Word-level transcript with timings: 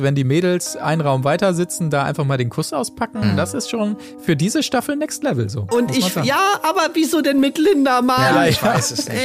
Wenn 0.00 0.14
die 0.14 0.22
Mädels 0.22 0.76
einen 0.76 1.00
Raum 1.00 1.24
weiter 1.24 1.54
sitzen, 1.54 1.90
da 1.90 2.04
einfach 2.04 2.24
mal 2.24 2.36
den 2.36 2.50
Kuss 2.50 2.72
auspacken, 2.72 3.32
mhm. 3.32 3.36
das 3.36 3.52
ist 3.52 3.68
schon 3.68 3.96
für 4.24 4.36
diese 4.36 4.62
Staffel 4.62 4.94
Next 4.94 5.24
Level 5.24 5.50
so. 5.50 5.66
Und 5.72 5.90
ich, 5.90 6.14
ja, 6.22 6.38
aber 6.62 6.90
wieso 6.94 7.20
denn 7.20 7.40
mit 7.40 7.58
Linda, 7.58 8.00
Mann? 8.00 8.36
Ja, 8.36 8.46
ich 8.46 8.62
weiß 8.62 8.92
es 8.92 9.08
nicht. 9.08 9.18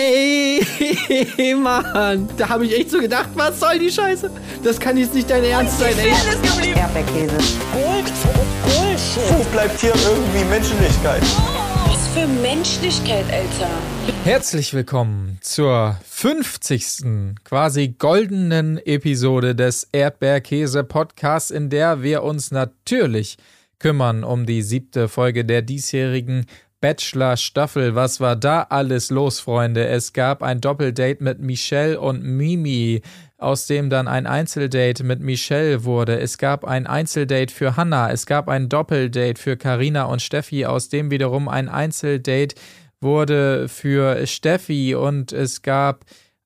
Ey, 1.38 1.54
Mann, 1.62 2.28
da 2.38 2.50
habe 2.50 2.66
ich 2.66 2.76
echt 2.76 2.90
so 2.90 3.00
gedacht, 3.00 3.30
was 3.36 3.60
soll 3.60 3.78
die 3.78 3.92
Scheiße? 3.92 4.32
Das 4.64 4.80
kann 4.80 4.98
jetzt 4.98 5.14
nicht 5.14 5.30
dein 5.30 5.44
Ernst 5.44 5.78
sein, 5.78 5.94
ey. 5.96 6.10
Erdbeerkäse. 6.10 7.38
Gold, 7.72 8.12
Bullshit. 8.64 9.30
Wo 9.30 9.44
bleibt 9.52 9.80
hier 9.80 9.94
irgendwie 9.94 10.44
Menschlichkeit? 10.46 11.22
Was 11.86 12.08
für 12.16 12.26
Menschlichkeit, 12.42 13.26
Alter. 13.32 13.70
Herzlich 14.24 14.74
willkommen 14.74 15.38
zur 15.42 15.98
50. 16.06 17.36
quasi 17.44 17.90
goldenen 17.90 18.78
Episode 18.78 19.54
des 19.54 19.90
Erdbeerkäse 19.92 20.86
Podcasts, 20.86 21.52
in 21.52 21.70
der 21.70 22.04
wir 22.04 22.24
uns 22.24 22.50
natürlich 22.50 23.38
kümmern 23.80 24.24
um 24.24 24.46
die 24.46 24.62
siebte 24.62 25.10
Folge 25.10 25.44
der 25.44 25.62
diesjährigen 25.62 26.46
Bachelor 26.80 27.36
Staffel. 27.36 27.96
Was 27.96 28.22
war 28.22 28.38
da 28.38 28.62
alles 28.70 29.10
los, 29.10 29.42
Freunde? 29.42 29.88
Es 29.88 30.14
gab 30.14 30.42
ein 30.42 30.62
Doppeldate 30.62 31.22
mit 31.22 31.40
Michelle 31.42 32.00
und 32.00 32.24
Mimi, 32.24 33.02
aus 33.38 33.68
dem 33.68 33.90
dann 33.90 34.08
ein 34.08 34.26
Einzeldate 34.26 35.04
mit 35.04 35.20
Michelle 35.20 35.84
wurde. 35.84 36.18
Es 36.18 36.38
gab 36.38 36.64
ein 36.64 36.88
Einzeldate 36.88 37.54
für 37.54 37.76
Hannah. 37.76 38.10
Es 38.10 38.26
gab 38.26 38.48
ein 38.48 38.70
Doppeldate 38.70 39.40
für 39.40 39.58
Karina 39.58 40.06
und 40.06 40.22
Steffi, 40.22 40.66
aus 40.66 40.88
dem 40.88 41.12
wiederum 41.12 41.50
ein 41.50 41.68
Einzeldate 41.68 42.56
wurde 43.04 43.68
für 43.68 44.26
Steffi 44.26 44.96
und 44.96 45.32
es 45.32 45.62
gab 45.62 46.06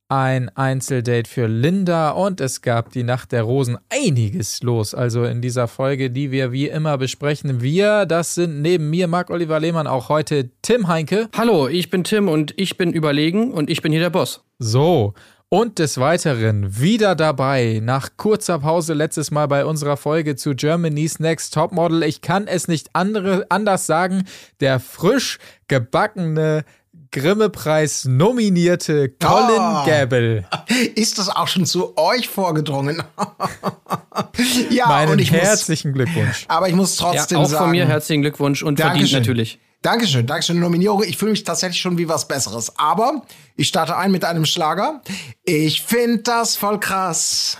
ein 0.09 0.49
Einzeldate 0.55 1.29
für 1.29 1.47
Linda 1.47 2.11
und 2.11 2.39
es 2.39 2.61
gab 2.61 2.91
die 2.91 3.03
Nacht 3.03 3.31
der 3.31 3.43
Rosen. 3.43 3.77
Einiges 3.89 4.63
los 4.63 4.93
also 4.93 5.23
in 5.25 5.41
dieser 5.41 5.67
Folge, 5.67 6.09
die 6.09 6.31
wir 6.31 6.51
wie 6.51 6.67
immer 6.67 6.97
besprechen. 6.97 7.61
Wir, 7.61 8.05
das 8.05 8.35
sind 8.35 8.61
neben 8.61 8.89
mir 8.89 9.07
Marc-Oliver 9.07 9.59
Lehmann 9.59 9.87
auch 9.87 10.09
heute 10.09 10.49
Tim 10.61 10.87
Heinke. 10.87 11.29
Hallo, 11.35 11.67
ich 11.67 11.89
bin 11.89 12.03
Tim 12.03 12.29
und 12.29 12.53
ich 12.57 12.77
bin 12.77 12.93
überlegen 12.93 13.51
und 13.51 13.69
ich 13.69 13.81
bin 13.81 13.91
hier 13.91 14.01
der 14.01 14.09
Boss. 14.09 14.43
So, 14.59 15.13
und 15.49 15.79
des 15.79 15.97
Weiteren 15.97 16.79
wieder 16.79 17.15
dabei, 17.15 17.79
nach 17.81 18.09
kurzer 18.17 18.59
Pause 18.59 18.93
letztes 18.93 19.31
Mal 19.31 19.47
bei 19.47 19.63
unserer 19.63 19.95
Folge 19.95 20.35
zu 20.35 20.55
Germany's 20.55 21.19
Next 21.19 21.53
Topmodel. 21.53 22.03
Ich 22.03 22.21
kann 22.21 22.47
es 22.47 22.67
nicht 22.67 22.89
andere, 22.93 23.45
anders 23.49 23.85
sagen, 23.85 24.25
der 24.59 24.81
frisch 24.81 25.39
gebackene 25.69 26.65
Grimme-Preis 27.11 28.03
nominierte 28.05 29.09
Colin 29.09 29.61
oh, 29.61 29.85
Gable. 29.85 30.45
Ist 30.95 31.17
das 31.17 31.29
auch 31.29 31.47
schon 31.47 31.65
zu 31.65 31.97
euch 31.97 32.27
vorgedrungen? 32.27 33.01
ja, 34.69 34.87
Meinen 34.87 35.13
und 35.13 35.19
ich 35.19 35.31
herzlichen 35.31 35.91
muss, 35.91 35.95
Glückwunsch. 35.95 36.45
Aber 36.49 36.67
ich 36.67 36.75
muss 36.75 36.97
trotzdem 36.97 37.37
ja, 37.37 37.43
auch 37.43 37.47
sagen. 37.47 37.55
Auch 37.55 37.63
von 37.67 37.71
mir 37.71 37.87
herzlichen 37.87 38.21
Glückwunsch 38.21 38.63
und 38.63 38.79
Dankeschön. 38.79 39.07
verdient 39.07 39.27
natürlich. 39.27 39.59
Dankeschön, 39.81 40.25
Dankeschön, 40.25 40.59
Nominierung. 40.59 41.03
Ich 41.03 41.17
fühle 41.17 41.31
mich 41.31 41.43
tatsächlich 41.43 41.79
schon 41.79 41.97
wie 41.97 42.09
was 42.09 42.27
Besseres. 42.27 42.73
Aber 42.77 43.21
ich 43.57 43.67
starte 43.67 43.97
ein 43.97 44.11
mit 44.11 44.23
einem 44.23 44.45
Schlager. 44.45 45.01
Ich 45.43 45.81
finde 45.81 46.19
das 46.19 46.55
voll 46.55 46.79
krass. 46.79 47.57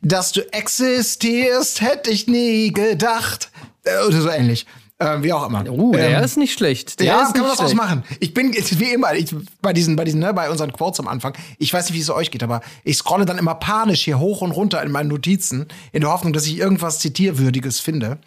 Dass 0.00 0.32
du 0.32 0.40
existierst, 0.52 1.80
hätte 1.80 2.10
ich 2.10 2.26
nie 2.26 2.72
gedacht. 2.72 3.50
Äh, 3.84 4.06
oder 4.06 4.20
so 4.20 4.28
ähnlich. 4.30 4.66
Äh, 4.98 5.22
wie 5.22 5.32
auch 5.32 5.46
immer. 5.46 5.68
Uh, 5.68 5.92
der 5.92 6.18
ähm, 6.18 6.24
ist 6.24 6.36
nicht 6.36 6.52
schlecht. 6.52 7.00
Der 7.00 7.06
ja, 7.06 7.24
kann 7.24 7.40
man 7.40 7.50
das 7.50 7.60
ausmachen. 7.60 8.04
Ich 8.20 8.34
bin 8.34 8.52
wie 8.52 8.92
immer 8.92 9.14
ich, 9.14 9.34
bei 9.60 9.72
diesen, 9.72 9.96
bei 9.96 10.04
diesen, 10.04 10.20
ne, 10.20 10.32
bei 10.32 10.48
unseren 10.48 10.72
Quotes 10.72 11.00
am 11.00 11.08
Anfang. 11.08 11.36
Ich 11.58 11.72
weiß 11.74 11.86
nicht, 11.86 11.96
wie 11.96 12.00
es 12.00 12.10
euch 12.10 12.30
geht, 12.30 12.44
aber 12.44 12.60
ich 12.84 12.98
scrolle 12.98 13.24
dann 13.24 13.38
immer 13.38 13.56
panisch 13.56 14.04
hier 14.04 14.20
hoch 14.20 14.42
und 14.42 14.52
runter 14.52 14.80
in 14.82 14.92
meinen 14.92 15.08
Notizen 15.08 15.66
in 15.90 16.02
der 16.02 16.10
Hoffnung, 16.10 16.32
dass 16.32 16.46
ich 16.46 16.56
irgendwas 16.56 17.00
zitierwürdiges 17.00 17.80
finde. 17.80 18.18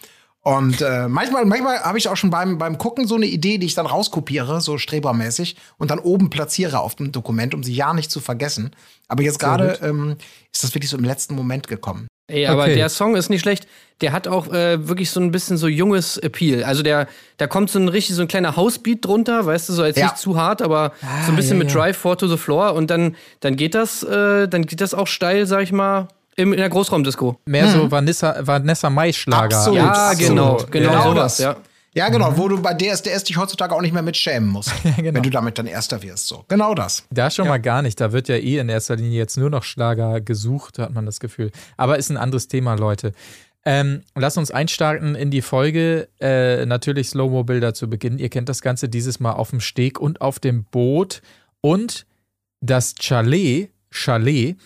Und 0.45 0.79
äh, 0.79 1.07
manchmal, 1.07 1.43
manchmal 1.45 1.79
habe 1.79 1.97
ich 1.97 2.07
auch 2.07 2.17
schon 2.17 2.29
beim, 2.29 2.59
beim 2.59 2.77
Gucken 2.77 3.07
so 3.07 3.15
eine 3.15 3.25
Idee, 3.25 3.57
die 3.57 3.65
ich 3.65 3.73
dann 3.73 3.87
rauskopiere, 3.87 4.61
so 4.61 4.77
strebermäßig, 4.77 5.55
und 5.79 5.89
dann 5.89 5.97
oben 5.97 6.29
platziere 6.29 6.81
auf 6.81 6.93
dem 6.93 7.11
Dokument, 7.11 7.55
um 7.55 7.63
sie 7.63 7.73
ja 7.73 7.95
nicht 7.95 8.11
zu 8.11 8.19
vergessen. 8.19 8.69
Aber 9.07 9.23
jetzt 9.23 9.39
gerade 9.39 9.79
ähm, 9.81 10.17
ist 10.53 10.63
das 10.63 10.75
wirklich 10.75 10.91
so 10.91 10.97
im 10.97 11.03
letzten 11.03 11.33
Moment 11.33 11.67
gekommen. 11.67 12.05
Ey, 12.27 12.45
aber 12.45 12.63
okay. 12.63 12.75
der 12.75 12.89
Song 12.89 13.15
ist 13.15 13.29
nicht 13.29 13.41
schlecht. 13.41 13.67
Der 14.01 14.11
hat 14.11 14.27
auch 14.27 14.53
äh, 14.53 14.87
wirklich 14.87 15.09
so 15.09 15.19
ein 15.19 15.31
bisschen 15.31 15.57
so 15.57 15.67
junges 15.67 16.17
Appeal. 16.17 16.63
Also 16.63 16.83
der, 16.83 17.07
da 17.37 17.47
kommt 17.47 17.71
so 17.71 17.79
ein 17.79 17.87
richtig 17.87 18.15
so 18.15 18.21
ein 18.21 18.27
kleiner 18.27 18.55
Housebeat 18.55 19.03
drunter, 19.03 19.47
weißt 19.47 19.69
du, 19.69 19.73
so 19.73 19.83
jetzt 19.83 19.97
ja. 19.97 20.05
nicht 20.05 20.19
zu 20.19 20.37
hart, 20.37 20.61
aber 20.61 20.93
ah, 21.01 21.25
so 21.25 21.31
ein 21.31 21.37
bisschen 21.37 21.57
ja, 21.57 21.63
mit 21.63 21.73
Drive 21.73 21.97
Four 21.97 22.19
to 22.19 22.27
the 22.27 22.37
Floor 22.37 22.73
und 22.73 22.91
dann, 22.91 23.15
dann 23.39 23.55
geht 23.55 23.73
das, 23.73 24.03
äh, 24.03 24.47
dann 24.47 24.67
geht 24.67 24.81
das 24.81 24.93
auch 24.93 25.07
steil, 25.07 25.47
sag 25.47 25.63
ich 25.63 25.71
mal, 25.71 26.07
im, 26.35 26.53
in 26.53 26.59
der 26.59 26.69
Großraumdisco. 26.69 27.39
Mehr 27.45 27.65
hm. 27.65 27.81
so 27.81 27.91
Vanessa, 27.91 28.35
Vanessa 28.41 28.89
Mai-Schlager. 28.89 29.55
Absolut. 29.57 29.79
Ja, 29.79 30.13
genau, 30.13 30.57
genau, 30.69 30.91
genau 30.91 31.03
sowas, 31.03 31.37
ja. 31.39 31.55
Ja, 31.95 32.09
genau, 32.09 32.31
mhm. 32.31 32.37
wo 32.37 32.49
du 32.49 32.61
bei 32.61 32.73
DSDS 32.73 33.23
dich 33.23 33.37
heutzutage 33.37 33.73
auch 33.73 33.81
nicht 33.81 33.93
mehr 33.93 34.01
mit 34.01 34.17
schämen 34.17 34.49
musst, 34.49 34.69
ja, 34.83 34.91
genau. 34.97 35.13
wenn 35.15 35.23
du 35.23 35.29
damit 35.29 35.57
dann 35.57 35.65
Erster 35.65 36.03
wirst. 36.03 36.27
So, 36.27 36.43
genau 36.49 36.75
das. 36.75 37.05
Da 37.09 37.31
schon 37.31 37.45
ja. 37.45 37.51
mal 37.51 37.57
gar 37.61 37.81
nicht. 37.81 38.01
Da 38.01 38.11
wird 38.11 38.27
ja 38.27 38.35
eh 38.35 38.57
in 38.57 38.67
erster 38.67 38.97
Linie 38.97 39.17
jetzt 39.17 39.37
nur 39.37 39.49
noch 39.49 39.63
Schlager 39.63 40.19
gesucht, 40.19 40.77
hat 40.77 40.93
man 40.93 41.05
das 41.05 41.21
Gefühl. 41.21 41.51
Aber 41.77 41.97
ist 41.97 42.09
ein 42.09 42.17
anderes 42.17 42.49
Thema, 42.49 42.75
Leute. 42.75 43.13
Ähm, 43.63 44.03
lass 44.13 44.37
uns 44.37 44.51
einstarten 44.51 45.15
in 45.15 45.31
die 45.31 45.41
Folge. 45.41 46.09
Äh, 46.19 46.65
natürlich 46.65 47.09
Slow-Mo-Bilder 47.09 47.73
zu 47.73 47.89
Beginn. 47.89 48.19
Ihr 48.19 48.29
kennt 48.29 48.49
das 48.49 48.61
Ganze 48.61 48.89
dieses 48.89 49.21
Mal 49.21 49.31
auf 49.31 49.51
dem 49.51 49.61
Steg 49.61 49.97
und 49.97 50.19
auf 50.19 50.39
dem 50.39 50.65
Boot. 50.65 51.21
Und 51.61 52.05
das 52.59 52.95
Chalet, 52.99 53.69
Chalet 53.89 54.57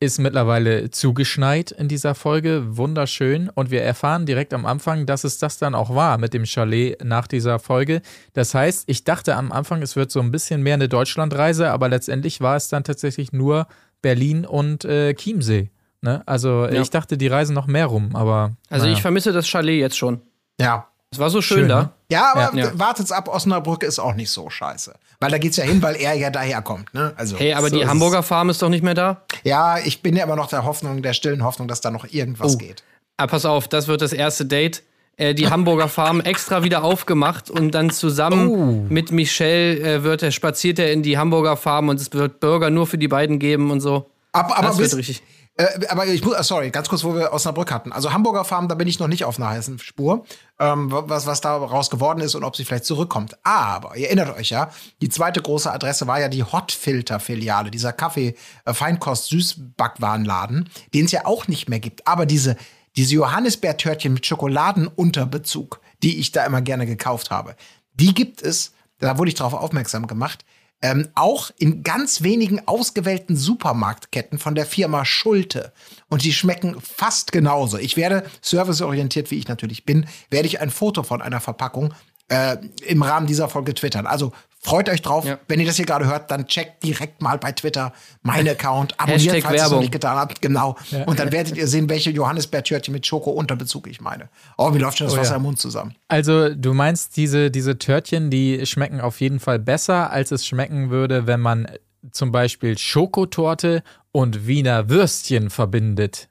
ist 0.00 0.18
mittlerweile 0.18 0.90
zugeschneit 0.90 1.72
in 1.72 1.88
dieser 1.88 2.14
Folge. 2.14 2.76
Wunderschön. 2.76 3.50
Und 3.52 3.70
wir 3.70 3.82
erfahren 3.82 4.26
direkt 4.26 4.54
am 4.54 4.64
Anfang, 4.64 5.06
dass 5.06 5.24
es 5.24 5.38
das 5.38 5.58
dann 5.58 5.74
auch 5.74 5.94
war 5.94 6.18
mit 6.18 6.34
dem 6.34 6.46
Chalet 6.46 7.02
nach 7.04 7.26
dieser 7.26 7.58
Folge. 7.58 8.02
Das 8.32 8.54
heißt, 8.54 8.84
ich 8.86 9.04
dachte 9.04 9.34
am 9.34 9.50
Anfang, 9.50 9.82
es 9.82 9.96
wird 9.96 10.12
so 10.12 10.20
ein 10.20 10.30
bisschen 10.30 10.62
mehr 10.62 10.74
eine 10.74 10.88
Deutschlandreise, 10.88 11.70
aber 11.70 11.88
letztendlich 11.88 12.40
war 12.40 12.56
es 12.56 12.68
dann 12.68 12.84
tatsächlich 12.84 13.32
nur 13.32 13.66
Berlin 14.00 14.46
und 14.46 14.84
äh, 14.84 15.14
Chiemsee. 15.14 15.70
Ne? 16.00 16.22
Also 16.26 16.66
ja. 16.66 16.80
ich 16.80 16.90
dachte, 16.90 17.18
die 17.18 17.26
reisen 17.26 17.54
noch 17.54 17.66
mehr 17.66 17.86
rum, 17.86 18.14
aber. 18.14 18.56
Also 18.70 18.84
naja. 18.84 18.96
ich 18.96 19.02
vermisse 19.02 19.32
das 19.32 19.48
Chalet 19.48 19.80
jetzt 19.80 19.98
schon. 19.98 20.20
Ja. 20.60 20.88
Es 21.10 21.18
war 21.18 21.30
so 21.30 21.40
schön, 21.40 21.60
schön 21.60 21.68
da. 21.68 21.82
Ne? 21.82 21.90
Ja, 22.10 22.32
aber 22.34 22.56
ja. 22.56 22.78
wartet's 22.78 23.12
ab, 23.12 23.28
Osnabrück 23.28 23.82
ist 23.82 23.98
auch 23.98 24.14
nicht 24.14 24.30
so 24.30 24.50
scheiße. 24.50 24.94
Weil 25.20 25.30
da 25.30 25.38
geht's 25.38 25.56
ja 25.56 25.64
hin, 25.64 25.82
weil 25.82 25.96
er 25.96 26.14
ja 26.14 26.30
daherkommt. 26.30 26.92
Ne? 26.94 27.12
Also, 27.16 27.36
hey, 27.36 27.54
aber 27.54 27.70
so 27.70 27.76
die 27.76 27.86
Hamburger 27.86 28.22
Farm 28.22 28.50
ist 28.50 28.62
doch 28.62 28.68
nicht 28.68 28.84
mehr 28.84 28.94
da? 28.94 29.22
Ja, 29.42 29.78
ich 29.78 30.02
bin 30.02 30.14
ja 30.16 30.24
immer 30.24 30.36
noch 30.36 30.48
der 30.48 30.64
Hoffnung, 30.64 31.02
der 31.02 31.14
stillen 31.14 31.42
Hoffnung, 31.42 31.66
dass 31.66 31.80
da 31.80 31.90
noch 31.90 32.06
irgendwas 32.10 32.54
oh. 32.54 32.58
geht. 32.58 32.82
Ah, 33.16 33.26
pass 33.26 33.44
auf, 33.44 33.68
das 33.68 33.88
wird 33.88 34.02
das 34.02 34.12
erste 34.12 34.44
Date. 34.44 34.82
Äh, 35.16 35.34
die 35.34 35.50
Hamburger 35.50 35.88
Farm 35.88 36.20
extra 36.20 36.62
wieder 36.62 36.84
aufgemacht 36.84 37.50
und 37.50 37.72
dann 37.72 37.90
zusammen 37.90 38.48
oh. 38.48 38.86
mit 38.88 39.10
Michelle 39.10 39.80
äh, 39.80 40.02
wird 40.04 40.22
er, 40.22 40.30
spaziert 40.30 40.78
er 40.78 40.92
in 40.92 41.02
die 41.02 41.18
Hamburger 41.18 41.56
Farm 41.56 41.88
und 41.88 42.00
es 42.00 42.12
wird 42.12 42.38
Burger 42.38 42.70
nur 42.70 42.86
für 42.86 42.98
die 42.98 43.08
beiden 43.08 43.40
geben 43.40 43.72
und 43.72 43.80
so. 43.80 44.08
Aber, 44.32 44.56
aber 44.56 44.68
das 44.68 44.78
wird 44.78 44.94
richtig. 44.94 45.22
Äh, 45.58 45.86
aber 45.88 46.06
ich 46.06 46.24
muss, 46.24 46.34
äh, 46.34 46.42
sorry, 46.44 46.70
ganz 46.70 46.88
kurz, 46.88 47.04
wo 47.04 47.14
wir 47.14 47.32
Osnabrück 47.32 47.70
hatten. 47.72 47.92
Also 47.92 48.12
Hamburger 48.12 48.44
Farm, 48.44 48.68
da 48.68 48.76
bin 48.76 48.86
ich 48.86 49.00
noch 49.00 49.08
nicht 49.08 49.24
auf 49.24 49.38
einer 49.38 49.48
heißen 49.50 49.80
Spur, 49.80 50.24
ähm, 50.60 50.86
was, 50.90 51.26
was 51.26 51.40
daraus 51.40 51.90
geworden 51.90 52.20
ist 52.20 52.36
und 52.36 52.44
ob 52.44 52.54
sie 52.56 52.64
vielleicht 52.64 52.84
zurückkommt. 52.84 53.36
Aber 53.42 53.96
ihr 53.96 54.06
erinnert 54.06 54.36
euch 54.36 54.50
ja, 54.50 54.70
die 55.02 55.08
zweite 55.08 55.42
große 55.42 55.68
Adresse 55.70 56.06
war 56.06 56.20
ja 56.20 56.28
die 56.28 56.44
Hotfilter-Filiale, 56.44 57.72
dieser 57.72 57.92
Kaffee-Feinkost-Süßbackwarenladen, 57.92 60.68
den 60.94 61.06
es 61.06 61.12
ja 61.12 61.26
auch 61.26 61.48
nicht 61.48 61.68
mehr 61.68 61.80
gibt. 61.80 62.06
Aber 62.06 62.24
diese, 62.24 62.56
diese 62.96 63.14
Johannisbeertörtchen 63.14 64.14
mit 64.14 64.26
Schokoladenunterbezug, 64.26 65.80
die 66.04 66.20
ich 66.20 66.30
da 66.30 66.46
immer 66.46 66.62
gerne 66.62 66.86
gekauft 66.86 67.32
habe, 67.32 67.56
die 67.94 68.14
gibt 68.14 68.42
es, 68.42 68.74
da 69.00 69.18
wurde 69.18 69.30
ich 69.30 69.34
darauf 69.34 69.54
aufmerksam 69.54 70.06
gemacht, 70.06 70.44
ähm, 70.82 71.08
auch 71.14 71.50
in 71.58 71.82
ganz 71.82 72.22
wenigen 72.22 72.66
ausgewählten 72.66 73.36
Supermarktketten 73.36 74.38
von 74.38 74.54
der 74.54 74.66
Firma 74.66 75.04
Schulte. 75.04 75.72
Und 76.08 76.24
die 76.24 76.32
schmecken 76.32 76.76
fast 76.80 77.32
genauso. 77.32 77.78
Ich 77.78 77.96
werde, 77.96 78.24
serviceorientiert 78.40 79.30
wie 79.30 79.38
ich 79.38 79.48
natürlich 79.48 79.84
bin, 79.84 80.06
werde 80.30 80.46
ich 80.46 80.60
ein 80.60 80.70
Foto 80.70 81.02
von 81.02 81.20
einer 81.20 81.40
Verpackung 81.40 81.94
äh, 82.28 82.58
im 82.86 83.02
Rahmen 83.02 83.26
dieser 83.26 83.48
Folge 83.48 83.74
twittern. 83.74 84.06
Also 84.06 84.32
freut 84.68 84.88
euch 84.88 85.02
drauf. 85.02 85.24
Ja. 85.24 85.38
Wenn 85.48 85.60
ihr 85.60 85.66
das 85.66 85.76
hier 85.76 85.86
gerade 85.86 86.06
hört, 86.06 86.30
dann 86.30 86.46
checkt 86.46 86.82
direkt 86.84 87.22
mal 87.22 87.38
bei 87.38 87.52
Twitter 87.52 87.92
meinen 88.22 88.48
Account, 88.48 88.94
abonniert, 88.98 89.34
Hashtag 89.34 89.42
falls 89.42 89.62
ihr 89.62 89.66
es 89.66 89.70
noch 89.70 89.80
nicht 89.80 89.92
getan 89.92 90.16
habt. 90.16 90.42
Genau. 90.42 90.76
Ja. 90.90 91.04
Und 91.04 91.18
dann 91.18 91.32
werdet 91.32 91.56
ihr 91.56 91.66
sehen, 91.66 91.88
welche 91.88 92.10
Johannisbeertörtchen 92.10 92.92
mit 92.92 93.06
Schoko-Unterbezug 93.06 93.86
ich 93.88 94.00
meine. 94.00 94.28
Oh, 94.56 94.70
mir 94.70 94.78
läuft 94.78 94.98
schon 94.98 95.06
das 95.06 95.14
oh, 95.14 95.20
Wasser 95.20 95.32
ja. 95.32 95.36
im 95.36 95.42
Mund 95.42 95.58
zusammen. 95.58 95.94
Also, 96.08 96.54
du 96.54 96.74
meinst, 96.74 97.16
diese, 97.16 97.50
diese 97.50 97.78
Törtchen, 97.78 98.30
die 98.30 98.66
schmecken 98.66 99.00
auf 99.00 99.20
jeden 99.20 99.40
Fall 99.40 99.58
besser, 99.58 100.10
als 100.10 100.30
es 100.30 100.46
schmecken 100.46 100.90
würde, 100.90 101.26
wenn 101.26 101.40
man 101.40 101.68
zum 102.12 102.32
Beispiel 102.32 102.78
Schokotorte 102.78 103.82
und 104.12 104.46
Wiener 104.46 104.88
Würstchen 104.88 105.50
verbindet. 105.50 106.28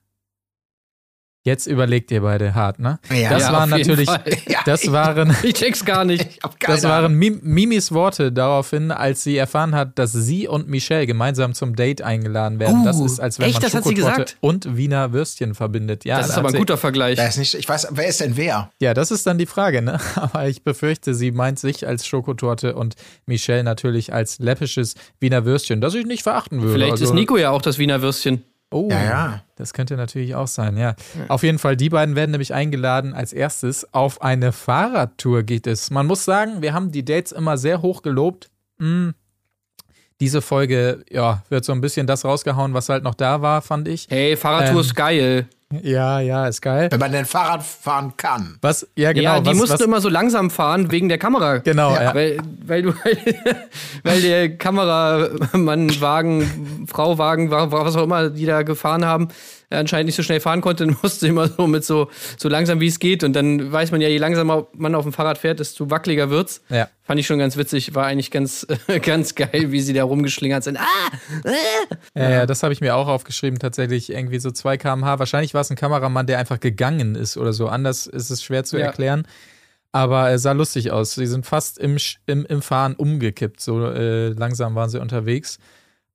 Jetzt 1.47 1.65
überlegt 1.65 2.11
ihr 2.11 2.23
beide 2.23 2.55
hart, 2.55 2.77
ne? 2.77 2.99
Ja. 3.09 3.29
das 3.29 3.43
Ja, 3.43 3.53
waren 3.53 3.71
auf 3.71 3.77
jeden 3.77 3.89
natürlich, 3.89 4.09
Fall. 4.09 4.23
Ja, 4.49 4.59
das 4.65 4.91
waren, 4.91 5.33
Ich 5.43 5.53
check's 5.53 5.85
gar 5.85 6.03
nicht. 6.03 6.27
Ich 6.29 6.43
hab 6.43 6.59
keine 6.59 6.75
das 6.75 6.83
waren 6.83 7.13
Mim 7.13 7.39
Mimis 7.41 7.93
Worte 7.93 8.33
daraufhin, 8.33 8.91
als 8.91 9.23
sie 9.23 9.37
erfahren 9.37 9.73
hat, 9.73 9.97
dass 9.97 10.11
sie 10.11 10.49
und 10.49 10.67
Michelle 10.67 11.07
gemeinsam 11.07 11.53
zum 11.53 11.73
Date 11.77 12.01
eingeladen 12.01 12.59
werden. 12.59 12.81
Uh, 12.81 12.83
das 12.83 12.99
ist, 12.99 13.21
als 13.21 13.39
wenn 13.39 13.45
echt? 13.45 13.53
man 13.53 13.61
Das 13.61 13.75
hat 13.75 13.85
sie 13.85 13.95
Schokotorte 13.95 14.23
gesagt? 14.23 14.37
und 14.41 14.75
Wiener 14.75 15.13
Würstchen 15.13 15.55
verbindet. 15.55 16.03
Ja, 16.03 16.17
Das 16.17 16.31
ist 16.31 16.37
aber 16.37 16.49
ein 16.49 16.55
guter 16.55 16.75
Vergleich. 16.75 17.17
Ist 17.17 17.37
nicht, 17.37 17.53
ich 17.53 17.69
weiß, 17.69 17.87
wer 17.91 18.07
ist 18.07 18.19
denn 18.19 18.35
wer? 18.35 18.69
Ja, 18.81 18.93
das 18.93 19.11
ist 19.11 19.25
dann 19.25 19.37
die 19.37 19.45
Frage, 19.45 19.81
ne? 19.81 20.01
Aber 20.15 20.49
ich 20.49 20.65
befürchte, 20.65 21.13
sie 21.13 21.31
meint 21.31 21.59
sich 21.59 21.87
als 21.87 22.05
Schokotorte 22.05 22.75
und 22.75 22.95
Michelle 23.25 23.63
natürlich 23.63 24.11
als 24.11 24.39
läppisches 24.39 24.95
Wiener 25.21 25.45
Würstchen, 25.45 25.79
das 25.79 25.93
ich 25.93 26.05
nicht 26.05 26.23
verachten 26.23 26.61
würde. 26.61 26.73
Vielleicht 26.73 26.91
also, 26.91 27.05
ist 27.05 27.13
Nico 27.13 27.37
ja 27.37 27.51
auch 27.51 27.61
das 27.61 27.77
Wiener 27.77 28.01
Würstchen. 28.01 28.43
Oh, 28.69 28.89
Ja, 28.91 29.03
ja. 29.03 29.41
das 29.55 29.73
könnte 29.73 29.95
natürlich 29.95 30.35
auch 30.35 30.47
sein, 30.47 30.75
ja. 30.77 30.95
Auf 31.29 31.43
jeden 31.43 31.57
Fall, 31.59 31.77
die 31.77 31.89
beiden 31.89 32.15
werden 32.15 32.31
nämlich 32.31 32.53
eingeladen. 32.53 33.13
Als 33.13 33.31
erstes 33.31 33.93
auf 33.93 34.21
eine 34.21 34.51
Fahrradtour 34.51 35.43
geht 35.43 35.67
es. 35.67 35.89
Man 35.89 36.05
muss 36.05 36.25
sagen, 36.25 36.61
wir 36.61 36.73
haben 36.73 36.91
die 36.91 37.05
Dates 37.05 37.31
immer 37.31 37.57
sehr 37.57 37.81
hoch 37.81 38.01
gelobt. 38.01 38.49
Hm. 38.79 39.13
Diese 40.19 40.41
Folge, 40.41 41.05
ja, 41.11 41.43
wird 41.49 41.63
so 41.63 41.71
ein 41.71 41.79
bisschen 41.81 42.07
das 42.07 42.25
rausgehauen, 42.25 42.73
was 42.73 42.89
halt 42.89 43.03
noch 43.03 43.13
da 43.15 43.41
war, 43.41 43.61
fand 43.61 43.87
ich. 43.87 44.07
Hey, 44.09 44.35
Fahrradtour 44.35 44.73
Ähm, 44.75 44.79
ist 44.81 44.95
geil. 44.95 45.47
Ja, 45.81 46.21
ja, 46.21 46.47
ist 46.47 46.61
geil. 46.61 46.87
Wenn 46.91 46.99
man 46.99 47.11
denn 47.11 47.25
Fahrrad 47.25 47.61
fahren 47.61 48.13
kann. 48.15 48.57
Was, 48.61 48.87
ja, 48.95 49.11
genau. 49.11 49.35
ja, 49.35 49.39
die 49.41 49.49
was, 49.49 49.57
mussten 49.57 49.73
was, 49.73 49.81
immer 49.81 49.99
so 49.99 50.07
langsam 50.07 50.49
fahren 50.49 50.91
wegen 50.91 51.09
der 51.09 51.17
Kamera. 51.17 51.57
Genau, 51.57 51.93
ja. 51.93 52.15
Weil, 52.15 52.37
weil 52.65 52.81
du, 52.83 52.93
weil 54.03 54.21
der 54.21 54.57
Kameramann, 54.57 55.99
Wagen, 55.99 56.87
Frau, 56.87 57.17
Wagen, 57.17 57.51
wa- 57.51 57.69
was 57.69 57.97
auch 57.97 58.03
immer, 58.03 58.29
die 58.29 58.45
da 58.45 58.61
gefahren 58.61 59.03
haben, 59.03 59.27
anscheinend 59.69 60.05
nicht 60.05 60.15
so 60.15 60.23
schnell 60.23 60.39
fahren 60.39 60.61
konnte, 60.61 60.85
dann 60.87 60.95
musste 61.01 61.27
immer 61.27 61.49
so 61.49 61.67
mit 61.67 61.83
so, 61.83 62.09
so 62.37 62.47
langsam 62.47 62.79
wie 62.79 62.87
es 62.87 62.99
geht. 62.99 63.25
Und 63.25 63.33
dann 63.33 63.69
weiß 63.69 63.91
man 63.91 63.99
ja, 63.99 64.07
je 64.07 64.19
langsamer 64.19 64.67
man 64.71 64.95
auf 64.95 65.03
dem 65.03 65.11
Fahrrad 65.11 65.37
fährt, 65.37 65.59
desto 65.59 65.89
wackeliger 65.89 66.29
wird's. 66.29 66.61
Ja. 66.69 66.87
Fand 67.03 67.19
ich 67.21 67.27
schon 67.27 67.39
ganz 67.39 67.55
witzig, 67.55 67.93
war 67.95 68.05
eigentlich 68.05 68.31
ganz, 68.31 68.65
ganz 69.01 69.35
geil, 69.35 69.71
wie 69.71 69.79
sie 69.81 69.93
da 69.93 70.03
rumgeschlingert 70.05 70.63
sind. 70.63 70.77
Ah! 70.77 71.51
Ja, 72.15 72.29
ja, 72.29 72.45
das 72.45 72.63
habe 72.63 72.73
ich 72.73 72.81
mir 72.81 72.95
auch 72.95 73.07
aufgeschrieben, 73.07 73.59
tatsächlich 73.59 74.09
irgendwie 74.11 74.39
so 74.39 74.51
2 74.51 74.77
km/h. 74.77 75.19
Wahrscheinlich 75.19 75.53
war 75.57 75.61
es 75.61 75.69
ein 75.71 75.75
Kameramann, 75.75 76.27
der 76.27 76.37
einfach 76.39 76.59
gegangen 76.61 77.15
ist 77.15 77.35
oder 77.35 77.51
so. 77.51 77.67
Anders 77.67 78.07
ist 78.07 78.29
es 78.29 78.41
schwer 78.43 78.63
zu 78.63 78.77
Ja. 78.77 78.85
erklären. 78.85 79.27
Aber 79.91 80.29
es 80.29 80.43
sah 80.43 80.51
lustig 80.51 80.91
aus. 80.91 81.15
Sie 81.15 81.25
sind 81.25 81.45
fast 81.45 81.79
im, 81.79 81.97
im, 82.27 82.45
im 82.45 82.61
Fahren 82.61 82.93
umgekippt. 82.93 83.59
So 83.59 83.85
äh, 83.89 84.29
langsam 84.29 84.75
waren 84.75 84.89
sie 84.89 85.01
unterwegs. 85.01 85.57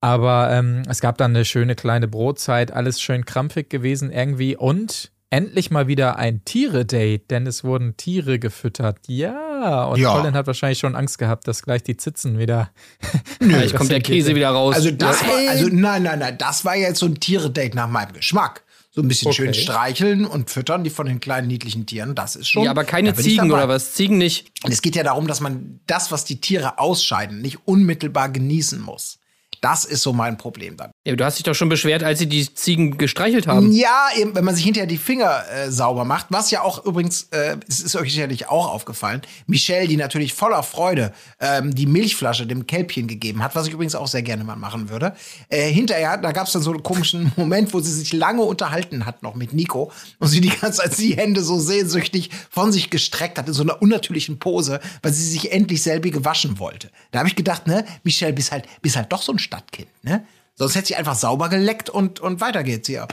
Aber 0.00 0.50
ähm, 0.50 0.83
es 0.89 1.00
gab 1.00 1.19
dann 1.19 1.35
eine 1.35 1.44
schöne 1.44 1.75
kleine 1.75 2.09
Brotzeit, 2.09 2.73
alles 2.73 3.00
schön 3.00 3.25
krampfig 3.25 3.69
gewesen 3.71 4.11
irgendwie. 4.12 4.56
Und 4.56 5.11
endlich 5.31 5.71
mal 5.71 5.89
wieder 5.89 6.17
ein 6.17 6.44
Tiere-Date, 6.44 7.31
denn 7.31 7.47
es 7.47 7.65
wurden 7.65 7.97
Tiere 7.97 8.39
gefüttert. 8.39 8.99
Ja, 9.09 9.85
und 9.85 9.99
Ja. 9.99 10.12
Colin 10.12 10.35
hat 10.35 10.47
wahrscheinlich 10.47 10.79
schon 10.79 10.94
Angst 10.94 11.19
gehabt, 11.19 11.49
dass 11.49 11.62
gleich 11.62 11.83
die 11.83 11.97
Zitzen 11.97 12.39
wieder. 12.39 12.71
Gleich 13.41 13.75
kommt 13.77 13.91
der 13.91 14.03
Käse 14.03 14.35
wieder 14.35 14.50
raus. 14.50 14.75
Also 14.77 14.91
das 14.91 15.23
war, 15.27 15.35
Nein. 15.37 15.49
also 15.49 15.69
nein, 15.73 16.03
nein, 16.03 16.19
nein, 16.19 16.37
das 16.39 16.65
war 16.65 16.77
jetzt 16.77 16.99
so 16.99 17.06
ein 17.06 17.19
Tiere-Date 17.19 17.75
nach 17.75 17.89
meinem 17.89 18.12
Geschmack. 18.12 18.62
So 18.94 19.00
ein 19.00 19.09
bisschen 19.09 19.33
schön 19.33 19.49
Okay. 19.49 19.62
streicheln 19.62 20.27
und 20.27 20.50
füttern, 20.50 20.85
die 20.85 20.91
von 20.91 21.06
den 21.06 21.19
kleinen 21.19 21.49
niedlichen 21.49 21.87
Tieren, 21.87 22.15
das 22.15 22.37
ist 22.37 22.49
schon. 22.49 22.65
ja, 22.65 22.71
aber 22.71 22.85
keine 22.85 23.15
Ziegen 23.15 23.50
oder 23.50 23.67
was? 23.67 23.94
Ziegen 23.94 24.19
nicht. 24.19 24.53
Und 24.65 24.71
es 24.73 24.83
geht 24.83 24.94
ja 24.97 25.03
darum, 25.03 25.27
dass 25.27 25.41
man 25.41 25.81
das, 25.87 26.12
was 26.12 26.27
die 26.27 26.41
Tiere 26.43 26.79
ausscheiden, 26.79 27.41
nicht 27.41 27.67
unmittelbar 27.67 28.29
genießen 28.29 28.81
muss. 28.81 29.19
Das 29.62 29.85
ist 29.87 30.03
so 30.03 30.12
mein 30.12 30.37
Problem 30.37 30.77
dann. 30.77 30.92
Ja, 31.05 31.17
du 31.17 31.25
hast 31.25 31.37
dich 31.37 31.43
doch 31.43 31.55
schon 31.55 31.69
beschwert, 31.69 32.05
als 32.05 32.21
sie 32.21 32.29
die 32.29 32.55
Ziegen 32.55 32.97
gestreichelt 32.97 33.49
haben. 33.49 33.73
Ja, 33.73 34.07
eben, 34.17 34.37
wenn 34.37 34.45
man 34.45 34.55
sich 34.55 34.65
hinterher 34.65 34.87
die 34.87 34.99
Finger 34.99 35.43
äh, 35.51 35.69
sauber 35.69 36.05
macht, 36.05 36.27
was 36.29 36.53
ja 36.53 36.63
auch 36.63 36.85
übrigens, 36.85 37.25
äh, 37.33 37.57
es 37.69 37.81
ist 37.81 37.97
euch 37.97 38.13
sicherlich 38.13 38.49
auch 38.49 38.73
aufgefallen, 38.73 39.21
Michelle, 39.49 39.89
die 39.89 39.97
natürlich 39.97 40.33
voller 40.33 40.63
Freude 40.63 41.13
ähm, 41.41 41.75
die 41.75 41.87
Milchflasche 41.87 42.47
dem 42.47 42.69
Kälbchen 42.69 43.09
gegeben 43.09 43.43
hat, 43.43 43.57
was 43.57 43.67
ich 43.67 43.73
übrigens 43.73 43.97
auch 43.97 44.07
sehr 44.07 44.23
gerne 44.23 44.45
mal 44.45 44.55
machen 44.55 44.91
würde. 44.91 45.17
Äh, 45.49 45.73
hinterher, 45.73 46.19
da 46.19 46.31
gab 46.31 46.47
es 46.47 46.53
dann 46.53 46.63
so 46.63 46.71
einen 46.71 46.85
komischen 46.85 47.33
Moment, 47.37 47.75
wo 47.75 47.81
sie 47.81 47.93
sich 47.93 48.13
lange 48.13 48.43
unterhalten 48.43 49.05
hat 49.05 49.25
noch 49.25 49.35
mit 49.35 49.53
Nico 49.53 49.91
und 50.21 50.29
sie 50.29 50.41
die 50.41 50.51
ganze 50.51 50.83
Zeit 50.83 50.97
die 50.99 51.17
Hände 51.17 51.43
so 51.43 51.59
sehnsüchtig 51.59 52.31
von 52.49 52.71
sich 52.71 52.91
gestreckt 52.91 53.39
hat 53.39 53.49
in 53.49 53.55
so 53.55 53.65
einer 53.65 53.83
unnatürlichen 53.83 54.39
Pose, 54.39 54.79
weil 55.03 55.13
sie 55.13 55.29
sich 55.29 55.51
endlich 55.51 55.83
selbige 55.83 56.25
waschen 56.25 56.61
wollte. 56.61 56.91
Da 57.11 57.19
habe 57.19 57.29
ich 57.29 57.35
gedacht, 57.35 57.67
ne, 57.67 57.85
Michelle, 58.05 58.35
bist 58.35 58.53
halt, 58.53 58.67
bist 58.83 58.95
halt 58.95 59.11
doch 59.11 59.23
so 59.23 59.33
ein 59.33 59.41
Stadtkind, 59.41 59.89
ne? 60.03 60.25
Sonst 60.55 60.75
hätte 60.75 60.89
sie 60.89 60.97
einfach 60.97 61.15
sauber 61.15 61.49
geleckt 61.49 61.91
und, 61.91 62.21
und 62.21 62.41
weiter 62.41 62.63
geht's 62.63 62.89
hier. 62.89 63.09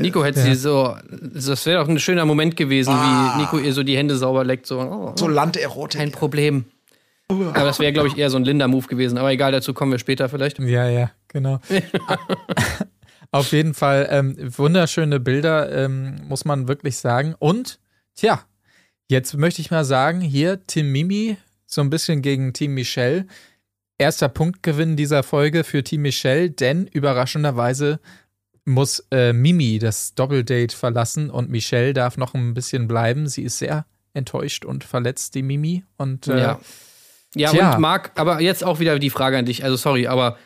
Nico 0.00 0.24
hätte 0.24 0.40
sie 0.40 0.54
so, 0.54 0.96
das 1.10 1.66
wäre 1.66 1.82
doch 1.82 1.88
ein 1.88 1.98
schöner 1.98 2.24
Moment 2.24 2.56
gewesen, 2.56 2.94
wie 2.94 3.40
Nico 3.40 3.58
ihr 3.58 3.72
so 3.72 3.82
die 3.82 3.96
Hände 3.96 4.16
sauber 4.16 4.44
leckt, 4.44 4.66
so, 4.66 4.78
oh, 4.80 5.12
So 5.16 5.26
Landerotik. 5.26 5.98
kein 5.98 6.12
Problem. 6.12 6.64
Aber 7.28 7.64
das 7.64 7.80
wäre, 7.80 7.92
glaube 7.92 8.08
ich, 8.08 8.16
eher 8.16 8.30
so 8.30 8.36
ein 8.36 8.44
Linda-Move 8.44 8.86
gewesen. 8.86 9.18
Aber 9.18 9.32
egal, 9.32 9.50
dazu 9.50 9.74
kommen 9.74 9.90
wir 9.90 9.98
später 9.98 10.28
vielleicht. 10.28 10.58
Ja, 10.60 10.88
ja, 10.88 11.10
genau. 11.28 11.58
Auf 13.32 13.50
jeden 13.50 13.74
Fall 13.74 14.06
ähm, 14.10 14.36
wunderschöne 14.56 15.18
Bilder, 15.18 15.72
ähm, 15.72 16.16
muss 16.28 16.44
man 16.44 16.68
wirklich 16.68 16.98
sagen. 16.98 17.34
Und, 17.38 17.80
tja, 18.14 18.42
jetzt 19.08 19.36
möchte 19.36 19.60
ich 19.60 19.70
mal 19.70 19.84
sagen, 19.84 20.20
hier 20.20 20.64
Team 20.66 20.92
Mimi 20.92 21.36
so 21.66 21.80
ein 21.80 21.90
bisschen 21.90 22.22
gegen 22.22 22.52
Team 22.52 22.74
Michelle. 22.74 23.26
Erster 23.98 24.28
Punktgewinn 24.28 24.96
dieser 24.96 25.22
Folge 25.22 25.62
für 25.64 25.84
Team 25.84 26.02
Michelle, 26.02 26.50
denn 26.50 26.86
überraschenderweise 26.86 28.00
muss 28.64 29.06
äh, 29.10 29.32
Mimi 29.32 29.78
das 29.78 30.14
Doppeldate 30.14 30.74
verlassen 30.74 31.30
und 31.30 31.50
Michelle 31.50 31.92
darf 31.92 32.16
noch 32.16 32.34
ein 32.34 32.54
bisschen 32.54 32.88
bleiben. 32.88 33.28
Sie 33.28 33.42
ist 33.42 33.58
sehr 33.58 33.86
enttäuscht 34.14 34.64
und 34.64 34.84
verletzt, 34.84 35.34
die 35.34 35.42
Mimi. 35.42 35.84
Und 35.96 36.28
äh, 36.28 36.38
Ja. 36.40 36.60
Ja, 37.36 37.50
Tja. 37.50 37.74
und 37.74 37.80
Marc, 37.80 38.12
aber 38.14 38.40
jetzt 38.40 38.62
auch 38.62 38.78
wieder 38.78 38.98
die 39.00 39.10
Frage 39.10 39.36
an 39.36 39.44
dich. 39.44 39.64
Also, 39.64 39.76
sorry, 39.76 40.06
aber 40.06 40.38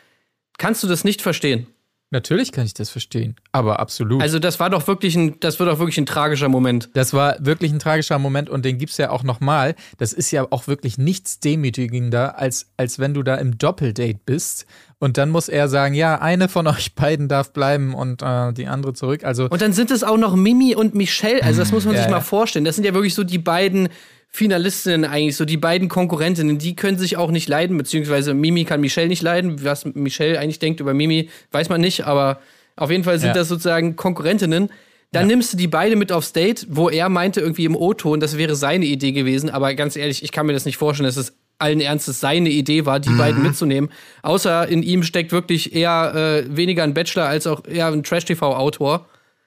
kannst 0.56 0.82
du 0.82 0.86
das 0.86 1.04
nicht 1.04 1.20
verstehen? 1.20 1.66
Natürlich 2.10 2.52
kann 2.52 2.64
ich 2.64 2.74
das 2.74 2.90
verstehen, 2.90 3.36
aber 3.52 3.80
absolut. 3.80 4.22
Also, 4.22 4.38
das 4.38 4.60
war 4.60 4.70
doch 4.70 4.86
wirklich 4.86 5.16
ein, 5.16 5.38
das 5.40 5.58
wird 5.58 5.68
doch 5.68 5.78
wirklich 5.78 5.98
ein 5.98 6.06
tragischer 6.06 6.48
Moment. 6.48 6.90
Das 6.94 7.12
war 7.12 7.36
wirklich 7.40 7.72
ein 7.72 7.78
tragischer 7.78 8.18
Moment 8.18 8.48
und 8.50 8.64
den 8.64 8.78
gibt's 8.78 8.96
ja 8.96 9.10
auch 9.10 9.22
nochmal. 9.22 9.74
Das 9.98 10.12
ist 10.12 10.30
ja 10.30 10.46
auch 10.50 10.66
wirklich 10.66 10.98
nichts 10.98 11.40
demütigender, 11.40 12.38
als, 12.38 12.70
als 12.76 12.98
wenn 12.98 13.14
du 13.14 13.22
da 13.22 13.36
im 13.36 13.58
Doppeldate 13.58 14.20
bist 14.24 14.66
und 15.00 15.16
dann 15.16 15.30
muss 15.30 15.48
er 15.48 15.68
sagen, 15.68 15.94
ja, 15.94 16.20
eine 16.20 16.48
von 16.48 16.66
euch 16.66 16.94
beiden 16.94 17.28
darf 17.28 17.52
bleiben 17.52 17.94
und 17.94 18.22
äh, 18.22 18.52
die 18.52 18.66
andere 18.66 18.94
zurück. 18.94 19.24
Also 19.24 19.48
Und 19.48 19.62
dann 19.62 19.72
sind 19.72 19.90
es 19.90 20.02
auch 20.02 20.16
noch 20.16 20.34
Mimi 20.34 20.74
und 20.74 20.94
Michelle. 20.94 21.42
Also, 21.42 21.60
das 21.60 21.70
muss 21.72 21.84
man 21.84 21.94
Ja, 21.94 22.00
sich 22.00 22.10
ja. 22.10 22.16
mal 22.16 22.20
vorstellen. 22.22 22.64
Das 22.64 22.74
sind 22.74 22.84
ja 22.84 22.94
wirklich 22.94 23.14
so 23.14 23.22
die 23.22 23.38
beiden 23.38 23.88
Finalistinnen 24.30 25.04
eigentlich, 25.10 25.36
so 25.36 25.44
die 25.44 25.56
beiden 25.56 25.88
Konkurrentinnen. 25.88 26.58
Die 26.58 26.76
können 26.76 26.98
sich 26.98 27.16
auch 27.16 27.30
nicht 27.30 27.48
leiden, 27.48 27.76
beziehungsweise 27.78 28.34
Mimi 28.34 28.64
kann 28.64 28.80
Michelle 28.80 29.08
nicht 29.08 29.22
leiden. 29.22 29.64
Was 29.64 29.84
Michelle 29.84 30.38
eigentlich 30.38 30.58
denkt 30.58 30.80
über 30.80 30.94
Mimi, 30.94 31.30
weiß 31.50 31.68
man 31.70 31.80
nicht, 31.80 32.04
aber 32.06 32.38
auf 32.76 32.90
jeden 32.90 33.04
Fall 33.04 33.18
sind 33.18 33.28
Ja. 33.28 33.34
das 33.34 33.48
sozusagen 33.48 33.96
Konkurrentinnen. 33.96 34.70
Dann 35.10 35.26
nimmst 35.26 35.54
du 35.54 35.56
die 35.56 35.68
beide 35.68 35.96
mit 35.96 36.12
aufs 36.12 36.34
Date, 36.34 36.66
wo 36.68 36.90
er 36.90 37.08
meinte 37.08 37.40
irgendwie 37.40 37.64
im 37.64 37.74
O-Ton, 37.74 38.20
das 38.20 38.36
wäre 38.36 38.54
seine 38.54 38.84
Idee 38.84 39.12
gewesen. 39.12 39.48
Aber 39.48 39.72
ganz 39.74 39.96
ehrlich, 39.96 40.22
ich 40.22 40.32
kann 40.32 40.44
mir 40.46 40.52
das 40.52 40.66
nicht 40.66 40.76
vorstellen, 40.76 41.06
dass 41.06 41.16
es 41.16 41.32
allen 41.58 41.80
Ernstes 41.80 42.20
seine 42.20 42.50
Idee 42.50 42.84
war, 42.84 43.00
die 43.00 43.08
beiden 43.10 43.42
mitzunehmen. 43.42 43.90
Außer 44.22 44.68
in 44.68 44.82
ihm 44.82 45.02
steckt 45.02 45.32
wirklich 45.32 45.74
eher 45.74 46.44
äh, 46.44 46.56
weniger 46.56 46.84
ein 46.84 46.92
Bachelor 46.94 47.24
als 47.26 47.46
auch 47.46 47.64
eher 47.66 47.86
ein 47.86 48.02
Trash-TV-Autor 48.02 49.06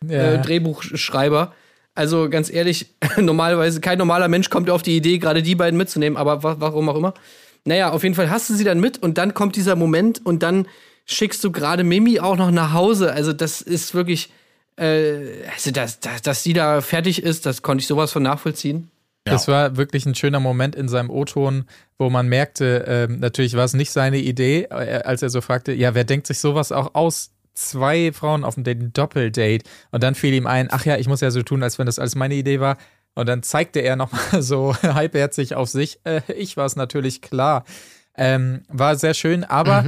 ja, 0.10 0.34
äh, 0.34 0.42
Drehbuchschreiber. 0.42 1.54
Also 1.94 2.30
ganz 2.30 2.52
ehrlich, 2.52 2.88
normalerweise 3.18 3.82
kein 3.82 3.98
normaler 3.98 4.28
Mensch 4.28 4.50
kommt 4.50 4.70
auf 4.70 4.82
die 4.82 4.96
Idee, 4.96 5.18
gerade 5.18 5.44
die 5.44 5.56
beiden 5.56 5.78
mitzunehmen, 5.78 6.18
aber 6.18 6.44
wa 6.44 6.56
warum 6.60 6.90
auch 6.90 6.96
immer. 6.96 7.14
Naja, 7.66 7.92
auf 7.92 8.04
jeden 8.04 8.16
Fall 8.16 8.30
hast 8.30 8.50
du 8.50 8.54
sie 8.56 8.64
dann 8.64 8.80
mit 8.80 8.98
und 8.98 9.18
dann 9.18 9.34
kommt 9.34 9.56
dieser 9.56 9.76
Moment 9.76 10.26
und 10.26 10.42
dann 10.42 10.68
schickst 11.06 11.44
du 11.44 11.52
gerade 11.52 11.84
Mimi 11.84 12.20
auch 12.20 12.38
noch 12.38 12.52
nach 12.52 12.74
Hause. 12.74 13.14
Also 13.14 13.34
das 13.34 13.62
ist 13.62 13.94
wirklich, 13.94 14.32
äh, 14.78 15.44
also 15.54 15.72
dass, 15.72 16.00
dass, 16.00 16.22
dass 16.22 16.44
sie 16.44 16.54
da 16.54 16.82
fertig 16.82 17.22
ist, 17.22 17.46
das 17.46 17.62
konnte 17.62 17.82
ich 17.82 17.88
sowas 17.88 18.12
von 18.12 18.24
nachvollziehen. 18.24 18.90
das 19.26 19.48
war 19.48 19.78
wirklich 19.78 20.06
ein 20.06 20.16
schöner 20.16 20.40
Moment 20.40 20.76
in 20.76 20.88
seinem 20.88 21.12
O-Ton, 21.12 21.66
wo 22.00 22.10
man 22.10 22.28
merkte, 22.28 22.86
ähm, 22.88 23.20
natürlich 23.20 23.56
war 23.56 23.66
es 23.66 23.74
nicht 23.74 23.92
seine 23.92 24.18
Idee, 24.18 24.64
äh, 24.72 25.02
als 25.04 25.22
er 25.22 25.30
so 25.30 25.42
fragte, 25.42 25.74
ja, 25.74 25.94
wer 25.94 26.06
denkt 26.06 26.26
sich 26.28 26.40
sowas 26.40 26.72
auch 26.72 26.96
aus? 26.96 27.32
Zwei 27.54 28.12
Frauen 28.14 28.44
auf 28.44 28.56
dem 28.56 28.64
Date, 28.64 28.80
ein 28.80 28.94
Doppeldate. 28.94 29.64
Und 29.92 30.04
dann 30.04 30.16
fiel 30.16 30.34
ihm 30.34 30.48
ein, 30.48 30.70
ach 30.72 30.86
ja, 30.86 30.98
ich 30.98 31.08
muss 31.08 31.22
ja 31.22 31.32
so 31.32 31.44
tun, 31.44 31.64
als 31.64 31.80
wenn 31.80 31.86
das 31.86 32.00
alles 32.00 32.16
meine 32.16 32.36
Idee 32.36 32.60
war. 32.60 32.78
Und 33.14 33.28
dann 33.28 33.44
zeigte 33.44 33.80
er 33.82 33.96
nochmal 33.96 34.22
so 34.42 34.76
halbherzig 34.84 35.56
auf 35.56 35.70
sich. 35.70 36.00
Äh, 36.04 36.22
ich 36.34 36.58
war 36.58 36.66
es 36.66 36.76
natürlich 36.76 37.22
klar. 37.22 37.66
Ähm, 38.16 38.64
war 38.68 38.96
sehr 38.96 39.14
schön, 39.14 39.44
aber 39.44 39.86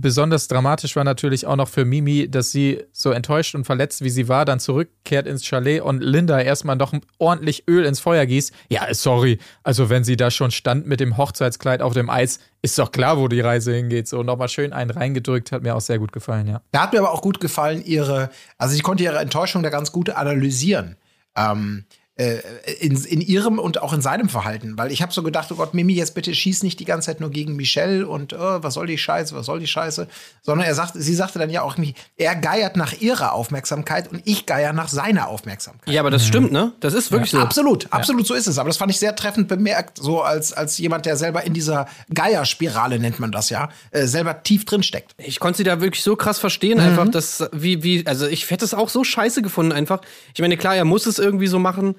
besonders 0.00 0.48
dramatisch 0.48 0.94
war 0.96 1.04
natürlich 1.04 1.46
auch 1.46 1.56
noch 1.56 1.68
für 1.68 1.84
Mimi, 1.84 2.28
dass 2.30 2.50
sie 2.50 2.84
so 2.92 3.10
enttäuscht 3.10 3.54
und 3.54 3.64
verletzt, 3.64 4.02
wie 4.02 4.10
sie 4.10 4.28
war, 4.28 4.44
dann 4.44 4.60
zurückkehrt 4.60 5.26
ins 5.26 5.44
Chalet 5.44 5.80
und 5.80 6.02
Linda 6.02 6.40
erstmal 6.40 6.76
noch 6.76 6.92
ordentlich 7.18 7.64
Öl 7.68 7.84
ins 7.84 8.00
Feuer 8.00 8.26
gießt. 8.26 8.52
Ja, 8.68 8.92
sorry, 8.92 9.38
also 9.62 9.90
wenn 9.90 10.04
sie 10.04 10.16
da 10.16 10.30
schon 10.30 10.50
stand 10.50 10.86
mit 10.86 11.00
dem 11.00 11.16
Hochzeitskleid 11.16 11.82
auf 11.82 11.94
dem 11.94 12.10
Eis, 12.10 12.38
ist 12.62 12.78
doch 12.78 12.92
klar, 12.92 13.18
wo 13.18 13.28
die 13.28 13.40
Reise 13.40 13.74
hingeht. 13.74 14.08
So 14.08 14.22
nochmal 14.22 14.48
schön 14.48 14.72
einen 14.72 14.90
reingedrückt, 14.90 15.52
hat 15.52 15.62
mir 15.62 15.74
auch 15.74 15.80
sehr 15.80 15.98
gut 15.98 16.12
gefallen, 16.12 16.46
ja. 16.46 16.60
Da 16.72 16.82
hat 16.82 16.92
mir 16.92 16.98
aber 17.00 17.12
auch 17.12 17.22
gut 17.22 17.40
gefallen, 17.40 17.82
ihre, 17.84 18.30
also 18.58 18.74
ich 18.74 18.82
konnte 18.82 19.04
ihre 19.04 19.18
Enttäuschung 19.18 19.62
da 19.62 19.70
ganz 19.70 19.92
gut 19.92 20.10
analysieren. 20.10 20.96
Ähm, 21.36 21.84
äh, 22.16 22.38
in, 22.80 22.96
in 23.04 23.20
ihrem 23.20 23.58
und 23.58 23.82
auch 23.82 23.92
in 23.92 24.00
seinem 24.00 24.28
Verhalten. 24.28 24.78
Weil 24.78 24.90
ich 24.90 25.02
habe 25.02 25.12
so 25.12 25.22
gedacht, 25.22 25.52
oh 25.52 25.56
Gott, 25.56 25.74
Mimi, 25.74 25.92
jetzt 25.92 26.14
bitte 26.14 26.34
schieß 26.34 26.62
nicht 26.62 26.80
die 26.80 26.84
ganze 26.84 27.06
Zeit 27.06 27.20
nur 27.20 27.30
gegen 27.30 27.56
Michelle 27.56 28.06
und 28.06 28.32
oh, 28.32 28.62
was 28.62 28.74
soll 28.74 28.86
die 28.86 28.96
Scheiße, 28.96 29.34
was 29.34 29.46
soll 29.46 29.60
die 29.60 29.66
Scheiße, 29.66 30.08
sondern 30.42 30.66
er 30.66 30.74
sagt, 30.74 30.92
sie 30.94 31.14
sagte 31.14 31.38
dann 31.38 31.50
ja 31.50 31.62
auch, 31.62 31.76
er 32.16 32.36
geiert 32.36 32.76
nach 32.76 32.94
ihrer 33.00 33.32
Aufmerksamkeit 33.32 34.10
und 34.10 34.22
ich 34.24 34.46
geier 34.46 34.72
nach 34.72 34.88
seiner 34.88 35.28
Aufmerksamkeit. 35.28 35.92
Ja, 35.92 36.00
aber 36.00 36.10
das 36.10 36.22
mhm. 36.22 36.28
stimmt, 36.28 36.52
ne? 36.52 36.72
Das 36.80 36.94
ist 36.94 37.12
wirklich 37.12 37.32
ja, 37.32 37.40
so. 37.40 37.44
Absolut, 37.44 37.92
absolut 37.92 38.22
ja. 38.22 38.28
so 38.28 38.34
ist 38.34 38.46
es. 38.46 38.58
Aber 38.58 38.70
das 38.70 38.78
fand 38.78 38.90
ich 38.90 38.98
sehr 38.98 39.14
treffend 39.14 39.48
bemerkt, 39.48 39.98
so 39.98 40.22
als, 40.22 40.52
als 40.52 40.78
jemand, 40.78 41.04
der 41.04 41.16
selber 41.16 41.44
in 41.44 41.52
dieser 41.52 41.86
Geierspirale, 42.14 42.98
nennt 42.98 43.20
man 43.20 43.30
das 43.30 43.50
ja, 43.50 43.68
äh, 43.90 44.06
selber 44.06 44.42
tief 44.42 44.64
drin 44.64 44.82
steckt. 44.82 45.12
Ich 45.18 45.38
konnte 45.38 45.58
sie 45.58 45.64
da 45.64 45.82
wirklich 45.82 46.02
so 46.02 46.16
krass 46.16 46.38
verstehen, 46.38 46.78
mhm. 46.78 46.84
einfach, 46.84 47.08
dass, 47.10 47.44
wie, 47.52 47.82
wie, 47.82 48.06
also 48.06 48.26
ich 48.26 48.50
hätte 48.50 48.64
es 48.64 48.72
auch 48.72 48.88
so 48.88 49.04
scheiße 49.04 49.42
gefunden, 49.42 49.72
einfach. 49.72 50.00
Ich 50.34 50.40
meine, 50.40 50.56
klar, 50.56 50.76
er 50.76 50.86
muss 50.86 51.04
es 51.04 51.18
irgendwie 51.18 51.46
so 51.46 51.58
machen. 51.58 51.96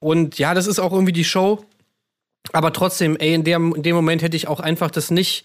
Und 0.00 0.38
ja, 0.38 0.54
das 0.54 0.66
ist 0.66 0.78
auch 0.78 0.92
irgendwie 0.92 1.12
die 1.12 1.24
Show. 1.24 1.64
Aber 2.52 2.72
trotzdem, 2.72 3.16
ey, 3.16 3.34
in, 3.34 3.44
der, 3.44 3.56
in 3.56 3.82
dem 3.82 3.94
Moment 3.94 4.22
hätte 4.22 4.36
ich 4.36 4.48
auch 4.48 4.60
einfach 4.60 4.90
das 4.90 5.10
nicht, 5.10 5.44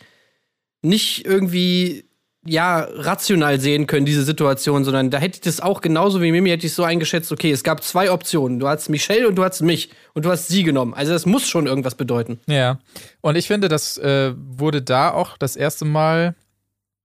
nicht 0.82 1.26
irgendwie, 1.26 2.06
ja, 2.46 2.88
rational 2.90 3.60
sehen 3.60 3.86
können, 3.86 4.06
diese 4.06 4.24
Situation, 4.24 4.86
sondern 4.86 5.10
da 5.12 5.18
hätte 5.18 5.36
ich 5.36 5.42
das 5.42 5.60
auch 5.60 5.82
genauso 5.82 6.22
wie 6.22 6.32
Mimi, 6.32 6.50
hätte 6.50 6.68
ich 6.68 6.74
so 6.74 6.84
eingeschätzt, 6.84 7.32
okay, 7.32 7.52
es 7.52 7.64
gab 7.64 7.84
zwei 7.84 8.12
Optionen. 8.12 8.60
Du 8.60 8.68
hast 8.68 8.88
Michelle 8.90 9.28
und 9.28 9.36
du 9.36 9.44
hast 9.44 9.62
mich 9.62 9.90
und 10.14 10.26
du 10.26 10.32
hast 10.32 10.48
sie 10.48 10.64
genommen. 10.64 10.94
Also 10.94 11.12
das 11.12 11.26
muss 11.26 11.48
schon 11.48 11.68
irgendwas 11.68 11.96
bedeuten. 11.96 12.40
Ja. 12.48 12.80
Und 13.22 13.36
ich 13.36 13.48
finde, 13.48 13.68
das 13.68 13.98
äh, 13.98 14.34
wurde 14.36 14.82
da 14.82 15.12
auch 15.12 15.38
das 15.38 15.56
erste 15.56 15.86
Mal 15.86 16.36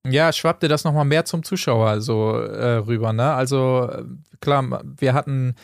ja, 0.06 0.32
schwappte 0.32 0.68
das 0.68 0.84
nochmal 0.84 1.04
mehr 1.04 1.24
zum 1.24 1.42
Zuschauer 1.42 2.00
so 2.00 2.32
äh, 2.32 2.76
rüber, 2.76 3.12
ne? 3.12 3.34
Also 3.34 3.90
äh, 3.92 4.04
klar, 4.40 4.82
wir 4.96 5.12
hatten 5.12 5.54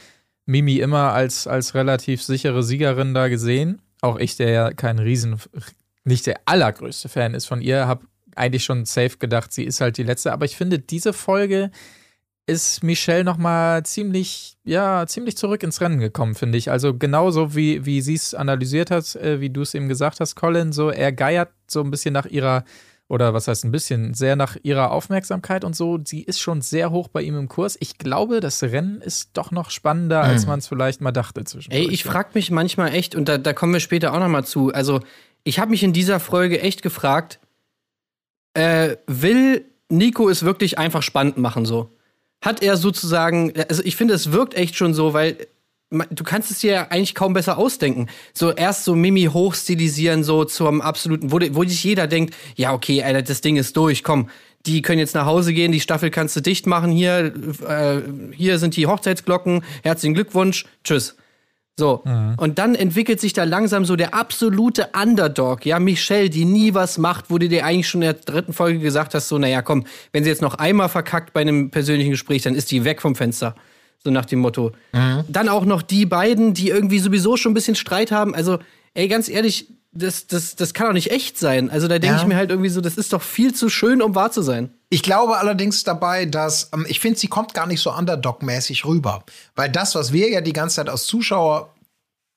Mimi 0.46 0.78
immer 0.78 1.12
als, 1.12 1.46
als 1.46 1.74
relativ 1.74 2.22
sichere 2.22 2.62
Siegerin 2.62 3.14
da 3.14 3.28
gesehen. 3.28 3.82
Auch 4.00 4.16
ich, 4.16 4.36
der 4.36 4.50
ja 4.50 4.70
kein 4.72 4.98
Riesen, 4.98 5.40
nicht 6.04 6.26
der 6.26 6.40
allergrößte 6.46 7.08
Fan 7.08 7.34
ist 7.34 7.46
von 7.46 7.60
ihr, 7.60 7.86
habe 7.86 8.06
eigentlich 8.36 8.64
schon 8.64 8.84
safe 8.84 9.18
gedacht, 9.18 9.52
sie 9.52 9.64
ist 9.64 9.80
halt 9.80 9.96
die 9.98 10.04
letzte. 10.04 10.32
Aber 10.32 10.44
ich 10.44 10.56
finde, 10.56 10.78
diese 10.78 11.12
Folge 11.12 11.70
ist 12.46 12.84
Michelle 12.84 13.24
nochmal 13.24 13.84
ziemlich, 13.84 14.56
ja, 14.62 15.04
ziemlich 15.06 15.36
zurück 15.36 15.64
ins 15.64 15.80
Rennen 15.80 15.98
gekommen, 15.98 16.36
finde 16.36 16.58
ich. 16.58 16.70
Also 16.70 16.96
genauso 16.96 17.56
wie, 17.56 17.84
wie 17.84 18.00
sie 18.00 18.14
es 18.14 18.34
analysiert 18.34 18.92
hat, 18.92 19.16
äh, 19.16 19.40
wie 19.40 19.50
du 19.50 19.62
es 19.62 19.74
eben 19.74 19.88
gesagt 19.88 20.20
hast, 20.20 20.36
Colin, 20.36 20.72
so 20.72 20.90
er 20.90 21.12
geiert 21.12 21.50
so 21.66 21.82
ein 21.82 21.90
bisschen 21.90 22.12
nach 22.12 22.26
ihrer 22.26 22.64
oder 23.08 23.34
was 23.34 23.46
heißt 23.46 23.64
ein 23.64 23.70
bisschen, 23.70 24.14
sehr 24.14 24.34
nach 24.34 24.56
ihrer 24.62 24.90
Aufmerksamkeit 24.90 25.64
und 25.64 25.76
so. 25.76 25.98
Sie 26.04 26.22
ist 26.22 26.40
schon 26.40 26.60
sehr 26.60 26.90
hoch 26.90 27.08
bei 27.08 27.22
ihm 27.22 27.38
im 27.38 27.48
Kurs. 27.48 27.76
Ich 27.80 27.98
glaube, 27.98 28.40
das 28.40 28.62
Rennen 28.62 29.00
ist 29.00 29.30
doch 29.34 29.52
noch 29.52 29.70
spannender, 29.70 30.22
als 30.22 30.42
mhm. 30.42 30.50
man 30.50 30.58
es 30.58 30.66
vielleicht 30.66 31.00
mal 31.00 31.12
dachte 31.12 31.44
zwischen. 31.44 31.70
Ey, 31.70 31.88
ich 31.88 32.02
frage 32.02 32.30
mich 32.34 32.50
manchmal 32.50 32.94
echt, 32.94 33.14
und 33.14 33.28
da, 33.28 33.38
da 33.38 33.52
kommen 33.52 33.72
wir 33.72 33.80
später 33.80 34.12
auch 34.12 34.18
noch 34.18 34.28
mal 34.28 34.44
zu. 34.44 34.72
Also, 34.72 35.00
ich 35.44 35.60
habe 35.60 35.70
mich 35.70 35.84
in 35.84 35.92
dieser 35.92 36.18
Folge 36.18 36.60
echt 36.60 36.82
gefragt, 36.82 37.38
äh, 38.54 38.96
will 39.06 39.64
Nico 39.88 40.28
es 40.28 40.42
wirklich 40.42 40.78
einfach 40.78 41.02
spannend 41.02 41.38
machen 41.38 41.64
so? 41.64 41.90
Hat 42.40 42.62
er 42.62 42.76
sozusagen, 42.76 43.52
also 43.68 43.82
ich 43.84 43.96
finde, 43.96 44.14
es 44.14 44.32
wirkt 44.32 44.54
echt 44.54 44.76
schon 44.76 44.94
so, 44.94 45.12
weil 45.14 45.46
du 45.90 46.24
kannst 46.24 46.50
es 46.50 46.60
dir 46.60 46.72
ja 46.72 46.86
eigentlich 46.88 47.14
kaum 47.14 47.32
besser 47.32 47.58
ausdenken. 47.58 48.08
So 48.32 48.52
erst 48.52 48.84
so 48.84 48.94
Mimi 48.94 49.24
hochstilisieren, 49.24 50.24
so 50.24 50.44
zum 50.44 50.80
absoluten, 50.80 51.30
wo, 51.30 51.38
wo 51.52 51.64
sich 51.64 51.82
jeder 51.84 52.06
denkt, 52.06 52.34
ja, 52.56 52.72
okay, 52.72 53.02
Alter, 53.02 53.22
das 53.22 53.40
Ding 53.40 53.56
ist 53.56 53.76
durch, 53.76 54.02
komm, 54.02 54.28
die 54.66 54.82
können 54.82 54.98
jetzt 54.98 55.14
nach 55.14 55.26
Hause 55.26 55.52
gehen, 55.52 55.70
die 55.70 55.80
Staffel 55.80 56.10
kannst 56.10 56.34
du 56.34 56.40
dicht 56.40 56.66
machen, 56.66 56.90
hier, 56.90 57.32
äh, 57.68 58.02
hier 58.34 58.58
sind 58.58 58.76
die 58.76 58.86
Hochzeitsglocken, 58.86 59.62
herzlichen 59.82 60.14
Glückwunsch, 60.14 60.66
tschüss. 60.82 61.16
So. 61.78 62.02
Mhm. 62.04 62.34
Und 62.38 62.58
dann 62.58 62.74
entwickelt 62.74 63.20
sich 63.20 63.34
da 63.34 63.44
langsam 63.44 63.84
so 63.84 63.96
der 63.96 64.14
absolute 64.14 64.88
Underdog, 65.00 65.66
ja, 65.66 65.78
Michelle, 65.78 66.30
die 66.30 66.46
nie 66.46 66.74
was 66.74 66.98
macht, 66.98 67.26
wo 67.28 67.38
du 67.38 67.48
dir 67.48 67.64
eigentlich 67.64 67.88
schon 67.88 68.02
in 68.02 68.12
der 68.12 68.14
dritten 68.14 68.54
Folge 68.54 68.80
gesagt 68.80 69.14
hast, 69.14 69.28
so, 69.28 69.38
naja, 69.38 69.62
komm, 69.62 69.84
wenn 70.10 70.24
sie 70.24 70.30
jetzt 70.30 70.42
noch 70.42 70.54
einmal 70.54 70.88
verkackt 70.88 71.32
bei 71.32 71.42
einem 71.42 71.70
persönlichen 71.70 72.10
Gespräch, 72.10 72.42
dann 72.42 72.54
ist 72.56 72.70
die 72.70 72.84
weg 72.84 73.02
vom 73.02 73.14
Fenster. 73.14 73.54
So 74.06 74.12
nach 74.12 74.24
dem 74.24 74.38
Motto. 74.38 74.70
Mhm. 74.92 75.24
Dann 75.26 75.48
auch 75.48 75.64
noch 75.64 75.82
die 75.82 76.06
beiden, 76.06 76.54
die 76.54 76.68
irgendwie 76.68 77.00
sowieso 77.00 77.36
schon 77.36 77.50
ein 77.50 77.54
bisschen 77.54 77.74
Streit 77.74 78.12
haben. 78.12 78.36
Also, 78.36 78.60
ey, 78.94 79.08
ganz 79.08 79.28
ehrlich, 79.28 79.66
das, 79.90 80.28
das, 80.28 80.54
das 80.54 80.74
kann 80.74 80.86
doch 80.86 80.92
nicht 80.92 81.10
echt 81.10 81.36
sein. 81.38 81.70
Also 81.70 81.88
da 81.88 81.98
denke 81.98 82.14
ja. 82.14 82.22
ich 82.22 82.28
mir 82.28 82.36
halt 82.36 82.50
irgendwie 82.50 82.68
so, 82.68 82.80
das 82.80 82.96
ist 82.96 83.12
doch 83.12 83.22
viel 83.22 83.52
zu 83.52 83.68
schön, 83.68 84.00
um 84.00 84.14
wahr 84.14 84.30
zu 84.30 84.42
sein. 84.42 84.70
Ich 84.90 85.02
glaube 85.02 85.38
allerdings 85.38 85.82
dabei, 85.82 86.24
dass 86.24 86.70
ähm, 86.72 86.86
ich 86.88 87.00
finde, 87.00 87.18
sie 87.18 87.26
kommt 87.26 87.52
gar 87.52 87.66
nicht 87.66 87.80
so 87.80 87.92
Underdog-mäßig 87.92 88.84
rüber. 88.84 89.24
Weil 89.56 89.70
das, 89.70 89.96
was 89.96 90.12
wir 90.12 90.30
ja 90.30 90.40
die 90.40 90.52
ganze 90.52 90.76
Zeit 90.76 90.88
als 90.88 91.06
Zuschauer 91.06 91.74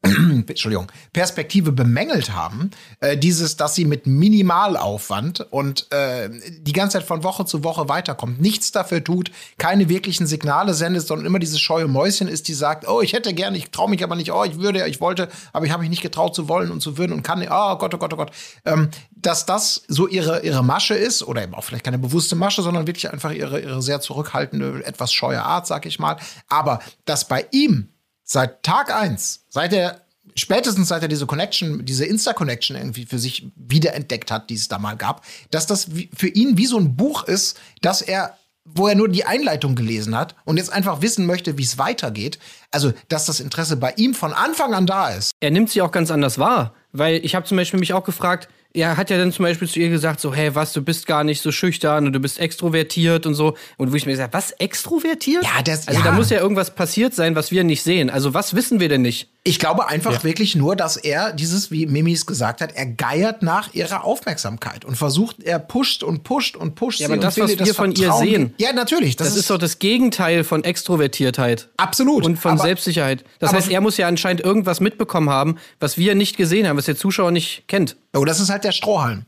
Entschuldigung, 0.48 0.90
Perspektive 1.12 1.74
bemängelt 1.74 2.32
haben, 2.32 2.72
äh, 3.02 3.18
dieses, 3.18 3.58
dass 3.58 3.76
sie 3.76 3.84
mit 3.84 4.08
Minimalaufwand 4.08 5.42
und 5.52 5.92
äh, 5.92 6.30
die 6.62 6.72
ganze 6.72 6.98
Zeit 6.98 7.08
von 7.08 7.24
Woche 7.24 7.44
zu 7.44 7.66
Woche 7.66 7.90
weiterkommt, 7.90 8.40
nichts 8.40 8.72
dafür 8.72 9.04
tut, 9.04 9.30
keine 9.58 9.90
wirklichen 9.90 10.26
Signale 10.26 10.74
sendet, 10.74 11.06
sondern 11.06 11.26
immer 11.26 11.40
dieses 11.40 11.60
scheue 11.60 11.90
Mäuschen 11.90 12.30
ist, 12.30 12.48
die 12.48 12.54
sagt, 12.54 12.88
oh, 12.88 13.02
ich 13.02 13.12
hätte 13.12 13.34
gerne, 13.34 13.58
ich 13.58 13.72
traue 13.72 13.90
mich 13.90 14.02
aber 14.02 14.16
nicht, 14.16 14.32
oh, 14.32 14.46
ich 14.46 14.58
würde, 14.58 14.88
ich 14.88 15.02
wollte, 15.02 15.28
aber 15.52 15.66
ich 15.66 15.72
habe 15.74 15.82
mich 15.82 15.90
nicht 15.90 16.02
getraut 16.02 16.34
zu 16.34 16.48
wollen 16.48 16.72
und 16.72 16.80
zu 16.80 16.98
würden 16.98 17.12
und 17.12 17.24
kann, 17.24 17.46
oh 17.50 17.76
Gott, 17.78 17.94
oh 17.94 17.98
Gott, 17.98 18.14
oh 18.14 18.18
Gott, 18.18 18.32
ähm, 18.64 18.90
dass 19.12 19.46
das 19.46 19.84
so 19.90 20.08
ihre, 20.08 20.46
ihre 20.46 20.64
Masche 20.64 20.96
ist, 20.96 21.24
oder 21.24 21.44
eben 21.44 21.54
auch 21.54 21.64
vielleicht 21.66 21.84
keine 21.84 22.00
bewusste 22.00 22.38
Masche, 22.38 22.62
sondern 22.62 22.88
wirklich 22.88 23.12
einfach 23.12 23.32
ihre, 23.32 23.60
ihre 23.60 23.82
sehr 23.82 24.00
zurückhaltende, 24.00 24.82
etwas 24.86 25.12
scheue 25.12 25.44
Art, 25.44 25.68
sag 25.68 25.86
ich 25.86 26.00
mal, 26.00 26.16
aber 26.48 26.80
dass 27.04 27.28
bei 27.28 27.46
ihm 27.52 27.90
seit 28.30 28.62
Tag 28.64 28.94
eins, 28.94 29.44
seit 29.50 29.74
er 29.74 30.02
spätestens 30.36 30.88
seit 30.88 31.02
er 31.02 31.08
diese 31.08 31.26
Connection, 31.26 31.84
diese 31.84 32.06
Insta-Connection 32.06 32.78
irgendwie 32.78 33.06
für 33.06 33.20
sich 33.20 33.48
wiederentdeckt 33.56 34.32
hat, 34.32 34.50
die 34.50 34.54
es 34.54 34.68
da 34.68 34.78
mal 34.78 34.96
gab, 34.96 35.26
dass 35.52 35.66
das 35.66 35.90
für 36.16 36.28
ihn 36.28 36.58
wie 36.58 36.68
so 36.68 36.78
ein 36.78 36.96
Buch 36.96 37.24
ist, 37.24 37.60
dass 37.82 38.02
er 38.02 38.36
wo 38.72 38.88
er 38.88 38.94
nur 38.94 39.10
die 39.10 39.26
Einleitung 39.26 39.74
gelesen 39.74 40.16
hat 40.16 40.36
und 40.46 40.58
jetzt 40.58 40.72
einfach 40.72 41.02
wissen 41.02 41.26
möchte, 41.26 41.58
wie 41.58 41.64
es 41.64 41.80
weitergeht. 41.80 42.38
Also, 42.70 42.94
dass 43.08 43.26
das 43.26 43.40
Interesse 43.40 43.78
bei 43.78 43.94
ihm 43.94 44.14
von 44.14 44.32
Anfang 44.32 44.76
an 44.76 44.86
da 44.86 45.10
ist. 45.10 45.32
Er 45.40 45.50
nimmt 45.50 45.72
sie 45.72 45.82
auch 45.82 45.92
ganz 45.92 46.12
anders 46.12 46.38
wahr, 46.38 46.76
weil 46.92 47.26
ich 47.26 47.34
habe 47.34 47.48
zum 47.48 47.58
Beispiel 47.58 47.80
mich 47.80 47.94
auch 47.94 48.04
gefragt, 48.04 48.48
er 48.74 48.98
hat 48.98 49.10
ja 49.10 49.18
dann 49.18 49.32
zum 49.32 49.44
Beispiel 49.44 49.68
zu 49.68 49.80
ihr 49.80 49.90
gesagt, 49.90 50.20
so, 50.20 50.34
hey, 50.34 50.54
was, 50.54 50.74
du 50.74 50.84
bist 50.84 51.08
gar 51.08 51.24
nicht 51.24 51.42
so 51.42 51.52
schüchtern 51.52 52.06
und 52.06 52.14
du 52.14 52.20
bist 52.20 52.40
extrovertiert 52.40 53.26
und 53.26 53.34
so. 53.34 53.58
Und 53.78 53.92
wo 53.92 53.96
ich 53.96 54.06
mir 54.06 54.12
gesagt, 54.12 54.34
was, 54.34 54.52
extrovertiert? 54.52 55.44
Ja, 55.44 55.64
das, 55.64 55.88
Also 55.88 56.00
ja. 56.00 56.06
da 56.06 56.12
muss 56.12 56.30
ja 56.30 56.40
irgendwas 56.40 56.76
passiert 56.76 57.16
sein, 57.16 57.36
was 57.36 57.52
wir 57.52 57.64
nicht 57.64 57.82
sehen. 57.82 58.10
Also 58.12 58.34
was 58.34 58.56
wissen 58.56 58.80
wir 58.80 58.88
denn 58.88 59.02
nicht? 59.02 59.30
Ich 59.50 59.58
glaube 59.58 59.88
einfach 59.88 60.14
ja. 60.14 60.24
wirklich 60.24 60.56
nur, 60.56 60.76
dass 60.76 60.96
er 60.96 61.34
dieses, 61.34 61.72
wie 61.72 61.88
Mimis 61.88 62.28
gesagt 62.28 62.62
hat, 62.62 62.72
er 62.76 62.86
geiert 62.86 63.42
nach 63.42 63.74
ihrer 63.74 64.04
Aufmerksamkeit 64.04 64.86
und 64.86 64.96
versucht, 64.96 65.42
er 65.42 65.58
pusht 65.58 66.04
und 66.04 66.24
pusht 66.24 66.56
und 66.56 66.76
pusht. 66.76 67.00
Ja, 67.00 67.08
aber 67.08 67.18
das, 67.18 67.40
was 67.40 67.50
wir 67.50 67.58
das 67.58 67.76
von 67.76 67.92
ihr 67.94 68.14
sehen. 68.14 68.54
Ja, 68.60 68.74
natürlich. 68.74 69.16
Das, 69.16 69.30
das 69.30 69.34
ist, 69.34 69.42
ist, 69.42 69.50
doch 69.50 69.58
das 69.58 69.80
Gegenteil 69.80 70.44
von 70.44 70.64
Extrovertiertheit. 70.64 71.68
Absolut. 71.78 72.28
Und 72.28 72.38
von 72.38 72.52
aber, 72.52 72.62
Selbstsicherheit. 72.62 73.24
Das 73.40 73.52
heißt, 73.52 73.72
er 73.72 73.82
muss 73.82 73.98
ja 73.98 74.08
anscheinend 74.08 74.42
irgendwas 74.42 74.82
mitbekommen 74.82 75.32
haben, 75.32 75.56
was 75.80 75.98
wir 75.98 76.14
nicht 76.14 76.38
gesehen 76.38 76.68
haben, 76.68 76.78
was 76.78 76.86
der 76.86 76.96
Zuschauer 76.96 77.32
nicht 77.32 77.68
kennt. 77.68 77.96
Oh, 78.16 78.26
das 78.26 78.40
ist 78.40 78.52
halt 78.52 78.64
der 78.64 78.72
Strohhalm. 78.72 79.26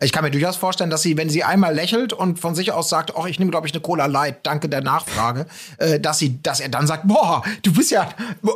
Ich 0.00 0.10
kann 0.10 0.24
mir 0.24 0.32
durchaus 0.32 0.56
vorstellen, 0.56 0.90
dass 0.90 1.02
sie, 1.02 1.16
wenn 1.16 1.30
sie 1.30 1.44
einmal 1.44 1.72
lächelt 1.72 2.12
und 2.12 2.40
von 2.40 2.56
sich 2.56 2.72
aus 2.72 2.88
sagt, 2.88 3.16
oh, 3.16 3.26
ich 3.26 3.38
nehme, 3.38 3.52
glaube 3.52 3.68
ich, 3.68 3.72
eine 3.72 3.80
Cola 3.80 4.06
Light, 4.06 4.44
danke 4.44 4.68
der 4.68 4.82
Nachfrage, 4.82 5.46
äh, 5.78 6.00
dass 6.00 6.18
sie, 6.18 6.42
dass 6.42 6.58
er 6.58 6.68
dann 6.68 6.88
sagt, 6.88 7.06
boah, 7.06 7.44
du 7.62 7.72
bist 7.72 7.92
ja, 7.92 8.08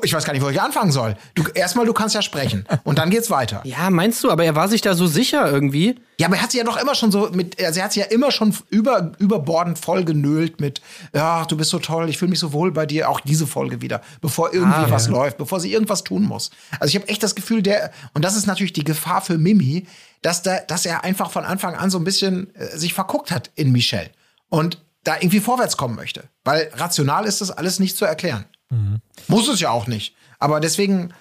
ich 0.02 0.12
weiß 0.12 0.24
gar 0.24 0.32
nicht, 0.32 0.42
wo 0.42 0.48
ich 0.48 0.60
anfangen 0.60 0.90
soll. 0.90 1.16
Du, 1.36 1.44
erstmal, 1.54 1.86
du 1.86 1.92
kannst 1.92 2.16
ja 2.16 2.22
sprechen. 2.22 2.66
Und 2.82 2.98
dann 2.98 3.10
geht's 3.10 3.30
weiter. 3.30 3.60
Ja, 3.62 3.88
meinst 3.88 4.24
du, 4.24 4.32
aber 4.32 4.44
er 4.44 4.56
war 4.56 4.66
sich 4.66 4.80
da 4.80 4.94
so 4.94 5.06
sicher 5.06 5.48
irgendwie. 5.48 5.94
Ja, 6.18 6.26
aber 6.26 6.36
er 6.36 6.42
hat 6.42 6.50
sie 6.50 6.58
ja 6.58 6.64
doch 6.64 6.76
immer 6.76 6.96
schon 6.96 7.12
so 7.12 7.30
mit, 7.32 7.62
also 7.64 7.78
er 7.78 7.84
hat 7.84 7.92
sie 7.92 8.00
ja 8.00 8.06
immer 8.06 8.32
schon 8.32 8.52
über, 8.68 9.12
überbordend 9.20 9.78
voll 9.78 10.04
genölt 10.04 10.60
mit, 10.60 10.82
ja, 11.14 11.44
du 11.44 11.56
bist 11.56 11.70
so 11.70 11.78
toll, 11.78 12.08
ich 12.08 12.18
fühle 12.18 12.30
mich 12.30 12.40
so 12.40 12.52
wohl 12.52 12.72
bei 12.72 12.84
dir, 12.84 13.08
auch 13.08 13.20
diese 13.20 13.46
Folge 13.46 13.80
wieder, 13.80 14.02
bevor 14.20 14.52
irgendwie 14.52 14.74
ah, 14.74 14.90
was 14.90 15.06
ja. 15.06 15.12
läuft, 15.12 15.38
bevor 15.38 15.60
sie 15.60 15.72
irgendwas 15.72 16.02
tun 16.02 16.24
muss. 16.24 16.50
Also 16.80 16.90
ich 16.90 16.96
habe 16.96 17.08
echt 17.08 17.22
das 17.22 17.36
Gefühl, 17.36 17.62
der, 17.62 17.92
und 18.14 18.24
das 18.24 18.36
ist 18.36 18.46
natürlich 18.46 18.72
die 18.72 18.82
Gefahr 18.82 19.20
für 19.20 19.38
Mimi, 19.38 19.86
dass, 20.22 20.42
da, 20.42 20.58
dass 20.60 20.86
er 20.86 21.04
einfach 21.04 21.30
von 21.30 21.44
Anfang 21.44 21.74
an 21.74 21.90
so 21.90 21.98
ein 21.98 22.04
bisschen 22.04 22.54
äh, 22.54 22.76
sich 22.76 22.94
verguckt 22.94 23.30
hat 23.30 23.50
in 23.54 23.72
Michelle 23.72 24.10
und 24.48 24.78
da 25.04 25.16
irgendwie 25.16 25.40
vorwärts 25.40 25.76
kommen 25.76 25.94
möchte. 25.94 26.24
Weil 26.44 26.70
rational 26.74 27.24
ist 27.24 27.40
das 27.40 27.50
alles 27.50 27.78
nicht 27.78 27.96
zu 27.96 28.04
erklären. 28.04 28.44
Mhm. 28.70 29.00
Muss 29.28 29.48
es 29.48 29.60
ja 29.60 29.70
auch 29.70 29.86
nicht. 29.86 30.14
Aber 30.38 30.60
deswegen, 30.60 31.12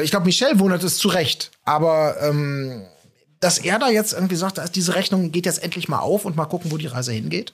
ich 0.00 0.10
glaube, 0.10 0.26
Michelle 0.26 0.58
wundert 0.58 0.82
es 0.82 0.98
zu 0.98 1.08
Recht. 1.08 1.50
Aber 1.64 2.20
ähm, 2.20 2.86
dass 3.40 3.58
er 3.58 3.78
da 3.78 3.88
jetzt 3.88 4.12
irgendwie 4.12 4.36
sagt, 4.36 4.60
diese 4.76 4.94
Rechnung 4.94 5.32
geht 5.32 5.46
jetzt 5.46 5.62
endlich 5.62 5.88
mal 5.88 5.98
auf 5.98 6.24
und 6.24 6.36
mal 6.36 6.46
gucken, 6.46 6.70
wo 6.70 6.76
die 6.76 6.86
Reise 6.86 7.12
hingeht. 7.12 7.52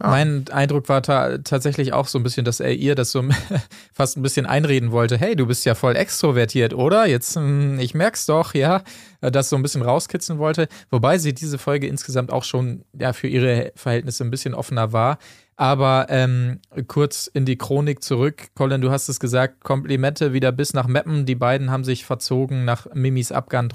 Ja. 0.00 0.08
Mein 0.08 0.46
Eindruck 0.50 0.88
war 0.88 1.02
ta 1.02 1.38
tatsächlich 1.38 1.92
auch 1.92 2.06
so 2.06 2.18
ein 2.18 2.22
bisschen, 2.22 2.44
dass 2.44 2.60
er 2.60 2.72
ihr 2.72 2.94
das 2.94 3.12
so 3.12 3.22
fast 3.92 4.16
ein 4.16 4.22
bisschen 4.22 4.46
einreden 4.46 4.92
wollte. 4.92 5.18
Hey, 5.18 5.36
du 5.36 5.46
bist 5.46 5.66
ja 5.66 5.74
voll 5.74 5.94
extrovertiert, 5.94 6.72
oder? 6.72 7.06
Jetzt, 7.06 7.36
hm, 7.36 7.78
ich 7.78 7.94
merk's 7.94 8.24
doch, 8.24 8.54
ja, 8.54 8.82
das 9.20 9.50
so 9.50 9.56
ein 9.56 9.62
bisschen 9.62 9.82
rauskitzeln 9.82 10.38
wollte. 10.38 10.68
Wobei 10.90 11.18
sie 11.18 11.34
diese 11.34 11.58
Folge 11.58 11.86
insgesamt 11.86 12.32
auch 12.32 12.44
schon 12.44 12.84
ja 12.98 13.12
für 13.12 13.28
ihre 13.28 13.72
Verhältnisse 13.76 14.24
ein 14.24 14.30
bisschen 14.30 14.54
offener 14.54 14.92
war. 14.92 15.18
Aber 15.56 16.06
ähm, 16.08 16.60
kurz 16.88 17.26
in 17.26 17.44
die 17.44 17.58
Chronik 17.58 18.02
zurück. 18.02 18.48
Colin, 18.54 18.80
du 18.80 18.90
hast 18.90 19.10
es 19.10 19.20
gesagt, 19.20 19.62
Komplimente 19.62 20.32
wieder 20.32 20.52
bis 20.52 20.72
nach 20.72 20.86
Meppen. 20.86 21.26
Die 21.26 21.34
beiden 21.34 21.70
haben 21.70 21.84
sich 21.84 22.06
verzogen 22.06 22.64
nach 22.64 22.86
Mimis 22.94 23.30
Abgang 23.32 23.70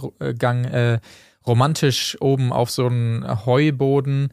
äh, 0.65 0.99
romantisch 1.45 2.17
oben 2.19 2.51
auf 2.51 2.71
so 2.71 2.87
einen 2.87 3.45
Heuboden. 3.45 4.29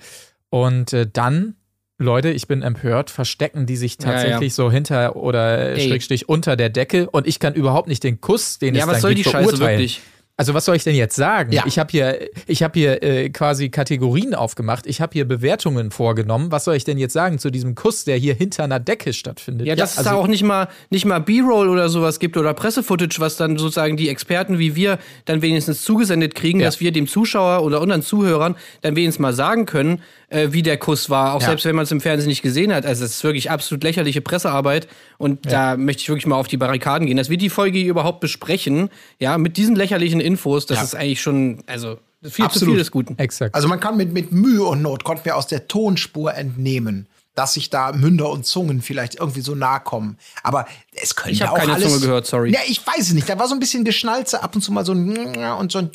Und 0.49 0.94
äh, 0.94 1.06
dann 1.06 1.56
Leute, 2.02 2.30
ich 2.30 2.47
bin 2.47 2.62
empört, 2.62 3.11
verstecken 3.11 3.66
die 3.66 3.76
sich 3.76 3.99
tatsächlich 3.99 4.32
ja, 4.32 4.40
ja. 4.42 4.50
so 4.50 4.71
hinter 4.71 5.16
oder 5.16 5.76
Ey. 5.76 5.88
Schrägstrich 5.88 6.28
unter 6.28 6.56
der 6.56 6.68
Decke 6.68 7.09
und 7.11 7.26
ich 7.26 7.38
kann 7.38 7.54
überhaupt 7.54 7.88
nicht 7.88 8.04
den 8.04 8.21
Kuss, 8.21 8.59
den 8.59 8.75
ja, 8.75 8.80
es 8.80 8.87
dann 8.87 8.94
was 8.94 9.02
soll 9.02 9.14
gibt, 9.14 9.26
die 9.26 9.30
Scheiße 9.30 9.59
wirklich? 9.59 10.02
Also 10.42 10.54
was 10.54 10.64
soll 10.64 10.75
ich 10.76 10.82
denn 10.82 10.97
jetzt 10.97 11.14
sagen? 11.14 11.52
Ja. 11.52 11.64
Ich 11.66 11.78
habe 11.78 11.90
hier, 11.90 12.18
ich 12.47 12.62
habe 12.62 12.78
hier 12.78 13.02
äh, 13.02 13.28
quasi 13.28 13.68
Kategorien 13.68 14.35
aufgemacht. 14.35 14.87
Ich 14.87 15.00
habe 15.00 15.12
hier 15.12 15.28
Bewertungen 15.28 15.90
vorgenommen. 15.90 16.50
Was 16.50 16.64
soll 16.64 16.75
ich 16.75 16.85
denn 16.85 16.97
jetzt 16.97 17.12
sagen 17.12 17.38
zu 17.38 17.50
diesem 17.50 17.75
Kuss, 17.75 18.04
der 18.04 18.16
hier 18.16 18.35
hinter 18.35 18.64
einer 18.64 18.80
Decke 18.80 19.12
stattfindet? 19.12 19.66
Ja, 19.66 19.76
dass 19.76 19.94
ja, 19.94 19.99
also, 19.99 20.11
es 20.11 20.14
da 20.14 20.21
auch 20.21 20.26
nicht 20.26 20.42
mal, 20.42 20.68
nicht 20.88 21.04
mal 21.04 21.21
B-Roll 21.21 21.68
oder 21.68 21.90
sowas 21.90 22.18
gibt 22.18 22.38
oder 22.38 22.54
Pressefootage, 22.54 23.21
was 23.21 23.37
dann 23.37 23.59
sozusagen 23.59 23.97
die 23.97 24.09
Experten 24.09 24.59
wie 24.59 24.75
wir 24.75 24.99
dann 25.26 25.42
wenigstens 25.42 25.82
zugesendet 25.82 26.35
kriegen, 26.35 26.61
ja. 26.61 26.66
dass 26.66 26.80
wir 26.80 26.92
dem 26.92 27.06
Zuschauer 27.06 27.62
oder 27.62 27.80
unseren 27.82 28.02
Zuhörern 28.02 28.56
dann 28.80 28.97
wenigstens 28.97 29.21
mal 29.21 29.35
sagen 29.35 29.66
können, 29.66 30.00
äh, 30.32 30.52
wie 30.52 30.62
der 30.62 30.76
Kuss 30.78 31.10
war, 31.10 31.34
auch 31.34 31.40
ja. 31.40 31.48
selbst 31.48 31.64
wenn 31.64 31.76
man 31.76 31.84
es 31.84 31.90
im 31.90 32.00
Fernsehen 32.00 32.28
nicht 32.28 32.42
gesehen 32.42 32.72
hat. 32.72 32.86
Also 32.86 33.04
es 33.04 33.16
ist 33.16 33.24
wirklich 33.24 33.50
absolut 33.50 33.84
lächerliche 33.84 34.20
Pressearbeit 34.20 34.88
und 35.18 35.46
ja. 35.46 35.74
da 35.74 35.76
möchte 35.76 36.02
ich 36.02 36.08
wirklich 36.08 36.26
mal 36.26 36.36
auf 36.36 36.48
die 36.48 36.56
Barrikaden 36.56 37.06
gehen, 37.06 37.16
dass 37.16 37.30
wir 37.30 37.36
die 37.36 37.50
Folge 37.50 37.80
überhaupt 37.80 38.20
besprechen, 38.20 38.88
ja, 39.18 39.38
mit 39.38 39.56
diesen 39.56 39.76
lächerlichen 39.76 40.20
Infos, 40.20 40.66
das 40.66 40.78
ja. 40.78 40.84
ist 40.84 40.94
eigentlich 40.94 41.20
schon, 41.20 41.62
also 41.66 41.98
viel 42.22 42.44
absolut. 42.44 42.60
zu 42.60 42.66
viel 42.66 42.78
des 42.78 42.90
Guten. 42.90 43.18
Exakt. 43.18 43.54
Also 43.54 43.68
man 43.68 43.80
kann 43.80 43.96
mit, 43.96 44.12
mit 44.12 44.32
Mühe 44.32 44.64
und 44.64 44.82
Not, 44.82 45.04
konnten 45.04 45.24
wir 45.24 45.36
aus 45.36 45.46
der 45.46 45.68
Tonspur 45.68 46.34
entnehmen, 46.34 47.06
dass 47.34 47.54
sich 47.54 47.70
da 47.70 47.92
Münder 47.92 48.30
und 48.30 48.44
Zungen 48.44 48.82
vielleicht 48.82 49.16
irgendwie 49.16 49.40
so 49.40 49.54
nahe 49.54 49.80
kommen. 49.80 50.18
Aber 50.42 50.66
es 50.94 51.14
könnte 51.14 51.32
ich 51.32 51.44
auch 51.44 51.54
keine 51.54 51.74
alles. 51.74 51.88
Zunge 51.88 52.00
gehört, 52.00 52.26
sorry. 52.26 52.52
Ja, 52.52 52.60
ich 52.66 52.86
weiß 52.86 53.00
es 53.00 53.12
nicht. 53.12 53.28
Da 53.28 53.38
war 53.38 53.48
so 53.48 53.54
ein 53.54 53.60
bisschen 53.60 53.84
Geschnalze, 53.84 54.42
ab 54.42 54.54
und 54.54 54.60
zu 54.60 54.72
mal 54.72 54.84
so 54.84 54.92
ein 54.92 55.36
und 55.36 55.72
so 55.72 55.78
ein 55.78 55.90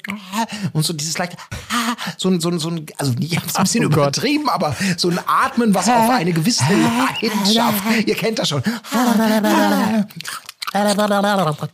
und 0.74 0.84
so 0.84 0.94
dieses 0.94 1.18
leichte 1.18 1.38
so 2.18 2.30
ein 2.30 2.40
so 2.40 2.50
ein 2.50 2.60
so 2.60 2.70
ein 2.70 2.86
also 2.98 3.14
ich 3.20 3.38
hab's 3.38 3.56
ein 3.56 3.64
bisschen 3.64 3.86
oh 3.86 3.90
übertrieben, 3.90 4.46
Gott. 4.46 4.54
aber 4.54 4.76
so 4.98 5.10
ein 5.10 5.20
Atmen, 5.28 5.74
was 5.74 5.88
auf 5.88 6.10
eine 6.10 6.34
gewisse 6.34 6.64
Leidenschaft. 7.22 7.84
Ihr 8.06 8.16
kennt 8.16 8.40
das 8.40 8.50
schon. 8.50 8.64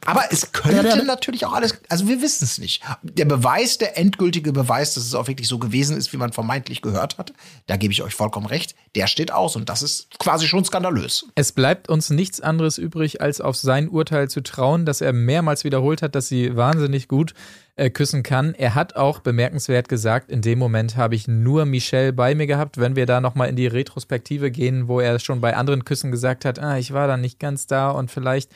Aber 0.06 0.24
es 0.30 0.52
könnte 0.52 1.04
natürlich 1.06 1.46
auch 1.46 1.54
alles, 1.54 1.80
also 1.90 2.08
wir 2.08 2.22
wissen 2.22 2.44
es 2.44 2.58
nicht. 2.58 2.84
Der 3.02 3.26
Beweis, 3.26 3.78
der 3.78 3.98
endgültige 3.98 4.54
Beweis, 4.54 4.94
dass 4.94 5.06
es 5.06 5.16
auch 5.16 5.28
wirklich 5.28 5.48
so 5.48 5.58
gewesen 5.58 5.98
ist, 5.98 6.14
wie 6.14 6.18
man 6.18 6.32
vermeintlich 6.32 6.82
gehört 6.82 7.18
hat, 7.18 7.34
da 7.68 7.78
gebe 7.78 7.92
ich 7.92 8.04
euch 8.04 8.14
vollkommen 8.14 8.46
recht, 8.46 8.76
der 8.96 9.08
steht 9.08 9.32
aus 9.32 9.56
und 9.56 9.70
das 9.70 9.82
ist 9.82 10.20
quasi 10.20 10.48
schon 10.48 10.64
skandalös. 10.64 11.26
Es 11.36 11.52
bleibt 11.52 11.90
uns 11.90 12.10
nichts 12.10 12.42
anderes 12.42 12.78
übrig, 12.78 13.22
als 13.22 13.42
auf 13.42 13.56
sein 13.56 13.90
Urteil 13.90 14.30
zu 14.30 14.42
trauen, 14.42 14.86
dass 14.86 15.02
er 15.02 15.14
mehrmals 15.14 15.64
wiederholt 15.64 16.02
hat, 16.02 16.16
dass 16.16 16.28
sie 16.28 16.56
wahnsinnig 16.56 17.08
gut 17.08 17.34
äh, 17.76 17.90
küssen 17.90 18.22
kann. 18.22 18.54
Er 18.54 18.76
hat 18.76 18.96
auch 18.96 19.20
bemerkenswert 19.20 19.90
gesagt, 19.90 20.30
in 20.30 20.42
dem 20.42 20.60
Moment 20.60 20.96
habe 20.96 21.16
ich 21.16 21.28
nur 21.28 21.66
Michelle 21.66 22.14
bei 22.14 22.36
mir 22.36 22.48
gehabt. 22.48 22.78
Wenn 22.78 22.96
wir 22.96 23.06
da 23.06 23.20
nochmal 23.20 23.50
in 23.50 23.56
die 23.56 23.68
Retrospektive 23.68 24.52
gehen, 24.52 24.88
wo 24.88 25.00
er 25.00 25.20
schon 25.20 25.42
bei 25.42 25.56
anderen 25.56 25.84
Küssen 25.84 26.12
gesagt 26.12 26.46
hat, 26.46 26.60
ah, 26.60 26.78
ich 26.78 26.94
war 26.94 27.08
da 27.08 27.18
nicht 27.18 27.40
ganz 27.40 27.66
da 27.66 27.90
und 27.90 28.12
vielleicht 28.12 28.52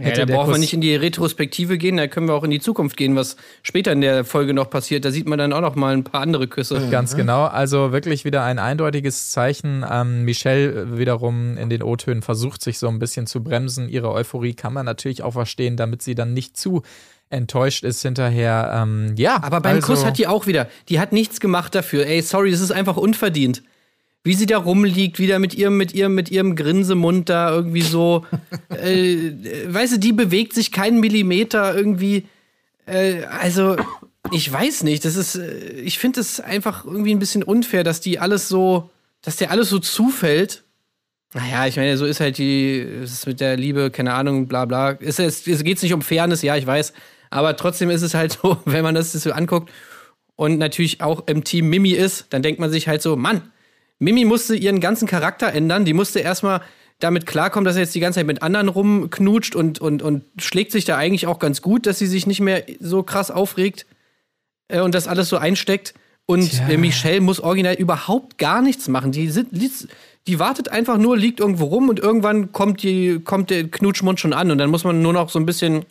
Hätte 0.00 0.20
ja, 0.20 0.26
da 0.26 0.34
brauchen 0.34 0.52
wir 0.52 0.58
nicht 0.58 0.72
in 0.72 0.80
die 0.80 0.94
Retrospektive 0.94 1.78
gehen, 1.78 1.96
da 1.96 2.06
können 2.06 2.26
wir 2.26 2.34
auch 2.34 2.44
in 2.44 2.50
die 2.50 2.60
Zukunft 2.60 2.96
gehen, 2.96 3.16
was 3.16 3.36
später 3.62 3.92
in 3.92 4.00
der 4.00 4.24
Folge 4.24 4.54
noch 4.54 4.70
passiert. 4.70 5.04
Da 5.04 5.10
sieht 5.10 5.28
man 5.28 5.38
dann 5.38 5.52
auch 5.52 5.60
noch 5.60 5.76
mal 5.76 5.94
ein 5.94 6.04
paar 6.04 6.20
andere 6.20 6.48
Küsse. 6.48 6.80
Mhm. 6.80 6.90
Ganz 6.90 7.16
genau. 7.16 7.44
Also 7.44 7.92
wirklich 7.92 8.24
wieder 8.24 8.42
ein 8.44 8.58
eindeutiges 8.58 9.30
Zeichen. 9.30 9.84
Ähm, 9.88 10.24
Michelle 10.24 10.98
wiederum 10.98 11.56
in 11.56 11.70
den 11.70 11.82
O-Tönen 11.82 12.22
versucht 12.22 12.62
sich 12.62 12.78
so 12.78 12.88
ein 12.88 12.98
bisschen 12.98 13.26
zu 13.26 13.42
bremsen. 13.42 13.88
Ihre 13.88 14.10
Euphorie 14.10 14.54
kann 14.54 14.72
man 14.72 14.86
natürlich 14.86 15.22
auch 15.22 15.32
verstehen, 15.32 15.76
damit 15.76 16.02
sie 16.02 16.14
dann 16.14 16.32
nicht 16.32 16.56
zu 16.56 16.82
enttäuscht 17.28 17.84
ist 17.84 18.02
hinterher. 18.02 18.72
Ähm, 18.82 19.14
ja. 19.16 19.42
Aber 19.42 19.60
beim 19.60 19.76
also 19.76 19.86
Kuss 19.86 20.04
hat 20.04 20.18
die 20.18 20.26
auch 20.26 20.46
wieder, 20.46 20.68
die 20.88 20.98
hat 20.98 21.12
nichts 21.12 21.40
gemacht 21.40 21.74
dafür. 21.74 22.06
Ey, 22.06 22.22
sorry, 22.22 22.50
das 22.50 22.60
ist 22.60 22.72
einfach 22.72 22.96
unverdient 22.96 23.62
wie 24.22 24.34
sie 24.34 24.46
da 24.46 24.58
rumliegt, 24.58 25.18
wieder 25.18 25.38
mit 25.38 25.54
ihrem, 25.54 25.76
mit 25.76 25.92
ihrem, 25.92 26.14
mit 26.14 26.30
ihrem 26.30 26.54
Grinsemund 26.54 27.28
da 27.28 27.54
irgendwie 27.54 27.82
so. 27.82 28.26
äh, 28.68 29.32
weißt 29.66 29.94
du, 29.94 29.98
die 29.98 30.12
bewegt 30.12 30.52
sich 30.52 30.72
keinen 30.72 31.00
Millimeter 31.00 31.74
irgendwie. 31.74 32.26
Äh, 32.86 33.24
also, 33.24 33.76
ich 34.30 34.52
weiß 34.52 34.82
nicht. 34.82 35.04
Das 35.04 35.16
ist, 35.16 35.36
äh, 35.36 35.80
ich 35.80 35.98
finde 35.98 36.20
es 36.20 36.38
einfach 36.40 36.84
irgendwie 36.84 37.14
ein 37.14 37.18
bisschen 37.18 37.42
unfair, 37.42 37.82
dass 37.82 38.00
die 38.00 38.18
alles 38.18 38.48
so, 38.48 38.90
dass 39.22 39.36
der 39.36 39.50
alles 39.50 39.70
so 39.70 39.78
zufällt. 39.78 40.64
Naja, 41.32 41.66
ich 41.66 41.76
meine, 41.76 41.96
so 41.96 42.04
ist 42.04 42.20
halt 42.20 42.38
die, 42.38 42.78
ist 42.78 43.26
mit 43.26 43.40
der 43.40 43.56
Liebe, 43.56 43.90
keine 43.90 44.14
Ahnung, 44.14 44.48
bla 44.48 44.64
bla. 44.64 44.98
Es, 45.00 45.18
es, 45.18 45.46
es 45.46 45.64
geht 45.64 45.82
nicht 45.82 45.94
um 45.94 46.02
Fairness, 46.02 46.42
ja, 46.42 46.56
ich 46.56 46.66
weiß. 46.66 46.92
Aber 47.30 47.56
trotzdem 47.56 47.88
ist 47.88 48.02
es 48.02 48.14
halt 48.14 48.38
so, 48.42 48.58
wenn 48.66 48.82
man 48.82 48.94
das 48.94 49.12
so 49.12 49.32
anguckt 49.32 49.70
und 50.36 50.58
natürlich 50.58 51.00
auch 51.00 51.26
im 51.26 51.44
Team 51.44 51.70
Mimi 51.70 51.92
ist, 51.92 52.26
dann 52.30 52.42
denkt 52.42 52.60
man 52.60 52.70
sich 52.70 52.88
halt 52.88 53.00
so, 53.00 53.16
Mann, 53.16 53.50
Mimi 54.00 54.24
musste 54.24 54.56
ihren 54.56 54.80
ganzen 54.80 55.06
Charakter 55.06 55.52
ändern. 55.52 55.84
Die 55.84 55.92
musste 55.92 56.18
erstmal 56.18 56.62
damit 56.98 57.26
klarkommen, 57.26 57.64
dass 57.64 57.76
er 57.76 57.82
jetzt 57.82 57.94
die 57.94 58.00
ganze 58.00 58.18
Zeit 58.18 58.26
mit 58.26 58.42
anderen 58.42 58.68
rumknutscht 58.68 59.54
und, 59.54 59.78
und, 59.78 60.02
und 60.02 60.24
schlägt 60.38 60.72
sich 60.72 60.84
da 60.84 60.96
eigentlich 60.96 61.26
auch 61.26 61.38
ganz 61.38 61.62
gut, 61.62 61.86
dass 61.86 61.98
sie 61.98 62.06
sich 62.06 62.26
nicht 62.26 62.40
mehr 62.40 62.64
so 62.80 63.02
krass 63.02 63.30
aufregt 63.30 63.86
äh, 64.68 64.80
und 64.80 64.94
das 64.94 65.06
alles 65.06 65.28
so 65.28 65.36
einsteckt. 65.36 65.94
Und 66.26 66.62
äh, 66.68 66.76
Michelle 66.76 67.20
muss 67.20 67.40
original 67.40 67.74
überhaupt 67.74 68.38
gar 68.38 68.62
nichts 68.62 68.88
machen. 68.88 69.12
Die, 69.12 69.28
sind, 69.30 69.48
die 70.26 70.38
wartet 70.38 70.68
einfach 70.68 70.96
nur, 70.96 71.16
liegt 71.16 71.40
irgendwo 71.40 71.64
rum 71.66 71.88
und 71.88 71.98
irgendwann 71.98 72.52
kommt, 72.52 72.82
die, 72.82 73.20
kommt 73.20 73.50
der 73.50 73.68
Knutschmund 73.68 74.20
schon 74.20 74.32
an 74.32 74.50
und 74.50 74.58
dann 74.58 74.70
muss 74.70 74.84
man 74.84 75.02
nur 75.02 75.12
noch 75.12 75.28
so 75.28 75.40
ein 75.40 75.46
bisschen 75.46 75.84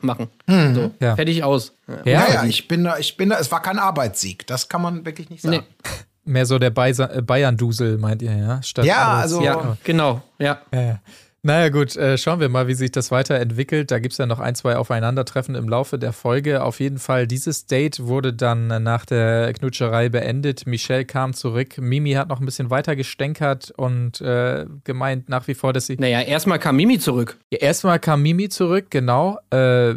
machen. 0.00 0.28
Hm. 0.46 0.74
So, 0.74 0.90
ja. 1.00 1.16
fertig 1.16 1.44
aus. 1.44 1.74
Ja, 2.04 2.32
ja, 2.32 2.44
ich 2.44 2.66
bin 2.66 2.84
da, 2.84 2.98
ich 2.98 3.16
bin 3.16 3.28
da, 3.28 3.38
es 3.38 3.52
war 3.52 3.60
kein 3.60 3.78
Arbeitssieg. 3.78 4.46
Das 4.46 4.68
kann 4.68 4.80
man 4.80 5.04
wirklich 5.04 5.28
nicht 5.28 5.42
sagen. 5.42 5.56
Nee. 5.56 5.90
Mehr 6.24 6.46
so 6.46 6.58
der 6.58 6.72
äh, 6.76 7.22
Bayern-Dusel, 7.22 7.98
meint 7.98 8.22
ihr, 8.22 8.36
ja? 8.36 8.62
Statt 8.62 8.84
ja, 8.84 9.14
also. 9.14 9.42
Ja, 9.42 9.76
genau, 9.84 10.22
ja. 10.38 10.60
ja. 10.72 11.00
Naja, 11.42 11.70
gut, 11.70 11.96
äh, 11.96 12.18
schauen 12.18 12.38
wir 12.38 12.50
mal, 12.50 12.68
wie 12.68 12.74
sich 12.74 12.92
das 12.92 13.10
weiterentwickelt. 13.10 13.90
Da 13.90 13.98
gibt 13.98 14.12
es 14.12 14.18
ja 14.18 14.26
noch 14.26 14.40
ein, 14.40 14.54
zwei 14.54 14.76
Aufeinandertreffen 14.76 15.54
im 15.54 15.70
Laufe 15.70 15.98
der 15.98 16.12
Folge. 16.12 16.62
Auf 16.62 16.80
jeden 16.80 16.98
Fall, 16.98 17.26
dieses 17.26 17.64
Date 17.64 18.04
wurde 18.04 18.34
dann 18.34 18.66
nach 18.82 19.06
der 19.06 19.54
Knutscherei 19.54 20.10
beendet. 20.10 20.66
Michelle 20.66 21.06
kam 21.06 21.32
zurück. 21.32 21.78
Mimi 21.78 22.12
hat 22.12 22.28
noch 22.28 22.40
ein 22.40 22.44
bisschen 22.44 22.68
weiter 22.68 22.94
gestänkert 22.94 23.72
und 23.74 24.20
äh, 24.20 24.66
gemeint 24.84 25.30
nach 25.30 25.48
wie 25.48 25.54
vor, 25.54 25.72
dass 25.72 25.86
sie. 25.86 25.96
Naja, 25.96 26.20
erstmal 26.20 26.58
kam 26.58 26.76
Mimi 26.76 26.98
zurück. 26.98 27.38
Ja, 27.50 27.60
erstmal 27.60 27.98
kam 27.98 28.20
Mimi 28.20 28.50
zurück, 28.50 28.86
genau. 28.90 29.38
Äh, 29.50 29.94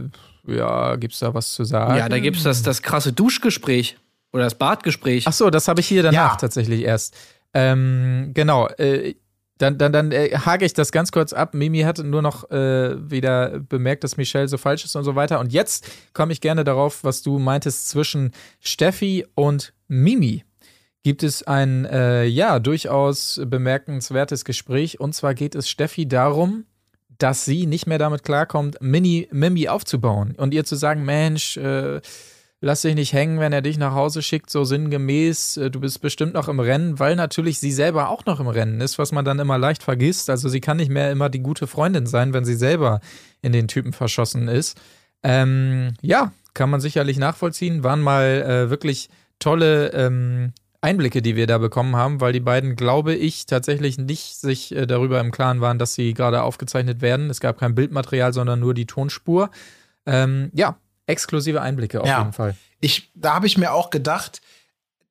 ja, 0.48 0.96
es 0.96 1.20
da 1.20 1.34
was 1.34 1.52
zu 1.52 1.66
sagen? 1.66 1.98
Ja, 1.98 2.08
da 2.08 2.20
gibt 2.20 2.38
es 2.38 2.44
das, 2.44 2.64
das 2.64 2.82
krasse 2.82 3.12
Duschgespräch. 3.12 3.98
Oder 4.34 4.46
das 4.46 4.56
Badgespräch. 4.56 5.26
Ach 5.28 5.34
so, 5.34 5.50
das 5.50 5.68
habe 5.68 5.80
ich 5.80 5.88
hier 5.88 6.04
danach 6.04 6.32
ja. 6.32 6.36
tatsächlich 6.36 6.82
erst. 6.82 7.16
Ähm, 7.54 8.32
genau. 8.34 8.68
Äh, 8.68 9.16
dann, 9.60 9.78
dann, 9.78 9.94
dann 9.94 10.12
äh, 10.12 10.36
hake 10.36 10.66
ich 10.66 10.74
das 10.74 10.92
ganz 10.92 11.12
kurz 11.12 11.32
ab. 11.32 11.54
Mimi 11.54 11.82
hat 11.82 12.00
nur 12.00 12.22
noch 12.22 12.50
äh, 12.50 13.10
wieder 13.10 13.60
bemerkt, 13.60 14.04
dass 14.04 14.18
Michelle 14.18 14.48
so 14.48 14.58
falsch 14.58 14.84
ist 14.84 14.96
und 14.96 15.04
so 15.04 15.16
weiter. 15.16 15.40
Und 15.40 15.54
jetzt 15.54 15.88
komme 16.14 16.34
ich 16.34 16.42
gerne 16.42 16.64
darauf, 16.64 17.04
was 17.04 17.22
du 17.22 17.38
meintest 17.38 17.90
zwischen 17.90 18.32
Steffi 18.60 19.26
und 19.36 19.74
Mimi. 19.88 20.44
Gibt 21.04 21.22
es 21.22 21.44
ein, 21.44 21.86
äh, 21.86 22.26
ja, 22.26 22.60
durchaus 22.60 23.40
bemerkenswertes 23.46 24.46
Gespräch. 24.46 25.00
Und 25.00 25.14
zwar 25.14 25.36
geht 25.36 25.54
es 25.54 25.70
Steffi 25.70 26.08
darum, 26.08 26.66
dass 27.20 27.46
sie 27.46 27.68
nicht 27.68 27.86
mehr 27.86 28.00
damit 28.00 28.24
klarkommt, 28.24 28.78
Mini, 28.82 29.28
Mimi 29.32 29.68
aufzubauen 29.68 30.34
und 30.36 30.54
ihr 30.54 30.66
zu 30.66 30.76
sagen, 30.76 31.06
Mensch, 31.06 31.58
äh, 31.58 32.02
lass 32.64 32.82
dich 32.82 32.96
nicht 32.96 33.12
hängen, 33.12 33.40
wenn 33.40 33.52
er 33.52 33.62
dich 33.62 33.78
nach 33.78 33.94
Hause 33.94 34.22
schickt, 34.22 34.50
so 34.50 34.64
sinngemäß, 34.64 35.58
äh, 35.58 35.70
du 35.70 35.82
bist 35.82 36.02
bestimmt 36.02 36.34
noch 36.34 36.48
im 36.48 36.62
Rennen, 36.62 36.98
weil 36.98 37.16
natürlich 37.18 37.60
sie 37.60 37.74
selber 37.74 38.10
auch 38.10 38.26
noch 38.26 38.40
im 38.40 38.48
Rennen 38.48 38.80
ist, 38.80 38.98
was 38.98 39.12
man 39.12 39.26
dann 39.26 39.40
immer 39.40 39.58
leicht 39.58 39.84
vergisst. 39.84 40.30
Also 40.30 40.48
sie 40.48 40.62
kann 40.62 40.78
nicht 40.78 40.90
mehr 40.90 41.12
immer 41.12 41.30
die 41.30 41.42
gute 41.42 41.68
Freundin 41.68 42.06
sein, 42.06 42.34
wenn 42.34 42.46
sie 42.46 42.56
selber 42.56 43.02
in 43.42 43.52
den 43.52 43.68
Typen 43.68 43.92
verschossen 43.92 44.48
ist. 44.48 44.80
Ähm, 45.24 45.96
ja, 46.02 46.32
kann 46.54 46.70
man 46.70 46.80
sicherlich 46.80 47.18
nachvollziehen. 47.18 47.84
Waren 47.84 48.02
mal 48.02 48.24
äh, 48.24 48.70
wirklich 48.70 49.10
tolle 49.40 49.90
ähm, 49.90 50.54
Einblicke, 50.80 51.22
die 51.22 51.36
wir 51.36 51.48
da 51.48 51.58
bekommen 51.58 51.98
haben, 51.98 52.22
weil 52.22 52.32
die 52.32 52.40
beiden, 52.40 52.78
glaube 52.78 53.14
ich, 53.14 53.46
tatsächlich 53.46 53.98
nicht 53.98 54.38
sich 54.38 54.74
äh, 54.74 54.88
darüber 54.88 55.20
im 55.20 55.32
Klaren 55.32 55.60
waren, 55.60 55.80
dass 55.80 55.96
sie 55.96 56.14
gerade 56.14 56.44
aufgezeichnet 56.44 57.02
werden. 57.02 57.30
Es 57.30 57.42
gab 57.42 57.60
kein 57.60 57.76
Bildmaterial, 57.76 58.32
sondern 58.32 58.62
nur 58.62 58.74
die 58.74 58.86
Tonspur. 58.86 59.50
Ähm, 60.06 60.50
ja, 60.54 60.78
exklusive 61.08 61.62
Einblicke 61.62 62.02
auf 62.02 62.08
ja. 62.08 62.20
jeden 62.20 62.34
Fall. 62.34 62.56
Ich, 62.80 63.12
da 63.16 63.34
habe 63.34 63.48
ich 63.48 63.58
mir 63.58 63.74
auch 63.74 63.90
gedacht, 63.90 64.42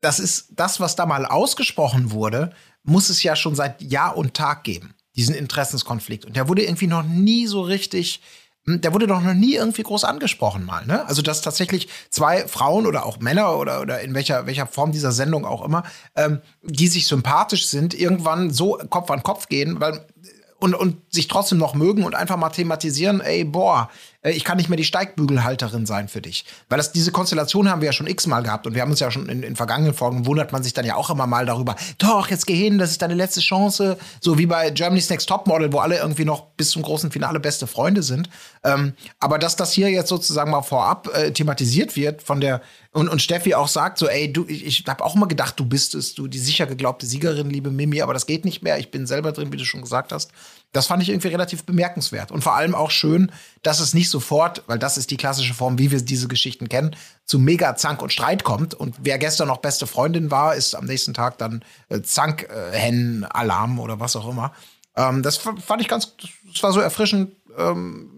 das 0.01 0.19
ist 0.19 0.49
das, 0.51 0.81
was 0.81 0.97
da 0.97 1.07
mal 1.07 1.25
ausgesprochen 1.27 2.11
wurde, 2.11 2.53
muss 2.83 3.09
es 3.09 3.23
ja 3.23 3.37
schon 3.37 3.55
seit 3.55 3.81
Jahr 3.81 4.17
und 4.17 4.35
Tag 4.35 4.65
geben, 4.65 4.95
diesen 5.15 5.35
Interessenskonflikt. 5.35 6.25
Und 6.25 6.37
der 6.37 6.49
wurde 6.49 6.65
irgendwie 6.65 6.89
noch 6.89 7.05
nie 7.05 7.47
so 7.47 7.63
richtig 7.63 8.21
hm, 8.67 8.81
der 8.81 8.95
wurde 8.95 9.07
doch 9.07 9.21
noch 9.21 9.35
nie 9.35 9.55
irgendwie 9.55 9.83
groß 9.83 10.05
angesprochen 10.05 10.65
mal, 10.65 10.87
ne? 10.87 11.07
Also 11.07 11.23
dass 11.23 11.41
tatsächlich 11.41 11.89
zwei 12.11 12.47
Frauen 12.47 12.87
oder 12.87 13.05
auch 13.07 13.19
Männer 13.19 13.59
oder, 13.59 13.81
oder 13.81 14.01
in 14.01 14.15
welcher, 14.15 14.47
welcher 14.47 14.67
Form 14.67 14.93
dieser 14.93 15.13
Sendung 15.13 15.45
auch 15.45 15.65
immer, 15.65 15.83
ähm, 16.15 16.41
die 16.63 16.87
sich 16.87 17.07
sympathisch 17.07 17.67
sind, 17.67 17.93
irgendwann 17.93 18.51
so 18.51 18.79
Kopf 18.89 19.11
an 19.11 19.23
Kopf 19.23 19.49
gehen, 19.49 19.81
weil 19.81 20.07
und, 20.61 20.75
und 20.75 21.13
sich 21.13 21.27
trotzdem 21.27 21.59
noch 21.59 21.75
mögen 21.75 22.05
und 22.05 22.15
einfach 22.15 22.37
mal 22.37 22.51
thematisieren, 22.51 23.21
ey, 23.21 23.43
boah, 23.43 23.91
ich 24.31 24.45
kann 24.45 24.57
nicht 24.57 24.69
mehr 24.69 24.77
die 24.77 24.85
Steigbügelhalterin 24.85 25.85
sein 25.85 26.09
für 26.09 26.21
dich. 26.21 26.45
Weil 26.69 26.79
das, 26.79 26.93
diese 26.93 27.11
Konstellation 27.11 27.69
haben 27.69 27.81
wir 27.81 27.87
ja 27.87 27.93
schon 27.93 28.07
x-mal 28.07 28.43
gehabt 28.43 28.67
und 28.67 28.75
wir 28.75 28.83
haben 28.83 28.91
uns 28.91 29.01
ja 29.01 29.11
schon 29.11 29.29
in, 29.29 29.43
in 29.43 29.57
vergangenen 29.57 29.95
Folgen 29.95 30.27
wundert 30.27 30.53
man 30.53 30.63
sich 30.63 30.73
dann 30.73 30.87
ja 30.87 30.95
auch 30.95 31.11
immer 31.11 31.27
mal 31.27 31.45
darüber, 31.45 31.75
doch, 31.99 32.29
jetzt 32.29 32.47
geh 32.47 32.55
hin, 32.55 32.79
das 32.79 32.93
ist 32.93 33.03
deine 33.03 33.15
letzte 33.15 33.41
Chance. 33.41 33.99
So 34.21 34.39
wie 34.39 34.47
bei 34.47 34.71
Germany's 34.71 35.11
Next 35.11 35.29
Topmodel, 35.29 35.73
wo 35.73 35.79
alle 35.79 35.99
irgendwie 35.99 36.25
noch 36.25 36.47
bis 36.57 36.71
zum 36.71 36.83
großen 36.83 37.11
Finale 37.11 37.41
beste 37.41 37.67
Freunde 37.67 38.03
sind. 38.03 38.31
Ähm, 38.63 38.95
aber 39.19 39.39
dass 39.39 39.57
das 39.57 39.73
hier 39.73 39.91
jetzt 39.91 40.09
sozusagen 40.09 40.51
mal 40.51 40.63
vorab 40.63 41.09
äh, 41.15 41.33
thematisiert 41.33 41.97
wird 41.97 42.23
von 42.23 42.41
der 42.41 42.63
und, 42.95 43.09
und 43.09 43.23
Steffi 43.23 43.55
auch 43.55 43.69
sagt 43.69 43.97
so, 43.97 44.07
ey, 44.07 44.31
du, 44.31 44.45
ich, 44.47 44.67
ich 44.67 44.85
habe 44.87 45.03
auch 45.03 45.17
immer 45.17 45.27
gedacht, 45.27 45.59
du 45.59 45.65
bist 45.65 45.95
es, 45.95 46.15
du 46.15 46.29
die 46.29 46.39
sicher 46.39 46.67
geglaubte 46.67 47.07
Siegerin, 47.07 47.49
liebe 47.49 47.71
Mimi, 47.71 48.03
aber 48.03 48.13
das 48.13 48.27
geht 48.27 48.45
nicht 48.45 48.63
mehr. 48.63 48.79
Ich 48.79 48.91
bin 48.91 49.07
selber 49.07 49.33
drin, 49.33 49.51
wie 49.51 49.57
du 49.57 49.65
schon 49.65 49.81
gesagt 49.81 50.13
hast. 50.13 50.31
Das 50.73 50.87
fand 50.87 51.03
ich 51.03 51.11
irgendwie 51.11 51.29
relativ 51.29 51.65
bemerkenswert. 51.65 52.31
Und 52.31 52.43
vor 52.43 52.55
allem 52.55 52.75
auch 52.75 52.91
schön, 52.91 53.31
dass 53.63 53.79
es 53.79 53.93
nicht 53.93 54.09
sofort, 54.09 54.63
weil 54.67 54.79
das 54.79 54.97
ist 54.97 55.11
die 55.11 55.19
klassische 55.19 55.55
Form, 55.55 55.79
wie 55.79 55.91
wir 55.91 56.01
diese 56.01 56.29
Geschichten 56.29 56.69
kennen, 56.69 56.97
zu 57.27 57.39
mega 57.39 57.77
Zank 57.77 58.01
und 58.01 58.13
Streit 58.13 58.43
kommt. 58.43 58.75
Und 58.75 58.97
wer 59.03 59.19
gestern 59.19 59.49
noch 59.49 59.59
beste 59.59 59.87
Freundin 59.87 60.31
war, 60.31 60.55
ist 60.55 60.75
am 60.75 60.87
nächsten 60.87 61.13
Tag 61.13 61.39
dann 61.39 61.63
äh, 61.91 62.01
Zank-Hennen-Alarm 62.01 63.79
oder 63.79 64.01
was 64.01 64.17
auch 64.17 64.29
immer. 64.29 64.53
Ähm, 64.97 65.23
das 65.23 65.37
fand 65.37 65.81
ich 65.81 65.89
ganz, 65.89 66.17
das 66.51 66.63
war 66.63 66.73
so 66.73 66.81
erfrischend. 66.81 67.33
Ähm, 67.57 68.12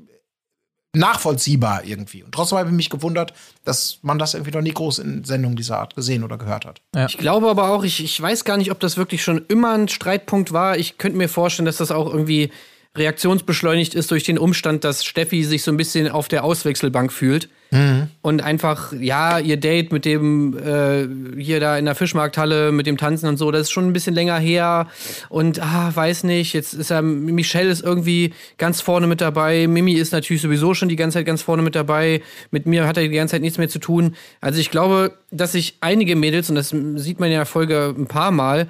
nachvollziehbar 0.94 1.84
irgendwie. 1.84 2.22
Und 2.22 2.32
trotzdem 2.32 2.58
habe 2.58 2.70
ich 2.70 2.74
mich 2.74 2.90
gewundert, 2.90 3.32
dass 3.64 3.98
man 4.02 4.18
das 4.18 4.34
irgendwie 4.34 4.52
noch 4.52 4.62
nie 4.62 4.72
groß 4.72 4.98
in 5.00 5.24
Sendungen 5.24 5.56
dieser 5.56 5.78
Art 5.78 5.94
gesehen 5.94 6.24
oder 6.24 6.38
gehört 6.38 6.66
hat. 6.66 6.80
Ja. 6.94 7.06
Ich 7.06 7.18
glaube 7.18 7.48
aber 7.48 7.70
auch, 7.70 7.84
ich, 7.84 8.02
ich 8.02 8.20
weiß 8.20 8.44
gar 8.44 8.56
nicht, 8.56 8.70
ob 8.70 8.80
das 8.80 8.96
wirklich 8.96 9.22
schon 9.22 9.44
immer 9.48 9.72
ein 9.72 9.88
Streitpunkt 9.88 10.52
war. 10.52 10.76
Ich 10.76 10.98
könnte 10.98 11.18
mir 11.18 11.28
vorstellen, 11.28 11.66
dass 11.66 11.78
das 11.78 11.90
auch 11.90 12.12
irgendwie 12.12 12.50
reaktionsbeschleunigt 12.96 13.94
ist 13.94 14.10
durch 14.10 14.22
den 14.22 14.38
Umstand, 14.38 14.84
dass 14.84 15.04
Steffi 15.04 15.42
sich 15.42 15.64
so 15.64 15.72
ein 15.72 15.76
bisschen 15.76 16.08
auf 16.08 16.28
der 16.28 16.44
Auswechselbank 16.44 17.12
fühlt. 17.12 17.48
Mhm. 17.72 18.08
Und 18.22 18.42
einfach, 18.42 18.92
ja, 18.92 19.40
ihr 19.40 19.56
Date 19.56 19.92
mit 19.92 20.04
dem 20.04 20.56
äh, 20.56 21.42
hier 21.42 21.58
da 21.58 21.76
in 21.76 21.86
der 21.86 21.96
Fischmarkthalle 21.96 22.70
mit 22.70 22.86
dem 22.86 22.96
Tanzen 22.96 23.28
und 23.28 23.36
so, 23.36 23.50
das 23.50 23.62
ist 23.62 23.72
schon 23.72 23.86
ein 23.86 23.92
bisschen 23.92 24.14
länger 24.14 24.38
her. 24.38 24.86
Und 25.28 25.60
ah, 25.60 25.90
weiß 25.92 26.22
nicht, 26.22 26.52
jetzt 26.52 26.72
ist 26.72 26.90
er, 26.90 27.02
Michelle 27.02 27.70
ist 27.70 27.82
irgendwie 27.82 28.32
ganz 28.58 28.80
vorne 28.80 29.08
mit 29.08 29.20
dabei. 29.20 29.66
Mimi 29.66 29.94
ist 29.94 30.12
natürlich 30.12 30.42
sowieso 30.42 30.74
schon 30.74 30.88
die 30.88 30.96
ganze 30.96 31.18
Zeit 31.18 31.26
ganz 31.26 31.42
vorne 31.42 31.62
mit 31.62 31.74
dabei. 31.74 32.22
Mit 32.52 32.66
mir 32.66 32.86
hat 32.86 32.96
er 32.96 33.02
die 33.02 33.10
ganze 33.10 33.32
Zeit 33.32 33.42
nichts 33.42 33.58
mehr 33.58 33.68
zu 33.68 33.80
tun. 33.80 34.14
Also 34.40 34.60
ich 34.60 34.70
glaube, 34.70 35.18
dass 35.32 35.52
sich 35.52 35.78
einige 35.80 36.14
Mädels, 36.14 36.48
und 36.48 36.54
das 36.54 36.68
sieht 36.68 37.18
man 37.18 37.28
ja 37.28 37.34
in 37.34 37.40
der 37.40 37.46
Folge 37.46 37.92
ein 37.96 38.06
paar 38.06 38.30
Mal, 38.30 38.68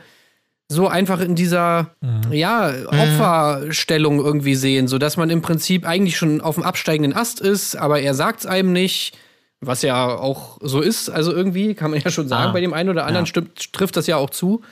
so 0.69 0.89
einfach 0.89 1.21
in 1.21 1.35
dieser 1.35 1.91
mhm. 2.01 2.33
ja 2.33 2.73
Opferstellung 2.87 4.19
irgendwie 4.19 4.55
sehen, 4.55 4.89
so 4.89 4.99
dass 4.99 5.17
man 5.17 5.31
im 5.31 5.43
Prinzip 5.43 5.87
eigentlich 5.87 6.17
schon 6.17 6.41
auf 6.41 6.55
dem 6.55 6.65
absteigenden 6.65 7.15
Ast 7.15 7.41
ist, 7.41 7.77
aber 7.77 8.01
er 8.01 8.15
sagt's 8.15 8.47
einem 8.47 8.73
nicht, 8.73 9.17
was 9.61 9.83
ja 9.83 10.07
auch 10.07 10.59
so 10.63 10.81
ist, 10.81 11.11
also 11.11 11.33
irgendwie 11.33 11.75
kann 11.75 11.91
man 11.91 12.01
ja 12.01 12.11
schon 12.11 12.29
sagen, 12.29 12.51
ah. 12.51 12.53
bei 12.53 12.61
dem 12.61 12.73
einen 12.73 12.89
oder 12.89 13.07
anderen 13.07 13.25
ja. 13.25 13.29
stimmt, 13.29 13.73
trifft 13.73 13.97
das 13.97 14.07
ja 14.07 14.17
auch 14.17 14.31
zu. 14.31 14.63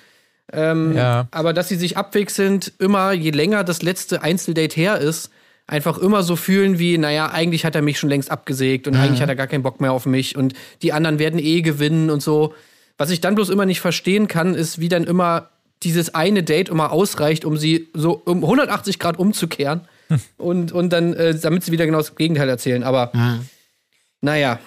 Ähm, 0.53 0.97
ja. 0.97 1.29
Aber 1.31 1.53
dass 1.53 1.69
sie 1.69 1.77
sich 1.77 1.97
abwechselnd 1.97 2.73
immer, 2.79 3.13
je 3.13 3.31
länger 3.31 3.65
das 3.65 3.83
letzte 3.83 4.23
Einzeldate 4.23 4.77
her 4.77 4.99
ist, 4.99 5.31
einfach 5.67 5.99
immer 5.99 6.23
so 6.23 6.37
fühlen 6.37 6.79
wie, 6.79 6.99
naja, 6.99 7.31
eigentlich 7.31 7.65
hat 7.65 7.75
er 7.75 7.83
mich 7.83 7.99
schon 7.99 8.11
längst 8.11 8.31
abgesägt 8.31 8.87
und 8.87 8.95
mhm. 8.95 9.01
eigentlich 9.01 9.23
hat 9.23 9.29
er 9.29 9.37
gar 9.37 9.47
keinen 9.47 9.63
Bock 9.63 9.81
mehr 9.81 9.93
auf 9.93 10.07
mich 10.07 10.37
und 10.37 10.55
die 10.83 10.93
anderen 10.93 11.19
werden 11.19 11.39
eh 11.39 11.63
gewinnen 11.63 12.11
und 12.11 12.23
so. 12.23 12.55
Was 12.99 13.11
ich 13.11 13.21
dann 13.21 13.35
bloß 13.35 13.49
immer 13.49 13.65
nicht 13.65 13.81
verstehen 13.81 14.29
kann, 14.29 14.55
ist, 14.55 14.81
wie 14.81 14.89
dann 14.89 15.05
immer 15.05 15.49
dieses 15.83 16.15
eine 16.15 16.43
Date 16.43 16.69
immer 16.69 16.93
ausreicht, 16.93 17.45
um 17.45 17.57
sie 17.57 17.89
so 17.95 18.23
um 18.25 18.43
180 18.43 18.99
Grad 18.99 19.19
umzukehren 19.19 19.83
hm. 20.09 20.21
und, 20.39 20.73
und 20.73 20.91
dann, 20.91 21.15
äh, 21.15 21.35
damit 21.39 21.65
sie 21.65 21.73
wieder 21.73 21.87
genau 21.87 21.99
das 21.99 22.15
Gegenteil 22.15 22.49
erzählen. 22.49 22.83
Aber 22.83 23.11
mhm. 23.13 23.47
naja, 24.21 24.59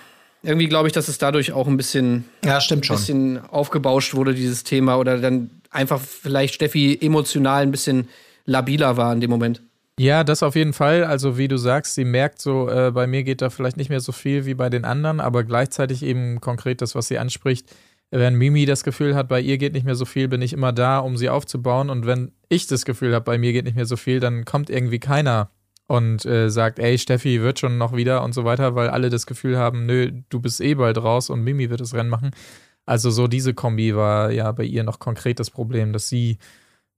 irgendwie 0.43 0.67
glaube 0.67 0.87
ich, 0.87 0.93
dass 0.93 1.07
es 1.07 1.17
dadurch 1.17 1.51
auch 1.51 1.67
ein 1.67 1.77
bisschen, 1.77 2.25
ja, 2.43 2.61
stimmt 2.61 2.85
schon. 2.85 2.97
bisschen 2.97 3.45
aufgebauscht 3.45 4.13
wurde, 4.13 4.33
dieses 4.33 4.63
Thema, 4.63 4.97
oder 4.97 5.17
dann 5.19 5.49
einfach 5.71 5.99
vielleicht 5.99 6.55
Steffi 6.55 6.97
emotional 7.01 7.63
ein 7.63 7.71
bisschen 7.71 8.07
labiler 8.45 8.97
war 8.97 9.11
in 9.11 9.21
dem 9.21 9.29
Moment. 9.29 9.61
Ja, 9.97 10.23
das 10.23 10.43
auf 10.43 10.55
jeden 10.55 10.73
Fall. 10.73 11.05
Also 11.05 11.37
wie 11.37 11.47
du 11.47 11.57
sagst, 11.57 11.95
sie 11.95 12.03
merkt 12.03 12.41
so, 12.41 12.69
äh, 12.69 12.91
bei 12.91 13.07
mir 13.07 13.23
geht 13.23 13.41
da 13.41 13.49
vielleicht 13.49 13.77
nicht 13.77 13.89
mehr 13.89 14.01
so 14.01 14.11
viel 14.11 14.45
wie 14.45 14.53
bei 14.53 14.69
den 14.69 14.83
anderen, 14.83 15.21
aber 15.21 15.43
gleichzeitig 15.43 16.03
eben 16.03 16.41
konkret 16.41 16.81
das, 16.81 16.95
was 16.95 17.07
sie 17.07 17.17
anspricht, 17.17 17.73
wenn 18.11 18.35
Mimi 18.35 18.65
das 18.65 18.83
Gefühl 18.83 19.15
hat, 19.15 19.27
bei 19.27 19.41
ihr 19.41 19.57
geht 19.57 19.73
nicht 19.73 19.85
mehr 19.85 19.95
so 19.95 20.05
viel, 20.05 20.27
bin 20.27 20.41
ich 20.41 20.53
immer 20.53 20.71
da, 20.71 20.99
um 20.99 21.17
sie 21.17 21.29
aufzubauen. 21.29 21.89
Und 21.89 22.05
wenn 22.05 22.31
ich 22.49 22.67
das 22.67 22.85
Gefühl 22.85 23.13
habe, 23.13 23.25
bei 23.25 23.37
mir 23.37 23.51
geht 23.53 23.65
nicht 23.65 23.75
mehr 23.75 23.85
so 23.85 23.97
viel, 23.97 24.19
dann 24.19 24.45
kommt 24.45 24.69
irgendwie 24.69 24.99
keiner 24.99 25.49
und 25.87 26.25
äh, 26.25 26.49
sagt, 26.49 26.79
ey, 26.79 26.97
Steffi 26.97 27.41
wird 27.41 27.59
schon 27.59 27.77
noch 27.77 27.95
wieder 27.95 28.23
und 28.23 28.33
so 28.33 28.43
weiter, 28.43 28.75
weil 28.75 28.89
alle 28.89 29.09
das 29.09 29.25
Gefühl 29.25 29.57
haben, 29.57 29.85
nö, 29.85 30.11
du 30.29 30.39
bist 30.39 30.61
eh 30.61 30.75
bald 30.75 30.97
raus 30.97 31.29
und 31.29 31.43
Mimi 31.43 31.69
wird 31.69 31.81
das 31.81 31.93
Rennen 31.93 32.09
machen. 32.09 32.31
Also 32.85 33.09
so 33.09 33.27
diese 33.27 33.53
Kombi 33.53 33.95
war 33.95 34.31
ja 34.31 34.51
bei 34.51 34.63
ihr 34.63 34.83
noch 34.83 34.99
konkret 34.99 35.39
das 35.39 35.49
Problem, 35.49 35.93
dass 35.93 36.09
sie 36.09 36.37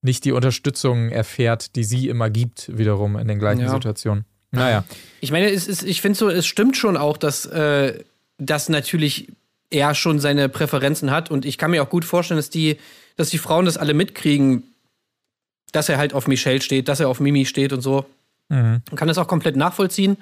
nicht 0.01 0.25
die 0.25 0.31
Unterstützung 0.31 1.09
erfährt, 1.09 1.75
die 1.75 1.83
sie 1.83 2.07
immer 2.07 2.29
gibt, 2.29 2.77
wiederum 2.77 3.17
in 3.17 3.27
den 3.27 3.39
gleichen 3.39 3.61
ja. 3.61 3.69
Situationen. 3.69 4.25
Naja. 4.51 4.83
Ich 5.21 5.31
meine, 5.31 5.49
es 5.49 5.67
ist, 5.67 5.83
ich 5.83 6.01
finde 6.01 6.17
so, 6.17 6.29
es 6.29 6.45
stimmt 6.45 6.77
schon 6.77 6.95
auch, 6.97 7.17
dass 7.17 7.45
äh, 7.45 8.03
das 8.37 8.69
natürlich 8.69 9.31
er 9.69 9.95
schon 9.95 10.19
seine 10.19 10.49
Präferenzen 10.49 11.11
hat. 11.11 11.31
Und 11.31 11.45
ich 11.45 11.57
kann 11.57 11.71
mir 11.71 11.83
auch 11.83 11.89
gut 11.89 12.05
vorstellen, 12.05 12.37
dass 12.37 12.49
die, 12.49 12.77
dass 13.15 13.29
die 13.29 13.37
Frauen 13.37 13.65
das 13.65 13.77
alle 13.77 13.93
mitkriegen, 13.93 14.63
dass 15.71 15.89
er 15.89 15.97
halt 15.97 16.13
auf 16.13 16.27
Michelle 16.27 16.61
steht, 16.61 16.87
dass 16.87 16.99
er 16.99 17.09
auf 17.09 17.19
Mimi 17.19 17.45
steht 17.45 17.73
und 17.73 17.81
so. 17.81 18.05
Mhm. 18.49 18.81
Man 18.89 18.95
kann 18.95 19.07
das 19.07 19.17
auch 19.17 19.27
komplett 19.27 19.55
nachvollziehen. 19.55 20.17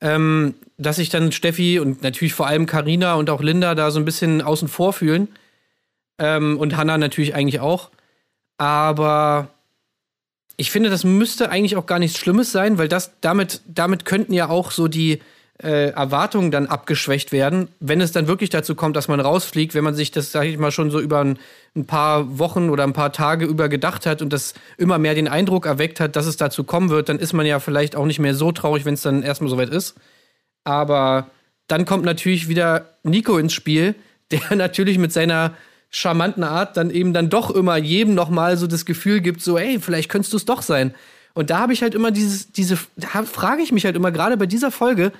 Ähm, 0.00 0.54
dass 0.76 0.96
sich 0.96 1.08
dann 1.08 1.32
Steffi 1.32 1.80
und 1.80 2.02
natürlich 2.02 2.34
vor 2.34 2.46
allem 2.46 2.66
Karina 2.66 3.14
und 3.14 3.30
auch 3.30 3.40
Linda 3.40 3.74
da 3.74 3.90
so 3.90 3.98
ein 3.98 4.04
bisschen 4.04 4.42
außen 4.42 4.68
vor 4.68 4.92
fühlen. 4.92 5.28
Ähm, 6.18 6.58
und 6.58 6.76
Hannah 6.76 6.98
natürlich 6.98 7.34
eigentlich 7.34 7.60
auch. 7.60 7.90
Aber 8.58 9.48
ich 10.58 10.70
finde, 10.70 10.90
das 10.90 11.04
müsste 11.04 11.50
eigentlich 11.50 11.76
auch 11.76 11.86
gar 11.86 11.98
nichts 11.98 12.18
Schlimmes 12.18 12.52
sein, 12.52 12.78
weil 12.78 12.88
das 12.88 13.12
damit, 13.20 13.62
damit 13.66 14.04
könnten 14.04 14.32
ja 14.32 14.48
auch 14.48 14.70
so 14.70 14.86
die, 14.88 15.20
äh, 15.62 15.90
Erwartungen 15.90 16.50
dann 16.50 16.66
abgeschwächt 16.66 17.32
werden, 17.32 17.68
wenn 17.80 18.00
es 18.00 18.12
dann 18.12 18.26
wirklich 18.26 18.50
dazu 18.50 18.74
kommt, 18.74 18.94
dass 18.94 19.08
man 19.08 19.20
rausfliegt, 19.20 19.74
wenn 19.74 19.84
man 19.84 19.94
sich 19.94 20.10
das, 20.10 20.30
sage 20.30 20.48
ich 20.48 20.58
mal, 20.58 20.70
schon 20.70 20.90
so 20.90 21.00
über 21.00 21.20
ein, 21.20 21.38
ein, 21.74 21.86
paar 21.86 22.38
Wochen 22.38 22.68
oder 22.68 22.84
ein 22.84 22.92
paar 22.92 23.12
Tage 23.12 23.46
über 23.46 23.68
gedacht 23.68 24.04
hat 24.04 24.20
und 24.20 24.32
das 24.32 24.52
immer 24.76 24.98
mehr 24.98 25.14
den 25.14 25.28
Eindruck 25.28 25.64
erweckt 25.64 25.98
hat, 25.98 26.14
dass 26.14 26.26
es 26.26 26.36
dazu 26.36 26.64
kommen 26.64 26.90
wird, 26.90 27.08
dann 27.08 27.18
ist 27.18 27.32
man 27.32 27.46
ja 27.46 27.58
vielleicht 27.58 27.96
auch 27.96 28.04
nicht 28.04 28.18
mehr 28.18 28.34
so 28.34 28.52
traurig, 28.52 28.84
wenn 28.84 28.94
es 28.94 29.02
dann 29.02 29.22
erstmal 29.22 29.48
soweit 29.48 29.70
ist. 29.70 29.94
Aber 30.64 31.30
dann 31.68 31.86
kommt 31.86 32.04
natürlich 32.04 32.48
wieder 32.48 32.90
Nico 33.02 33.38
ins 33.38 33.54
Spiel, 33.54 33.94
der 34.30 34.56
natürlich 34.56 34.98
mit 34.98 35.12
seiner 35.12 35.54
charmanten 35.88 36.44
Art 36.44 36.76
dann 36.76 36.90
eben 36.90 37.14
dann 37.14 37.30
doch 37.30 37.50
immer 37.50 37.76
jedem 37.76 38.14
nochmal 38.14 38.58
so 38.58 38.66
das 38.66 38.84
Gefühl 38.84 39.20
gibt, 39.20 39.40
so, 39.40 39.56
ey, 39.56 39.78
vielleicht 39.80 40.10
könntest 40.10 40.32
du 40.32 40.36
es 40.36 40.44
doch 40.44 40.60
sein. 40.60 40.94
Und 41.32 41.48
da 41.50 41.60
habe 41.60 41.72
ich 41.72 41.82
halt 41.82 41.94
immer 41.94 42.10
dieses, 42.10 42.52
diese, 42.52 42.76
da 42.96 43.22
frage 43.22 43.62
ich 43.62 43.72
mich 43.72 43.84
halt 43.84 43.96
immer 43.96 44.10
gerade 44.10 44.36
bei 44.36 44.46
dieser 44.46 44.70
Folge, 44.70 45.12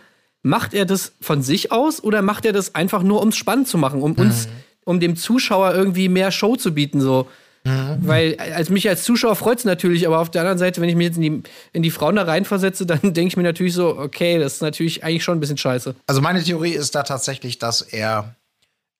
macht 0.42 0.75
er 0.75 0.85
das 0.85 1.12
von 1.20 1.42
sich 1.42 1.72
aus 1.72 2.03
oder 2.03 2.22
macht 2.22 2.44
er 2.44 2.53
das 2.53 2.75
einfach 2.75 3.03
nur, 3.03 3.22
um 3.22 3.29
es 3.29 3.37
spannend 3.37 3.68
zu 3.68 3.79
machen, 3.79 4.03
um 4.03 4.12
mhm. 4.12 4.18
uns, 4.18 4.49
um 4.85 5.01
dem 5.01 5.16
Zuschauer 5.16 5.75
irgendwie 5.75 6.09
mehr 6.09 6.31
Show 6.31 6.57
zu 6.57 6.72
bieten, 6.72 7.01
so? 7.01 7.29
Mhm. 7.66 7.99
Weil 8.01 8.37
als 8.38 8.70
mich 8.70 8.88
als 8.88 9.03
Zuschauer 9.03 9.35
freut 9.35 9.59
es 9.59 9.64
natürlich, 9.64 10.07
aber 10.07 10.20
auf 10.20 10.31
der 10.31 10.42
anderen 10.42 10.59
Seite, 10.59 10.81
wenn 10.81 10.88
ich 10.88 10.94
mich 10.94 11.09
jetzt 11.09 11.16
in 11.16 11.22
die, 11.22 11.42
in 11.72 11.83
die 11.83 11.90
Frauen 11.90 12.14
da 12.14 12.22
reinversetze, 12.22 12.87
dann 12.87 13.01
denke 13.03 13.27
ich 13.27 13.37
mir 13.37 13.42
natürlich 13.42 13.75
so, 13.75 13.99
okay, 13.99 14.38
das 14.38 14.55
ist 14.55 14.62
natürlich 14.62 15.03
eigentlich 15.03 15.25
schon 15.25 15.37
ein 15.37 15.40
bisschen 15.40 15.59
scheiße. 15.59 15.96
Also 16.07 16.20
meine 16.20 16.42
Theorie 16.42 16.72
ist 16.72 16.94
da 16.94 17.03
tatsächlich, 17.03 17.59
dass 17.59 17.83
er 17.83 18.37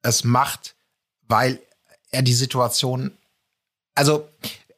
es 0.03 0.25
macht, 0.25 0.75
weil 1.29 1.61
er 2.11 2.23
die 2.23 2.35
Situation, 2.35 3.13
also 3.95 4.29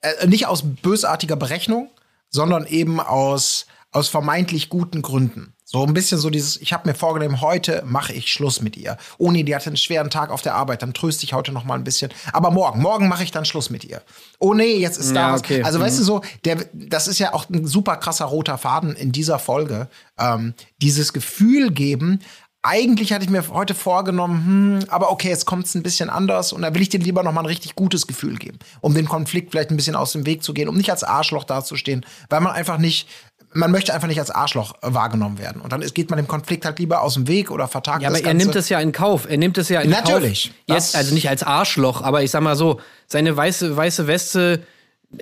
äh, 0.02 0.26
nicht 0.26 0.46
aus 0.46 0.62
bösartiger 0.64 1.36
Berechnung, 1.36 1.90
sondern 2.30 2.66
eben 2.66 3.00
aus, 3.00 3.66
aus 3.90 4.08
vermeintlich 4.08 4.68
guten 4.68 5.00
Gründen. 5.00 5.54
So 5.70 5.84
ein 5.84 5.92
bisschen 5.92 6.16
so 6.16 6.30
dieses, 6.30 6.56
ich 6.56 6.72
habe 6.72 6.88
mir 6.88 6.94
vorgenommen, 6.94 7.42
heute 7.42 7.82
mache 7.84 8.14
ich 8.14 8.32
Schluss 8.32 8.62
mit 8.62 8.74
ihr. 8.78 8.96
Ohne, 9.18 9.44
die 9.44 9.54
hatte 9.54 9.66
einen 9.66 9.76
schweren 9.76 10.08
Tag 10.08 10.30
auf 10.30 10.40
der 10.40 10.54
Arbeit, 10.54 10.80
dann 10.80 10.94
tröste 10.94 11.24
ich 11.24 11.34
heute 11.34 11.52
noch 11.52 11.64
mal 11.64 11.74
ein 11.74 11.84
bisschen. 11.84 12.10
Aber 12.32 12.50
morgen, 12.50 12.80
morgen 12.80 13.06
mache 13.06 13.22
ich 13.22 13.32
dann 13.32 13.44
Schluss 13.44 13.68
mit 13.68 13.84
ihr. 13.84 14.00
Oh 14.38 14.54
nee, 14.54 14.78
jetzt 14.78 14.96
ist 14.96 15.14
da 15.14 15.28
ja, 15.28 15.32
was. 15.34 15.42
Okay. 15.42 15.62
Also 15.62 15.78
mhm. 15.78 15.82
weißt 15.82 15.98
du 15.98 16.04
so, 16.04 16.22
der, 16.46 16.64
das 16.72 17.06
ist 17.06 17.18
ja 17.18 17.34
auch 17.34 17.50
ein 17.50 17.66
super 17.66 17.98
krasser 17.98 18.24
roter 18.24 18.56
Faden 18.56 18.96
in 18.96 19.12
dieser 19.12 19.38
Folge. 19.38 19.88
Ähm, 20.18 20.54
dieses 20.80 21.12
Gefühl 21.12 21.70
geben, 21.70 22.20
eigentlich 22.62 23.12
hatte 23.12 23.24
ich 23.24 23.30
mir 23.30 23.46
heute 23.50 23.74
vorgenommen, 23.74 24.80
hm, 24.80 24.88
aber 24.88 25.12
okay, 25.12 25.28
jetzt 25.28 25.44
kommt 25.44 25.66
es 25.66 25.74
ein 25.74 25.82
bisschen 25.82 26.10
anders 26.10 26.52
und 26.52 26.62
da 26.62 26.74
will 26.74 26.82
ich 26.82 26.88
dir 26.88 26.98
lieber 26.98 27.22
noch 27.22 27.32
mal 27.32 27.42
ein 27.42 27.46
richtig 27.46 27.74
gutes 27.76 28.06
Gefühl 28.06 28.36
geben, 28.36 28.58
um 28.80 28.94
den 28.94 29.06
Konflikt 29.06 29.52
vielleicht 29.52 29.70
ein 29.70 29.76
bisschen 29.76 29.94
aus 29.94 30.12
dem 30.12 30.26
Weg 30.26 30.42
zu 30.42 30.54
gehen, 30.54 30.68
um 30.68 30.76
nicht 30.76 30.90
als 30.90 31.04
Arschloch 31.04 31.44
dazustehen, 31.44 32.04
weil 32.30 32.40
man 32.40 32.52
einfach 32.52 32.78
nicht 32.78 33.06
man 33.52 33.70
möchte 33.70 33.94
einfach 33.94 34.08
nicht 34.08 34.20
als 34.20 34.30
Arschloch 34.30 34.74
äh, 34.82 34.92
wahrgenommen 34.94 35.38
werden. 35.38 35.60
Und 35.62 35.72
dann 35.72 35.82
ist, 35.82 35.94
geht 35.94 36.10
man 36.10 36.16
dem 36.18 36.28
Konflikt 36.28 36.64
halt 36.64 36.78
lieber 36.78 37.02
aus 37.02 37.14
dem 37.14 37.26
Weg 37.28 37.50
oder 37.50 37.66
vertagt 37.68 38.02
Ja, 38.02 38.10
das 38.10 38.18
aber 38.18 38.26
er 38.26 38.32
Ganze. 38.32 38.46
nimmt 38.46 38.56
es 38.56 38.68
ja 38.68 38.80
in 38.80 38.92
Kauf. 38.92 39.28
Er 39.28 39.36
nimmt 39.38 39.56
es 39.58 39.68
ja 39.68 39.80
in 39.80 39.90
Natürlich. 39.90 40.52
Kauf. 40.68 40.76
Das- 40.76 40.94
also 40.94 41.14
nicht 41.14 41.28
als 41.28 41.42
Arschloch, 41.42 42.02
aber 42.02 42.22
ich 42.22 42.30
sag 42.30 42.42
mal 42.42 42.56
so, 42.56 42.80
seine 43.06 43.36
weiße, 43.36 43.76
weiße 43.76 44.06
Weste 44.06 44.62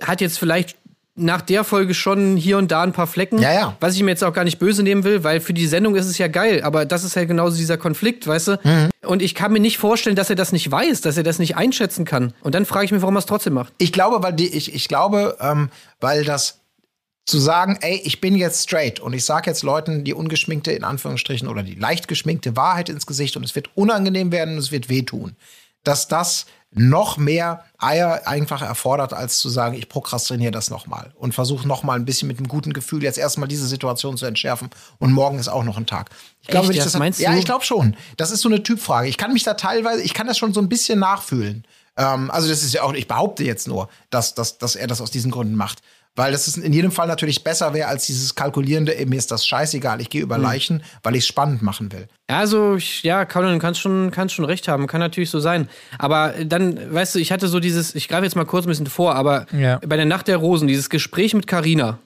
hat 0.02 0.20
jetzt 0.20 0.38
vielleicht 0.38 0.76
nach 1.18 1.40
der 1.40 1.64
Folge 1.64 1.94
schon 1.94 2.36
hier 2.36 2.58
und 2.58 2.70
da 2.70 2.82
ein 2.82 2.92
paar 2.92 3.06
Flecken. 3.06 3.38
Ja, 3.38 3.50
ja. 3.54 3.76
Was 3.80 3.94
ich 3.94 4.02
mir 4.02 4.10
jetzt 4.10 4.22
auch 4.22 4.34
gar 4.34 4.44
nicht 4.44 4.58
böse 4.58 4.82
nehmen 4.82 5.02
will, 5.02 5.24
weil 5.24 5.40
für 5.40 5.54
die 5.54 5.66
Sendung 5.66 5.94
ist 5.96 6.04
es 6.04 6.18
ja 6.18 6.28
geil, 6.28 6.60
aber 6.62 6.84
das 6.84 7.04
ist 7.04 7.16
halt 7.16 7.28
genauso 7.28 7.56
dieser 7.56 7.78
Konflikt, 7.78 8.26
weißt 8.26 8.48
du? 8.48 8.58
Mhm. 8.62 8.90
Und 9.02 9.22
ich 9.22 9.34
kann 9.34 9.50
mir 9.50 9.60
nicht 9.60 9.78
vorstellen, 9.78 10.14
dass 10.14 10.28
er 10.28 10.36
das 10.36 10.52
nicht 10.52 10.70
weiß, 10.70 11.00
dass 11.00 11.16
er 11.16 11.22
das 11.22 11.38
nicht 11.38 11.56
einschätzen 11.56 12.04
kann. 12.04 12.34
Und 12.42 12.54
dann 12.54 12.66
frage 12.66 12.84
ich 12.84 12.92
mich, 12.92 13.00
warum 13.00 13.16
er 13.16 13.20
es 13.20 13.26
trotzdem 13.26 13.54
macht. 13.54 13.72
Ich 13.78 13.92
glaube, 13.94 14.22
weil 14.22 14.34
die, 14.34 14.48
ich, 14.48 14.74
ich 14.74 14.88
glaube, 14.88 15.38
ähm, 15.40 15.70
weil 16.00 16.22
das 16.24 16.58
zu 17.26 17.38
sagen, 17.38 17.76
ey, 17.80 18.00
ich 18.04 18.20
bin 18.20 18.36
jetzt 18.36 18.62
straight 18.62 19.00
und 19.00 19.12
ich 19.12 19.24
sage 19.24 19.50
jetzt 19.50 19.64
Leuten 19.64 20.04
die 20.04 20.14
ungeschminkte, 20.14 20.70
in 20.70 20.84
Anführungsstrichen, 20.84 21.48
oder 21.48 21.64
die 21.64 21.74
leicht 21.74 22.06
geschminkte 22.06 22.56
Wahrheit 22.56 22.88
ins 22.88 23.06
Gesicht 23.06 23.36
und 23.36 23.44
es 23.44 23.54
wird 23.54 23.70
unangenehm 23.74 24.30
werden 24.30 24.54
und 24.54 24.58
es 24.60 24.70
wird 24.70 24.88
wehtun, 24.88 25.34
dass 25.82 26.06
das 26.06 26.46
noch 26.70 27.16
mehr 27.16 27.64
Eier 27.78 28.28
einfach 28.28 28.62
erfordert, 28.62 29.12
als 29.12 29.38
zu 29.38 29.48
sagen, 29.48 29.76
ich 29.76 29.88
prokrastiniere 29.88 30.52
das 30.52 30.70
nochmal 30.70 31.12
und 31.16 31.34
versuche 31.34 31.66
nochmal 31.66 31.98
ein 31.98 32.04
bisschen 32.04 32.28
mit 32.28 32.38
einem 32.38 32.48
guten 32.48 32.72
Gefühl 32.72 33.02
jetzt 33.02 33.18
erstmal 33.18 33.48
diese 33.48 33.66
Situation 33.66 34.16
zu 34.16 34.26
entschärfen 34.26 34.70
und 34.98 35.12
morgen 35.12 35.38
ist 35.38 35.48
auch 35.48 35.64
noch 35.64 35.78
ein 35.78 35.86
Tag. 35.86 36.10
Ich 36.42 36.48
glaube, 36.48 36.64
Echt? 36.64 36.68
wenn 36.68 36.76
ich 36.76 36.84
Das 36.84 36.92
das 36.92 36.98
meinst 36.98 37.20
ja, 37.20 37.32
du? 37.32 37.38
ich 37.38 37.44
glaube 37.44 37.64
schon. 37.64 37.96
Das 38.16 38.30
ist 38.30 38.42
so 38.42 38.48
eine 38.48 38.62
Typfrage. 38.62 39.08
Ich 39.08 39.16
kann 39.16 39.32
mich 39.32 39.42
da 39.42 39.54
teilweise, 39.54 40.02
ich 40.02 40.14
kann 40.14 40.26
das 40.26 40.38
schon 40.38 40.52
so 40.52 40.60
ein 40.60 40.68
bisschen 40.68 40.98
nachfühlen. 40.98 41.64
Ähm, 41.96 42.30
also 42.30 42.48
das 42.48 42.62
ist 42.62 42.74
ja 42.74 42.82
auch, 42.82 42.92
ich 42.92 43.08
behaupte 43.08 43.42
jetzt 43.42 43.66
nur, 43.66 43.88
dass, 44.10 44.34
dass, 44.34 44.58
dass 44.58 44.76
er 44.76 44.86
das 44.86 45.00
aus 45.00 45.10
diesen 45.10 45.30
Gründen 45.30 45.56
macht. 45.56 45.80
Weil 46.16 46.32
das 46.32 46.48
ist 46.48 46.56
in 46.56 46.72
jedem 46.72 46.90
Fall 46.90 47.06
natürlich 47.06 47.44
besser 47.44 47.74
wäre 47.74 47.88
als 47.88 48.06
dieses 48.06 48.34
kalkulierende, 48.34 48.96
mir 49.06 49.16
ist 49.18 49.30
das 49.30 49.46
scheißegal, 49.46 50.00
ich 50.00 50.08
gehe 50.10 50.22
Hm. 50.22 50.26
über 50.26 50.38
Leichen, 50.38 50.82
weil 51.02 51.14
ich 51.14 51.20
es 51.24 51.26
spannend 51.28 51.60
machen 51.62 51.92
will. 51.92 52.08
Ja, 52.28 52.38
Also, 52.38 52.76
ich, 52.76 53.02
ja, 53.02 53.24
Colin, 53.26 53.58
kannst 53.58 53.80
schon, 53.80 54.10
kannst 54.10 54.34
schon 54.34 54.46
recht 54.46 54.66
haben, 54.66 54.86
kann 54.86 55.00
natürlich 55.00 55.30
so 55.30 55.38
sein. 55.40 55.68
Aber 55.98 56.34
dann, 56.44 56.92
weißt 56.92 57.14
du, 57.14 57.18
ich 57.20 57.30
hatte 57.32 57.48
so 57.48 57.60
dieses, 57.60 57.94
ich 57.94 58.08
greife 58.08 58.24
jetzt 58.24 58.34
mal 58.34 58.46
kurz 58.46 58.64
ein 58.66 58.70
bisschen 58.70 58.86
vor, 58.86 59.14
aber 59.14 59.46
Ja. 59.52 59.78
bei 59.86 59.96
der 59.96 60.06
Nacht 60.06 60.26
der 60.28 60.38
Rosen, 60.38 60.66
dieses 60.68 60.88
Gespräch 60.90 61.34
mit 61.34 61.46
Carina, 61.46 61.98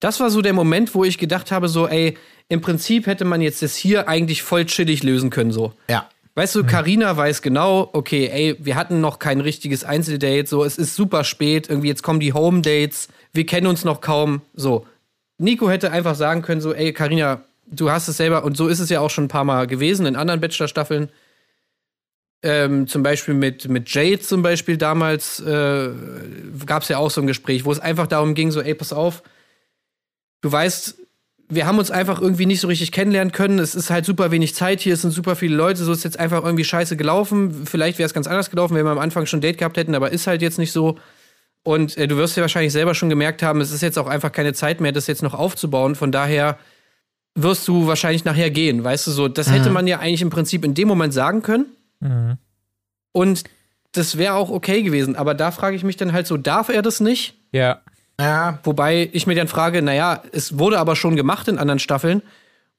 das 0.00 0.20
war 0.20 0.30
so 0.30 0.42
der 0.42 0.52
Moment, 0.52 0.94
wo 0.94 1.02
ich 1.04 1.18
gedacht 1.18 1.50
habe, 1.50 1.68
so, 1.68 1.88
ey, 1.88 2.16
im 2.48 2.60
Prinzip 2.60 3.06
hätte 3.06 3.24
man 3.24 3.40
jetzt 3.40 3.62
das 3.62 3.74
hier 3.74 4.08
eigentlich 4.08 4.42
voll 4.42 4.64
chillig 4.66 5.02
lösen 5.02 5.30
können, 5.30 5.50
so. 5.50 5.72
Ja. 5.90 6.08
Weißt 6.38 6.54
du, 6.54 6.62
Carina 6.62 7.16
weiß 7.16 7.42
genau, 7.42 7.90
okay, 7.92 8.28
ey, 8.32 8.56
wir 8.60 8.76
hatten 8.76 9.00
noch 9.00 9.18
kein 9.18 9.40
richtiges 9.40 9.82
Einzeldate, 9.82 10.46
so, 10.46 10.62
es 10.62 10.78
ist 10.78 10.94
super 10.94 11.24
spät, 11.24 11.68
irgendwie 11.68 11.88
jetzt 11.88 12.04
kommen 12.04 12.20
die 12.20 12.32
Home 12.32 12.62
Dates, 12.62 13.08
wir 13.32 13.44
kennen 13.44 13.66
uns 13.66 13.84
noch 13.84 14.00
kaum, 14.00 14.42
so. 14.54 14.86
Nico 15.38 15.68
hätte 15.68 15.90
einfach 15.90 16.14
sagen 16.14 16.42
können, 16.42 16.60
so, 16.60 16.72
ey, 16.72 16.92
Carina, 16.92 17.42
du 17.66 17.90
hast 17.90 18.06
es 18.06 18.18
selber, 18.18 18.44
und 18.44 18.56
so 18.56 18.68
ist 18.68 18.78
es 18.78 18.88
ja 18.88 19.00
auch 19.00 19.10
schon 19.10 19.24
ein 19.24 19.28
paar 19.28 19.42
Mal 19.42 19.66
gewesen 19.66 20.06
in 20.06 20.14
anderen 20.14 20.40
Bachelor-Staffeln. 20.40 21.08
Ähm, 22.44 22.86
zum 22.86 23.02
Beispiel 23.02 23.34
mit, 23.34 23.68
mit 23.68 23.92
Jade 23.92 24.20
zum 24.20 24.42
Beispiel 24.42 24.76
damals 24.76 25.40
äh, 25.40 25.90
gab 26.66 26.84
es 26.84 26.88
ja 26.88 26.98
auch 26.98 27.10
so 27.10 27.20
ein 27.20 27.26
Gespräch, 27.26 27.64
wo 27.64 27.72
es 27.72 27.80
einfach 27.80 28.06
darum 28.06 28.34
ging, 28.34 28.52
so, 28.52 28.60
ey, 28.60 28.76
pass 28.76 28.92
auf, 28.92 29.24
du 30.42 30.52
weißt, 30.52 30.98
wir 31.48 31.66
haben 31.66 31.78
uns 31.78 31.90
einfach 31.90 32.20
irgendwie 32.20 32.46
nicht 32.46 32.60
so 32.60 32.68
richtig 32.68 32.92
kennenlernen 32.92 33.32
können. 33.32 33.58
Es 33.58 33.74
ist 33.74 33.90
halt 33.90 34.04
super 34.04 34.30
wenig 34.30 34.54
Zeit 34.54 34.80
hier, 34.80 34.94
es 34.94 35.02
sind 35.02 35.12
super 35.12 35.34
viele 35.34 35.56
Leute, 35.56 35.82
so 35.82 35.92
ist 35.92 36.04
jetzt 36.04 36.18
einfach 36.18 36.44
irgendwie 36.44 36.64
scheiße 36.64 36.96
gelaufen. 36.96 37.66
Vielleicht 37.66 37.98
wäre 37.98 38.06
es 38.06 38.14
ganz 38.14 38.26
anders 38.26 38.50
gelaufen, 38.50 38.74
wenn 38.74 38.84
wir 38.84 38.90
am 38.90 38.98
Anfang 38.98 39.26
schon 39.26 39.38
ein 39.38 39.42
Date 39.42 39.58
gehabt 39.58 39.76
hätten, 39.76 39.94
aber 39.94 40.12
ist 40.12 40.26
halt 40.26 40.42
jetzt 40.42 40.58
nicht 40.58 40.72
so. 40.72 40.98
Und 41.62 41.96
äh, 41.96 42.06
du 42.06 42.16
wirst 42.16 42.36
ja 42.36 42.42
wahrscheinlich 42.42 42.72
selber 42.72 42.94
schon 42.94 43.08
gemerkt 43.08 43.42
haben, 43.42 43.60
es 43.60 43.72
ist 43.72 43.80
jetzt 43.80 43.98
auch 43.98 44.06
einfach 44.06 44.32
keine 44.32 44.52
Zeit 44.52 44.80
mehr, 44.80 44.92
das 44.92 45.06
jetzt 45.06 45.22
noch 45.22 45.34
aufzubauen. 45.34 45.94
Von 45.94 46.12
daher 46.12 46.58
wirst 47.34 47.66
du 47.68 47.86
wahrscheinlich 47.86 48.24
nachher 48.24 48.50
gehen, 48.50 48.84
weißt 48.84 49.06
du 49.06 49.10
so. 49.10 49.28
Das 49.28 49.50
hätte 49.50 49.70
man 49.70 49.86
ja 49.86 49.98
eigentlich 50.00 50.22
im 50.22 50.30
Prinzip 50.30 50.64
in 50.64 50.74
dem 50.74 50.88
Moment 50.88 51.14
sagen 51.14 51.42
können. 51.42 51.66
Und 53.12 53.44
das 53.92 54.18
wäre 54.18 54.34
auch 54.34 54.50
okay 54.50 54.82
gewesen. 54.82 55.16
Aber 55.16 55.34
da 55.34 55.50
frage 55.50 55.76
ich 55.76 55.84
mich 55.84 55.96
dann 55.96 56.12
halt 56.12 56.26
so, 56.26 56.36
darf 56.36 56.68
er 56.68 56.82
das 56.82 57.00
nicht? 57.00 57.34
Ja. 57.52 57.80
Ja, 58.20 58.58
Wobei 58.64 59.08
ich 59.12 59.26
mir 59.26 59.34
dann 59.34 59.48
frage, 59.48 59.80
naja, 59.82 60.22
es 60.32 60.58
wurde 60.58 60.78
aber 60.78 60.96
schon 60.96 61.16
gemacht 61.16 61.48
in 61.48 61.58
anderen 61.58 61.78
Staffeln. 61.78 62.22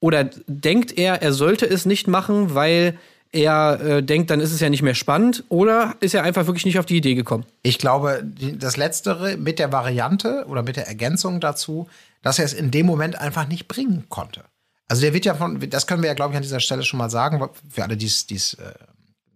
Oder 0.01 0.29
denkt 0.47 0.97
er, 0.97 1.21
er 1.21 1.33
sollte 1.33 1.65
es 1.65 1.85
nicht 1.85 2.07
machen, 2.07 2.55
weil 2.55 2.97
er 3.31 3.79
äh, 3.81 4.03
denkt, 4.03 4.31
dann 4.31 4.39
ist 4.39 4.51
es 4.51 4.59
ja 4.59 4.69
nicht 4.69 4.81
mehr 4.81 4.95
spannend? 4.95 5.43
Oder 5.49 5.95
ist 5.99 6.13
er 6.15 6.23
einfach 6.23 6.47
wirklich 6.47 6.65
nicht 6.65 6.79
auf 6.79 6.85
die 6.85 6.97
Idee 6.97 7.15
gekommen? 7.15 7.45
ich 7.63 7.77
glaube, 7.77 8.23
das 8.57 8.77
Letztere 8.77 9.37
mit 9.37 9.59
der 9.59 9.71
Variante 9.71 10.45
oder 10.47 10.63
mit 10.63 10.77
der 10.77 10.87
Ergänzung 10.87 11.39
dazu, 11.39 11.87
dass 12.21 12.39
er 12.39 12.45
es 12.45 12.53
in 12.53 12.71
dem 12.71 12.85
Moment 12.85 13.19
einfach 13.19 13.47
nicht 13.47 13.67
bringen 13.67 14.05
konnte. 14.09 14.43
Also 14.87 15.03
der 15.03 15.13
wird 15.13 15.25
ja 15.25 15.35
von, 15.35 15.69
das 15.69 15.85
können 15.85 16.01
wir 16.01 16.07
ja, 16.07 16.15
glaube 16.15 16.33
ich, 16.33 16.37
an 16.37 16.43
dieser 16.43 16.59
Stelle 16.59 16.83
schon 16.83 16.97
mal 16.97 17.09
sagen, 17.09 17.47
für 17.69 17.83
alle, 17.83 17.95
die 17.95 18.07
es 18.07 18.25
die 18.25 18.35
es, 18.35 18.55
äh, 18.55 18.73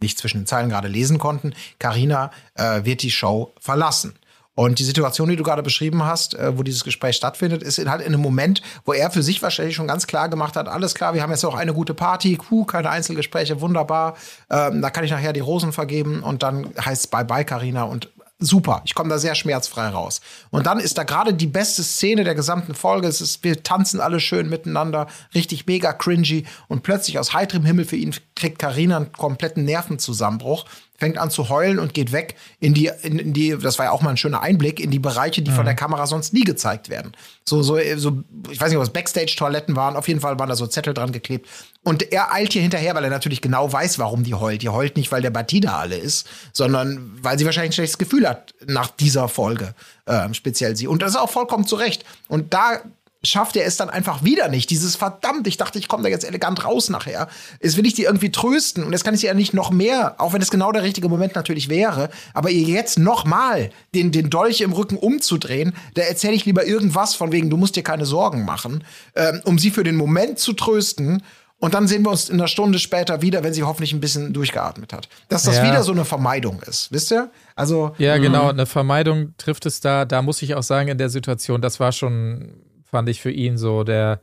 nicht 0.01 0.17
zwischen 0.17 0.41
den 0.41 0.47
Zeilen 0.47 0.69
gerade 0.69 0.87
lesen 0.87 1.19
konnten. 1.19 1.53
Carina 1.79 2.31
äh, 2.55 2.83
wird 2.83 3.03
die 3.03 3.11
Show 3.11 3.53
verlassen. 3.59 4.13
Und 4.55 4.77
die 4.77 4.83
Situation, 4.83 5.29
die 5.29 5.35
du 5.35 5.43
gerade 5.43 5.63
beschrieben 5.63 6.03
hast, 6.03 6.35
äh, 6.35 6.57
wo 6.57 6.63
dieses 6.63 6.83
Gespräch 6.83 7.15
stattfindet, 7.15 7.63
ist 7.63 7.79
halt 7.79 8.01
in 8.01 8.13
einem 8.13 8.21
Moment, 8.21 8.61
wo 8.85 8.93
er 8.93 9.09
für 9.09 9.23
sich 9.23 9.41
wahrscheinlich 9.41 9.75
schon 9.75 9.87
ganz 9.87 10.05
klar 10.05 10.29
gemacht 10.29 10.55
hat, 10.55 10.67
alles 10.67 10.93
klar, 10.93 11.13
wir 11.13 11.23
haben 11.23 11.31
jetzt 11.31 11.43
auch 11.43 11.55
eine 11.55 11.73
gute 11.73 11.93
Party, 11.93 12.37
puh, 12.37 12.65
keine 12.65 12.89
Einzelgespräche, 12.89 13.61
wunderbar, 13.61 14.15
ähm, 14.51 14.81
da 14.81 14.89
kann 14.91 15.03
ich 15.03 15.11
nachher 15.11 15.33
die 15.33 15.39
Rosen 15.39 15.73
vergeben 15.73 16.21
und 16.21 16.43
dann 16.43 16.69
heißt 16.79 17.05
es 17.05 17.07
Bye-bye, 17.07 17.45
Carina 17.45 17.83
und 17.83 18.09
super, 18.39 18.81
ich 18.85 18.93
komme 18.93 19.09
da 19.09 19.17
sehr 19.17 19.35
schmerzfrei 19.35 19.87
raus. 19.87 20.21
Und 20.49 20.65
dann 20.65 20.79
ist 20.79 20.97
da 20.97 21.03
gerade 21.03 21.33
die 21.33 21.47
beste 21.47 21.83
Szene 21.83 22.23
der 22.23 22.35
gesamten 22.35 22.75
Folge, 22.75 23.07
es 23.07 23.21
ist, 23.21 23.43
wir 23.43 23.63
tanzen 23.63 23.99
alle 24.01 24.19
schön 24.19 24.49
miteinander, 24.49 25.07
richtig 25.33 25.65
mega 25.65 25.93
cringy 25.93 26.45
und 26.67 26.83
plötzlich 26.83 27.19
aus 27.19 27.33
heiterem 27.33 27.65
Himmel 27.65 27.85
für 27.85 27.95
ihn 27.95 28.15
kriegt 28.35 28.59
Carina 28.59 28.97
einen 28.97 29.11
kompletten 29.11 29.65
Nervenzusammenbruch, 29.65 30.65
fängt 30.97 31.17
an 31.17 31.31
zu 31.31 31.49
heulen 31.49 31.79
und 31.79 31.93
geht 31.93 32.11
weg 32.11 32.35
in 32.59 32.73
die, 32.73 32.89
in, 33.01 33.19
in 33.19 33.33
die, 33.33 33.57
das 33.57 33.79
war 33.79 33.87
ja 33.87 33.91
auch 33.91 34.01
mal 34.01 34.11
ein 34.11 34.17
schöner 34.17 34.41
Einblick, 34.41 34.79
in 34.79 34.91
die 34.91 34.99
Bereiche, 34.99 35.41
die 35.41 35.51
von 35.51 35.65
der 35.65 35.75
Kamera 35.75 36.07
sonst 36.07 36.33
nie 36.33 36.43
gezeigt 36.43 36.89
werden. 36.89 37.13
So, 37.45 37.61
so, 37.61 37.77
so, 37.95 38.23
ich 38.49 38.61
weiß 38.61 38.69
nicht, 38.69 38.77
ob 38.77 38.83
es 38.83 38.89
Backstage-Toiletten 38.89 39.75
waren, 39.75 39.95
auf 39.95 40.07
jeden 40.07 40.19
Fall 40.19 40.39
waren 40.39 40.49
da 40.49 40.55
so 40.55 40.67
Zettel 40.67 40.93
dran 40.93 41.11
geklebt. 41.11 41.49
Und 41.83 42.13
er 42.13 42.31
eilt 42.31 42.53
hier 42.53 42.61
hinterher, 42.61 42.95
weil 42.95 43.03
er 43.03 43.09
natürlich 43.09 43.41
genau 43.41 43.71
weiß, 43.71 43.99
warum 43.99 44.23
die 44.23 44.35
heult. 44.35 44.61
Die 44.61 44.69
heult 44.69 44.95
nicht, 44.95 45.11
weil 45.11 45.21
der 45.21 45.31
Batida 45.31 45.77
alle 45.77 45.97
ist, 45.97 46.29
sondern 46.53 47.11
weil 47.21 47.37
sie 47.37 47.45
wahrscheinlich 47.45 47.71
ein 47.71 47.73
schlechtes 47.73 47.97
Gefühl 47.97 48.29
hat 48.29 48.53
nach 48.65 48.87
dieser 48.87 49.27
Folge, 49.27 49.73
ähm, 50.07 50.33
speziell 50.33 50.75
sie. 50.75 50.87
Und 50.87 51.01
das 51.01 51.11
ist 51.11 51.17
auch 51.17 51.29
vollkommen 51.29 51.65
zurecht. 51.65 52.05
Und 52.27 52.53
da 52.53 52.81
schafft 53.25 53.55
er 53.55 53.65
es 53.65 53.77
dann 53.77 53.89
einfach 53.89 54.23
wieder 54.23 54.49
nicht. 54.49 54.69
Dieses 54.69 54.95
verdammt, 54.95 55.47
ich 55.47 55.57
dachte, 55.57 55.79
ich 55.79 55.87
komme 55.87 56.03
da 56.03 56.09
jetzt 56.09 56.25
elegant 56.25 56.65
raus 56.65 56.89
nachher. 56.89 57.27
Jetzt 57.61 57.77
will 57.77 57.85
ich 57.85 57.93
die 57.93 58.03
irgendwie 58.03 58.31
trösten 58.31 58.83
und 58.83 58.91
jetzt 58.91 59.03
kann 59.05 59.13
ich 59.13 59.21
sie 59.21 59.27
ja 59.27 59.33
nicht 59.33 59.53
noch 59.53 59.71
mehr, 59.71 60.15
auch 60.17 60.33
wenn 60.33 60.41
es 60.41 60.51
genau 60.51 60.71
der 60.71 60.83
richtige 60.83 61.07
Moment 61.07 61.35
natürlich 61.35 61.69
wäre, 61.69 62.09
aber 62.33 62.49
ihr 62.49 62.67
jetzt 62.67 62.99
noch 62.99 63.25
mal 63.25 63.69
den, 63.95 64.11
den 64.11 64.29
Dolch 64.29 64.61
im 64.61 64.73
Rücken 64.73 64.97
umzudrehen, 64.97 65.73
da 65.93 66.01
erzähle 66.01 66.33
ich 66.33 66.45
lieber 66.45 66.65
irgendwas 66.65 67.15
von 67.15 67.31
wegen, 67.31 67.49
du 67.49 67.57
musst 67.57 67.75
dir 67.75 67.83
keine 67.83 68.05
Sorgen 68.05 68.43
machen, 68.45 68.83
ähm, 69.15 69.41
um 69.45 69.57
sie 69.57 69.71
für 69.71 69.83
den 69.83 69.95
Moment 69.95 70.39
zu 70.39 70.53
trösten. 70.53 71.23
Und 71.59 71.73
dann 71.75 71.87
sehen 71.87 72.03
wir 72.03 72.09
uns 72.11 72.27
in 72.27 72.35
einer 72.41 72.49
Stunde 72.49 72.77
später 72.77 73.21
wieder, 73.21 73.41
wenn 73.45 73.53
sie 73.53 73.63
hoffentlich 73.63 73.93
ein 73.93 74.01
bisschen 74.01 74.33
durchgeatmet 74.33 74.91
hat. 74.91 75.07
Dass 75.29 75.43
das 75.43 75.57
Ja. 75.57 75.63
wieder 75.63 75.81
so 75.83 75.93
eine 75.93 76.03
Vermeidung 76.03 76.61
ist, 76.63 76.91
wisst 76.91 77.09
ihr? 77.13 77.31
Also, 77.55 77.95
Ja, 77.99 78.17
genau. 78.17 78.49
Eine 78.49 78.65
Vermeidung 78.65 79.33
trifft 79.37 79.65
es 79.65 79.79
da. 79.79 80.03
Da 80.03 80.21
muss 80.21 80.41
ich 80.41 80.55
auch 80.55 80.63
sagen, 80.63 80.89
in 80.89 80.97
der 80.97 81.07
Situation, 81.07 81.61
das 81.61 81.79
war 81.79 81.93
schon, 81.93 82.49
fand 82.93 83.09
ich 83.09 83.21
für 83.21 83.31
ihn 83.31 83.57
so 83.57 83.83
der 83.83 84.21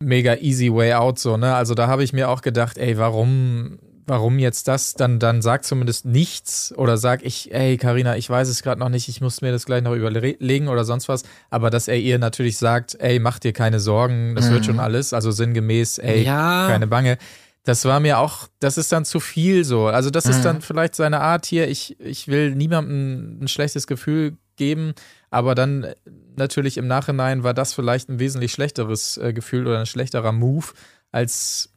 mega 0.00 0.34
easy 0.38 0.68
way 0.74 0.94
out, 0.94 1.18
so, 1.20 1.36
ne? 1.36 1.54
Also 1.54 1.74
da 1.74 1.86
habe 1.86 2.02
ich 2.02 2.12
mir 2.12 2.28
auch 2.28 2.42
gedacht, 2.42 2.76
ey, 2.76 2.98
warum, 2.98 3.78
warum 4.04 4.40
jetzt 4.40 4.66
das? 4.66 4.94
Dann, 4.94 5.20
dann 5.20 5.42
sag 5.42 5.64
zumindest 5.64 6.04
nichts 6.06 6.74
oder 6.76 6.96
sag 6.96 7.22
ich, 7.24 7.54
ey, 7.54 7.76
Karina, 7.76 8.16
ich 8.16 8.28
weiß 8.28 8.48
es 8.48 8.64
gerade 8.64 8.80
noch 8.80 8.88
nicht, 8.88 9.08
ich 9.08 9.20
muss 9.20 9.42
mir 9.42 9.52
das 9.52 9.64
gleich 9.64 9.80
noch 9.84 9.94
überlegen 9.94 10.66
oder 10.66 10.84
sonst 10.84 11.08
was. 11.08 11.22
Aber 11.50 11.70
dass 11.70 11.86
er 11.86 11.98
ihr 12.00 12.18
natürlich 12.18 12.58
sagt, 12.58 12.96
ey, 12.98 13.20
mach 13.20 13.38
dir 13.38 13.52
keine 13.52 13.78
Sorgen, 13.78 14.34
das 14.34 14.50
wird 14.50 14.66
schon 14.66 14.80
alles. 14.80 15.12
Also 15.12 15.30
sinngemäß, 15.30 15.98
ey, 15.98 16.24
Ja. 16.24 16.66
keine 16.68 16.88
Bange. 16.88 17.16
Das 17.64 17.84
war 17.84 18.00
mir 18.00 18.18
auch, 18.18 18.48
das 18.58 18.76
ist 18.76 18.90
dann 18.90 19.04
zu 19.04 19.20
viel 19.20 19.62
so. 19.62 19.86
Also 19.86 20.10
das 20.10 20.26
ist 20.26 20.44
dann 20.44 20.62
vielleicht 20.62 20.96
seine 20.96 21.20
Art 21.20 21.46
hier. 21.46 21.68
Ich, 21.68 21.96
ich 22.00 22.26
will 22.26 22.56
niemandem 22.56 23.38
ein 23.40 23.46
schlechtes 23.46 23.86
Gefühl 23.86 24.36
geben, 24.56 24.94
aber 25.32 25.54
dann 25.54 25.84
äh, 25.84 25.94
natürlich 26.36 26.76
im 26.76 26.86
Nachhinein 26.86 27.42
war 27.42 27.54
das 27.54 27.72
vielleicht 27.74 28.08
ein 28.08 28.18
wesentlich 28.18 28.52
schlechteres 28.52 29.16
äh, 29.16 29.32
Gefühl 29.32 29.66
oder 29.66 29.80
ein 29.80 29.86
schlechterer 29.86 30.30
Move, 30.30 30.66
als 31.10 31.70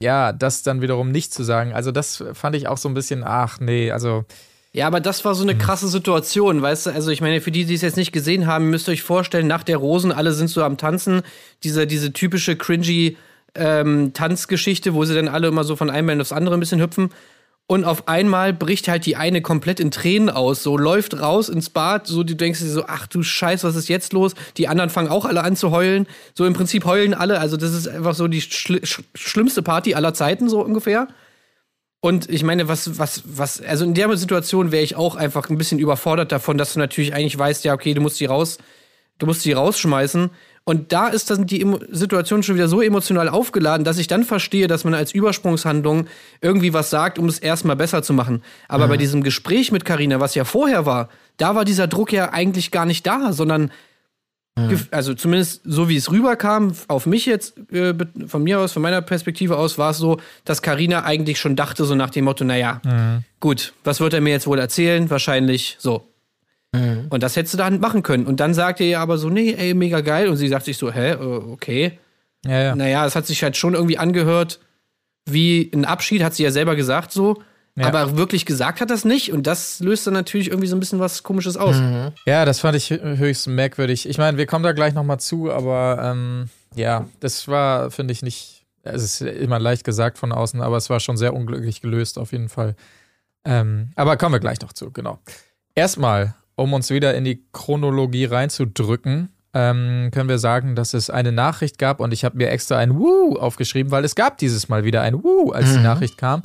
ja, 0.00 0.32
das 0.32 0.62
dann 0.62 0.80
wiederum 0.80 1.10
nicht 1.10 1.32
zu 1.32 1.42
sagen. 1.42 1.72
Also 1.72 1.92
das 1.92 2.24
fand 2.32 2.56
ich 2.56 2.66
auch 2.66 2.78
so 2.78 2.88
ein 2.88 2.94
bisschen, 2.94 3.24
ach 3.24 3.60
nee, 3.60 3.90
also 3.90 4.24
Ja, 4.72 4.86
aber 4.86 5.00
das 5.00 5.24
war 5.24 5.34
so 5.34 5.42
eine 5.42 5.58
krasse 5.58 5.88
Situation, 5.88 6.62
weißt 6.62 6.86
du? 6.86 6.90
Also 6.90 7.10
ich 7.10 7.20
meine, 7.20 7.40
für 7.40 7.50
die, 7.50 7.64
die 7.64 7.74
es 7.74 7.82
jetzt 7.82 7.96
nicht 7.96 8.12
gesehen 8.12 8.46
haben, 8.46 8.70
müsst 8.70 8.88
ihr 8.88 8.92
euch 8.92 9.02
vorstellen, 9.02 9.46
nach 9.46 9.64
der 9.64 9.76
Rosen, 9.76 10.12
alle 10.12 10.32
sind 10.32 10.48
so 10.48 10.62
am 10.62 10.78
Tanzen, 10.78 11.22
diese, 11.64 11.86
diese 11.86 12.12
typische 12.12 12.56
cringy 12.56 13.16
ähm, 13.54 14.12
Tanzgeschichte, 14.14 14.94
wo 14.94 15.04
sie 15.04 15.14
dann 15.14 15.28
alle 15.28 15.48
immer 15.48 15.64
so 15.64 15.76
von 15.76 15.90
einem 15.90 16.06
Bein 16.06 16.20
aufs 16.20 16.32
andere 16.32 16.56
ein 16.56 16.60
bisschen 16.60 16.80
hüpfen. 16.80 17.10
Und 17.70 17.84
auf 17.84 18.08
einmal 18.08 18.54
bricht 18.54 18.88
halt 18.88 19.04
die 19.04 19.16
eine 19.16 19.42
komplett 19.42 19.78
in 19.78 19.90
Tränen 19.90 20.30
aus, 20.30 20.62
so 20.62 20.78
läuft 20.78 21.20
raus 21.20 21.50
ins 21.50 21.68
Bad, 21.68 22.06
so 22.06 22.24
du 22.24 22.34
denkst 22.34 22.60
dir 22.60 22.70
so, 22.70 22.84
ach 22.86 23.06
du 23.06 23.22
Scheiß, 23.22 23.62
was 23.62 23.76
ist 23.76 23.90
jetzt 23.90 24.14
los? 24.14 24.32
Die 24.56 24.68
anderen 24.68 24.88
fangen 24.88 25.10
auch 25.10 25.26
alle 25.26 25.44
an 25.44 25.54
zu 25.54 25.70
heulen. 25.70 26.06
So 26.34 26.46
im 26.46 26.54
Prinzip 26.54 26.86
heulen 26.86 27.12
alle, 27.12 27.40
also 27.40 27.58
das 27.58 27.74
ist 27.74 27.86
einfach 27.86 28.14
so 28.14 28.26
die 28.26 28.40
schl 28.40 28.80
schlimmste 29.14 29.62
Party 29.62 29.94
aller 29.94 30.14
Zeiten, 30.14 30.48
so 30.48 30.64
ungefähr. 30.64 31.08
Und 32.00 32.30
ich 32.30 32.42
meine, 32.42 32.68
was, 32.68 32.98
was, 32.98 33.24
was, 33.26 33.60
also 33.60 33.84
in 33.84 33.92
der 33.92 34.16
Situation 34.16 34.72
wäre 34.72 34.82
ich 34.82 34.96
auch 34.96 35.14
einfach 35.14 35.50
ein 35.50 35.58
bisschen 35.58 35.78
überfordert 35.78 36.32
davon, 36.32 36.56
dass 36.56 36.72
du 36.72 36.78
natürlich 36.78 37.12
eigentlich 37.12 37.38
weißt, 37.38 37.66
ja, 37.66 37.74
okay, 37.74 37.92
du 37.92 38.00
musst 38.00 38.18
die 38.18 38.24
raus, 38.24 38.56
du 39.18 39.26
musst 39.26 39.44
die 39.44 39.52
rausschmeißen. 39.52 40.30
Und 40.68 40.92
da 40.92 41.08
ist 41.08 41.30
dann 41.30 41.46
die 41.46 41.66
Situation 41.88 42.42
schon 42.42 42.56
wieder 42.56 42.68
so 42.68 42.82
emotional 42.82 43.30
aufgeladen, 43.30 43.84
dass 43.84 43.96
ich 43.96 44.06
dann 44.06 44.22
verstehe, 44.24 44.66
dass 44.66 44.84
man 44.84 44.92
als 44.92 45.14
Übersprungshandlung 45.14 46.08
irgendwie 46.42 46.74
was 46.74 46.90
sagt, 46.90 47.18
um 47.18 47.26
es 47.26 47.38
erstmal 47.38 47.74
besser 47.74 48.02
zu 48.02 48.12
machen. 48.12 48.42
Aber 48.68 48.84
mhm. 48.84 48.90
bei 48.90 48.96
diesem 48.98 49.22
Gespräch 49.22 49.72
mit 49.72 49.86
Karina, 49.86 50.20
was 50.20 50.34
ja 50.34 50.44
vorher 50.44 50.84
war, 50.84 51.08
da 51.38 51.54
war 51.54 51.64
dieser 51.64 51.86
Druck 51.86 52.12
ja 52.12 52.34
eigentlich 52.34 52.70
gar 52.70 52.84
nicht 52.84 53.06
da, 53.06 53.32
sondern 53.32 53.70
mhm. 54.58 54.78
also 54.90 55.14
zumindest 55.14 55.62
so 55.64 55.88
wie 55.88 55.96
es 55.96 56.10
rüberkam, 56.12 56.74
auf 56.88 57.06
mich 57.06 57.24
jetzt, 57.24 57.56
äh, 57.72 57.94
von 58.26 58.42
mir 58.42 58.60
aus, 58.60 58.74
von 58.74 58.82
meiner 58.82 59.00
Perspektive 59.00 59.56
aus, 59.56 59.78
war 59.78 59.92
es 59.92 59.96
so, 59.96 60.20
dass 60.44 60.60
Karina 60.60 61.02
eigentlich 61.02 61.40
schon 61.40 61.56
dachte, 61.56 61.86
so 61.86 61.94
nach 61.94 62.10
dem 62.10 62.26
Motto, 62.26 62.44
naja, 62.44 62.82
mhm. 62.84 63.24
gut, 63.40 63.72
was 63.84 64.00
wird 64.00 64.12
er 64.12 64.20
mir 64.20 64.32
jetzt 64.32 64.46
wohl 64.46 64.58
erzählen? 64.58 65.08
Wahrscheinlich 65.08 65.76
so. 65.78 66.07
Mhm. 66.72 67.06
Und 67.10 67.22
das 67.22 67.36
hättest 67.36 67.54
du 67.54 67.58
dann 67.58 67.80
machen 67.80 68.02
können. 68.02 68.26
Und 68.26 68.40
dann 68.40 68.54
sagt 68.54 68.80
er 68.80 68.86
ja 68.86 69.00
aber 69.00 69.18
so, 69.18 69.30
nee, 69.30 69.52
ey, 69.52 69.74
mega 69.74 70.00
geil. 70.00 70.28
Und 70.28 70.36
sie 70.36 70.48
sagt 70.48 70.64
sich 70.64 70.76
so, 70.76 70.92
hä, 70.92 71.12
äh, 71.12 71.16
okay. 71.16 71.98
Ja, 72.44 72.60
ja. 72.60 72.76
Naja, 72.76 73.06
es 73.06 73.16
hat 73.16 73.26
sich 73.26 73.42
halt 73.42 73.56
schon 73.56 73.74
irgendwie 73.74 73.98
angehört 73.98 74.60
wie 75.30 75.70
ein 75.74 75.84
Abschied, 75.84 76.22
hat 76.22 76.34
sie 76.34 76.42
ja 76.42 76.50
selber 76.50 76.76
gesagt 76.76 77.12
so. 77.12 77.42
Ja. 77.76 77.86
Aber 77.86 78.16
wirklich 78.16 78.44
gesagt 78.44 78.80
hat 78.80 78.90
das 78.90 79.04
nicht 79.04 79.32
und 79.32 79.46
das 79.46 79.78
löst 79.78 80.04
dann 80.06 80.14
natürlich 80.14 80.48
irgendwie 80.48 80.66
so 80.66 80.74
ein 80.74 80.80
bisschen 80.80 80.98
was 80.98 81.22
Komisches 81.22 81.56
aus. 81.56 81.76
Mhm. 81.76 82.10
Ja, 82.26 82.44
das 82.44 82.58
fand 82.58 82.76
ich 82.76 82.90
höchst 82.90 83.46
merkwürdig. 83.46 84.08
Ich 84.08 84.18
meine, 84.18 84.36
wir 84.36 84.46
kommen 84.46 84.64
da 84.64 84.72
gleich 84.72 84.94
nochmal 84.94 85.20
zu, 85.20 85.52
aber 85.52 86.00
ähm, 86.02 86.48
ja, 86.74 87.06
das 87.20 87.46
war, 87.46 87.92
finde 87.92 88.12
ich, 88.12 88.22
nicht, 88.22 88.66
es 88.82 89.04
ist 89.04 89.20
immer 89.20 89.60
leicht 89.60 89.84
gesagt 89.84 90.18
von 90.18 90.32
außen, 90.32 90.60
aber 90.60 90.76
es 90.76 90.90
war 90.90 90.98
schon 90.98 91.16
sehr 91.16 91.34
unglücklich 91.34 91.80
gelöst 91.80 92.18
auf 92.18 92.32
jeden 92.32 92.48
Fall. 92.48 92.74
Ähm, 93.44 93.92
aber 93.94 94.16
kommen 94.16 94.34
wir 94.34 94.40
gleich 94.40 94.60
noch 94.60 94.72
zu, 94.72 94.90
genau. 94.90 95.20
Erstmal 95.76 96.34
um 96.58 96.72
uns 96.72 96.90
wieder 96.90 97.14
in 97.14 97.24
die 97.24 97.44
Chronologie 97.52 98.24
reinzudrücken, 98.24 99.28
ähm, 99.54 100.10
können 100.12 100.28
wir 100.28 100.38
sagen, 100.38 100.74
dass 100.74 100.92
es 100.92 101.08
eine 101.08 101.32
Nachricht 101.32 101.78
gab 101.78 102.00
und 102.00 102.12
ich 102.12 102.24
habe 102.24 102.36
mir 102.36 102.50
extra 102.50 102.76
ein 102.78 102.98
Woo 102.98 103.36
aufgeschrieben, 103.38 103.92
weil 103.92 104.04
es 104.04 104.14
gab 104.14 104.38
dieses 104.38 104.68
Mal 104.68 104.84
wieder 104.84 105.02
ein 105.02 105.22
Woo, 105.22 105.52
als 105.52 105.70
mhm. 105.70 105.74
die 105.74 105.82
Nachricht 105.82 106.18
kam. 106.18 106.42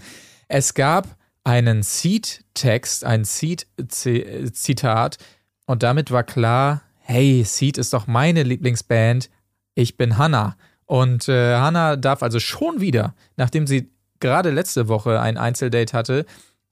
Es 0.47 0.73
gab 0.73 1.07
einen 1.43 1.83
Seed-Text, 1.83 3.03
ein 3.03 3.25
Seed-Zitat 3.25 5.17
und 5.65 5.83
damit 5.83 6.11
war 6.11 6.23
klar, 6.23 6.83
hey, 6.99 7.43
Seed 7.43 7.77
ist 7.77 7.93
doch 7.93 8.07
meine 8.07 8.43
Lieblingsband, 8.43 9.29
ich 9.75 9.97
bin 9.97 10.17
Hannah. 10.17 10.55
Und 10.85 11.27
äh, 11.27 11.55
Hannah 11.55 11.95
darf 11.95 12.21
also 12.21 12.39
schon 12.39 12.79
wieder, 12.79 13.15
nachdem 13.35 13.65
sie 13.67 13.89
gerade 14.19 14.51
letzte 14.51 14.87
Woche 14.87 15.19
ein 15.19 15.37
Einzeldate 15.37 15.97
hatte, 15.97 16.25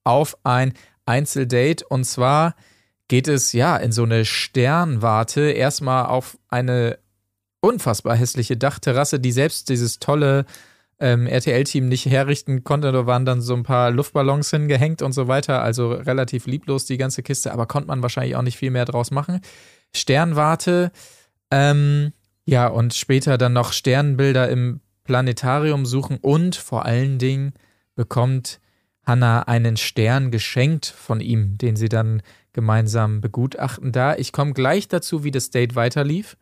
auf 0.04 0.38
ein 0.44 0.74
Einzeldate 1.06 1.86
und 1.88 2.06
zwar 2.06 2.56
geht 3.12 3.28
es 3.28 3.52
ja 3.52 3.76
in 3.76 3.92
so 3.92 4.04
eine 4.04 4.24
Sternwarte 4.24 5.42
erstmal 5.52 6.06
auf 6.06 6.38
eine 6.48 6.98
unfassbar 7.60 8.16
hässliche 8.16 8.56
Dachterrasse, 8.56 9.20
die 9.20 9.34
selbst 9.34 9.68
dieses 9.68 10.00
tolle 10.00 10.46
ähm, 10.98 11.28
RTL-Team 11.28 11.90
nicht 11.90 12.06
herrichten 12.06 12.64
konnte. 12.64 12.94
Da 12.94 13.06
waren 13.08 13.26
dann 13.26 13.42
so 13.42 13.54
ein 13.54 13.64
paar 13.64 13.92
Luftballons 13.92 14.50
hingehängt 14.52 15.02
und 15.02 15.12
so 15.12 15.28
weiter. 15.28 15.62
Also 15.62 15.92
relativ 15.92 16.46
lieblos 16.46 16.86
die 16.86 16.96
ganze 16.96 17.22
Kiste, 17.22 17.52
aber 17.52 17.66
konnte 17.66 17.90
man 17.90 18.02
wahrscheinlich 18.02 18.38
auch 18.38 18.44
nicht 18.44 18.58
viel 18.58 18.72
mehr 18.72 18.86
draus 18.86 19.12
machen. 19.12 19.42
Sternwarte, 19.94 20.94
ähm, 21.52 22.14
ja, 22.46 22.68
und 22.68 22.94
später 22.94 23.38
dann 23.38 23.52
noch 23.52 23.74
Sternbilder 23.74 24.48
im 24.48 24.80
Planetarium 25.04 25.86
suchen 25.86 26.18
und 26.22 26.56
vor 26.56 26.86
allen 26.86 27.20
Dingen 27.20 27.56
bekommt 27.94 28.62
Hannah 29.06 29.42
einen 29.50 29.76
Stern 29.76 30.32
geschenkt 30.32 30.86
von 30.86 31.20
ihm, 31.20 31.58
den 31.58 31.76
sie 31.76 31.90
dann 31.90 32.22
gemeinsam 32.54 33.22
begutachten 33.22 33.92
da. 33.92 34.16
Ich 34.16 34.32
komme 34.32 34.54
gleich 34.54 34.88
dazu, 34.88 35.24
wie 35.24 35.32
das 35.32 35.50
Date 35.50 35.76
weiterlief. 35.76 36.38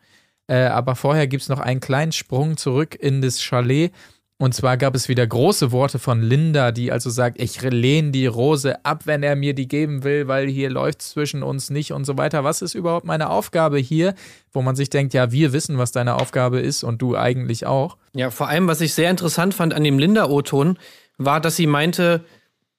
Äh, 0.46 0.64
aber 0.64 0.96
vorher 0.96 1.26
gibt 1.26 1.42
es 1.42 1.48
noch 1.48 1.60
einen 1.60 1.80
kleinen 1.80 2.12
Sprung 2.12 2.56
zurück 2.56 2.94
in 2.94 3.22
das 3.22 3.40
Chalet. 3.40 3.92
Und 4.40 4.54
zwar 4.54 4.78
gab 4.78 4.94
es 4.94 5.10
wieder 5.10 5.26
große 5.26 5.70
Worte 5.70 5.98
von 5.98 6.22
Linda, 6.22 6.72
die 6.72 6.90
also 6.90 7.10
sagt, 7.10 7.38
ich 7.38 7.60
lehne 7.60 8.10
die 8.10 8.24
Rose 8.24 8.82
ab, 8.86 9.02
wenn 9.04 9.22
er 9.22 9.36
mir 9.36 9.54
die 9.54 9.68
geben 9.68 10.02
will, 10.02 10.28
weil 10.28 10.48
hier 10.48 10.70
läuft 10.70 11.02
zwischen 11.02 11.42
uns 11.42 11.68
nicht 11.68 11.92
und 11.92 12.06
so 12.06 12.16
weiter. 12.16 12.42
Was 12.42 12.62
ist 12.62 12.74
überhaupt 12.74 13.04
meine 13.04 13.28
Aufgabe 13.28 13.76
hier? 13.76 14.14
Wo 14.50 14.62
man 14.62 14.76
sich 14.76 14.88
denkt, 14.88 15.12
ja, 15.12 15.30
wir 15.30 15.52
wissen, 15.52 15.76
was 15.76 15.92
deine 15.92 16.14
Aufgabe 16.14 16.58
ist 16.58 16.84
und 16.84 17.02
du 17.02 17.18
eigentlich 17.18 17.66
auch. 17.66 17.98
Ja, 18.14 18.30
vor 18.30 18.48
allem, 18.48 18.66
was 18.66 18.80
ich 18.80 18.94
sehr 18.94 19.10
interessant 19.10 19.52
fand 19.52 19.74
an 19.74 19.84
dem 19.84 19.98
Linda-O-Ton, 19.98 20.78
war, 21.18 21.42
dass 21.42 21.56
sie 21.56 21.66
meinte, 21.66 22.24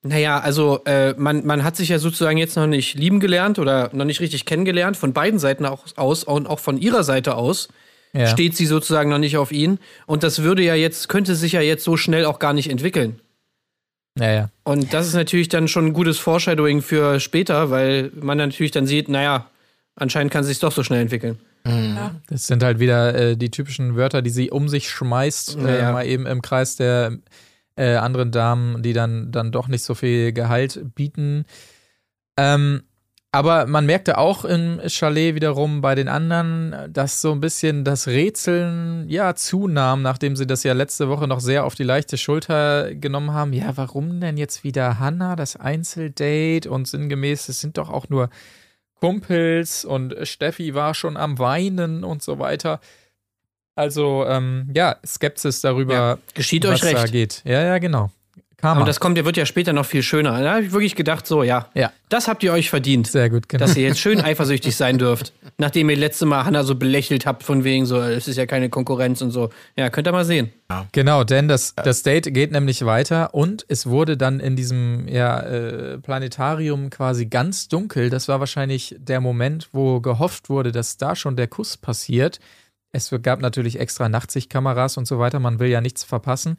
naja, 0.03 0.39
also 0.39 0.83
äh, 0.85 1.13
man, 1.15 1.45
man 1.45 1.63
hat 1.63 1.75
sich 1.75 1.89
ja 1.89 1.99
sozusagen 1.99 2.37
jetzt 2.37 2.55
noch 2.55 2.65
nicht 2.65 2.95
lieben 2.95 3.19
gelernt 3.19 3.59
oder 3.59 3.91
noch 3.93 4.05
nicht 4.05 4.19
richtig 4.19 4.45
kennengelernt, 4.45 4.97
von 4.97 5.13
beiden 5.13 5.39
Seiten 5.39 5.65
auch 5.65 5.85
aus 5.95 6.23
und 6.23 6.47
auch 6.47 6.59
von 6.59 6.77
ihrer 6.77 7.03
Seite 7.03 7.35
aus. 7.35 7.69
Ja. 8.13 8.27
Steht 8.27 8.57
sie 8.57 8.65
sozusagen 8.65 9.09
noch 9.09 9.19
nicht 9.19 9.37
auf 9.37 9.51
ihn. 9.51 9.79
Und 10.05 10.23
das 10.23 10.41
würde 10.41 10.63
ja 10.63 10.75
jetzt, 10.75 11.07
könnte 11.07 11.35
sich 11.35 11.53
ja 11.53 11.61
jetzt 11.61 11.83
so 11.83 11.97
schnell 11.97 12.25
auch 12.25 12.39
gar 12.39 12.53
nicht 12.53 12.69
entwickeln. 12.69 13.21
Naja. 14.15 14.49
Und 14.63 14.93
das 14.93 15.07
ist 15.07 15.13
natürlich 15.13 15.47
dann 15.47 15.67
schon 15.67 15.87
ein 15.87 15.93
gutes 15.93 16.17
Foreshadowing 16.17 16.81
für 16.81 17.19
später, 17.19 17.69
weil 17.69 18.11
man 18.19 18.37
natürlich 18.37 18.71
dann 18.71 18.85
sieht, 18.85 19.07
naja, 19.07 19.49
anscheinend 19.95 20.33
kann 20.33 20.41
es 20.41 20.47
sich 20.47 20.59
doch 20.59 20.73
so 20.73 20.83
schnell 20.83 21.01
entwickeln. 21.01 21.39
Mhm. 21.63 21.95
Ja. 21.95 22.15
Das 22.27 22.47
sind 22.47 22.63
halt 22.63 22.79
wieder 22.79 23.15
äh, 23.15 23.37
die 23.37 23.51
typischen 23.51 23.95
Wörter, 23.95 24.21
die 24.21 24.29
sie 24.29 24.51
um 24.51 24.67
sich 24.67 24.89
schmeißt, 24.89 25.57
äh, 25.57 25.91
mal 25.91 26.05
eben 26.05 26.25
im 26.25 26.41
Kreis 26.41 26.75
der 26.75 27.17
äh, 27.75 27.95
anderen 27.95 28.31
Damen, 28.31 28.83
die 28.83 28.93
dann, 28.93 29.31
dann 29.31 29.51
doch 29.51 29.67
nicht 29.67 29.83
so 29.83 29.95
viel 29.95 30.33
Gehalt 30.33 30.81
bieten. 30.95 31.45
Ähm, 32.37 32.83
aber 33.33 33.65
man 33.65 33.85
merkte 33.85 34.17
auch 34.17 34.43
im 34.43 34.81
Chalet 34.87 35.35
wiederum 35.35 35.79
bei 35.79 35.95
den 35.95 36.09
anderen, 36.09 36.91
dass 36.91 37.21
so 37.21 37.31
ein 37.31 37.39
bisschen 37.39 37.85
das 37.85 38.07
Rätseln 38.07 39.07
ja 39.07 39.35
zunahm, 39.35 40.01
nachdem 40.01 40.35
sie 40.35 40.45
das 40.45 40.63
ja 40.63 40.73
letzte 40.73 41.07
Woche 41.07 41.29
noch 41.29 41.39
sehr 41.39 41.63
auf 41.63 41.75
die 41.75 41.83
leichte 41.83 42.17
Schulter 42.17 42.93
genommen 42.93 43.31
haben. 43.31 43.53
Ja, 43.53 43.77
warum 43.77 44.19
denn 44.19 44.35
jetzt 44.35 44.65
wieder 44.65 44.99
Hannah, 44.99 45.37
das 45.37 45.55
Einzeldate 45.55 46.69
und 46.69 46.89
sinngemäß, 46.89 47.47
es 47.47 47.61
sind 47.61 47.77
doch 47.77 47.89
auch 47.89 48.09
nur 48.09 48.29
Kumpels 48.99 49.85
und 49.85 50.15
Steffi 50.27 50.75
war 50.75 50.93
schon 50.93 51.15
am 51.15 51.39
Weinen 51.39 52.03
und 52.03 52.21
so 52.21 52.37
weiter. 52.37 52.81
Also, 53.81 54.25
ähm, 54.27 54.69
ja, 54.75 54.97
Skepsis 55.03 55.61
darüber, 55.61 55.93
ja, 55.95 56.17
geschieht 56.35 56.65
was 56.65 56.83
euch 56.83 56.93
recht. 56.93 56.97
da 56.97 57.05
geht. 57.07 57.41
Ja, 57.45 57.63
ja, 57.63 57.79
genau. 57.79 58.11
Karma. 58.57 58.81
Aber 58.81 58.85
das 58.85 58.99
kommt, 58.99 59.17
der 59.17 59.25
wird 59.25 59.37
ja 59.37 59.47
später 59.47 59.73
noch 59.73 59.87
viel 59.87 60.03
schöner. 60.03 60.39
Da 60.39 60.53
habe 60.53 60.63
ich 60.63 60.71
wirklich 60.71 60.95
gedacht, 60.95 61.25
so, 61.25 61.41
ja, 61.41 61.67
ja, 61.73 61.91
das 62.09 62.27
habt 62.27 62.43
ihr 62.43 62.53
euch 62.53 62.69
verdient. 62.69 63.07
Sehr 63.07 63.31
gut, 63.31 63.49
genau. 63.49 63.65
Dass 63.65 63.75
ihr 63.75 63.81
jetzt 63.81 63.99
schön 63.99 64.21
eifersüchtig 64.23 64.75
sein 64.75 64.99
dürft. 64.99 65.33
Nachdem 65.57 65.89
ihr 65.89 65.97
letzte 65.97 66.27
Mal 66.27 66.45
Hannah 66.45 66.63
so 66.63 66.75
belächelt 66.75 67.25
habt, 67.25 67.41
von 67.41 67.63
wegen 67.63 67.87
so, 67.87 67.99
es 67.99 68.27
ist 68.27 68.37
ja 68.37 68.45
keine 68.45 68.69
Konkurrenz 68.69 69.23
und 69.23 69.31
so. 69.31 69.49
Ja, 69.75 69.89
könnt 69.89 70.07
ihr 70.07 70.11
mal 70.11 70.25
sehen. 70.25 70.51
Genau, 70.91 71.23
denn 71.23 71.47
das, 71.47 71.73
das 71.73 72.03
Date 72.03 72.31
geht 72.35 72.51
nämlich 72.51 72.85
weiter 72.85 73.33
und 73.33 73.65
es 73.67 73.87
wurde 73.87 74.15
dann 74.15 74.39
in 74.39 74.55
diesem 74.55 75.07
ja, 75.07 75.39
äh, 75.39 75.97
Planetarium 75.97 76.91
quasi 76.91 77.25
ganz 77.25 77.67
dunkel. 77.67 78.11
Das 78.11 78.27
war 78.27 78.39
wahrscheinlich 78.39 78.95
der 78.99 79.21
Moment, 79.21 79.69
wo 79.71 80.01
gehofft 80.01 80.49
wurde, 80.51 80.71
dass 80.71 80.97
da 80.97 81.15
schon 81.15 81.35
der 81.35 81.47
Kuss 81.47 81.77
passiert. 81.77 82.39
Es 82.91 83.13
gab 83.21 83.41
natürlich 83.41 83.79
extra 83.79 84.09
Nachtsichtkameras 84.09 84.97
und 84.97 85.07
so 85.07 85.19
weiter, 85.19 85.39
man 85.39 85.59
will 85.59 85.69
ja 85.69 85.81
nichts 85.81 86.03
verpassen. 86.03 86.57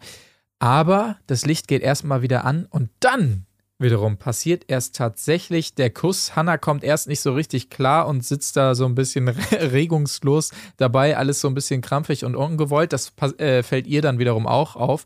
Aber 0.59 1.17
das 1.27 1.45
Licht 1.45 1.69
geht 1.69 1.83
erstmal 1.83 2.23
wieder 2.23 2.45
an 2.45 2.67
und 2.71 2.91
dann 3.01 3.47
wiederum 3.83 4.17
passiert 4.17 4.65
erst 4.69 4.97
tatsächlich 4.97 5.75
der 5.75 5.91
Kuss. 5.91 6.37
Hannah 6.37 6.57
kommt 6.57 6.85
erst 6.85 7.09
nicht 7.09 7.21
so 7.21 7.35
richtig 7.35 7.69
klar 7.69 8.07
und 8.07 8.25
sitzt 8.25 8.57
da 8.57 8.75
so 8.75 8.87
ein 8.87 8.95
bisschen 8.95 9.29
regungslos 9.53 10.53
dabei, 10.77 11.17
alles 11.17 11.41
so 11.41 11.49
ein 11.49 11.55
bisschen 11.55 11.81
krampfig 11.81 12.25
und 12.25 12.37
ungewollt. 12.37 12.93
Das 12.93 13.13
äh, 13.39 13.63
fällt 13.63 13.87
ihr 13.87 14.01
dann 14.01 14.19
wiederum 14.19 14.47
auch 14.47 14.77
auf. 14.77 15.05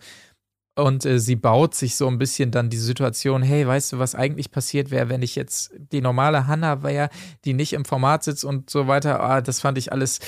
Und 0.78 1.06
äh, 1.06 1.18
sie 1.18 1.36
baut 1.36 1.74
sich 1.74 1.96
so 1.96 2.06
ein 2.06 2.18
bisschen 2.18 2.50
dann 2.50 2.68
die 2.68 2.76
Situation, 2.76 3.42
hey, 3.42 3.66
weißt 3.66 3.92
du, 3.92 3.98
was 3.98 4.14
eigentlich 4.14 4.50
passiert 4.50 4.90
wäre, 4.90 5.08
wenn 5.08 5.22
ich 5.22 5.34
jetzt 5.34 5.72
die 5.90 6.02
normale 6.02 6.46
Hannah 6.46 6.82
wäre, 6.82 7.08
die 7.46 7.54
nicht 7.54 7.72
im 7.72 7.86
Format 7.86 8.24
sitzt 8.24 8.44
und 8.44 8.68
so 8.68 8.86
weiter. 8.86 9.20
Ah, 9.20 9.40
das 9.40 9.60
fand 9.60 9.78
ich 9.78 9.90
alles 9.90 10.20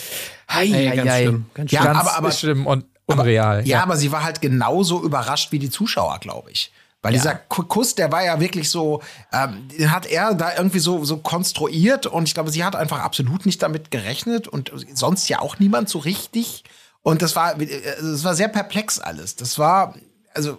hei, 0.50 0.66
hey, 0.68 0.96
ganz 0.96 1.10
hei. 1.10 1.22
schlimm. 1.24 1.46
Ganz, 1.52 1.70
ja, 1.70 1.84
ganz 1.84 1.98
aber, 1.98 2.16
aber, 2.16 2.32
schlimm 2.32 2.66
und 2.66 2.86
unreal. 3.04 3.58
Aber, 3.58 3.66
ja, 3.66 3.76
ja, 3.76 3.82
aber 3.82 3.98
sie 3.98 4.10
war 4.10 4.24
halt 4.24 4.40
genauso 4.40 5.04
überrascht 5.04 5.52
wie 5.52 5.58
die 5.58 5.68
Zuschauer, 5.68 6.18
glaube 6.18 6.50
ich. 6.50 6.72
Weil 7.02 7.14
ja. 7.14 7.20
dieser 7.20 7.34
Kuss, 7.34 7.94
der 7.94 8.10
war 8.10 8.24
ja 8.24 8.40
wirklich 8.40 8.70
so, 8.70 9.02
ähm, 9.32 9.68
den 9.68 9.92
hat 9.92 10.06
er 10.06 10.34
da 10.34 10.56
irgendwie 10.56 10.80
so, 10.80 11.04
so 11.04 11.18
konstruiert 11.18 12.06
und 12.06 12.26
ich 12.26 12.34
glaube, 12.34 12.50
sie 12.50 12.64
hat 12.64 12.74
einfach 12.74 13.00
absolut 13.00 13.44
nicht 13.44 13.62
damit 13.62 13.90
gerechnet 13.90 14.48
und 14.48 14.72
sonst 14.94 15.28
ja 15.28 15.40
auch 15.40 15.58
niemand 15.58 15.90
so 15.90 15.98
richtig. 15.98 16.64
Und 17.02 17.22
das 17.22 17.36
war, 17.36 17.60
äh, 17.60 17.68
das 18.00 18.24
war 18.24 18.34
sehr 18.34 18.48
perplex 18.48 18.98
alles. 18.98 19.36
Das 19.36 19.58
war, 19.58 19.94
also 20.38 20.58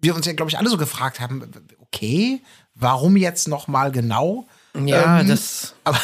wir 0.00 0.14
uns 0.14 0.26
ja, 0.26 0.32
glaube 0.32 0.50
ich, 0.50 0.58
alle 0.58 0.68
so 0.68 0.76
gefragt 0.76 1.20
haben, 1.20 1.50
okay, 1.80 2.40
warum 2.74 3.16
jetzt 3.16 3.46
noch 3.48 3.68
mal 3.68 3.92
genau? 3.92 4.46
Ja, 4.74 5.20
Ähm, 5.20 5.28
das, 5.28 5.74
Aber 5.84 6.00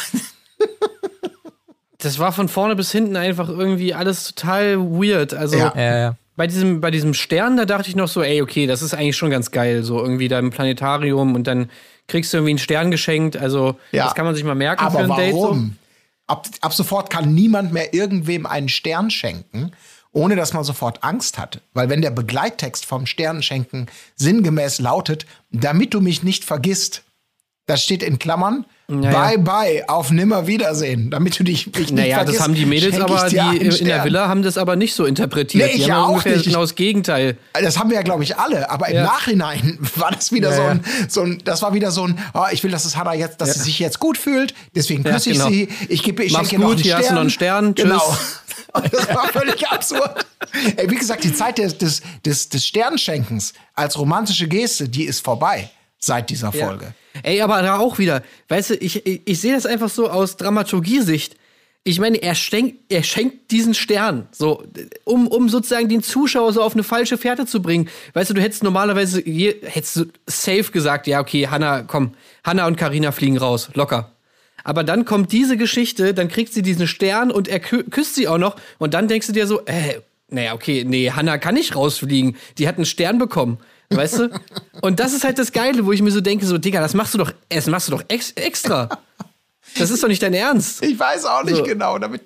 das 1.97 2.17
war 2.19 2.31
von 2.31 2.47
vorne 2.47 2.75
bis 2.75 2.91
hinten 2.91 3.15
einfach 3.15 3.49
irgendwie 3.49 3.93
alles 3.93 4.23
total 4.33 4.79
weird. 4.79 5.33
Also 5.33 5.57
Ja. 5.57 5.73
Ja, 5.75 5.97
ja. 5.97 6.15
bei 6.35 6.47
diesem, 6.47 6.81
bei 6.81 6.89
diesem 6.89 7.13
Stern, 7.13 7.57
da 7.57 7.65
dachte 7.65 7.89
ich 7.89 7.95
noch 7.95 8.07
so, 8.07 8.23
ey, 8.23 8.41
okay, 8.41 8.65
das 8.65 8.81
ist 8.81 8.93
eigentlich 8.93 9.17
schon 9.17 9.29
ganz 9.29 9.51
geil. 9.51 9.83
So 9.83 9.99
irgendwie 9.99 10.27
da 10.27 10.39
im 10.39 10.49
Planetarium 10.49 11.35
und 11.35 11.45
dann 11.47 11.69
kriegst 12.07 12.33
du 12.33 12.37
irgendwie 12.37 12.51
einen 12.51 12.59
Stern 12.59 12.91
geschenkt. 12.91 13.37
Also, 13.37 13.75
Ja. 13.91 14.05
das 14.05 14.15
kann 14.15 14.25
man 14.25 14.35
sich 14.35 14.43
mal 14.43 14.55
merken 14.55 14.83
Aber 14.83 14.99
für 15.05 15.11
ein 15.13 15.17
Date. 15.17 15.33
So. 15.33 15.41
warum? 15.43 15.77
Ab, 16.27 16.47
ab 16.61 16.73
sofort 16.73 17.09
kann 17.09 17.33
niemand 17.33 17.73
mehr 17.73 17.93
irgendwem 17.93 18.45
einen 18.45 18.69
Stern 18.69 19.11
schenken, 19.11 19.71
ohne 20.11 20.35
dass 20.35 20.53
man 20.53 20.63
sofort 20.63 21.03
Angst 21.03 21.37
hat. 21.37 21.61
Weil 21.73 21.89
wenn 21.89 22.01
der 22.01 22.11
Begleittext 22.11 22.85
vom 22.85 23.05
Sternenschenken 23.05 23.87
sinngemäß 24.15 24.79
lautet, 24.79 25.25
damit 25.51 25.93
du 25.93 26.01
mich 26.01 26.23
nicht 26.23 26.43
vergisst, 26.43 27.03
das 27.65 27.83
steht 27.83 28.03
in 28.03 28.19
Klammern, 28.19 28.65
Ja, 28.91 29.11
bye 29.11 29.31
ja. 29.35 29.37
bye, 29.37 29.89
auf 29.89 30.11
Nimmerwiedersehen, 30.11 31.09
damit 31.11 31.39
du 31.39 31.43
dich 31.43 31.67
nicht 31.67 31.91
Naja, 31.91 32.17
vergisst. 32.17 32.37
das 32.39 32.43
haben 32.43 32.53
die 32.55 32.65
Mädels 32.65 32.99
aber, 32.99 33.29
die 33.29 33.37
in 33.57 33.85
der. 33.85 34.03
Villa 34.03 34.27
haben 34.27 34.41
das 34.43 34.57
aber 34.57 34.75
nicht 34.75 34.93
so 34.93 35.05
interpretiert. 35.05 35.67
Nee, 35.67 35.75
die 35.77 35.81
ich 35.83 35.91
haben 35.91 36.03
auch 36.03 36.09
ungefähr 36.09 36.33
nicht. 36.33 36.45
genau 36.45 36.61
das 36.61 36.75
Gegenteil. 36.75 37.37
Das 37.53 37.77
haben 37.79 37.89
wir 37.89 37.95
ja, 37.97 38.03
glaube 38.03 38.23
ich, 38.23 38.37
alle. 38.37 38.69
Aber 38.69 38.87
im 38.89 38.95
Ja. 38.97 39.03
Nachhinein 39.03 39.77
war 39.95 40.11
das 40.11 40.31
wieder 40.31 40.49
Ja, 40.49 40.55
so, 40.55 40.61
ja. 40.63 40.69
ein, 40.69 40.83
so 41.07 41.21
ein, 41.21 41.41
das 41.45 41.61
war 41.61 41.73
wieder 41.73 41.91
so 41.91 42.03
ein, 42.05 42.19
oh, 42.33 42.43
ich 42.51 42.63
will, 42.63 42.71
dass 42.71 42.85
es 42.85 42.97
Hannah 42.97 43.13
jetzt, 43.13 43.39
dass 43.39 43.53
sie 43.53 43.59
sich 43.61 43.79
jetzt 43.79 43.99
gut 43.99 44.17
fühlt. 44.17 44.53
Deswegen 44.75 45.03
Ja, 45.03 45.13
küsse 45.13 45.29
ich 45.29 45.37
genau. 45.37 45.49
sie. 45.49 45.67
Ich 45.87 46.03
gebe, 46.03 46.23
ich 46.23 46.33
Mach's 46.33 46.49
schenke 46.49 46.65
gut, 46.65 46.79
hier 46.81 46.91
Stern. 46.93 46.99
hast 46.99 47.09
du 47.09 47.13
noch 47.13 47.21
einen 47.21 47.29
Stern. 47.29 47.75
Tschüss. 47.75 47.83
Genau. 47.85 48.17
Und 48.73 48.93
das 48.93 49.07
war 49.09 49.27
völlig 49.27 49.67
absurd. 49.67 50.25
Ey, 50.77 50.89
wie 50.89 50.95
gesagt, 50.95 51.23
die 51.25 51.33
Zeit 51.33 51.57
des, 51.57 51.77
des, 51.77 52.01
des, 52.25 52.47
des 52.49 52.65
Sternschenkens 52.65 53.53
als 53.75 53.97
romantische 53.99 54.47
Geste, 54.47 54.87
die 54.87 55.03
ist 55.03 55.23
vorbei 55.23 55.69
seit 56.03 56.29
dieser 56.29 56.53
Ja. 56.53 56.65
Folge. 56.65 56.93
Ey, 57.23 57.41
aber 57.41 57.61
da 57.61 57.77
auch 57.77 57.99
wieder, 57.99 58.23
weißt 58.47 58.71
du, 58.71 58.75
ich, 58.75 59.05
ich, 59.05 59.21
ich 59.25 59.41
sehe 59.41 59.53
das 59.53 59.65
einfach 59.65 59.89
so 59.89 60.09
aus 60.09 60.37
Dramaturgiesicht. 60.37 61.35
Ich 61.83 61.99
meine, 61.99 62.21
er 62.21 62.35
schenkt, 62.35 62.91
er 62.91 63.03
schenkt 63.03 63.51
diesen 63.51 63.73
Stern, 63.73 64.27
so, 64.31 64.63
um, 65.03 65.27
um 65.27 65.49
sozusagen 65.49 65.89
den 65.89 66.03
Zuschauer 66.03 66.53
so 66.53 66.61
auf 66.61 66.73
eine 66.73 66.83
falsche 66.83 67.17
Fährte 67.17 67.47
zu 67.47 67.61
bringen. 67.61 67.89
Weißt 68.13 68.29
du, 68.29 68.35
du 68.35 68.41
hättest 68.41 68.63
normalerweise, 68.63 69.27
je, 69.27 69.55
hättest 69.63 69.95
du 69.95 70.05
safe 70.27 70.71
gesagt, 70.71 71.07
ja, 71.07 71.19
okay, 71.19 71.47
Hanna, 71.47 71.81
komm, 71.81 72.13
Hanna 72.43 72.67
und 72.67 72.77
Karina 72.77 73.11
fliegen 73.11 73.37
raus, 73.37 73.69
locker. 73.73 74.11
Aber 74.63 74.83
dann 74.83 75.05
kommt 75.05 75.31
diese 75.31 75.57
Geschichte, 75.57 76.13
dann 76.13 76.27
kriegt 76.27 76.53
sie 76.53 76.61
diesen 76.61 76.87
Stern 76.87 77.31
und 77.31 77.47
er 77.47 77.59
kü 77.59 77.83
küsst 77.83 78.13
sie 78.13 78.27
auch 78.27 78.37
noch 78.37 78.57
und 78.77 78.93
dann 78.93 79.07
denkst 79.07 79.27
du 79.27 79.33
dir 79.33 79.47
so, 79.47 79.65
äh, 79.65 80.01
naja, 80.29 80.53
okay, 80.53 80.83
nee, 80.85 81.09
Hanna 81.11 81.39
kann 81.39 81.55
nicht 81.55 81.75
rausfliegen, 81.75 82.37
die 82.59 82.67
hat 82.67 82.75
einen 82.75 82.85
Stern 82.85 83.17
bekommen. 83.17 83.57
Weißt 83.91 84.19
du? 84.19 84.29
Und 84.81 84.99
das 84.99 85.13
ist 85.13 85.23
halt 85.23 85.37
das 85.37 85.51
Geile, 85.51 85.85
wo 85.85 85.91
ich 85.91 86.01
mir 86.01 86.11
so 86.11 86.21
denke, 86.21 86.45
so, 86.45 86.57
Digga, 86.57 86.79
das 86.79 86.93
machst 86.93 87.13
du 87.13 87.17
doch, 87.17 87.31
das 87.49 87.67
machst 87.67 87.87
du 87.87 87.91
doch 87.91 88.03
ex 88.07 88.31
extra. 88.31 88.89
Das 89.77 89.89
ist 89.89 90.03
doch 90.03 90.07
nicht 90.07 90.23
dein 90.23 90.33
Ernst. 90.33 90.83
Ich 90.83 90.97
weiß 90.97 91.25
auch 91.25 91.43
nicht 91.43 91.57
So. 91.57 91.63
genau. 91.63 91.97
Damit, 91.97 92.21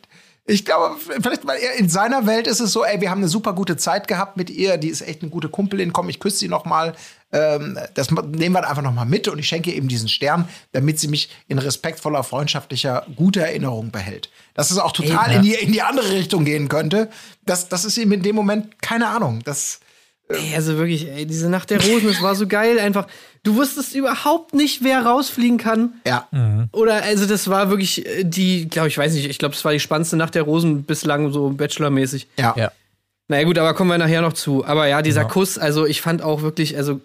ich 0.45 0.63
glaube, 0.63 0.95
vielleicht, 0.99 1.43
er 1.43 1.73
in 1.79 1.89
seiner 1.89 2.27
Welt 2.27 2.47
ist 2.47 2.59
es 2.59 2.71
so, 2.71 2.83
ey, 2.83 3.01
wir 3.01 3.09
haben 3.09 3.19
eine 3.19 3.27
super 3.27 3.53
gute 3.53 3.77
Zeit 3.77 4.07
gehabt 4.07 4.37
mit 4.37 4.49
ihr, 4.49 4.77
die 4.77 4.89
ist 4.89 5.01
echt 5.01 5.21
eine 5.21 5.31
gute 5.31 5.49
Kumpelin, 5.49 5.91
komm, 5.91 6.09
ich 6.09 6.19
küsse 6.19 6.37
sie 6.37 6.47
noch 6.47 6.65
mal. 6.65 6.95
Ähm, 7.31 7.77
das 7.95 8.11
nehmen 8.11 8.55
wir 8.55 8.69
einfach 8.69 8.83
noch 8.83 8.93
mal 8.93 9.05
mit 9.05 9.27
und 9.27 9.39
ich 9.39 9.47
schenke 9.47 9.71
ihr 9.71 9.75
eben 9.75 9.87
diesen 9.87 10.07
Stern, 10.07 10.47
damit 10.71 10.99
sie 10.99 11.07
mich 11.07 11.29
in 11.47 11.57
respektvoller, 11.57 12.23
freundschaftlicher, 12.23 13.05
guter 13.15 13.41
Erinnerung 13.41 13.91
behält. 13.91 14.29
Dass 14.53 14.71
es 14.71 14.77
auch 14.77 14.91
total 14.91 15.31
in, 15.31 15.41
die, 15.41 15.53
in 15.55 15.71
die 15.71 15.81
andere 15.81 16.11
Richtung 16.11 16.45
gehen 16.45 16.69
könnte, 16.69 17.09
das, 17.45 17.67
das 17.67 17.83
ist 17.83 17.97
ihm 17.97 18.11
in 18.11 18.21
dem 18.21 18.35
Moment 18.35 18.81
keine 18.81 19.07
Ahnung. 19.07 19.41
Das, 19.43 19.79
Ey, 20.27 20.55
also 20.55 20.77
wirklich, 20.77 21.07
ey, 21.07 21.25
diese 21.25 21.49
Nacht 21.49 21.69
der 21.69 21.79
Rosen, 21.83 22.07
das 22.07 22.21
war 22.21 22.33
so 22.33 22.47
geil 22.47 22.79
einfach. 22.79 23.07
Du 23.43 23.55
wusstest 23.55 23.93
überhaupt 23.93 24.55
nicht, 24.55 24.83
wer 24.83 25.05
rausfliegen 25.05 25.57
kann. 25.57 25.93
ja. 26.05 26.27
Oder, 26.71 27.03
also 27.03 27.27
das 27.27 27.47
war 27.47 27.69
wirklich 27.69 28.05
äh, 28.05 28.23
die, 28.23 28.67
glaube 28.67 28.87
ich, 28.87 28.97
weiß 28.97 29.13
nicht, 29.13 29.29
ich 29.29 29.37
glaube, 29.37 29.53
es 29.53 29.63
war 29.63 29.71
die 29.71 29.79
spannendste 29.79 30.17
Nacht 30.17 30.33
der 30.33 30.41
Rosen 30.43 30.83
bislang 30.83 31.31
so 31.31 31.49
Bachelor-mäßig. 31.49 32.27
Ja. 32.37 32.55
Ja. 32.57 32.71
Naja 33.27 33.43
gut, 33.45 33.57
aber 33.57 33.73
kommen 33.73 33.89
wir 33.89 33.97
nachher 33.97 34.21
noch 34.21 34.33
zu. 34.33 34.63
Aber 34.65 34.85
ja, 34.87 35.01
dieser 35.01 35.21
Genau. 35.21 35.33
Kuss, 35.33 35.57
also 35.57 35.87
ich 35.87 35.99
fand 36.01 36.21
auch 36.21 36.43
wirklich, 36.43 36.77
also 36.77 37.01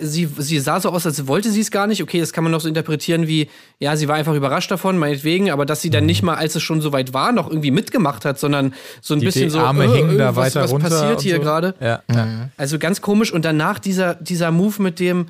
sie, 0.00 0.28
sie 0.36 0.58
sah 0.58 0.80
so 0.80 0.90
aus, 0.90 1.06
als 1.06 1.28
wollte 1.28 1.50
sie 1.52 1.60
es 1.60 1.70
gar 1.70 1.86
nicht. 1.86 2.02
Okay, 2.02 2.18
das 2.18 2.32
kann 2.32 2.42
man 2.42 2.50
noch 2.50 2.60
so 2.60 2.66
interpretieren 2.68 3.28
wie, 3.28 3.48
ja, 3.78 3.94
sie 3.94 4.08
war 4.08 4.16
einfach 4.16 4.34
überrascht 4.34 4.68
davon, 4.72 4.98
meinetwegen, 4.98 5.48
aber 5.52 5.66
dass 5.66 5.80
sie 5.80 5.90
dann 5.90 6.06
nicht 6.06 6.24
mal, 6.24 6.34
als 6.34 6.56
es 6.56 6.62
schon 6.64 6.80
so 6.80 6.92
weit 6.92 7.14
war, 7.14 7.30
noch 7.30 7.48
irgendwie 7.48 7.70
mitgemacht 7.70 8.24
hat, 8.24 8.40
sondern 8.40 8.74
so 9.00 9.14
ein 9.14 9.18
Mhm. 9.18 9.20
Die, 9.20 9.26
bisschen 9.26 9.44
die 9.44 9.50
so, 9.50 9.60
Arme 9.60 9.84
äh, 9.84 9.88
hingen 9.96 10.16
äh, 10.16 10.18
da 10.18 10.34
was, 10.34 10.54
weiter 10.56 10.64
was 10.64 10.72
runter. 10.72 10.88
passiert 10.88 11.20
hier 11.20 11.36
so. 11.36 11.42
gerade? 11.42 11.74
Ja, 11.80 12.02
ja. 12.12 12.48
Also 12.56 12.80
ganz 12.80 13.00
komisch 13.00 13.32
und 13.32 13.44
danach 13.44 13.78
dieser, 13.78 14.16
dieser 14.16 14.50
Move 14.50 14.82
mit 14.82 14.98
dem, 14.98 15.26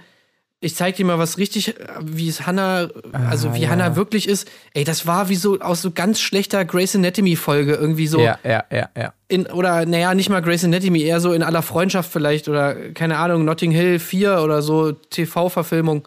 ich 0.63 0.77
zeig 0.77 0.97
dir 0.97 1.07
mal 1.07 1.19
was 1.19 1.39
richtig, 1.39 1.79
äh, 1.79 1.85
wie 2.03 2.29
es 2.29 2.47
Hannah, 2.47 2.91
also 3.13 3.55
wie 3.55 3.63
ja. 3.63 3.71
Hannah 3.71 3.97
wirklich 3.97 4.29
ist. 4.29 4.47
Ey, 4.75 4.85
das 4.85 5.07
war 5.07 5.29
wie 5.31 5.35
so 5.35 5.59
aus 5.61 5.81
so 5.81 5.91
ganz 5.91 6.21
schlechter 6.21 6.65
Grey's 6.67 6.95
Anatomy 6.95 7.37
Folge 7.37 7.75
irgendwie 7.75 8.07
so 8.07 8.21
ja, 8.21 8.39
ja, 8.45 8.65
ja, 8.71 8.91
ja. 8.97 9.15
in, 9.29 9.47
oder 9.47 9.87
naja, 9.87 10.15
nicht 10.15 10.29
mal 10.29 10.43
Grey's 10.43 10.65
Anatomy, 10.65 11.03
eher 11.03 11.21
so 11.21 11.33
in 11.33 11.43
aller 11.43 11.63
Freundschaft 11.63 12.13
vielleicht 12.13 12.49
oder 12.49 12.75
keine 12.93 13.17
Ahnung, 13.17 13.45
Notting 13.45 13.71
Hill 13.71 13.99
4 13.99 14.41
oder 14.43 14.61
so 14.61 14.93
TV-Verfilmung. 14.93 16.07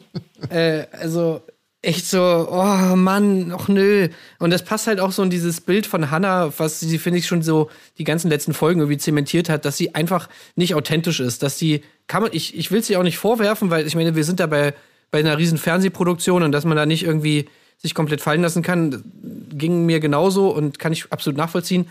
äh, 0.48 0.86
also 0.92 1.42
echt 1.82 2.06
so, 2.06 2.48
oh 2.50 2.96
Mann, 2.96 3.52
ach 3.56 3.68
nö. 3.68 4.08
Und 4.38 4.50
das 4.50 4.64
passt 4.64 4.86
halt 4.86 5.00
auch 5.00 5.12
so 5.12 5.22
in 5.22 5.30
dieses 5.30 5.60
Bild 5.60 5.86
von 5.86 6.10
Hannah, 6.10 6.52
was 6.58 6.80
sie, 6.80 6.98
finde 6.98 7.18
ich, 7.18 7.26
schon 7.26 7.42
so 7.42 7.70
die 7.98 8.04
ganzen 8.04 8.28
letzten 8.28 8.52
Folgen 8.52 8.80
irgendwie 8.80 8.98
zementiert 8.98 9.48
hat, 9.48 9.64
dass 9.64 9.78
sie 9.78 9.94
einfach 9.94 10.28
nicht 10.56 10.74
authentisch 10.74 11.20
ist, 11.20 11.42
dass 11.42 11.58
sie, 11.58 11.82
kann 12.06 12.22
man, 12.22 12.32
ich, 12.34 12.56
ich 12.56 12.70
will 12.70 12.82
sie 12.82 12.96
auch 12.96 13.02
nicht 13.02 13.18
vorwerfen, 13.18 13.70
weil 13.70 13.86
ich 13.86 13.94
meine, 13.94 14.14
wir 14.14 14.24
sind 14.24 14.40
da 14.40 14.46
bei, 14.46 14.74
bei 15.10 15.20
einer 15.20 15.38
riesen 15.38 15.56
Fernsehproduktion 15.58 16.42
und 16.42 16.52
dass 16.52 16.64
man 16.66 16.76
da 16.76 16.84
nicht 16.84 17.02
irgendwie 17.02 17.48
sich 17.78 17.94
komplett 17.94 18.20
fallen 18.20 18.42
lassen 18.42 18.62
kann, 18.62 19.02
ging 19.50 19.86
mir 19.86 20.00
genauso 20.00 20.50
und 20.50 20.78
kann 20.78 20.92
ich 20.92 21.10
absolut 21.10 21.38
nachvollziehen. 21.38 21.88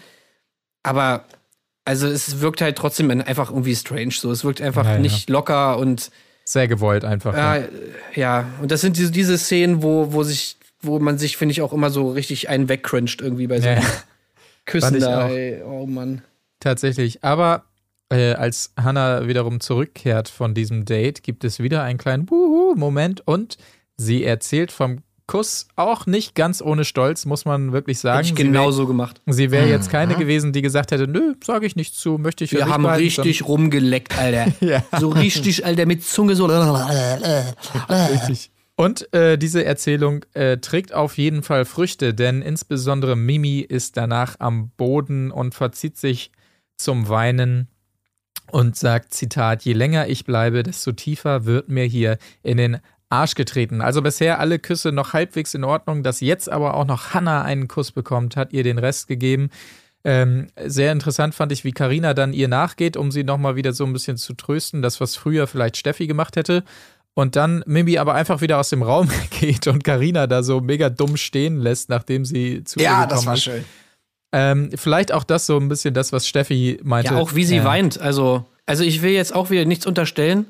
Aber 0.83 1.25
also 1.83 2.05
es 2.07 2.41
wirkt 2.41 2.61
halt 2.61 2.77
trotzdem 2.77 3.09
einfach 3.09 3.49
irgendwie 3.49 3.75
strange 3.75 4.11
so. 4.11 4.31
Es 4.31 4.43
wirkt 4.43 4.61
einfach 4.61 4.85
Ja, 4.85 4.93
ja. 4.93 4.99
nicht 4.99 5.31
locker 5.31 5.79
und 5.79 6.11
Sehr 6.49 6.67
gewollt 6.67 7.05
einfach. 7.05 7.37
ja, 7.37 7.57
ja. 7.57 7.65
ja. 8.15 8.49
Und 8.59 8.71
das 8.71 8.81
sind 8.81 8.97
diese, 8.97 9.11
diese 9.11 9.37
Szenen, 9.37 9.83
wo, 9.83 10.13
wo 10.13 10.23
sich, 10.23 10.57
wo 10.81 10.97
man 10.97 11.19
sich, 11.19 11.37
finde 11.37 11.51
ich, 11.51 11.61
auch 11.61 11.73
immer 11.73 11.91
so 11.91 12.09
richtig 12.09 12.49
einen 12.49 12.69
wegcringed 12.69 13.21
irgendwie 13.21 13.45
bei 13.45 13.61
so 13.61 13.67
Ja. 13.67 13.81
Küssen 14.65 14.99
da. 14.99 15.29
Ey. 15.29 15.61
Oh 15.61 15.85
Mann. 15.85 16.23
Tatsächlich. 16.59 17.23
Aber 17.23 17.65
äh, 18.09 18.33
als 18.33 18.73
Hannah 18.75 19.27
wiederum 19.27 19.59
zurückkehrt 19.59 20.27
von 20.27 20.55
diesem 20.55 20.85
Date, 20.85 21.21
gibt 21.21 21.43
es 21.43 21.59
wieder 21.59 21.83
einen 21.83 21.99
kleinen 21.99 22.27
Wuhu-Moment 22.27 23.27
und 23.27 23.57
sie 23.95 24.23
erzählt 24.23 24.71
vom 24.71 25.03
Kuss 25.29 25.67
auch 25.75 26.07
nicht 26.07 26.33
ganz 26.33 26.59
ohne 26.59 26.83
Stolz, 26.83 27.25
muss 27.25 27.45
man 27.45 27.71
wirklich 27.71 27.99
sagen. 27.99 28.25
Hätte 28.25 28.29
ich 28.29 28.45
genauso 28.47 28.87
gemacht. 28.87 29.21
Sie 29.27 29.51
wäre 29.51 29.69
jetzt 29.69 29.91
keine 29.91 30.15
gewesen, 30.15 30.53
die 30.53 30.63
gesagt 30.63 30.91
hätte, 30.91 31.07
nö, 31.07 31.35
sage 31.43 31.67
ich 31.67 31.75
nicht 31.75 31.93
zu, 31.93 32.17
möchte 32.17 32.43
ich 32.43 32.51
Wir 32.51 32.67
haben 32.67 32.81
behalten, 32.81 33.03
richtig 33.03 33.47
rumgeleckt, 33.47 34.17
Alter. 34.17 34.51
Ja. 34.59 34.83
So 34.99 35.09
richtig, 35.09 35.67
Alter, 35.67 35.85
mit 35.85 36.03
Zunge 36.03 36.35
so. 36.35 36.47
Richtig. 36.47 38.49
Und 38.75 39.13
äh, 39.13 39.37
diese 39.37 39.63
Erzählung 39.63 40.25
äh, 40.33 40.57
trägt 40.57 40.95
auf 40.95 41.19
jeden 41.19 41.43
Fall 41.43 41.65
Früchte, 41.65 42.15
denn 42.15 42.41
insbesondere 42.41 43.15
Mimi 43.15 43.59
ist 43.59 43.97
danach 43.97 44.35
am 44.39 44.71
Boden 44.77 45.29
und 45.29 45.53
verzieht 45.53 45.97
sich 45.97 46.31
zum 46.75 47.07
Weinen 47.07 47.67
und 48.51 48.75
sagt, 48.75 49.13
Zitat, 49.13 49.61
je 49.61 49.73
länger 49.73 50.07
ich 50.07 50.25
bleibe, 50.25 50.63
desto 50.63 50.91
tiefer 50.91 51.45
wird 51.45 51.69
mir 51.69 51.85
hier 51.85 52.17
in 52.41 52.57
den 52.57 52.79
Arsch 53.09 53.35
getreten. 53.35 53.81
Also 53.81 54.01
bisher 54.01 54.39
alle 54.39 54.59
Küsse 54.59 54.91
noch 54.91 55.13
halbwegs 55.13 55.53
in 55.55 55.63
Ordnung, 55.63 56.03
dass 56.03 56.19
jetzt 56.19 56.49
aber 56.49 56.75
auch 56.75 56.85
noch 56.85 57.13
Hannah 57.13 57.41
einen 57.43 57.67
Kuss 57.67 57.91
bekommt, 57.91 58.35
hat 58.35 58.53
ihr 58.53 58.63
den 58.63 58.77
Rest 58.77 59.07
gegeben. 59.07 59.49
Ähm, 60.05 60.47
sehr 60.65 60.91
interessant 60.91 61.35
fand 61.35 61.51
ich, 61.51 61.63
wie 61.63 61.71
Karina 61.71 62.13
dann 62.13 62.33
ihr 62.33 62.47
nachgeht, 62.47 62.95
um 62.95 63.11
sie 63.11 63.23
nochmal 63.23 63.55
wieder 63.55 63.73
so 63.73 63.85
ein 63.85 63.91
bisschen 63.93 64.17
zu 64.17 64.33
trösten, 64.33 64.81
das, 64.81 65.01
was 65.01 65.15
früher 65.15 65.47
vielleicht 65.47 65.75
Steffi 65.77 66.07
gemacht 66.07 66.35
hätte. 66.35 66.63
Und 67.15 67.35
dann 67.35 67.63
Mimi 67.65 67.97
aber 67.97 68.13
einfach 68.13 68.39
wieder 68.39 68.59
aus 68.59 68.69
dem 68.69 68.81
Raum 68.83 69.09
geht 69.39 69.67
und 69.67 69.83
Karina 69.83 70.25
da 70.27 70.41
so 70.43 70.61
mega 70.61 70.89
dumm 70.89 71.17
stehen 71.17 71.59
lässt, 71.59 71.89
nachdem 71.89 72.23
sie 72.23 72.63
zu 72.63 72.79
ihr 72.79 72.85
Ja, 72.85 73.05
gekommen 73.05 73.09
das 73.09 73.25
war 73.25 73.33
ist. 73.33 73.43
schön. 73.43 73.65
Ähm, 74.31 74.69
vielleicht 74.75 75.11
auch 75.11 75.23
das 75.23 75.47
so 75.47 75.57
ein 75.57 75.67
bisschen 75.67 75.93
das, 75.95 76.13
was 76.13 76.27
Steffi 76.27 76.79
meinte. 76.83 77.13
Ja, 77.15 77.19
auch 77.19 77.33
wie 77.33 77.43
sie 77.45 77.57
Ja. 77.57 77.63
weint. 77.65 77.99
Also, 77.99 78.45
also 78.67 78.83
ich 78.83 79.01
will 79.01 79.11
jetzt 79.11 79.33
auch 79.33 79.49
wieder 79.49 79.65
nichts 79.65 79.87
unterstellen, 79.87 80.45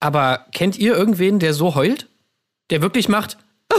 aber 0.00 0.46
kennt 0.52 0.78
ihr 0.78 0.96
irgendwen, 0.96 1.38
der 1.38 1.54
so 1.54 1.74
heult? 1.74 2.08
Der 2.70 2.82
wirklich 2.82 3.08
macht, 3.08 3.36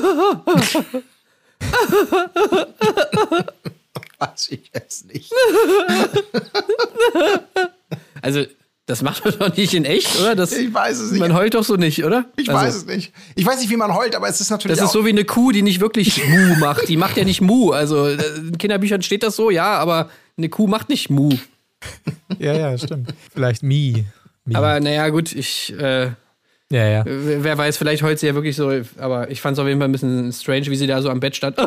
Weiß 4.19 4.49
ich 4.49 4.71
jetzt 4.73 5.13
nicht. 5.13 5.31
also 8.21 8.43
das 8.85 9.01
macht 9.01 9.25
man 9.25 9.37
doch 9.37 9.55
nicht 9.55 9.73
in 9.73 9.85
echt, 9.85 10.19
oder? 10.19 10.35
Das, 10.35 10.53
Ich 10.53 10.73
weiß 10.73 10.99
es 10.99 11.11
nicht. 11.11 11.19
man 11.19 11.33
heult 11.33 11.53
doch 11.53 11.63
so 11.63 11.75
nicht, 11.75 12.03
oder? 12.03 12.25
Ich 12.37 12.49
also, 12.49 12.61
weiß 12.61 12.75
es 12.75 12.85
nicht. 12.85 13.11
Ich 13.35 13.45
weiß 13.45 13.59
nicht, 13.59 13.69
wie 13.69 13.75
man 13.75 13.93
heult, 13.93 14.15
aber 14.15 14.29
es 14.29 14.39
ist 14.39 14.49
natürlich 14.49 14.77
Das 14.77 14.83
ist 14.83 14.89
auch 14.89 15.01
so 15.01 15.05
wie 15.05 15.09
eine 15.09 15.25
Kuh, 15.25 15.51
die 15.51 15.61
nicht 15.61 15.81
wirklich 15.81 16.25
Mu 16.27 16.55
macht. 16.55 16.87
Die 16.87 16.97
macht 16.97 17.17
ja 17.17 17.25
nicht 17.25 17.41
Mu. 17.41 17.71
Also 17.71 18.07
in 18.07 18.57
Kinderbüchern 18.57 19.01
steht 19.01 19.23
das 19.23 19.35
so, 19.35 19.49
ja, 19.49 19.77
aber 19.77 20.09
eine 20.37 20.49
Kuh 20.49 20.67
macht 20.67 20.89
nicht 20.89 21.09
Mu. 21.09 21.31
Ja, 22.39 22.53
ja, 22.53 22.77
stimmt. 22.77 23.13
Vielleicht 23.33 23.61
Mi. 23.61 24.05
Aber 24.53 24.79
naja, 24.79 25.09
gut, 25.09 25.33
ich. 25.33 25.73
Äh, 25.79 26.11
ja, 26.69 26.85
ja. 26.85 27.03
Wer 27.05 27.57
weiß, 27.57 27.77
vielleicht 27.77 28.03
heute 28.03 28.19
sie 28.19 28.27
ja 28.27 28.35
wirklich 28.35 28.57
so, 28.57 28.69
aber 28.97 29.31
ich 29.31 29.39
fand 29.39 29.53
es 29.55 29.59
auf 29.59 29.67
jeden 29.67 29.79
Fall 29.79 29.87
ein 29.87 29.93
bisschen 29.93 30.33
strange, 30.33 30.65
wie 30.65 30.75
sie 30.75 30.87
da 30.87 31.01
so 31.01 31.09
am 31.09 31.21
Bett 31.21 31.35
stand. 31.35 31.57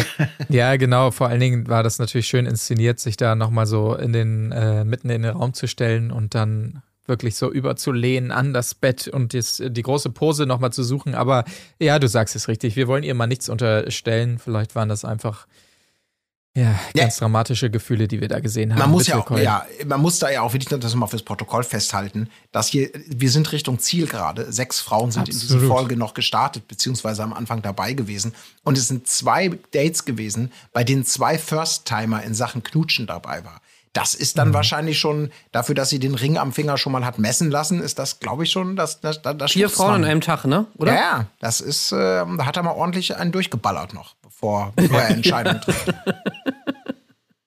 ja, 0.50 0.76
genau. 0.76 1.10
Vor 1.12 1.28
allen 1.28 1.40
Dingen 1.40 1.68
war 1.68 1.82
das 1.82 1.98
natürlich 1.98 2.26
schön 2.26 2.44
inszeniert, 2.44 3.00
sich 3.00 3.16
da 3.16 3.34
nochmal 3.34 3.64
so 3.64 3.94
in 3.94 4.12
den, 4.12 4.52
äh, 4.52 4.84
mitten 4.84 5.08
in 5.08 5.22
den 5.22 5.30
Raum 5.32 5.54
zu 5.54 5.66
stellen 5.66 6.10
und 6.10 6.34
dann 6.34 6.82
wirklich 7.06 7.36
so 7.36 7.50
überzulehnen 7.50 8.30
an 8.32 8.52
das 8.52 8.74
Bett 8.74 9.08
und 9.08 9.32
das, 9.32 9.62
die 9.64 9.82
große 9.82 10.10
Pose 10.10 10.44
nochmal 10.44 10.72
zu 10.72 10.84
suchen. 10.84 11.14
Aber 11.14 11.44
ja, 11.78 11.98
du 11.98 12.06
sagst 12.06 12.36
es 12.36 12.46
richtig. 12.46 12.76
Wir 12.76 12.86
wollen 12.86 13.02
ihr 13.02 13.14
mal 13.14 13.26
nichts 13.26 13.48
unterstellen. 13.48 14.38
Vielleicht 14.38 14.74
waren 14.74 14.90
das 14.90 15.06
einfach 15.06 15.46
ja, 16.56 16.74
ganz 16.94 17.16
ja. 17.16 17.20
dramatische 17.20 17.70
Gefühle, 17.70 18.08
die 18.08 18.20
wir 18.20 18.26
da 18.26 18.40
gesehen 18.40 18.72
haben. 18.72 18.80
Man 18.80 18.90
muss 18.90 19.06
ja 19.06 19.18
auch, 19.18 19.30
ja, 19.38 19.64
man 19.86 20.00
muss 20.00 20.18
da 20.18 20.30
ja 20.30 20.42
auch 20.42 20.52
wirklich 20.52 20.68
das 20.80 20.94
mal 20.96 21.06
fürs 21.06 21.22
Protokoll 21.22 21.62
festhalten, 21.62 22.28
dass 22.50 22.66
hier, 22.66 22.90
wir 23.06 23.30
sind 23.30 23.52
Richtung 23.52 23.78
Ziel 23.78 24.06
gerade. 24.06 24.50
Sechs 24.52 24.80
Frauen 24.80 25.12
sind 25.12 25.28
Absolut. 25.28 25.42
in 25.42 25.48
dieser 25.48 25.66
Folge 25.68 25.96
noch 25.96 26.12
gestartet, 26.12 26.66
beziehungsweise 26.66 27.22
am 27.22 27.32
Anfang 27.32 27.62
dabei 27.62 27.92
gewesen. 27.92 28.34
Und 28.64 28.76
es 28.76 28.88
sind 28.88 29.06
zwei 29.06 29.58
Dates 29.72 30.04
gewesen, 30.04 30.50
bei 30.72 30.82
denen 30.82 31.04
zwei 31.04 31.38
First-Timer 31.38 32.24
in 32.24 32.34
Sachen 32.34 32.64
Knutschen 32.64 33.06
dabei 33.06 33.44
waren. 33.44 33.60
Das 33.92 34.14
ist 34.14 34.38
dann 34.38 34.48
mhm. 34.48 34.54
wahrscheinlich 34.54 34.98
schon 34.98 35.32
dafür, 35.50 35.74
dass 35.74 35.88
sie 35.88 35.98
den 35.98 36.14
Ring 36.14 36.38
am 36.38 36.52
Finger 36.52 36.78
schon 36.78 36.92
mal 36.92 37.04
hat 37.04 37.18
messen 37.18 37.50
lassen, 37.50 37.80
ist 37.80 37.98
das, 37.98 38.20
glaube 38.20 38.44
ich, 38.44 38.50
schon 38.50 38.76
das, 38.76 39.00
das, 39.00 39.20
das 39.20 39.50
Vier 39.50 39.68
Frauen 39.68 39.94
an 39.94 40.04
einem 40.04 40.20
Tag, 40.20 40.44
ne? 40.44 40.66
Oder? 40.78 40.94
Ja, 40.94 41.00
ja. 41.00 41.26
Das 41.40 41.60
ist, 41.60 41.90
äh, 41.90 41.96
da 41.96 42.46
hat 42.46 42.56
er 42.56 42.62
mal 42.62 42.72
ordentlich 42.72 43.16
einen 43.16 43.32
durchgeballert 43.32 43.92
noch, 43.92 44.14
bevor, 44.40 44.72
bevor 44.76 45.00
er 45.00 45.10
Entscheidungen 45.10 45.60
trifft. 45.64 45.94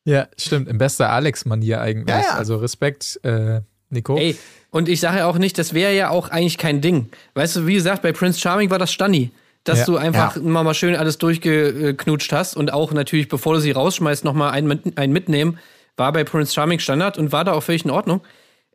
Ja, 0.06 0.28
stimmt. 0.38 0.68
In 0.68 0.78
bester 0.78 1.10
Alex-Manier 1.10 1.82
eigentlich. 1.82 2.16
Ja, 2.16 2.22
ja. 2.22 2.36
Also 2.36 2.58
Respekt, 2.58 3.20
äh, 3.24 3.62
Nico. 3.90 4.18
Ey, 4.18 4.38
und 4.70 4.90
ich 4.90 5.00
sage 5.00 5.20
ja 5.20 5.28
auch 5.28 5.38
nicht, 5.38 5.58
das 5.58 5.74
wäre 5.74 5.96
ja 5.96 6.10
auch 6.10 6.30
eigentlich 6.30 6.58
kein 6.58 6.82
Ding. 6.82 7.10
Weißt 7.36 7.56
du, 7.56 7.68
wie 7.68 7.76
gesagt, 7.76 8.02
bei 8.02 8.12
Prince 8.12 8.40
Charming 8.40 8.70
war 8.70 8.80
das 8.80 8.92
Stanni. 8.92 9.32
Dass 9.64 9.80
ja. 9.80 9.86
du 9.86 9.96
einfach 9.96 10.36
ja. 10.36 10.42
mal 10.42 10.74
schön 10.74 10.94
alles 10.94 11.20
durchgeknutscht 11.20 12.34
hast 12.34 12.58
und 12.58 12.74
auch 12.74 12.92
natürlich, 12.92 13.30
bevor 13.30 13.54
du 13.54 13.62
sie 13.62 13.72
rausschmeißt, 13.72 14.26
nochmal 14.26 14.52
einen, 14.52 14.98
einen 14.98 15.14
mitnehmen 15.14 15.58
war 15.96 16.12
bei 16.12 16.26
Prince 16.26 16.54
Charming 16.54 16.80
Standard 16.80 17.18
und 17.18 17.32
war 17.32 17.46
da 17.46 17.54
auch 17.54 17.64
völlig 17.64 17.86
in 17.86 17.92
Ordnung. 17.92 18.22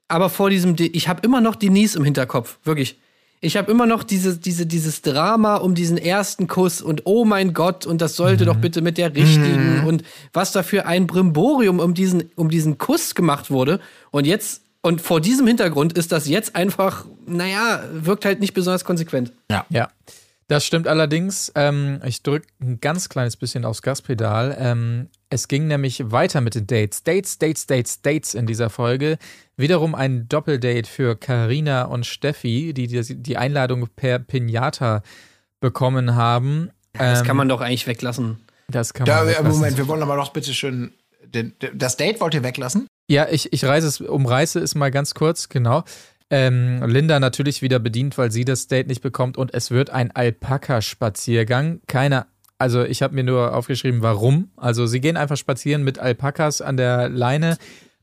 Aber 0.06 0.30
vor 0.30 0.48
diesem, 0.48 0.76
ich 0.78 1.08
habe 1.08 1.20
immer 1.24 1.42
noch 1.42 1.56
Denise 1.56 1.98
im 1.98 2.04
Hinterkopf, 2.04 2.58
wirklich. 2.64 2.98
Ich 3.40 3.56
habe 3.56 3.70
immer 3.70 3.86
noch 3.86 4.02
diese, 4.02 4.36
diese, 4.36 4.66
dieses 4.66 5.02
Drama 5.02 5.56
um 5.56 5.74
diesen 5.74 5.96
ersten 5.96 6.48
Kuss 6.48 6.82
und 6.82 7.02
oh 7.04 7.24
mein 7.24 7.54
Gott, 7.54 7.86
und 7.86 8.00
das 8.00 8.16
sollte 8.16 8.44
mhm. 8.44 8.48
doch 8.48 8.56
bitte 8.56 8.80
mit 8.82 8.98
der 8.98 9.14
richtigen 9.14 9.80
mhm. 9.80 9.86
und 9.86 10.02
was 10.32 10.52
da 10.52 10.62
für 10.62 10.86
ein 10.86 11.06
Brimborium 11.06 11.78
um 11.78 11.94
diesen, 11.94 12.30
um 12.34 12.50
diesen 12.50 12.78
Kuss 12.78 13.14
gemacht 13.14 13.50
wurde. 13.50 13.80
Und 14.10 14.26
jetzt, 14.26 14.62
und 14.82 15.00
vor 15.00 15.20
diesem 15.20 15.46
Hintergrund 15.46 15.96
ist 15.96 16.10
das 16.10 16.26
jetzt 16.28 16.56
einfach, 16.56 17.04
naja, 17.26 17.84
wirkt 17.92 18.24
halt 18.24 18.40
nicht 18.40 18.54
besonders 18.54 18.84
konsequent. 18.84 19.32
Ja. 19.50 19.64
Ja. 19.70 19.88
Das 20.48 20.64
stimmt 20.64 20.88
allerdings. 20.88 21.52
Ähm, 21.54 22.00
ich 22.04 22.22
drücke 22.22 22.46
ein 22.60 22.80
ganz 22.80 23.08
kleines 23.08 23.36
bisschen 23.36 23.64
aufs 23.64 23.82
Gaspedal. 23.82 24.56
Ähm, 24.58 25.08
es 25.30 25.48
ging 25.48 25.66
nämlich 25.66 26.10
weiter 26.10 26.40
mit 26.40 26.54
den 26.54 26.66
Dates. 26.66 27.04
Dates, 27.04 27.38
Dates, 27.38 27.66
Dates, 27.66 28.02
Dates 28.02 28.34
in 28.34 28.46
dieser 28.46 28.70
Folge. 28.70 29.18
Wiederum 29.56 29.94
ein 29.94 30.28
Doppeldate 30.28 30.88
für 30.88 31.16
Karina 31.16 31.84
und 31.84 32.06
Steffi, 32.06 32.72
die, 32.72 32.86
die 32.86 33.36
Einladung 33.36 33.88
per 33.94 34.18
Pinata 34.18 35.02
bekommen 35.60 36.14
haben. 36.14 36.70
Das 36.92 37.20
ähm, 37.20 37.26
kann 37.26 37.36
man 37.36 37.48
doch 37.48 37.60
eigentlich 37.60 37.86
weglassen. 37.86 38.38
Das 38.68 38.94
kann 38.94 39.06
man. 39.06 39.28
Da, 39.28 39.42
Moment, 39.42 39.76
wir 39.76 39.88
wollen 39.88 40.02
aber 40.02 40.16
doch 40.16 40.32
bitte 40.32 40.54
schön. 40.54 40.92
Das 41.74 41.96
Date 41.96 42.20
wollt 42.20 42.34
ihr 42.34 42.42
weglassen? 42.42 42.86
Ja, 43.10 43.26
ich, 43.30 43.52
ich 43.52 43.64
reise 43.64 43.86
es, 43.86 44.00
umreiße 44.00 44.60
es 44.60 44.74
mal 44.74 44.90
ganz 44.90 45.14
kurz, 45.14 45.48
genau. 45.48 45.84
Ähm, 46.30 46.82
Linda 46.86 47.20
natürlich 47.20 47.62
wieder 47.62 47.78
bedient, 47.78 48.18
weil 48.18 48.30
sie 48.30 48.44
das 48.44 48.66
Date 48.66 48.86
nicht 48.86 49.00
bekommt 49.00 49.38
und 49.38 49.52
es 49.54 49.70
wird 49.70 49.90
ein 49.90 50.10
Alpaka-Spaziergang. 50.10 51.80
Keine, 51.86 52.26
also 52.58 52.82
ich 52.82 53.02
habe 53.02 53.14
mir 53.14 53.24
nur 53.24 53.54
aufgeschrieben, 53.54 54.02
warum. 54.02 54.50
Also 54.56 54.86
sie 54.86 55.00
gehen 55.00 55.16
einfach 55.16 55.36
spazieren 55.36 55.84
mit 55.84 55.98
Alpakas 55.98 56.60
an 56.60 56.76
der 56.76 57.08
Leine. 57.08 57.56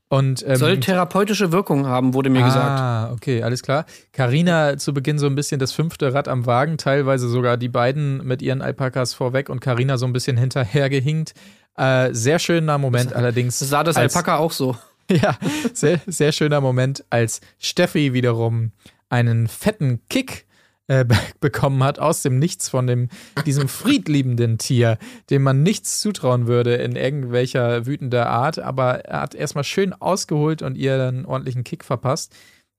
Und, 0.08 0.44
ähm, 0.46 0.56
Soll 0.56 0.78
therapeutische 0.78 1.50
Wirkung 1.50 1.86
haben, 1.86 2.14
wurde 2.14 2.30
mir 2.30 2.42
ah, 2.42 2.46
gesagt. 2.46 2.80
Ah, 2.80 3.12
okay, 3.12 3.42
alles 3.42 3.62
klar. 3.62 3.86
Karina 4.12 4.78
zu 4.78 4.94
Beginn 4.94 5.18
so 5.18 5.26
ein 5.26 5.34
bisschen 5.34 5.58
das 5.58 5.72
fünfte 5.72 6.14
Rad 6.14 6.28
am 6.28 6.46
Wagen, 6.46 6.78
teilweise 6.78 7.28
sogar 7.28 7.56
die 7.56 7.68
beiden 7.68 8.24
mit 8.24 8.40
ihren 8.40 8.62
Alpakas 8.62 9.14
vorweg 9.14 9.48
und 9.48 9.60
Karina 9.60 9.98
so 9.98 10.06
ein 10.06 10.12
bisschen 10.12 10.36
hinterhergehinkt. 10.38 11.34
Äh, 11.76 12.14
sehr 12.14 12.38
schöner 12.38 12.78
Moment 12.78 13.10
das, 13.10 13.16
allerdings. 13.16 13.58
Sah 13.58 13.82
das 13.82 13.96
Alpaka 13.96 14.38
auch 14.38 14.52
so? 14.52 14.76
Ja, 15.08 15.38
sehr, 15.72 16.00
sehr 16.08 16.32
schöner 16.32 16.60
Moment, 16.60 17.04
als 17.10 17.40
Steffi 17.60 18.12
wiederum 18.12 18.72
einen 19.08 19.46
fetten 19.46 20.00
Kick 20.08 20.45
äh, 20.88 21.04
bekommen 21.40 21.82
hat 21.82 21.98
aus 21.98 22.22
dem 22.22 22.38
Nichts 22.38 22.68
von 22.68 22.86
dem, 22.86 23.08
diesem 23.44 23.68
friedliebenden 23.68 24.58
Tier, 24.58 24.98
dem 25.30 25.42
man 25.42 25.62
nichts 25.62 26.00
zutrauen 26.00 26.46
würde 26.46 26.74
in 26.76 26.96
irgendwelcher 26.96 27.86
wütender 27.86 28.28
Art, 28.28 28.58
aber 28.58 29.04
er 29.04 29.20
hat 29.22 29.34
erstmal 29.34 29.64
schön 29.64 29.92
ausgeholt 29.92 30.62
und 30.62 30.76
ihr 30.76 30.94
einen 30.94 31.26
ordentlichen 31.26 31.64
Kick 31.64 31.84
verpasst. 31.84 32.34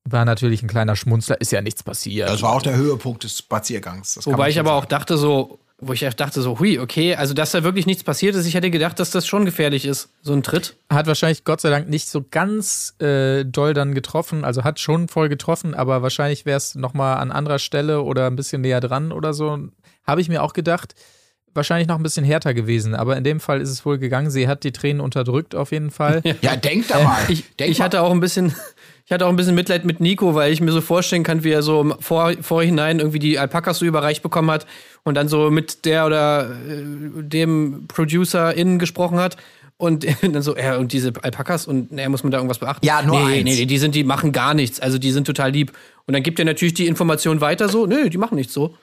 War 0.10 0.24
natürlich 0.24 0.64
ein 0.64 0.70
kleiner 0.70 0.96
Schmunzler, 0.96 1.42
ist 1.42 1.52
ja 1.52 1.62
nichts 1.62 1.84
passiert. 1.84 2.30
Das 2.30 2.42
war 2.42 2.54
auch 2.54 2.62
der 2.62 2.78
Höhepunkt 2.78 3.26
des 3.26 3.40
Spaziergangs. 3.40 4.26
Wobei 4.26 4.50
ich 4.50 4.60
aber 4.60 4.70
sagen. 4.70 4.80
auch 4.84 4.86
dachte 4.86 5.18
so, 5.18 5.60
wo 5.80 5.94
ich 5.94 6.00
dachte 6.00 6.42
so, 6.42 6.60
hui, 6.60 6.80
okay, 6.80 7.16
also 7.16 7.36
dass 7.36 7.52
da 7.52 7.64
wirklich 7.64 7.86
nichts 7.86 8.04
passiert 8.04 8.36
ist, 8.36 8.48
ich 8.48 8.56
hätte 8.56 8.72
gedacht, 8.72 9.00
dass 9.00 9.12
das 9.12 9.28
schon 9.28 9.46
gefährlich 9.46 9.86
ist, 9.86 10.10
so 10.22 10.34
ein 10.34 10.42
Tritt. 10.42 10.76
Hat 10.90 11.06
wahrscheinlich 11.06 11.44
Gott 11.44 11.62
sei 11.62 11.70
Dank 11.70 11.88
nicht 11.88 12.10
so 12.10 12.26
ganz 12.30 12.96
äh, 13.00 13.46
doll 13.46 13.76
dann 13.76 13.94
getroffen, 13.94 14.44
also 14.44 14.64
hat 14.64 14.80
schon 14.80 15.08
voll 15.08 15.30
getroffen, 15.30 15.76
aber 15.76 16.02
wahrscheinlich 16.02 16.46
wäre 16.46 16.58
es 16.58 16.74
nochmal 16.74 17.18
an 17.18 17.32
anderer 17.32 17.60
Stelle 17.60 18.02
oder 18.02 18.26
ein 18.26 18.36
bisschen 18.36 18.62
näher 18.62 18.82
dran 18.82 19.12
oder 19.12 19.34
so, 19.34 19.60
habe 20.06 20.22
ich 20.22 20.30
mir 20.30 20.42
auch 20.42 20.54
gedacht. 20.54 20.96
Wahrscheinlich 21.58 21.88
noch 21.88 21.96
ein 21.96 22.04
bisschen 22.04 22.24
härter 22.24 22.54
gewesen, 22.54 22.94
aber 22.94 23.18
in 23.18 23.24
dem 23.24 23.40
Fall 23.40 23.62
ist 23.62 23.72
es 23.72 23.84
wohl 23.84 23.98
gegangen. 23.98 24.30
Sie 24.30 24.48
hat 24.48 24.64
die 24.64 24.72
Tränen 24.72 25.02
unterdrückt, 25.02 25.56
auf 25.56 25.72
jeden 25.72 25.90
Fall. 25.90 26.22
ja, 26.42 26.56
denk 26.56 26.88
da 26.88 27.02
mal. 27.02 27.18
Äh, 27.28 27.34
ich, 27.34 27.46
ich 27.60 27.82
hatte 27.82 28.04
auch 28.04 28.12
ein 28.12 28.20
bisschen, 28.20 28.54
ich 29.08 29.12
hatte 29.12 29.26
auch 29.26 29.32
ein 29.32 29.36
bisschen 29.36 29.56
Mitleid 29.56 29.84
mit 29.84 30.00
Nico, 30.00 30.36
weil 30.36 30.54
ich 30.54 30.62
mir 30.62 30.72
so 30.72 30.82
vorstellen 30.82 31.24
kann, 31.24 31.44
wie 31.44 31.50
er 31.50 31.64
so 31.64 31.82
im 31.82 31.96
Vor 32.00 32.34
Vorhinein 32.42 33.00
irgendwie 33.00 33.18
die 33.18 33.40
Alpakas 33.40 33.80
so 33.80 33.86
überreicht 33.86 34.22
bekommen 34.22 34.52
hat 34.52 34.68
und 35.04 35.16
dann 35.16 35.30
so 35.30 35.50
mit 35.50 35.86
der 35.86 36.06
oder 36.06 36.52
äh, 36.52 37.24
dem 37.24 37.86
Producer 37.88 38.54
innen 38.54 38.78
gesprochen 38.78 39.18
hat. 39.18 39.36
Und 39.78 40.06
dann 40.22 40.44
so, 40.44 40.56
ja, 40.56 40.78
und 40.78 40.94
diese 40.94 41.12
Alpakas 41.24 41.66
und 41.66 41.92
naja, 41.92 42.08
muss 42.10 42.22
man 42.22 42.30
da 42.30 42.38
irgendwas 42.38 42.60
beachten? 42.60 42.86
Ja, 42.86 43.02
nur 43.02 43.20
nee, 43.20 43.40
eins. 43.40 43.44
Nee, 43.46 43.66
die 43.66 43.78
sind, 43.80 43.96
die 43.96 44.04
machen 44.04 44.32
gar 44.32 44.54
nichts. 44.54 44.80
Also 44.80 45.00
die 45.00 45.12
sind 45.12 45.26
total 45.26 45.50
lieb. 45.50 45.72
Und 46.06 46.14
dann 46.14 46.22
gibt 46.22 46.38
er 46.38 46.46
natürlich 46.46 46.76
die 46.76 46.86
Information 46.86 47.42
weiter 47.42 47.68
so, 47.68 47.88
nee, 47.88 48.10
die 48.12 48.20
machen 48.20 48.36
nichts 48.36 48.54
so. 48.54 48.76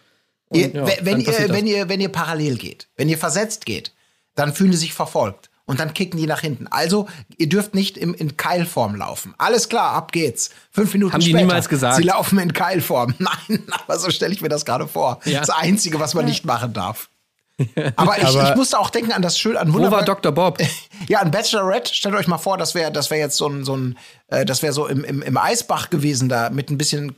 Ihr, 0.55 0.69
ja, 0.69 0.87
wenn, 1.03 1.21
ihr, 1.21 1.49
wenn, 1.49 1.67
ihr, 1.67 1.89
wenn 1.89 2.01
ihr 2.01 2.11
parallel 2.11 2.57
geht, 2.57 2.89
wenn 2.97 3.09
ihr 3.09 3.19
versetzt 3.19 3.67
geht, 3.67 3.93
dann 4.35 4.55
fühlen 4.55 4.73
sie 4.73 4.79
sich 4.79 4.95
verfolgt 4.95 5.51
und 5.67 5.81
dann 5.81 5.95
kicken 5.95 6.19
die 6.19 6.27
nach 6.27 6.41
hinten. 6.41 6.67
Also, 6.69 7.09
ihr 7.37 7.49
dürft 7.49 7.75
nicht 7.75 7.97
im, 7.97 8.15
in 8.15 8.37
Keilform 8.37 8.97
laufen. 8.97 9.35
Alles 9.39 9.69
klar, 9.69 9.93
ab 9.93 10.13
geht's. 10.13 10.51
Fünf 10.71 10.93
Minuten 10.93 11.13
Haben 11.13 11.23
später. 11.23 11.39
die 11.39 11.45
niemals 11.45 11.69
gesagt? 11.69 11.97
Sie 11.97 12.03
laufen 12.03 12.39
in 12.39 12.53
Keilform. 12.53 13.15
Nein, 13.19 13.63
aber 13.71 13.99
so 13.99 14.11
stelle 14.11 14.33
ich 14.33 14.41
mir 14.41 14.49
das 14.49 14.65
gerade 14.65 14.87
vor. 14.89 15.21
Ja. 15.25 15.41
Das 15.41 15.51
Einzige, 15.51 16.01
was 16.01 16.15
man 16.15 16.25
nicht 16.25 16.45
machen 16.45 16.73
darf. 16.73 17.09
Aber 17.95 18.19
ich, 18.19 18.27
aber 18.27 18.51
ich 18.51 18.57
musste 18.57 18.77
auch 18.81 18.91
denken 18.91 19.13
an 19.13 19.23
das 19.23 19.39
schön, 19.39 19.57
an 19.57 19.73
wunderbar. 19.73 19.93
Wo 19.93 19.97
war 19.99 20.05
Dr. 20.05 20.33
Bob? 20.33 20.59
Ja, 21.09 21.21
an 21.21 21.31
Bachelorette. 21.31 21.95
Stellt 21.95 22.17
euch 22.17 22.27
mal 22.27 22.39
vor, 22.39 22.59
das 22.59 22.75
wäre 22.75 22.91
das 22.91 23.11
wär 23.11 23.19
jetzt 23.19 23.37
so 23.37 23.47
ein, 23.47 23.65
so 23.65 23.77
ein 23.77 23.97
äh, 24.27 24.45
das 24.45 24.63
wäre 24.63 24.73
so 24.73 24.89
im, 24.89 25.05
im, 25.05 25.23
im 25.23 25.37
Eisbach 25.37 25.89
gewesen, 25.89 26.29
da 26.29 26.51
mit 26.51 26.69
ein 26.71 26.79
bisschen 26.79 27.15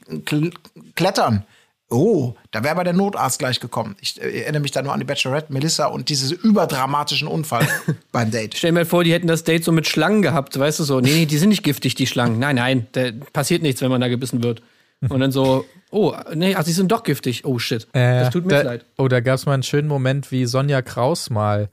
Klettern. 0.95 1.47
Oh, 1.89 2.35
da 2.51 2.65
wäre 2.65 2.73
aber 2.73 2.85
der 2.85 2.95
Notarzt 2.95 3.39
gleich 3.39 3.61
gekommen. 3.61 3.97
Ich 4.01 4.21
äh, 4.21 4.41
erinnere 4.41 4.61
mich 4.61 4.73
da 4.73 4.83
nur 4.83 4.93
an 4.93 4.99
die 4.99 5.07
Bachelorette, 5.07 5.53
Melissa 5.53 5.87
und 5.87 6.09
diesen 6.09 6.37
überdramatischen 6.37 7.29
Unfall 7.29 7.67
beim 8.13 8.31
Date. 8.31 8.57
Stell 8.57 8.71
dir 8.71 8.81
mal 8.81 8.85
vor, 8.85 9.05
die 9.05 9.13
hätten 9.13 9.29
das 9.29 9.45
Date 9.45 9.63
so 9.63 9.71
mit 9.71 9.87
Schlangen 9.87 10.21
gehabt, 10.21 10.59
weißt 10.59 10.81
du 10.81 10.85
so. 10.85 11.01
Nee, 11.01 11.27
die 11.27 11.39
sind 11.39 11.51
nicht 11.51 11.63
giftig, 11.63 11.95
die 11.95 12.09
Schlangen. 12.09 12.41
Nein, 12.41 12.57
nein, 12.57 12.87
da 12.93 13.11
passiert 13.33 13.63
nichts, 13.63 13.83
wenn 13.83 13.91
man 13.91 14.01
da 14.01 14.09
gebissen 14.09 14.43
wird. 14.43 14.63
Und 15.09 15.21
dann 15.21 15.31
so, 15.31 15.65
oh, 15.91 16.15
nee, 16.35 16.55
ach, 16.57 16.65
sie 16.65 16.73
sind 16.73 16.91
doch 16.91 17.03
giftig. 17.03 17.45
Oh 17.45 17.59
shit. 17.59 17.87
Äh, 17.93 18.21
das 18.21 18.31
tut 18.31 18.47
mir 18.47 18.55
da, 18.55 18.63
leid. 18.63 18.87
Oh, 18.97 19.09
da 19.09 19.21
gab 19.21 19.37
es 19.37 19.47
mal 19.47 19.55
einen 19.55 19.63
schönen 19.63 19.89
Moment, 19.89 20.33
wie 20.33 20.47
Sonja 20.47 20.83
Kraus 20.83 21.31
mal 21.31 21.69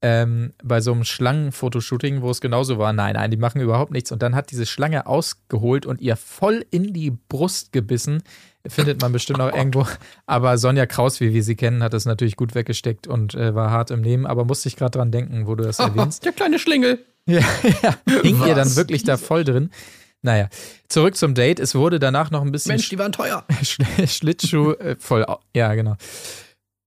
ähm, 0.00 0.52
bei 0.62 0.80
so 0.80 0.92
einem 0.92 1.04
Schlangenfotoshooting, 1.04 2.22
wo 2.22 2.30
es 2.30 2.40
genauso 2.40 2.78
war. 2.78 2.92
Nein, 2.92 3.14
nein, 3.14 3.30
die 3.30 3.36
machen 3.36 3.60
überhaupt 3.60 3.90
nichts. 3.90 4.12
Und 4.12 4.22
dann 4.22 4.34
hat 4.34 4.50
diese 4.50 4.64
Schlange 4.64 5.06
ausgeholt 5.06 5.86
und 5.86 6.00
ihr 6.00 6.16
voll 6.16 6.64
in 6.70 6.92
die 6.92 7.10
Brust 7.10 7.72
gebissen 7.72 8.22
findet 8.66 9.00
man 9.00 9.12
bestimmt 9.12 9.40
auch 9.40 9.54
irgendwo. 9.54 9.86
Aber 10.26 10.58
Sonja 10.58 10.86
Kraus, 10.86 11.20
wie 11.20 11.32
wir 11.32 11.42
sie 11.42 11.56
kennen, 11.56 11.82
hat 11.82 11.92
das 11.92 12.04
natürlich 12.04 12.36
gut 12.36 12.54
weggesteckt 12.54 13.06
und 13.06 13.34
äh, 13.34 13.54
war 13.54 13.70
hart 13.70 13.90
im 13.90 14.00
Nehmen. 14.00 14.26
Aber 14.26 14.44
musste 14.44 14.68
ich 14.68 14.76
gerade 14.76 14.98
dran 14.98 15.10
denken, 15.10 15.46
wo 15.46 15.54
du 15.54 15.64
das 15.64 15.78
erwähnst. 15.78 16.24
Der 16.24 16.32
kleine 16.32 16.58
Schlingel. 16.58 17.04
Ja, 17.26 17.40
ja. 17.82 17.94
hing 18.22 18.42
ihr 18.46 18.54
dann 18.54 18.74
wirklich 18.76 19.04
da 19.04 19.16
voll 19.16 19.44
drin. 19.44 19.70
Naja, 20.22 20.48
zurück 20.88 21.16
zum 21.16 21.34
Date. 21.34 21.60
Es 21.60 21.74
wurde 21.74 21.98
danach 21.98 22.30
noch 22.30 22.42
ein 22.42 22.50
bisschen. 22.50 22.70
Mensch, 22.70 22.88
die 22.88 22.98
waren 22.98 23.12
teuer. 23.12 23.44
Schlittschuh, 24.06 24.72
äh, 24.72 24.96
voll, 24.98 25.24
ja, 25.54 25.74
genau. 25.74 25.96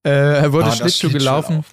Äh, 0.03 0.51
wurde 0.51 0.67
ah, 0.67 0.71
Schlittschuh 0.71 1.11
gelaufen. 1.11 1.63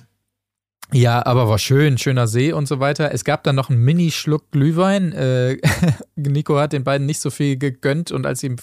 Ja, 0.93 1.25
aber 1.27 1.49
war 1.49 1.59
schön, 1.59 1.99
schöner 1.99 2.27
See 2.27 2.53
und 2.53 2.67
so 2.67 2.81
weiter. 2.81 3.13
Es 3.13 3.25
gab 3.25 3.43
dann 3.43 3.57
noch 3.57 3.69
einen 3.69 3.85
Mini-Schluck 3.85 4.51
Glühwein. 4.51 5.13
Äh, 5.13 5.59
Nico 6.17 6.59
hat 6.59 6.73
den 6.73 6.85
beiden 6.85 7.07
nicht 7.07 7.21
so 7.21 7.31
viel 7.31 7.59
gegönnt 7.59 8.11
und 8.11 8.25
als 8.25 8.43
ihm 8.43 8.57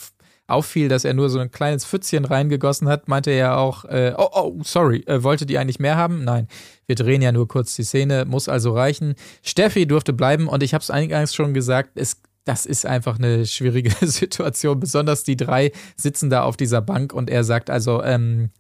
auffiel, 0.48 0.90
dass 0.90 1.06
er 1.06 1.14
nur 1.14 1.30
so 1.30 1.40
ein 1.40 1.52
kleines 1.52 1.86
Pfützchen 1.86 2.26
reingegossen 2.26 2.88
hat, 2.88 3.08
meinte 3.08 3.32
er 3.32 3.58
auch, 3.58 3.86
äh, 3.86 4.14
oh, 4.18 4.30
oh, 4.32 4.60
sorry, 4.64 5.04
äh, 5.08 5.24
wolltet 5.24 5.50
ihr 5.50 5.60
eigentlich 5.60 5.80
mehr 5.80 5.96
haben? 5.96 6.24
Nein, 6.24 6.48
wir 6.86 6.96
drehen 6.96 7.22
ja 7.22 7.32
nur 7.32 7.48
kurz 7.48 7.76
die 7.76 7.84
Szene, 7.84 8.26
muss 8.26 8.48
also 8.48 8.74
reichen. 8.74 9.16
Steffi 9.42 9.88
durfte 9.88 10.14
bleiben 10.14 10.48
und 10.48 10.62
ich 10.62 10.74
habe 10.74 10.82
es 10.82 10.92
eingangs 10.92 11.34
schon 11.34 11.54
gesagt, 11.54 11.92
es, 11.96 12.22
das 12.44 12.66
ist 12.68 12.86
einfach 12.86 13.18
eine 13.18 13.46
schwierige 13.46 13.90
Situation, 14.06 14.80
besonders 14.80 15.24
die 15.24 15.38
drei 15.38 15.72
sitzen 15.98 16.30
da 16.30 16.44
auf 16.44 16.58
dieser 16.58 16.82
Bank 16.82 17.12
und 17.12 17.30
er 17.30 17.44
sagt 17.44 17.70
also, 17.70 18.04
ähm, 18.04 18.52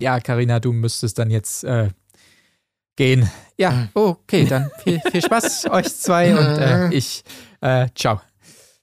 ja, 0.00 0.20
Karina, 0.20 0.60
du 0.60 0.72
müsstest 0.72 1.18
dann 1.18 1.30
jetzt 1.30 1.62
äh, 1.64 1.88
gehen. 2.96 3.30
Ja, 3.56 3.70
mhm. 3.70 3.88
okay, 3.94 4.44
dann 4.44 4.70
viel, 4.82 5.00
viel 5.00 5.22
Spaß 5.22 5.66
euch 5.70 5.94
zwei 5.94 6.36
und 6.36 6.58
äh, 6.58 6.92
ich, 6.92 7.22
äh, 7.60 7.86
ciao. 7.94 8.20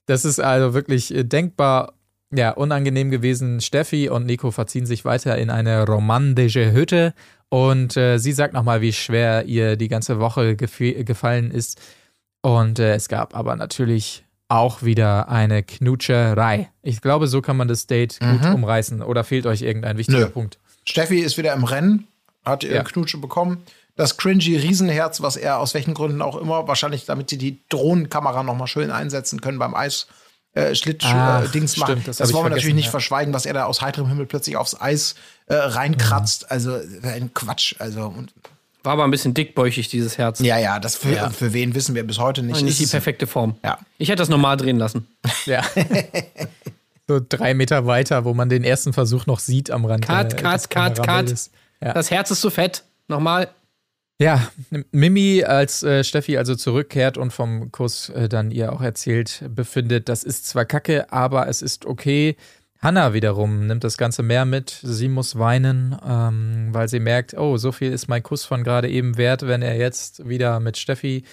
Das 0.06 0.24
ist 0.24 0.40
also 0.40 0.72
wirklich 0.72 1.14
äh, 1.14 1.24
denkbar 1.24 1.95
ja, 2.36 2.50
unangenehm 2.50 3.10
gewesen. 3.10 3.60
Steffi 3.60 4.08
und 4.08 4.26
Nico 4.26 4.50
verziehen 4.50 4.86
sich 4.86 5.04
weiter 5.04 5.36
in 5.38 5.50
eine 5.50 5.84
romantische 5.86 6.72
Hütte 6.72 7.14
und 7.48 7.96
äh, 7.96 8.18
sie 8.18 8.32
sagt 8.32 8.54
nochmal, 8.54 8.80
wie 8.80 8.92
schwer 8.92 9.44
ihr 9.44 9.76
die 9.76 9.88
ganze 9.88 10.18
Woche 10.18 10.56
gefallen 10.56 11.50
ist. 11.50 11.80
Und 12.42 12.78
äh, 12.78 12.94
es 12.94 13.08
gab 13.08 13.36
aber 13.36 13.56
natürlich 13.56 14.24
auch 14.48 14.82
wieder 14.82 15.28
eine 15.28 15.62
Knutscherei. 15.62 16.70
Ich 16.82 17.00
glaube, 17.00 17.26
so 17.26 17.42
kann 17.42 17.56
man 17.56 17.68
das 17.68 17.86
Date 17.86 18.18
mhm. 18.20 18.38
gut 18.38 18.54
umreißen. 18.54 19.02
Oder 19.02 19.24
fehlt 19.24 19.46
euch 19.46 19.62
irgendein 19.62 19.98
wichtiger 19.98 20.20
Nö. 20.20 20.28
Punkt? 20.28 20.58
Steffi 20.84 21.18
ist 21.18 21.36
wieder 21.36 21.52
im 21.52 21.64
Rennen, 21.64 22.06
hat 22.44 22.62
ihre 22.62 22.76
ja. 22.76 22.82
Knutsche 22.84 23.18
bekommen. 23.18 23.62
Das 23.96 24.18
cringy 24.18 24.56
Riesenherz, 24.56 25.22
was 25.22 25.36
er 25.36 25.58
aus 25.58 25.74
welchen 25.74 25.94
Gründen 25.94 26.22
auch 26.22 26.36
immer, 26.36 26.68
wahrscheinlich 26.68 27.06
damit 27.06 27.30
sie 27.30 27.38
die 27.38 27.60
Drohnenkamera 27.70 28.42
nochmal 28.42 28.66
schön 28.66 28.90
einsetzen 28.90 29.40
können 29.40 29.58
beim 29.58 29.74
Eis 29.74 30.06
äh, 30.56 30.74
Schlittschuh-Dings 30.74 31.76
äh, 31.76 31.80
macht. 31.80 32.08
Das, 32.08 32.16
das 32.16 32.32
wollen 32.32 32.46
wir 32.46 32.50
natürlich 32.50 32.74
nicht 32.74 32.86
ja. 32.86 32.90
verschweigen, 32.90 33.34
was 33.34 33.44
er 33.44 33.52
da 33.52 33.64
aus 33.64 33.82
heiterem 33.82 34.08
Himmel 34.08 34.26
plötzlich 34.26 34.56
aufs 34.56 34.80
Eis 34.80 35.14
äh, 35.46 35.54
reinkratzt. 35.54 36.42
Mhm. 36.42 36.46
Also 36.48 36.80
ein 37.02 37.34
Quatsch. 37.34 37.74
Also 37.78 38.06
und 38.06 38.32
war 38.82 38.94
aber 38.94 39.04
ein 39.04 39.10
bisschen 39.10 39.34
dickbäuchig, 39.34 39.88
dieses 39.88 40.16
Herz. 40.16 40.38
Ja, 40.38 40.58
ja, 40.58 40.78
das 40.78 40.96
für, 40.96 41.12
ja. 41.12 41.28
für 41.28 41.52
wen 41.52 41.74
wissen 41.74 41.94
wir 41.94 42.06
bis 42.06 42.18
heute 42.18 42.42
nicht. 42.42 42.62
Nicht 42.62 42.78
die 42.78 42.86
perfekte 42.86 43.26
Form. 43.26 43.56
Ja. 43.64 43.78
Ich 43.98 44.08
hätte 44.08 44.18
das 44.18 44.28
normal 44.28 44.56
drehen 44.56 44.78
lassen. 44.78 45.06
Ja. 45.44 45.62
so 47.08 47.20
drei 47.26 47.52
Meter 47.52 47.86
weiter, 47.86 48.24
wo 48.24 48.32
man 48.32 48.48
den 48.48 48.64
ersten 48.64 48.92
Versuch 48.92 49.26
noch 49.26 49.40
sieht 49.40 49.70
am 49.70 49.84
Rand. 49.84 50.06
Cut, 50.06 50.36
cut, 50.36 50.70
cut, 50.70 51.02
cut. 51.06 51.34
Ja. 51.82 51.92
Das 51.92 52.10
Herz 52.10 52.30
ist 52.30 52.40
zu 52.40 52.50
fett. 52.50 52.84
Nochmal. 53.08 53.48
Ja, 54.18 54.48
Mimi, 54.92 55.44
als 55.44 55.82
äh, 55.82 56.02
Steffi 56.02 56.38
also 56.38 56.54
zurückkehrt 56.54 57.18
und 57.18 57.32
vom 57.32 57.70
Kuss 57.70 58.08
äh, 58.08 58.30
dann 58.30 58.50
ihr 58.50 58.72
auch 58.72 58.80
erzählt 58.80 59.44
befindet, 59.50 60.08
das 60.08 60.24
ist 60.24 60.46
zwar 60.46 60.64
kacke, 60.64 61.12
aber 61.12 61.48
es 61.48 61.60
ist 61.60 61.84
okay. 61.84 62.36
Hannah 62.80 63.12
wiederum 63.12 63.66
nimmt 63.66 63.84
das 63.84 63.98
Ganze 63.98 64.22
mehr 64.22 64.46
mit. 64.46 64.80
Sie 64.82 65.08
muss 65.08 65.38
weinen, 65.38 65.98
ähm, 66.06 66.68
weil 66.72 66.88
sie 66.88 67.00
merkt, 67.00 67.34
oh, 67.34 67.58
so 67.58 67.72
viel 67.72 67.92
ist 67.92 68.08
mein 68.08 68.22
Kuss 68.22 68.44
von 68.44 68.64
gerade 68.64 68.88
eben 68.88 69.18
wert, 69.18 69.46
wenn 69.46 69.60
er 69.60 69.76
jetzt 69.76 70.26
wieder 70.26 70.60
mit 70.60 70.78
Steffi 70.78 71.24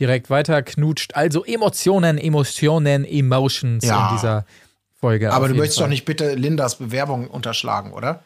direkt 0.00 0.28
weiter 0.30 0.62
knutscht. 0.62 1.14
Also 1.14 1.44
Emotionen, 1.44 2.18
Emotionen, 2.18 3.04
Emotions 3.04 3.84
ja. 3.84 4.08
in 4.08 4.16
dieser 4.16 4.46
Folge. 5.00 5.32
Aber 5.32 5.48
du 5.48 5.54
möchtest 5.54 5.78
Fall. 5.78 5.86
doch 5.86 5.90
nicht 5.90 6.04
bitte 6.04 6.34
Lindas 6.34 6.78
Bewerbung 6.78 7.28
unterschlagen, 7.28 7.92
oder? 7.92 8.24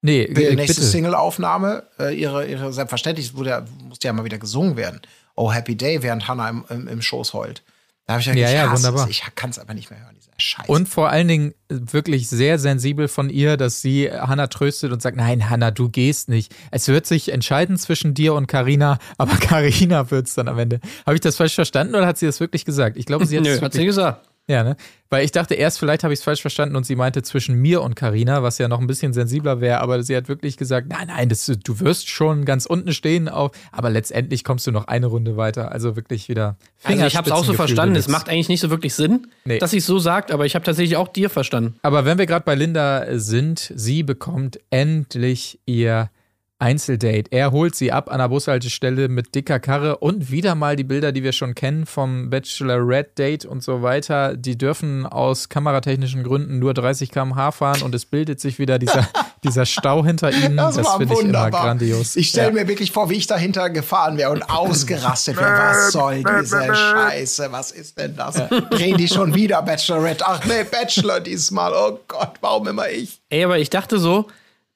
Nee, 0.00 0.32
die 0.32 0.54
nächste 0.54 0.82
Single-Aufnahme, 0.82 1.84
äh, 1.98 2.14
ihre, 2.14 2.46
ihre, 2.46 2.72
selbstverständlich, 2.72 3.34
wurde, 3.34 3.64
musste 3.82 4.06
ja 4.06 4.12
mal 4.12 4.24
wieder 4.24 4.38
gesungen 4.38 4.76
werden. 4.76 5.00
Oh, 5.34 5.52
Happy 5.52 5.76
Day, 5.76 6.02
während 6.02 6.28
Hannah 6.28 6.48
im, 6.48 6.64
im, 6.68 6.88
im 6.88 7.02
Schoß 7.02 7.32
heult. 7.34 7.62
Da 8.08 8.14
habe 8.14 8.22
ich 8.22 8.26
ja, 8.26 8.34
ja, 8.34 8.50
ja 8.50 8.72
wunderbar. 8.72 9.06
Ich 9.10 9.22
kann 9.34 9.50
es 9.50 9.58
aber 9.58 9.74
nicht 9.74 9.90
mehr 9.90 10.00
hören, 10.00 10.14
dieser 10.16 10.32
Scheiß. 10.38 10.66
Und 10.66 10.88
vor 10.88 11.10
allen 11.10 11.28
Dingen 11.28 11.54
wirklich 11.68 12.30
sehr 12.30 12.58
sensibel 12.58 13.06
von 13.06 13.28
ihr, 13.28 13.58
dass 13.58 13.82
sie 13.82 14.10
Hannah 14.10 14.46
tröstet 14.46 14.92
und 14.92 15.02
sagt, 15.02 15.16
nein, 15.16 15.50
Hannah, 15.50 15.72
du 15.72 15.90
gehst 15.90 16.30
nicht. 16.30 16.54
Es 16.70 16.88
wird 16.88 17.06
sich 17.06 17.32
entscheiden 17.32 17.76
zwischen 17.76 18.14
dir 18.14 18.32
und 18.34 18.46
Karina, 18.46 18.98
aber 19.18 19.36
Karina 19.40 20.10
wird 20.10 20.26
es 20.28 20.34
dann 20.34 20.48
am 20.48 20.58
Ende. 20.58 20.80
Habe 21.04 21.16
ich 21.16 21.20
das 21.20 21.36
falsch 21.36 21.54
verstanden 21.54 21.96
oder 21.96 22.06
hat 22.06 22.16
sie 22.18 22.24
das 22.24 22.40
wirklich 22.40 22.64
gesagt? 22.64 22.96
Ich 22.96 23.04
glaube, 23.04 23.26
sie 23.26 23.36
hat 23.36 23.46
es 23.46 23.60
hat 23.60 23.74
sie 23.74 23.84
gesagt. 23.84 24.27
Ja, 24.48 24.64
ne? 24.64 24.76
Weil 25.10 25.24
ich 25.24 25.32
dachte 25.32 25.54
erst, 25.54 25.78
vielleicht 25.78 26.04
habe 26.04 26.14
ich 26.14 26.20
es 26.20 26.24
falsch 26.24 26.40
verstanden 26.40 26.74
und 26.74 26.84
sie 26.84 26.96
meinte 26.96 27.22
zwischen 27.22 27.54
mir 27.54 27.82
und 27.82 27.96
Karina, 27.96 28.42
was 28.42 28.56
ja 28.56 28.66
noch 28.66 28.80
ein 28.80 28.86
bisschen 28.86 29.12
sensibler 29.12 29.60
wäre, 29.60 29.80
aber 29.80 30.02
sie 30.02 30.16
hat 30.16 30.28
wirklich 30.28 30.56
gesagt, 30.56 30.88
nein, 30.88 31.08
nein, 31.08 31.28
das, 31.28 31.46
du 31.46 31.80
wirst 31.80 32.08
schon 32.08 32.46
ganz 32.46 32.64
unten 32.64 32.92
stehen, 32.92 33.28
auf, 33.28 33.52
aber 33.72 33.90
letztendlich 33.90 34.44
kommst 34.44 34.66
du 34.66 34.70
noch 34.70 34.86
eine 34.86 35.06
Runde 35.06 35.36
weiter. 35.36 35.70
Also 35.70 35.96
wirklich 35.96 36.30
wieder. 36.30 36.56
Also 36.82 37.04
ich 37.04 37.16
habe 37.16 37.28
es 37.28 37.36
auch 37.36 37.44
so 37.44 37.52
verstanden. 37.52 37.94
Es 37.96 38.08
macht 38.08 38.30
eigentlich 38.30 38.48
nicht 38.48 38.60
so 38.60 38.70
wirklich 38.70 38.94
Sinn, 38.94 39.26
nee. 39.44 39.58
dass 39.58 39.70
sie 39.70 39.78
es 39.78 39.86
so 39.86 39.98
sagt, 39.98 40.30
aber 40.30 40.46
ich 40.46 40.54
habe 40.54 40.64
tatsächlich 40.64 40.96
auch 40.96 41.08
dir 41.08 41.28
verstanden. 41.28 41.78
Aber 41.82 42.06
wenn 42.06 42.16
wir 42.16 42.26
gerade 42.26 42.44
bei 42.44 42.54
Linda 42.54 43.18
sind, 43.18 43.72
sie 43.74 44.02
bekommt 44.02 44.60
endlich 44.70 45.58
ihr 45.66 46.10
Einzeldate. 46.60 47.30
Er 47.30 47.52
holt 47.52 47.76
sie 47.76 47.92
ab 47.92 48.10
an 48.10 48.18
der 48.18 48.28
Bushaltestelle 48.28 49.08
mit 49.08 49.34
dicker 49.34 49.60
Karre 49.60 49.98
und 49.98 50.30
wieder 50.30 50.56
mal 50.56 50.74
die 50.74 50.84
Bilder, 50.84 51.12
die 51.12 51.22
wir 51.22 51.32
schon 51.32 51.54
kennen 51.54 51.86
vom 51.86 52.30
Bachelorette 52.30 53.12
Date 53.16 53.44
und 53.44 53.62
so 53.62 53.82
weiter. 53.82 54.36
Die 54.36 54.58
dürfen 54.58 55.06
aus 55.06 55.48
kameratechnischen 55.48 56.24
Gründen 56.24 56.58
nur 56.58 56.74
30 56.74 57.12
km/h 57.12 57.52
fahren 57.52 57.82
und 57.82 57.94
es 57.94 58.06
bildet 58.06 58.40
sich 58.40 58.58
wieder 58.58 58.80
dieser, 58.80 59.08
dieser 59.44 59.66
Stau 59.66 60.04
hinter 60.04 60.32
ihnen. 60.32 60.56
Das, 60.56 60.74
das 60.74 60.96
finde 60.96 61.14
ich 61.14 61.20
immer 61.20 61.50
grandios. 61.50 62.16
Ich 62.16 62.30
stelle 62.30 62.48
ja. 62.48 62.52
mir 62.54 62.68
wirklich 62.68 62.90
vor, 62.90 63.08
wie 63.08 63.14
ich 63.14 63.28
dahinter 63.28 63.70
gefahren 63.70 64.16
wäre 64.16 64.32
und 64.32 64.42
ausgerastet 64.50 65.36
wäre. 65.36 65.58
Was 65.58 65.92
soll 65.92 66.24
diese 66.24 66.74
Scheiße? 66.74 67.52
Was 67.52 67.70
ist 67.70 67.96
denn 67.98 68.16
das? 68.16 68.36
Ja. 68.36 68.46
Drehen 68.46 68.96
die 68.96 69.06
schon 69.06 69.32
wieder 69.32 69.62
Bachelorette? 69.62 70.24
Ach 70.26 70.44
nee, 70.44 70.64
Bachelor 70.68 71.20
diesmal. 71.20 71.72
Oh 71.72 72.00
Gott, 72.08 72.32
warum 72.40 72.66
immer 72.66 72.88
ich? 72.88 73.20
Ey, 73.30 73.44
aber 73.44 73.58
ich 73.58 73.70
dachte 73.70 73.98
so, 74.00 74.26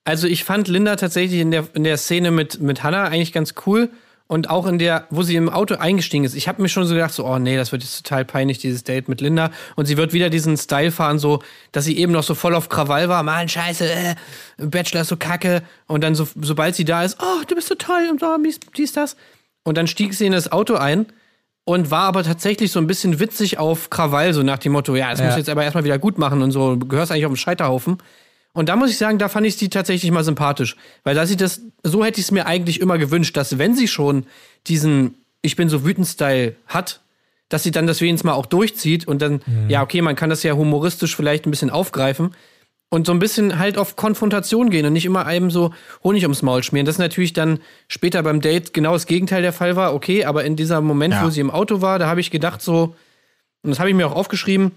also 0.05 0.27
ich 0.27 0.45
fand 0.45 0.69
Linda 0.69 0.97
tatsächlich 0.97 1.41
in 1.41 1.51
der, 1.51 1.67
in 1.75 1.85
der 1.85 1.97
Szene 1.97 2.31
mit, 2.31 2.61
mit 2.61 2.83
Hannah 2.83 3.05
eigentlich 3.05 3.33
ganz 3.33 3.55
cool. 3.67 3.91
Und 4.29 4.49
auch 4.49 4.67
in 4.67 4.79
der, 4.79 5.07
wo 5.11 5.23
sie 5.23 5.37
im 5.37 5.51
Auto 5.51 5.75
eingestiegen 5.75 6.25
ist. 6.25 6.35
Ich 6.35 6.49
habe 6.49 6.63
mir 6.63 6.71
schon 6.71 6.87
so 6.87 6.95
gedacht, 6.95 7.13
so, 7.13 7.27
oh 7.27 7.39
nee, 7.39 7.55
das 7.55 7.71
wird 7.71 7.83
jetzt 7.83 8.03
total 8.07 8.25
peinlich, 8.25 8.57
dieses 8.57 8.83
Date 8.83 9.07
mit 9.07 9.21
Linda. 9.21 9.51
Und 9.77 9.85
sie 9.85 9.99
wird 9.99 10.15
wieder 10.15 10.31
diesen 10.31 10.57
Style 10.57 10.91
fahren, 10.91 11.19
so, 11.19 11.43
dass 11.71 11.85
sie 11.85 11.99
eben 11.99 12.13
noch 12.13 12.23
so 12.23 12.35
voll 12.35 12.55
auf 12.55 12.71
Krawall 12.71 13.11
war. 13.11 13.23
Mann, 13.25 13.51
scheiße, 13.51 13.93
äh, 13.93 14.15
Bachelor 14.57 15.03
ist 15.03 15.09
so 15.09 15.19
kacke. 15.19 15.63
Und 15.87 16.03
dann, 16.03 16.15
so, 16.15 16.27
sobald 16.41 16.77
sie 16.77 16.87
da 16.87 17.05
ist, 17.05 17.19
oh, 17.21 17.43
du 17.47 17.55
bist 17.55 17.69
so 17.69 17.75
toll 17.75 18.09
und 18.11 18.21
so, 18.21 18.35
dies, 18.43 18.59
dies, 18.75 18.93
das. 18.93 19.17
Und 19.65 19.77
dann 19.77 19.87
stieg 19.87 20.15
sie 20.15 20.25
in 20.25 20.33
das 20.33 20.51
Auto 20.51 20.77
ein 20.77 21.07
und 21.65 21.91
war 21.91 22.05
aber 22.05 22.25
tatsächlich 22.25 22.73
so 22.73 22.81
ein 22.81 22.87
bisschen 22.87 23.21
witzig 23.21 23.59
auf 23.59 23.91
Krawall, 23.91 24.33
so 24.33 24.43
nach 24.43 24.59
dem 24.59 24.73
Motto, 24.73 24.97
ja, 24.97 25.11
das 25.11 25.21
ja. 25.21 25.27
muss 25.27 25.37
jetzt 25.37 25.51
aber 25.51 25.63
erstmal 25.63 25.85
wieder 25.85 25.99
gut 25.99 26.17
machen 26.17 26.41
und 26.41 26.53
so, 26.53 26.77
du 26.77 26.87
gehörst 26.87 27.13
eigentlich 27.13 27.27
auf 27.27 27.33
den 27.33 27.37
Scheiterhaufen. 27.37 27.99
Und 28.53 28.69
da 28.69 28.77
muss 28.77 28.91
ich 28.91 28.99
sagen, 28.99 29.19
da 29.19 29.29
fand 29.29 29.47
ich 29.47 29.57
sie 29.57 29.71
tatsächlich 29.71 30.11
mal 30.11 30.25
sympathisch. 30.25 30.77
Weil 31.05 31.15
da 31.15 31.27
sie 31.27 31.37
das, 31.37 31.63
so 31.83 32.05
hätte 32.05 32.21
ich 32.21 32.27
es 32.27 32.31
mir 32.31 32.47
eigentlich 32.47 32.81
immer 32.81 32.99
gewünscht, 32.99 33.37
dass 33.37 33.59
wenn 33.59 33.75
sie 33.75 33.89
schon 33.89 34.27
diesen 34.67 35.15
Ich 35.41 35.57
bin 35.57 35.69
so 35.69 35.85
wütend 35.85 36.07
Style 36.07 36.55
hat, 36.67 37.01
dass 37.49 37.63
sie 37.63 37.71
dann 37.71 37.87
das 37.87 38.01
wenigstens 38.01 38.25
mal 38.25 38.35
auch 38.35 38.47
durchzieht 38.47 39.07
und 39.07 39.21
dann, 39.21 39.43
mhm. 39.47 39.69
ja, 39.69 39.83
okay, 39.83 40.01
man 40.03 40.17
kann 40.17 40.31
das 40.31 40.43
ja 40.43 40.55
humoristisch 40.55 41.17
vielleicht 41.17 41.47
ein 41.47 41.51
bisschen 41.51 41.71
aufgreifen 41.71 42.35
und 42.89 43.07
so 43.07 43.13
ein 43.13 43.19
bisschen 43.19 43.59
halt 43.59 43.79
auf 43.79 43.97
Konfrontation 43.97 44.71
gehen 44.71 44.85
und 44.85 44.93
nicht 44.93 45.07
immer 45.07 45.27
einem 45.27 45.51
so 45.51 45.73
Honig 46.05 46.23
ums 46.25 46.43
Maul 46.43 46.63
schmieren. 46.63 46.87
Das 46.87 46.97
ist 46.97 46.99
natürlich 46.99 47.33
dann 47.33 47.61
später 47.89 48.23
beim 48.23 48.41
Date 48.41 48.75
genau 48.75 48.93
das 48.93 49.07
Gegenteil 49.07 49.43
der 49.43 49.53
Fall 49.53 49.77
war, 49.77 49.95
okay, 49.95 50.25
aber 50.25 50.45
in 50.45 50.57
dieser 50.57 50.81
Moment, 50.81 51.15
ja. 51.15 51.25
wo 51.25 51.31
sie 51.31 51.41
im 51.41 51.51
Auto 51.51 51.81
war, 51.81 51.99
da 51.99 52.07
habe 52.07 52.21
ich 52.21 52.31
gedacht 52.31 52.61
so, 52.61 52.95
und 53.63 53.71
das 53.71 53.79
habe 53.79 53.89
ich 53.89 53.97
mir 53.97 54.07
auch 54.07 54.15
aufgeschrieben, 54.15 54.73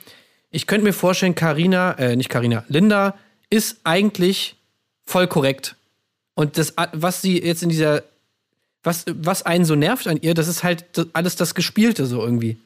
ich 0.50 0.68
könnte 0.68 0.86
mir 0.86 0.94
vorstellen, 0.94 1.36
Karina, 1.36 1.92
äh, 1.94 2.16
nicht 2.16 2.30
Karina, 2.30 2.64
Linda 2.70 3.16
ist 3.50 3.78
eigentlich 3.84 4.58
voll 5.06 5.28
korrekt. 5.28 5.76
Und 6.34 6.58
das, 6.58 6.74
was 6.94 7.22
sie 7.22 7.42
jetzt 7.42 7.64
in 7.64 7.70
dieser, 7.70 8.04
was, 8.84 9.06
was 9.08 9.44
einen 9.44 9.66
so 9.66 9.76
nervt 9.76 10.08
an 10.08 10.18
ihr, 10.22 10.34
das 10.34 10.48
ist 10.48 10.64
halt 10.64 10.86
alles 11.14 11.36
das 11.36 11.56
Gespielte 11.56 12.06
so 12.06 12.22
irgendwie. 12.22 12.58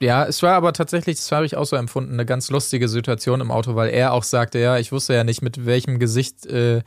Ja, 0.00 0.24
es 0.24 0.42
war 0.42 0.54
aber 0.54 0.72
tatsächlich, 0.72 1.16
das 1.16 1.30
habe 1.32 1.46
ich 1.46 1.56
auch 1.56 1.64
so 1.64 1.76
empfunden, 1.76 2.14
eine 2.14 2.26
ganz 2.26 2.50
lustige 2.50 2.88
Situation 2.88 3.40
im 3.40 3.50
Auto, 3.50 3.74
weil 3.74 3.90
er 3.90 4.12
auch 4.12 4.24
sagte, 4.24 4.58
ja, 4.58 4.78
ich 4.78 4.92
wusste 4.92 5.14
ja 5.14 5.24
nicht, 5.24 5.42
mit 5.42 5.64
welchem 5.64 5.98
Gesicht 5.98 6.46
äh, 6.46 6.82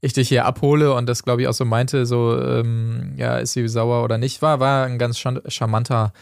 ich 0.00 0.12
dich 0.12 0.28
hier 0.28 0.44
abhole 0.44 0.92
und 0.92 1.06
das, 1.06 1.22
glaube 1.22 1.42
ich, 1.42 1.48
auch 1.48 1.54
so 1.54 1.64
meinte, 1.64 2.04
so, 2.04 2.38
ähm, 2.38 3.14
ja, 3.16 3.38
ist 3.38 3.52
sie 3.52 3.66
sauer 3.68 4.04
oder 4.04 4.18
nicht, 4.18 4.42
war, 4.42 4.60
war 4.60 4.86
ein 4.86 4.98
ganz 4.98 5.18
charmanter 5.18 6.12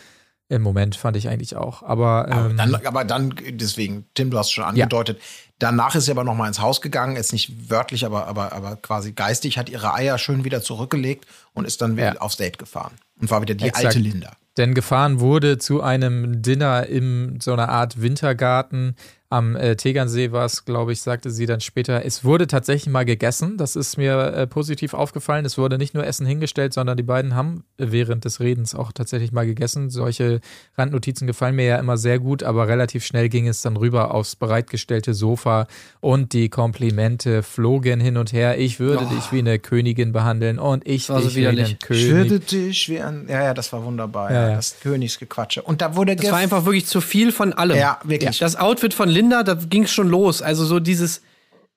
im 0.48 0.62
Moment, 0.62 0.94
fand 0.94 1.16
ich 1.16 1.28
eigentlich 1.28 1.56
auch. 1.56 1.82
Aber, 1.82 2.26
ähm, 2.30 2.36
aber, 2.36 2.54
dann, 2.54 2.86
aber 2.86 3.04
dann, 3.04 3.34
deswegen, 3.50 4.06
Tim, 4.14 4.30
du 4.30 4.38
hast 4.38 4.52
schon 4.52 4.64
angedeutet, 4.64 5.18
ja. 5.18 5.24
Danach 5.58 5.94
ist 5.94 6.06
sie 6.06 6.10
aber 6.10 6.24
noch 6.24 6.34
mal 6.34 6.48
ins 6.48 6.60
Haus 6.60 6.80
gegangen, 6.80 7.16
jetzt 7.16 7.32
nicht 7.32 7.70
wörtlich, 7.70 8.04
aber, 8.04 8.26
aber, 8.26 8.52
aber 8.52 8.76
quasi 8.76 9.12
geistig, 9.12 9.58
hat 9.58 9.68
ihre 9.68 9.94
Eier 9.94 10.18
schön 10.18 10.44
wieder 10.44 10.62
zurückgelegt 10.62 11.26
und 11.52 11.66
ist 11.66 11.80
dann 11.82 11.96
wieder 11.96 12.14
ja. 12.14 12.20
aufs 12.20 12.36
Date 12.36 12.58
gefahren. 12.58 12.92
Und 13.20 13.30
war 13.30 13.42
wieder 13.42 13.54
die 13.54 13.66
Exakt. 13.66 13.86
alte 13.86 13.98
Linda. 13.98 14.32
Denn 14.56 14.74
gefahren 14.74 15.20
wurde 15.20 15.58
zu 15.58 15.82
einem 15.82 16.42
Dinner 16.42 16.86
in 16.86 17.40
so 17.40 17.52
einer 17.52 17.68
Art 17.68 18.00
Wintergarten 18.00 18.96
am 19.34 19.56
äh, 19.56 19.74
Tegernsee 19.74 20.30
war 20.30 20.44
es, 20.44 20.64
glaube 20.64 20.92
ich, 20.92 21.02
sagte 21.02 21.28
sie 21.28 21.46
dann 21.46 21.60
später, 21.60 22.04
es 22.04 22.22
wurde 22.22 22.46
tatsächlich 22.46 22.92
mal 22.92 23.04
gegessen. 23.04 23.56
Das 23.56 23.74
ist 23.74 23.96
mir 23.96 24.16
äh, 24.32 24.46
positiv 24.46 24.94
aufgefallen. 24.94 25.44
Es 25.44 25.58
wurde 25.58 25.76
nicht 25.76 25.92
nur 25.92 26.06
Essen 26.06 26.24
hingestellt, 26.24 26.72
sondern 26.72 26.96
die 26.96 27.02
beiden 27.02 27.34
haben 27.34 27.64
während 27.76 28.24
des 28.24 28.38
Redens 28.38 28.76
auch 28.76 28.92
tatsächlich 28.92 29.32
mal 29.32 29.44
gegessen. 29.44 29.90
Solche 29.90 30.40
Randnotizen 30.78 31.26
gefallen 31.26 31.56
mir 31.56 31.64
ja 31.64 31.78
immer 31.78 31.96
sehr 31.96 32.20
gut, 32.20 32.44
aber 32.44 32.68
relativ 32.68 33.04
schnell 33.04 33.28
ging 33.28 33.48
es 33.48 33.60
dann 33.60 33.76
rüber 33.76 34.14
aufs 34.14 34.36
bereitgestellte 34.36 35.14
Sofa 35.14 35.66
und 36.00 36.32
die 36.32 36.48
Komplimente 36.48 37.42
flogen 37.42 37.98
hin 37.98 38.16
und 38.16 38.32
her. 38.32 38.56
Ich 38.58 38.78
würde 38.78 39.04
oh. 39.04 39.14
dich 39.16 39.32
wie 39.32 39.40
eine 39.40 39.58
Königin 39.58 40.12
behandeln 40.12 40.60
und 40.60 40.86
ich 40.86 41.08
war 41.08 41.20
dich 41.20 41.30
so 41.30 41.36
wie 41.36 41.48
ein 41.48 41.56
König. 41.80 42.04
Ich 42.04 42.10
würde 42.12 42.38
dich 42.38 42.88
wie 42.88 43.00
ein, 43.00 43.26
ja, 43.28 43.42
ja, 43.42 43.54
das 43.54 43.72
war 43.72 43.84
wunderbar. 43.84 44.32
Ja, 44.32 44.50
ja. 44.50 44.54
Das 44.54 44.76
Königsgequatsche. 44.80 45.62
Und 45.62 45.80
da 45.80 45.96
wurde 45.96 46.14
das 46.14 46.30
war 46.30 46.38
einfach 46.38 46.64
wirklich 46.66 46.86
zu 46.86 47.00
viel 47.00 47.32
von 47.32 47.52
allem. 47.52 47.76
Ja, 47.76 47.98
wirklich. 48.04 48.38
Das 48.38 48.54
Outfit 48.54 48.94
von 48.94 49.08
Linda 49.08 49.23
Linda, 49.24 49.42
da 49.42 49.54
ging 49.54 49.84
es 49.84 49.92
schon 49.92 50.08
los. 50.08 50.42
Also 50.42 50.66
so 50.66 50.80
dieses 50.80 51.22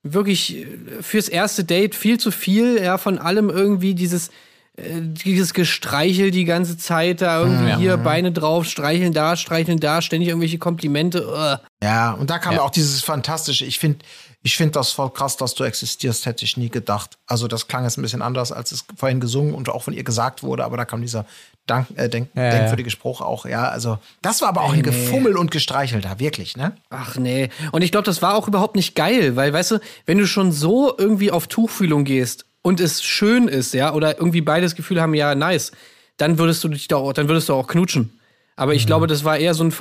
wirklich 0.04 0.58
äh, 0.58 0.66
fürs 1.02 1.30
erste 1.30 1.64
Date 1.64 1.96
viel 1.96 2.20
zu 2.20 2.32
viel, 2.32 2.82
ja, 2.82 2.98
von 2.98 3.18
allem 3.20 3.50
irgendwie 3.50 3.96
dieses 3.96 4.30
äh, 4.76 5.02
dieses 5.02 5.54
Gestreichel 5.54 6.32
die 6.32 6.46
ganze 6.46 6.78
Zeit, 6.78 7.22
da 7.22 7.42
irgendwie 7.42 7.70
ja. 7.70 7.78
hier 7.78 7.98
Beine 7.98 8.32
drauf, 8.34 8.66
streicheln 8.66 9.14
da, 9.14 9.38
streicheln 9.38 9.80
da, 9.80 10.02
ständig 10.02 10.30
irgendwelche 10.30 10.58
Komplimente. 10.58 11.26
Ugh. 11.26 11.60
Ja, 11.82 12.12
und 12.12 12.30
da 12.30 12.38
kam 12.38 12.56
ja. 12.56 12.62
auch 12.62 12.70
dieses 12.70 13.02
Fantastische. 13.02 13.66
Ich 13.66 13.80
finde, 13.80 14.00
ich 14.48 14.56
finde 14.56 14.72
das 14.72 14.94
voll 14.94 15.10
krass, 15.10 15.36
dass 15.36 15.56
du 15.56 15.66
existierst, 15.66 16.26
hätte 16.26 16.46
ich 16.46 16.56
nie 16.56 16.70
gedacht. 16.70 17.18
Also 17.26 17.50
das 17.50 17.68
klang 17.68 17.84
jetzt 17.84 17.98
ein 17.98 18.02
bisschen 18.02 18.22
anders, 18.22 18.54
als 18.54 18.72
es 18.72 18.86
vorhin 18.96 19.20
gesungen 19.20 19.54
und 19.54 19.68
auch 19.68 19.84
von 19.84 19.94
ihr 19.94 20.06
gesagt 20.06 20.42
wurde, 20.42 20.64
aber 20.64 20.78
da 20.78 20.86
kam 20.86 21.02
dieser 21.02 21.26
Dank, 21.66 21.88
äh, 21.98 22.08
denk, 22.08 22.30
ja, 22.34 22.52
denkwürdige 22.52 22.90
Spruch 22.90 23.20
auch, 23.20 23.46
ja. 23.46 23.68
Also 23.68 24.00
das 24.22 24.40
war 24.40 24.48
aber 24.48 24.62
auch 24.62 24.72
ein 24.72 24.84
Gefummel 24.84 25.36
und 25.36 25.52
Gestreichel 25.52 26.00
da, 26.00 26.22
wirklich, 26.22 26.56
ne? 26.56 26.72
Ach 26.90 27.18
nee. 27.18 27.50
Und 27.74 27.82
ich 27.82 27.92
glaube, 27.92 28.06
das 28.06 28.22
war 28.22 28.36
auch 28.36 28.48
überhaupt 28.48 28.78
nicht 28.78 28.96
geil, 28.96 29.36
weil, 29.36 29.52
weißt 29.52 29.72
du, 29.72 29.80
wenn 30.06 30.18
du 30.18 30.26
schon 30.26 30.54
so 30.54 30.98
irgendwie 30.98 31.30
auf 31.30 31.48
Tuchfühlung 31.48 32.06
gehst 32.06 32.46
und 32.62 32.80
es 32.80 33.04
schön 33.04 33.50
ist, 33.50 33.74
ja, 33.74 33.94
oder 33.94 34.18
irgendwie 34.18 34.40
beides 34.40 34.76
Gefühl 34.76 35.02
haben, 35.02 35.14
ja, 35.14 35.36
nice, 35.36 35.74
dann 36.16 36.38
würdest 36.38 36.64
du 36.64 36.70
dich 36.70 36.88
da 36.88 36.96
auch, 36.96 37.12
dann 37.12 37.28
würdest 37.28 37.50
du 37.50 37.54
auch 37.54 37.68
knutschen. 37.68 38.18
Aber 38.56 38.74
ich 38.74 38.84
mhm. 38.84 38.88
glaube, 38.88 39.08
das 39.08 39.26
war 39.26 39.38
eher 39.38 39.54
so 39.56 39.66
ein 39.66 39.72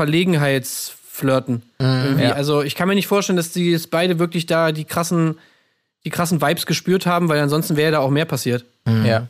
Verlegenheitsflirten. 1.17 1.63
Mhm, 1.79 2.19
ja. 2.19 2.33
Also 2.33 2.63
ich 2.63 2.75
kann 2.75 2.89
mir 2.89 2.95
nicht 2.95 3.07
vorstellen, 3.07 3.37
dass 3.37 3.51
die 3.51 3.79
beide 3.91 4.19
wirklich 4.19 4.47
da 4.47 4.73
die 4.73 4.85
krassen, 4.85 5.39
die 6.05 6.11
krassen 6.11 6.41
Vibes 6.41 6.67
gespürt 6.67 7.07
haben, 7.07 7.29
weil 7.29 7.41
ansonsten 7.41 7.77
wäre 7.77 7.93
da 7.93 7.99
auch 8.01 8.11
mehr 8.11 8.27
passiert. 8.27 8.65
Mhm. 8.85 9.05
Ja. 9.05 9.29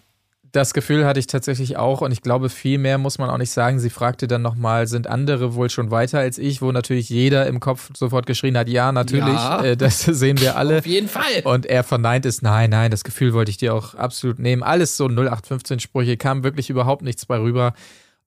Das 0.52 0.72
Gefühl 0.72 1.04
hatte 1.04 1.20
ich 1.20 1.26
tatsächlich 1.26 1.76
auch 1.76 2.00
und 2.00 2.12
ich 2.12 2.22
glaube, 2.22 2.48
viel 2.48 2.78
mehr 2.78 2.96
muss 2.96 3.18
man 3.18 3.28
auch 3.28 3.36
nicht 3.36 3.50
sagen. 3.50 3.78
Sie 3.78 3.90
fragte 3.90 4.26
dann 4.26 4.40
nochmal, 4.40 4.86
sind 4.86 5.06
andere 5.06 5.54
wohl 5.54 5.68
schon 5.68 5.90
weiter 5.90 6.18
als 6.20 6.38
ich, 6.38 6.62
wo 6.62 6.72
natürlich 6.72 7.10
jeder 7.10 7.46
im 7.46 7.60
Kopf 7.60 7.90
sofort 7.94 8.24
geschrien 8.24 8.56
hat, 8.56 8.68
ja, 8.68 8.90
natürlich, 8.90 9.34
ja. 9.34 9.62
Äh, 9.62 9.76
das 9.76 10.00
sehen 10.04 10.40
wir 10.40 10.56
alle. 10.56 10.78
Auf 10.78 10.86
jeden 10.86 11.08
Fall. 11.08 11.42
Und 11.44 11.66
er 11.66 11.84
verneint 11.84 12.24
es, 12.24 12.40
nein, 12.40 12.70
nein, 12.70 12.90
das 12.90 13.04
Gefühl 13.04 13.34
wollte 13.34 13.50
ich 13.50 13.58
dir 13.58 13.74
auch 13.74 13.96
absolut 13.96 14.38
nehmen. 14.38 14.62
Alles 14.62 14.96
so 14.96 15.06
0815-Sprüche, 15.06 16.16
kam 16.16 16.42
wirklich 16.42 16.70
überhaupt 16.70 17.02
nichts 17.02 17.26
bei 17.26 17.38
rüber. 17.38 17.74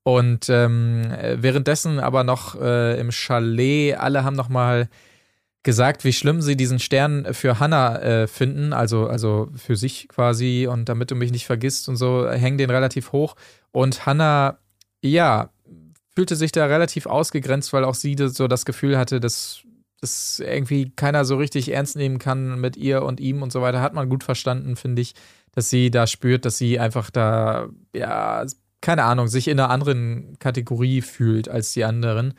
Und 0.04 0.50
ähm, 0.50 1.14
währenddessen 1.36 2.00
aber 2.00 2.24
noch 2.24 2.60
äh, 2.60 3.00
im 3.00 3.12
Chalet, 3.12 3.95
alle 3.95 4.24
haben 4.24 4.36
nochmal 4.36 4.89
gesagt, 5.64 6.04
wie 6.04 6.14
schlimm 6.14 6.41
sie 6.41 6.56
diesen 6.56 6.80
Stern 6.80 7.34
für 7.34 7.60
Hannah 7.60 8.02
äh, 8.02 8.28
finden, 8.28 8.72
also, 8.74 9.08
also 9.08 9.50
für 9.56 9.76
sich 9.76 10.08
quasi 10.08 10.68
und 10.72 10.88
damit 10.88 11.12
du 11.12 11.16
mich 11.16 11.32
nicht 11.32 11.45
vergisst 11.45 11.89
und 11.89 11.97
so, 11.97 12.30
hängen 12.30 12.58
den 12.58 12.70
relativ 12.70 13.12
hoch. 13.12 13.36
Und 13.72 14.06
Hannah, 14.06 14.58
ja, 15.04 15.50
fühlte 16.16 16.36
sich 16.36 16.52
da 16.52 16.66
relativ 16.66 17.06
ausgegrenzt, 17.06 17.72
weil 17.74 17.84
auch 17.84 17.95
sie 17.95 18.16
so 18.18 18.47
das 18.47 18.66
Gefühl 18.66 18.97
hatte, 18.97 19.20
dass 19.20 19.62
das 20.02 20.39
irgendwie 20.39 20.91
keiner 20.95 21.26
so 21.26 21.36
richtig 21.36 21.72
ernst 21.72 21.97
nehmen 21.97 22.20
kann 22.20 22.60
mit 22.60 22.78
ihr 22.78 23.04
und 23.04 23.20
ihm 23.20 23.41
und 23.41 23.52
so 23.52 23.62
weiter. 23.62 23.82
Hat 23.82 23.93
man 23.93 24.10
gut 24.10 24.24
verstanden, 24.24 24.76
finde 24.76 25.02
ich, 25.02 25.14
dass 25.52 25.70
sie 25.70 25.91
da 25.91 26.08
spürt, 26.08 26.45
dass 26.45 26.58
sie 26.58 26.80
einfach 26.80 27.10
da, 27.10 27.68
ja, 27.93 28.45
keine 28.82 29.04
Ahnung, 29.04 29.28
sich 29.28 29.48
in 29.48 29.60
einer 29.60 29.70
anderen 29.70 30.38
Kategorie 30.40 31.02
fühlt 31.02 31.50
als 31.50 31.74
die 31.74 31.84
anderen. 31.84 32.34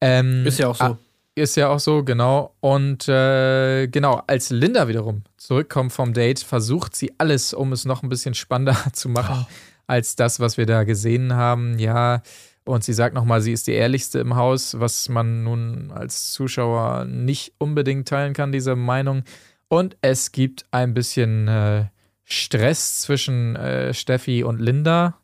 Ähm, 0.00 0.46
Ist 0.46 0.58
ja 0.58 0.68
auch 0.68 0.76
so. 0.76 0.84
Ah, 0.84 0.98
ist 1.34 1.56
ja 1.56 1.68
auch 1.68 1.80
so, 1.80 2.04
genau. 2.04 2.54
Und 2.60 3.08
äh, 3.08 3.86
genau, 3.86 4.22
als 4.26 4.50
Linda 4.50 4.88
wiederum 4.88 5.22
zurückkommt 5.38 5.92
vom 5.92 6.12
Date, 6.12 6.40
versucht 6.40 6.94
sie 6.94 7.12
alles, 7.18 7.54
um 7.54 7.72
es 7.72 7.84
noch 7.84 8.02
ein 8.02 8.10
bisschen 8.10 8.34
spannender 8.34 8.76
zu 8.92 9.08
machen, 9.08 9.46
oh. 9.48 9.52
als 9.86 10.14
das, 10.16 10.40
was 10.40 10.58
wir 10.58 10.66
da 10.66 10.84
gesehen 10.84 11.34
haben. 11.34 11.78
Ja, 11.78 12.22
und 12.64 12.84
sie 12.84 12.92
sagt 12.92 13.14
nochmal, 13.14 13.40
sie 13.40 13.52
ist 13.52 13.66
die 13.66 13.72
ehrlichste 13.72 14.18
im 14.18 14.36
Haus, 14.36 14.78
was 14.78 15.08
man 15.08 15.42
nun 15.42 15.90
als 15.90 16.32
Zuschauer 16.32 17.06
nicht 17.06 17.54
unbedingt 17.58 18.08
teilen 18.08 18.34
kann, 18.34 18.52
diese 18.52 18.76
Meinung. 18.76 19.24
Und 19.68 19.96
es 20.02 20.32
gibt 20.32 20.66
ein 20.70 20.92
bisschen 20.92 21.48
äh, 21.48 21.86
Stress 22.24 23.00
zwischen 23.00 23.56
äh, 23.56 23.94
Steffi 23.94 24.44
und 24.44 24.60
Linda 24.60 25.18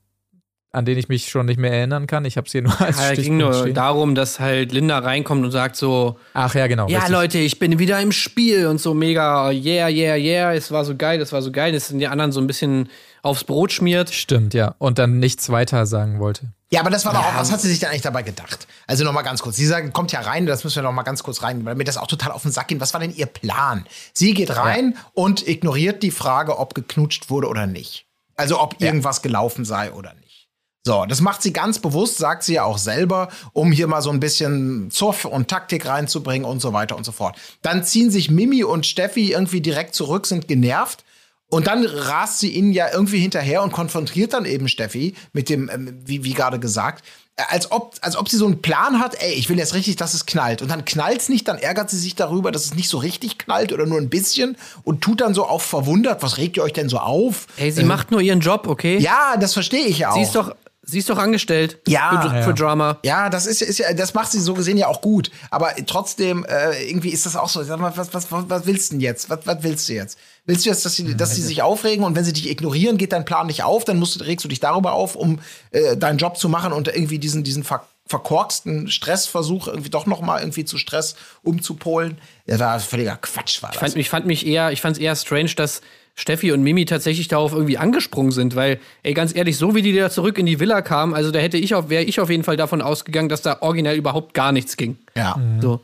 an 0.78 0.84
den 0.84 0.96
ich 0.96 1.08
mich 1.08 1.28
schon 1.28 1.46
nicht 1.46 1.58
mehr 1.58 1.72
erinnern 1.72 2.06
kann. 2.06 2.24
Ich 2.24 2.36
habe 2.36 2.46
es 2.46 2.52
hier 2.52 2.62
nur 2.62 2.80
als 2.80 2.98
ja, 2.98 3.12
Es 3.12 3.18
ging 3.18 3.36
nur 3.36 3.52
stehen. 3.52 3.74
darum, 3.74 4.14
dass 4.14 4.38
halt 4.38 4.72
Linda 4.72 4.98
reinkommt 4.98 5.44
und 5.44 5.50
sagt 5.50 5.76
so: 5.76 6.18
Ach 6.34 6.54
ja, 6.54 6.66
genau. 6.68 6.88
Ja, 6.88 6.98
richtig. 6.98 7.12
Leute, 7.12 7.38
ich 7.38 7.58
bin 7.58 7.78
wieder 7.78 8.00
im 8.00 8.12
Spiel 8.12 8.66
und 8.66 8.80
so 8.80 8.94
mega, 8.94 9.50
yeah, 9.50 9.88
yeah, 9.88 10.14
yeah, 10.14 10.54
es 10.54 10.70
war 10.70 10.84
so 10.84 10.96
geil, 10.96 11.20
es 11.20 11.32
war 11.32 11.42
so 11.42 11.50
geil, 11.50 11.72
dass 11.72 11.88
die 11.88 12.06
anderen 12.06 12.32
so 12.32 12.40
ein 12.40 12.46
bisschen 12.46 12.88
aufs 13.22 13.44
Brot 13.44 13.72
schmiert. 13.72 14.10
Stimmt, 14.10 14.54
ja. 14.54 14.74
Und 14.78 14.98
dann 14.98 15.18
nichts 15.18 15.50
weiter 15.50 15.84
sagen 15.84 16.20
wollte. 16.20 16.52
Ja, 16.70 16.80
aber 16.80 16.90
das 16.90 17.06
war 17.06 17.14
doch 17.14 17.24
auch, 17.24 17.34
was 17.34 17.50
hat 17.50 17.60
sie 17.62 17.68
sich 17.68 17.80
denn 17.80 17.88
eigentlich 17.88 18.02
dabei 18.02 18.22
gedacht? 18.22 18.68
Also 18.86 19.02
nochmal 19.02 19.24
ganz 19.24 19.40
kurz. 19.40 19.56
Sie 19.56 19.66
sagt, 19.66 19.92
kommt 19.94 20.12
ja 20.12 20.20
rein, 20.20 20.44
das 20.44 20.64
müssen 20.64 20.76
wir 20.76 20.82
nochmal 20.82 21.04
ganz 21.04 21.22
kurz 21.22 21.42
rein, 21.42 21.64
weil 21.64 21.74
mir 21.74 21.84
das 21.84 21.96
auch 21.96 22.06
total 22.06 22.30
auf 22.30 22.42
den 22.42 22.52
Sack 22.52 22.68
geht. 22.68 22.80
Was 22.80 22.92
war 22.92 23.00
denn 23.00 23.14
ihr 23.14 23.26
Plan? 23.26 23.86
Sie 24.12 24.34
geht 24.34 24.54
rein 24.54 24.92
ja. 24.94 25.00
und 25.14 25.48
ignoriert 25.48 26.02
die 26.02 26.10
Frage, 26.10 26.58
ob 26.58 26.74
geknutscht 26.74 27.30
wurde 27.30 27.48
oder 27.48 27.66
nicht. 27.66 28.06
Also 28.36 28.60
ob 28.60 28.80
irgendwas 28.80 29.16
ja. 29.16 29.22
gelaufen 29.22 29.64
sei 29.64 29.92
oder 29.92 30.12
nicht. 30.14 30.27
So, 30.88 31.04
das 31.04 31.20
macht 31.20 31.42
sie 31.42 31.52
ganz 31.52 31.80
bewusst, 31.80 32.16
sagt 32.16 32.44
sie 32.44 32.54
ja 32.54 32.64
auch 32.64 32.78
selber, 32.78 33.28
um 33.52 33.72
hier 33.72 33.86
mal 33.88 34.00
so 34.00 34.08
ein 34.08 34.20
bisschen 34.20 34.90
Zoff 34.90 35.26
und 35.26 35.46
Taktik 35.46 35.84
reinzubringen 35.84 36.48
und 36.48 36.60
so 36.60 36.72
weiter 36.72 36.96
und 36.96 37.04
so 37.04 37.12
fort. 37.12 37.36
Dann 37.60 37.84
ziehen 37.84 38.10
sich 38.10 38.30
Mimi 38.30 38.64
und 38.64 38.86
Steffi 38.86 39.32
irgendwie 39.32 39.60
direkt 39.60 39.94
zurück, 39.94 40.26
sind 40.26 40.48
genervt. 40.48 41.04
Und 41.50 41.66
dann 41.66 41.84
rast 41.84 42.38
sie 42.38 42.48
ihnen 42.52 42.72
ja 42.72 42.86
irgendwie 42.90 43.18
hinterher 43.18 43.62
und 43.62 43.70
konfrontiert 43.70 44.32
dann 44.32 44.46
eben 44.46 44.66
Steffi 44.66 45.14
mit 45.34 45.50
dem, 45.50 45.68
ähm, 45.68 45.98
wie, 46.06 46.24
wie 46.24 46.32
gerade 46.32 46.58
gesagt, 46.58 47.04
äh, 47.36 47.42
als 47.48 47.70
ob, 47.70 47.94
als 48.00 48.16
ob 48.16 48.30
sie 48.30 48.38
so 48.38 48.46
einen 48.46 48.62
Plan 48.62 48.98
hat, 48.98 49.22
ey, 49.22 49.34
ich 49.34 49.50
will 49.50 49.58
jetzt 49.58 49.74
richtig, 49.74 49.96
dass 49.96 50.14
es 50.14 50.24
knallt. 50.24 50.62
Und 50.62 50.70
dann 50.70 50.86
knallt 50.86 51.20
es 51.20 51.28
nicht, 51.28 51.48
dann 51.48 51.58
ärgert 51.58 51.90
sie 51.90 51.98
sich 51.98 52.14
darüber, 52.14 52.50
dass 52.50 52.64
es 52.64 52.74
nicht 52.74 52.88
so 52.88 52.96
richtig 52.96 53.36
knallt 53.36 53.74
oder 53.74 53.84
nur 53.84 53.98
ein 53.98 54.08
bisschen 54.08 54.56
und 54.84 55.02
tut 55.02 55.20
dann 55.20 55.34
so 55.34 55.44
auf 55.44 55.62
verwundert, 55.62 56.22
was 56.22 56.38
regt 56.38 56.56
ihr 56.56 56.62
euch 56.62 56.72
denn 56.72 56.88
so 56.88 56.98
auf? 56.98 57.46
Ey, 57.58 57.70
sie 57.72 57.82
ähm, 57.82 57.88
macht 57.88 58.10
nur 58.10 58.22
ihren 58.22 58.40
Job, 58.40 58.66
okay? 58.66 58.96
Ja, 58.98 59.36
das 59.38 59.52
verstehe 59.52 59.84
ich 59.84 59.98
ja 59.98 60.10
auch. 60.10 60.14
Sie 60.14 60.22
ist 60.22 60.34
doch, 60.34 60.54
Sie 60.90 61.00
ist 61.00 61.10
doch 61.10 61.18
angestellt. 61.18 61.80
Ja. 61.86 62.22
Für, 62.22 62.42
für, 62.44 62.54
Drama. 62.54 62.98
Ja, 63.04 63.28
das 63.28 63.46
ist, 63.46 63.60
ist 63.60 63.76
ja, 63.76 63.92
das 63.92 64.14
macht 64.14 64.32
sie 64.32 64.40
so 64.40 64.54
gesehen 64.54 64.78
ja 64.78 64.86
auch 64.86 65.02
gut. 65.02 65.30
Aber 65.50 65.74
trotzdem, 65.86 66.46
äh, 66.46 66.82
irgendwie 66.88 67.10
ist 67.10 67.26
das 67.26 67.36
auch 67.36 67.50
so. 67.50 67.62
Sag 67.62 67.78
mal, 67.78 67.92
was, 67.94 68.14
was, 68.14 68.28
was 68.30 68.64
willst 68.64 68.90
du 68.90 68.94
denn 68.94 69.00
jetzt? 69.02 69.28
Was, 69.28 69.40
was 69.44 69.62
willst 69.62 69.86
du 69.90 69.92
jetzt? 69.92 70.18
Willst 70.46 70.64
du 70.64 70.70
jetzt, 70.70 70.86
dass 70.86 70.94
sie, 70.94 71.14
dass 71.14 71.34
sie 71.34 71.42
sich 71.42 71.60
aufregen 71.60 72.06
und 72.06 72.16
wenn 72.16 72.24
sie 72.24 72.32
dich 72.32 72.48
ignorieren, 72.48 72.96
geht 72.96 73.12
dein 73.12 73.26
Plan 73.26 73.48
nicht 73.48 73.64
auf, 73.64 73.84
dann 73.84 73.98
musst 73.98 74.18
du, 74.18 74.24
regst 74.24 74.46
du 74.46 74.48
dich 74.48 74.60
darüber 74.60 74.94
auf, 74.94 75.14
um 75.14 75.40
äh, 75.72 75.94
deinen 75.94 76.16
Job 76.16 76.38
zu 76.38 76.48
machen 76.48 76.72
und 76.72 76.88
irgendwie 76.88 77.18
diesen, 77.18 77.44
diesen 77.44 77.64
ver 77.64 77.84
verkorksten 78.06 78.88
Stressversuch 78.88 79.68
irgendwie 79.68 79.90
doch 79.90 80.06
noch 80.06 80.22
mal 80.22 80.40
irgendwie 80.40 80.64
zu 80.64 80.78
Stress 80.78 81.14
umzupolen. 81.42 82.16
Ja, 82.46 82.58
war 82.58 82.80
völliger 82.80 83.18
Quatsch 83.18 83.62
war 83.62 83.72
das. 83.72 83.76
Ich 83.76 83.80
fand, 83.80 83.96
ich 83.96 84.08
fand 84.08 84.26
mich 84.26 84.46
eher, 84.46 84.72
ich 84.72 84.80
fand 84.80 84.96
es 84.96 85.02
eher 85.02 85.14
strange, 85.14 85.50
dass 85.54 85.82
Steffi 86.18 86.50
und 86.50 86.64
Mimi 86.64 86.84
tatsächlich 86.84 87.28
darauf 87.28 87.52
irgendwie 87.52 87.78
angesprungen 87.78 88.32
sind, 88.32 88.56
weil, 88.56 88.80
ey, 89.04 89.14
ganz 89.14 89.36
ehrlich, 89.36 89.56
so 89.56 89.76
wie 89.76 89.82
die 89.82 89.94
da 89.94 90.10
zurück 90.10 90.36
in 90.38 90.46
die 90.46 90.58
Villa 90.58 90.82
kamen, 90.82 91.14
also 91.14 91.30
da 91.30 91.38
hätte 91.38 91.58
ich 91.58 91.76
auf, 91.76 91.90
wäre 91.90 92.02
ich 92.02 92.18
auf 92.18 92.28
jeden 92.28 92.42
Fall 92.42 92.56
davon 92.56 92.82
ausgegangen, 92.82 93.28
dass 93.28 93.40
da 93.40 93.58
originell 93.60 93.96
überhaupt 93.96 94.34
gar 94.34 94.50
nichts 94.50 94.76
ging. 94.76 94.98
Ja. 95.16 95.36
Mhm. 95.36 95.62
So. 95.62 95.80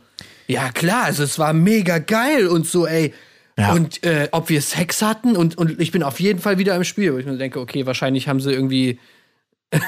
Ja, 0.49 0.73
klar, 0.73 1.05
also 1.05 1.23
es 1.23 1.39
war 1.39 1.53
mega 1.53 1.99
geil 1.99 2.49
und 2.49 2.67
so, 2.67 2.85
ey. 2.85 3.15
Ja. 3.57 3.75
Und 3.75 4.03
äh, 4.03 4.29
ob 4.33 4.49
wir 4.49 4.61
Sex 4.61 5.03
hatten 5.03 5.37
und, 5.37 5.57
und 5.57 5.81
ich 5.81 5.93
bin 5.93 6.03
auf 6.03 6.19
jeden 6.19 6.41
Fall 6.41 6.59
wieder 6.59 6.75
im 6.75 6.83
Spiel, 6.83 7.15
wo 7.15 7.19
ich 7.19 7.27
mir 7.27 7.37
denke, 7.37 7.61
okay, 7.61 7.87
wahrscheinlich 7.87 8.27
haben 8.27 8.41
sie 8.41 8.53
irgendwie, 8.53 8.99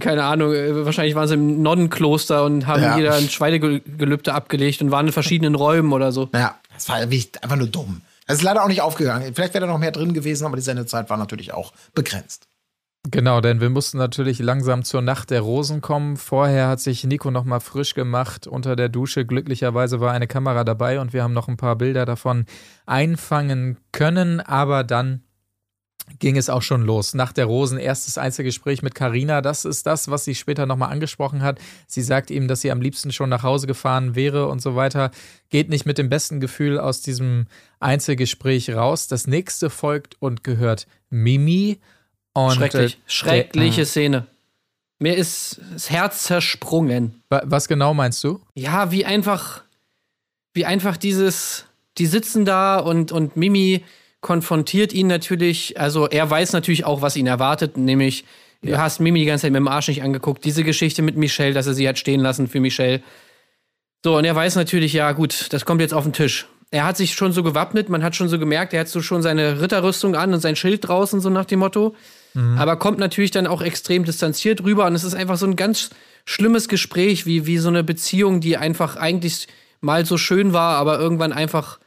keine 0.00 0.24
Ahnung, 0.24 0.54
äh, 0.54 0.86
wahrscheinlich 0.86 1.14
waren 1.14 1.28
sie 1.28 1.34
im 1.34 1.60
Nonnenkloster 1.60 2.42
und 2.42 2.66
haben 2.66 2.82
ja. 2.82 2.96
jeder 2.96 3.16
ein 3.16 3.28
Schweinegelübde 3.28 4.32
abgelegt 4.32 4.80
und 4.80 4.90
waren 4.90 5.08
in 5.08 5.12
verschiedenen 5.12 5.54
Räumen 5.54 5.92
oder 5.92 6.10
so. 6.10 6.30
Ja, 6.32 6.58
das 6.72 6.88
war 6.88 6.96
einfach 6.96 7.56
nur 7.56 7.68
dumm. 7.68 8.00
Es 8.28 8.36
ist 8.36 8.42
leider 8.42 8.62
auch 8.62 8.68
nicht 8.68 8.82
aufgegangen. 8.82 9.34
Vielleicht 9.34 9.54
wäre 9.54 9.66
da 9.66 9.72
noch 9.72 9.78
mehr 9.78 9.90
drin 9.90 10.12
gewesen, 10.12 10.44
aber 10.44 10.56
die 10.56 10.62
Sendezeit 10.62 11.08
war 11.08 11.16
natürlich 11.16 11.54
auch 11.54 11.72
begrenzt. 11.94 12.46
Genau, 13.10 13.40
denn 13.40 13.62
wir 13.62 13.70
mussten 13.70 13.96
natürlich 13.96 14.38
langsam 14.38 14.84
zur 14.84 15.00
Nacht 15.00 15.30
der 15.30 15.40
Rosen 15.40 15.80
kommen. 15.80 16.18
Vorher 16.18 16.68
hat 16.68 16.80
sich 16.80 17.04
Nico 17.04 17.30
noch 17.30 17.44
mal 17.44 17.60
frisch 17.60 17.94
gemacht 17.94 18.46
unter 18.46 18.76
der 18.76 18.90
Dusche. 18.90 19.24
Glücklicherweise 19.24 20.00
war 20.00 20.12
eine 20.12 20.26
Kamera 20.26 20.62
dabei 20.64 21.00
und 21.00 21.14
wir 21.14 21.22
haben 21.22 21.32
noch 21.32 21.48
ein 21.48 21.56
paar 21.56 21.76
Bilder 21.76 22.04
davon 22.04 22.44
einfangen 22.84 23.78
können. 23.92 24.40
Aber 24.40 24.84
dann 24.84 25.22
ging 26.18 26.36
es 26.36 26.50
auch 26.50 26.62
schon 26.62 26.82
los. 26.82 27.14
Nach 27.14 27.32
der 27.32 27.46
Rosen 27.46 27.78
erstes 27.78 28.18
Einzelgespräch 28.18 28.82
mit 28.82 28.94
Karina. 28.94 29.40
Das 29.40 29.64
ist 29.64 29.86
das, 29.86 30.10
was 30.10 30.24
sie 30.24 30.34
später 30.34 30.66
nochmal 30.66 30.90
angesprochen 30.90 31.42
hat. 31.42 31.58
Sie 31.86 32.02
sagt 32.02 32.30
ihm, 32.30 32.48
dass 32.48 32.60
sie 32.60 32.70
am 32.70 32.80
liebsten 32.80 33.12
schon 33.12 33.28
nach 33.28 33.42
Hause 33.42 33.66
gefahren 33.66 34.14
wäre 34.14 34.48
und 34.48 34.60
so 34.60 34.76
weiter. 34.76 35.10
Geht 35.50 35.68
nicht 35.68 35.86
mit 35.86 35.98
dem 35.98 36.08
besten 36.08 36.40
Gefühl 36.40 36.78
aus 36.78 37.00
diesem 37.00 37.46
Einzelgespräch 37.80 38.70
raus. 38.70 39.08
Das 39.08 39.26
nächste 39.26 39.70
folgt 39.70 40.16
und 40.20 40.44
gehört 40.44 40.86
Mimi. 41.10 41.78
Und 42.32 42.52
Schrecklich. 42.52 42.98
Schreckliche 43.06 43.76
der, 43.76 43.86
Szene. 43.86 44.26
Mir 44.98 45.16
ist 45.16 45.60
das 45.72 45.90
Herz 45.90 46.24
zersprungen. 46.24 47.22
Was 47.28 47.68
genau 47.68 47.94
meinst 47.94 48.22
du? 48.24 48.40
Ja, 48.54 48.90
wie 48.90 49.04
einfach, 49.04 49.62
wie 50.54 50.64
einfach 50.64 50.96
dieses, 50.96 51.66
die 51.98 52.06
sitzen 52.06 52.44
da 52.44 52.78
und, 52.78 53.12
und 53.12 53.36
Mimi 53.36 53.84
konfrontiert 54.28 54.92
ihn 54.92 55.06
natürlich, 55.06 55.80
also 55.80 56.06
er 56.06 56.28
weiß 56.28 56.52
natürlich 56.52 56.84
auch, 56.84 57.00
was 57.00 57.16
ihn 57.16 57.26
erwartet, 57.26 57.78
nämlich 57.78 58.26
ja. 58.60 58.72
du 58.72 58.78
hast 58.82 59.00
Mimi 59.00 59.20
die 59.20 59.24
ganze 59.24 59.46
Zeit 59.46 59.52
mit 59.52 59.60
dem 59.60 59.68
Arsch 59.68 59.88
nicht 59.88 60.02
angeguckt. 60.02 60.44
Diese 60.44 60.64
Geschichte 60.64 61.00
mit 61.00 61.16
Michelle, 61.16 61.54
dass 61.54 61.66
er 61.66 61.72
sie 61.72 61.88
hat 61.88 61.98
stehen 61.98 62.20
lassen 62.20 62.46
für 62.46 62.60
Michelle. 62.60 63.00
So, 64.04 64.18
und 64.18 64.26
er 64.26 64.36
weiß 64.36 64.56
natürlich, 64.56 64.92
ja 64.92 65.12
gut, 65.12 65.50
das 65.54 65.64
kommt 65.64 65.80
jetzt 65.80 65.94
auf 65.94 66.04
den 66.04 66.12
Tisch. 66.12 66.46
Er 66.70 66.84
hat 66.84 66.98
sich 66.98 67.14
schon 67.14 67.32
so 67.32 67.42
gewappnet, 67.42 67.88
man 67.88 68.02
hat 68.02 68.16
schon 68.16 68.28
so 68.28 68.38
gemerkt, 68.38 68.74
er 68.74 68.80
hat 68.80 68.88
so 68.88 69.00
schon 69.00 69.22
seine 69.22 69.62
Ritterrüstung 69.62 70.14
an 70.14 70.34
und 70.34 70.40
sein 70.40 70.56
Schild 70.56 70.86
draußen, 70.86 71.22
so 71.22 71.30
nach 71.30 71.46
dem 71.46 71.60
Motto. 71.60 71.96
Mhm. 72.34 72.58
Aber 72.58 72.76
kommt 72.76 72.98
natürlich 72.98 73.30
dann 73.30 73.46
auch 73.46 73.62
extrem 73.62 74.04
distanziert 74.04 74.62
rüber 74.62 74.84
und 74.84 74.94
es 74.94 75.04
ist 75.04 75.14
einfach 75.14 75.38
so 75.38 75.46
ein 75.46 75.56
ganz 75.56 75.88
schlimmes 76.26 76.68
Gespräch, 76.68 77.24
wie, 77.24 77.46
wie 77.46 77.56
so 77.56 77.68
eine 77.70 77.82
Beziehung, 77.82 78.42
die 78.42 78.58
einfach 78.58 78.96
eigentlich 78.96 79.48
mal 79.80 80.04
so 80.04 80.18
schön 80.18 80.52
war, 80.52 80.76
aber 80.76 80.98
irgendwann 80.98 81.32
einfach 81.32 81.78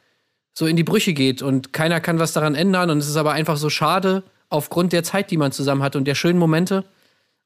so 0.54 0.66
in 0.66 0.76
die 0.76 0.84
Brüche 0.84 1.14
geht 1.14 1.42
und 1.42 1.74
keiner 1.74 2.00
kann 2.00 2.20
was 2.20 2.34
daran 2.34 2.56
ändern 2.56 2.90
und 2.90 2.98
es 2.98 3.08
ist 3.08 3.16
aber 3.16 3.32
einfach 3.32 3.58
so 3.58 3.70
schade 3.70 4.24
aufgrund 4.50 4.94
der 4.94 5.04
Zeit, 5.04 5.32
die 5.32 5.38
man 5.38 5.52
zusammen 5.52 5.82
hat 5.82 5.96
und 5.96 6.06
der 6.06 6.16
schönen 6.16 6.40
Momente 6.40 6.84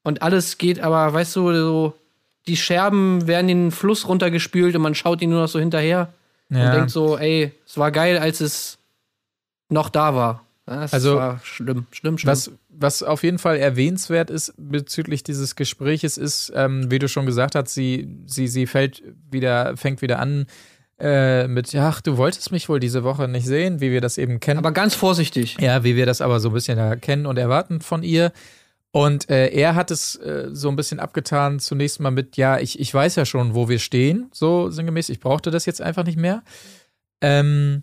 und 0.02 0.22
alles 0.22 0.58
geht 0.58 0.80
aber, 0.80 1.12
weißt 1.12 1.36
du, 1.36 1.52
so 1.54 1.94
die 2.46 2.56
Scherben 2.56 3.26
werden 3.26 3.48
in 3.48 3.64
den 3.64 3.70
Fluss 3.70 4.08
runtergespült 4.08 4.74
und 4.76 4.82
man 4.82 4.94
schaut 4.94 5.20
ihnen 5.20 5.32
nur 5.32 5.42
noch 5.42 5.48
so 5.48 5.58
hinterher 5.58 6.12
ja. 6.48 6.66
und 6.66 6.74
denkt 6.74 6.90
so, 6.90 7.18
ey, 7.18 7.52
es 7.66 7.76
war 7.76 7.90
geil, 7.90 8.18
als 8.18 8.40
es 8.40 8.78
noch 9.68 9.88
da 9.88 10.14
war. 10.14 10.46
Das 10.64 10.92
also, 10.92 11.16
war 11.16 11.40
schlimm, 11.44 11.86
schlimm, 11.92 12.18
schlimm. 12.18 12.30
Was, 12.30 12.50
was 12.68 13.02
auf 13.04 13.22
jeden 13.22 13.38
Fall 13.38 13.56
erwähnenswert 13.56 14.30
ist 14.30 14.52
bezüglich 14.56 15.22
dieses 15.22 15.54
Gespräches, 15.54 16.18
ist, 16.18 16.52
ähm, 16.56 16.90
wie 16.90 16.98
du 16.98 17.08
schon 17.08 17.24
gesagt 17.24 17.54
hast, 17.54 17.72
sie, 17.72 18.08
sie, 18.26 18.48
sie 18.48 18.66
fällt 18.66 19.02
wieder, 19.30 19.76
fängt 19.76 20.02
wieder 20.02 20.18
an, 20.18 20.46
äh, 20.98 21.46
mit, 21.46 21.74
ach, 21.74 22.00
du 22.00 22.16
wolltest 22.16 22.52
mich 22.52 22.68
wohl 22.68 22.80
diese 22.80 23.04
Woche 23.04 23.28
nicht 23.28 23.46
sehen, 23.46 23.80
wie 23.80 23.90
wir 23.90 24.00
das 24.00 24.18
eben 24.18 24.40
kennen. 24.40 24.58
Aber 24.58 24.72
ganz 24.72 24.94
vorsichtig. 24.94 25.56
Ja, 25.60 25.84
wie 25.84 25.96
wir 25.96 26.06
das 26.06 26.20
aber 26.20 26.40
so 26.40 26.48
ein 26.48 26.54
bisschen 26.54 26.78
erkennen 26.78 27.26
und 27.26 27.38
erwarten 27.38 27.80
von 27.80 28.02
ihr. 28.02 28.32
Und 28.92 29.28
äh, 29.28 29.48
er 29.48 29.74
hat 29.74 29.90
es 29.90 30.16
äh, 30.16 30.48
so 30.52 30.70
ein 30.70 30.76
bisschen 30.76 31.00
abgetan, 31.00 31.60
zunächst 31.60 32.00
mal 32.00 32.10
mit, 32.10 32.38
ja, 32.38 32.58
ich, 32.58 32.80
ich 32.80 32.94
weiß 32.94 33.16
ja 33.16 33.26
schon, 33.26 33.54
wo 33.54 33.68
wir 33.68 33.78
stehen, 33.78 34.30
so 34.32 34.70
sinngemäß, 34.70 35.10
ich 35.10 35.20
brauchte 35.20 35.50
das 35.50 35.66
jetzt 35.66 35.82
einfach 35.82 36.04
nicht 36.04 36.18
mehr. 36.18 36.42
Ähm, 37.20 37.82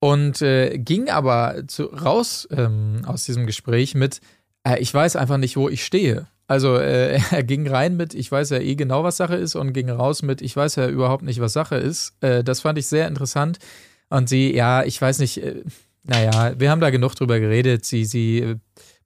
und 0.00 0.40
äh, 0.40 0.78
ging 0.78 1.10
aber 1.10 1.64
zu, 1.66 1.84
raus 1.84 2.48
ähm, 2.50 3.02
aus 3.04 3.24
diesem 3.24 3.46
Gespräch 3.46 3.94
mit, 3.94 4.20
äh, 4.64 4.78
ich 4.78 4.94
weiß 4.94 5.16
einfach 5.16 5.36
nicht, 5.36 5.58
wo 5.58 5.68
ich 5.68 5.84
stehe. 5.84 6.28
Also 6.48 6.76
äh, 6.76 7.20
er 7.30 7.44
ging 7.44 7.68
rein 7.68 7.96
mit, 7.96 8.14
ich 8.14 8.32
weiß 8.32 8.50
ja 8.50 8.58
eh 8.58 8.74
genau, 8.74 9.04
was 9.04 9.18
Sache 9.18 9.36
ist, 9.36 9.54
und 9.54 9.72
ging 9.72 9.88
raus 9.90 10.22
mit, 10.22 10.42
ich 10.42 10.56
weiß 10.56 10.74
ja 10.76 10.88
überhaupt 10.88 11.22
nicht, 11.22 11.40
was 11.40 11.52
Sache 11.52 11.76
ist. 11.76 12.14
Äh, 12.20 12.42
das 12.42 12.62
fand 12.62 12.78
ich 12.78 12.88
sehr 12.88 13.06
interessant. 13.06 13.58
Und 14.08 14.28
sie, 14.28 14.54
ja, 14.54 14.82
ich 14.82 15.00
weiß 15.00 15.20
nicht, 15.20 15.42
äh, 15.42 15.62
naja, 16.02 16.54
wir 16.58 16.70
haben 16.70 16.80
da 16.80 16.90
genug 16.90 17.14
drüber 17.14 17.38
geredet. 17.38 17.84
Sie, 17.84 18.04
sie 18.04 18.40
äh, 18.40 18.56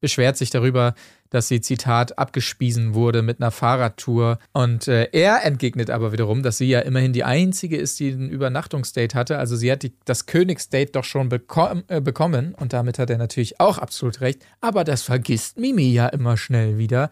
beschwert 0.00 0.36
sich 0.36 0.50
darüber, 0.50 0.94
dass 1.32 1.48
sie, 1.48 1.62
Zitat, 1.62 2.18
abgespiesen 2.18 2.94
wurde 2.94 3.22
mit 3.22 3.40
einer 3.40 3.50
Fahrradtour. 3.50 4.38
Und 4.52 4.86
äh, 4.86 5.08
er 5.12 5.44
entgegnet 5.44 5.88
aber 5.88 6.12
wiederum, 6.12 6.42
dass 6.42 6.58
sie 6.58 6.66
ja 6.66 6.80
immerhin 6.80 7.14
die 7.14 7.24
Einzige 7.24 7.78
ist, 7.78 7.98
die 8.00 8.10
ein 8.10 8.28
Übernachtungsdate 8.28 9.14
hatte. 9.14 9.38
Also 9.38 9.56
sie 9.56 9.72
hat 9.72 9.82
die, 9.82 9.94
das 10.04 10.26
Königsdate 10.26 10.92
doch 10.92 11.04
schon 11.04 11.30
bekom 11.30 11.84
äh, 11.88 12.02
bekommen. 12.02 12.54
Und 12.54 12.74
damit 12.74 12.98
hat 12.98 13.08
er 13.08 13.16
natürlich 13.16 13.60
auch 13.60 13.78
absolut 13.78 14.20
recht. 14.20 14.42
Aber 14.60 14.84
das 14.84 15.02
vergisst 15.02 15.58
Mimi 15.58 15.90
ja 15.90 16.06
immer 16.08 16.36
schnell 16.36 16.76
wieder. 16.76 17.08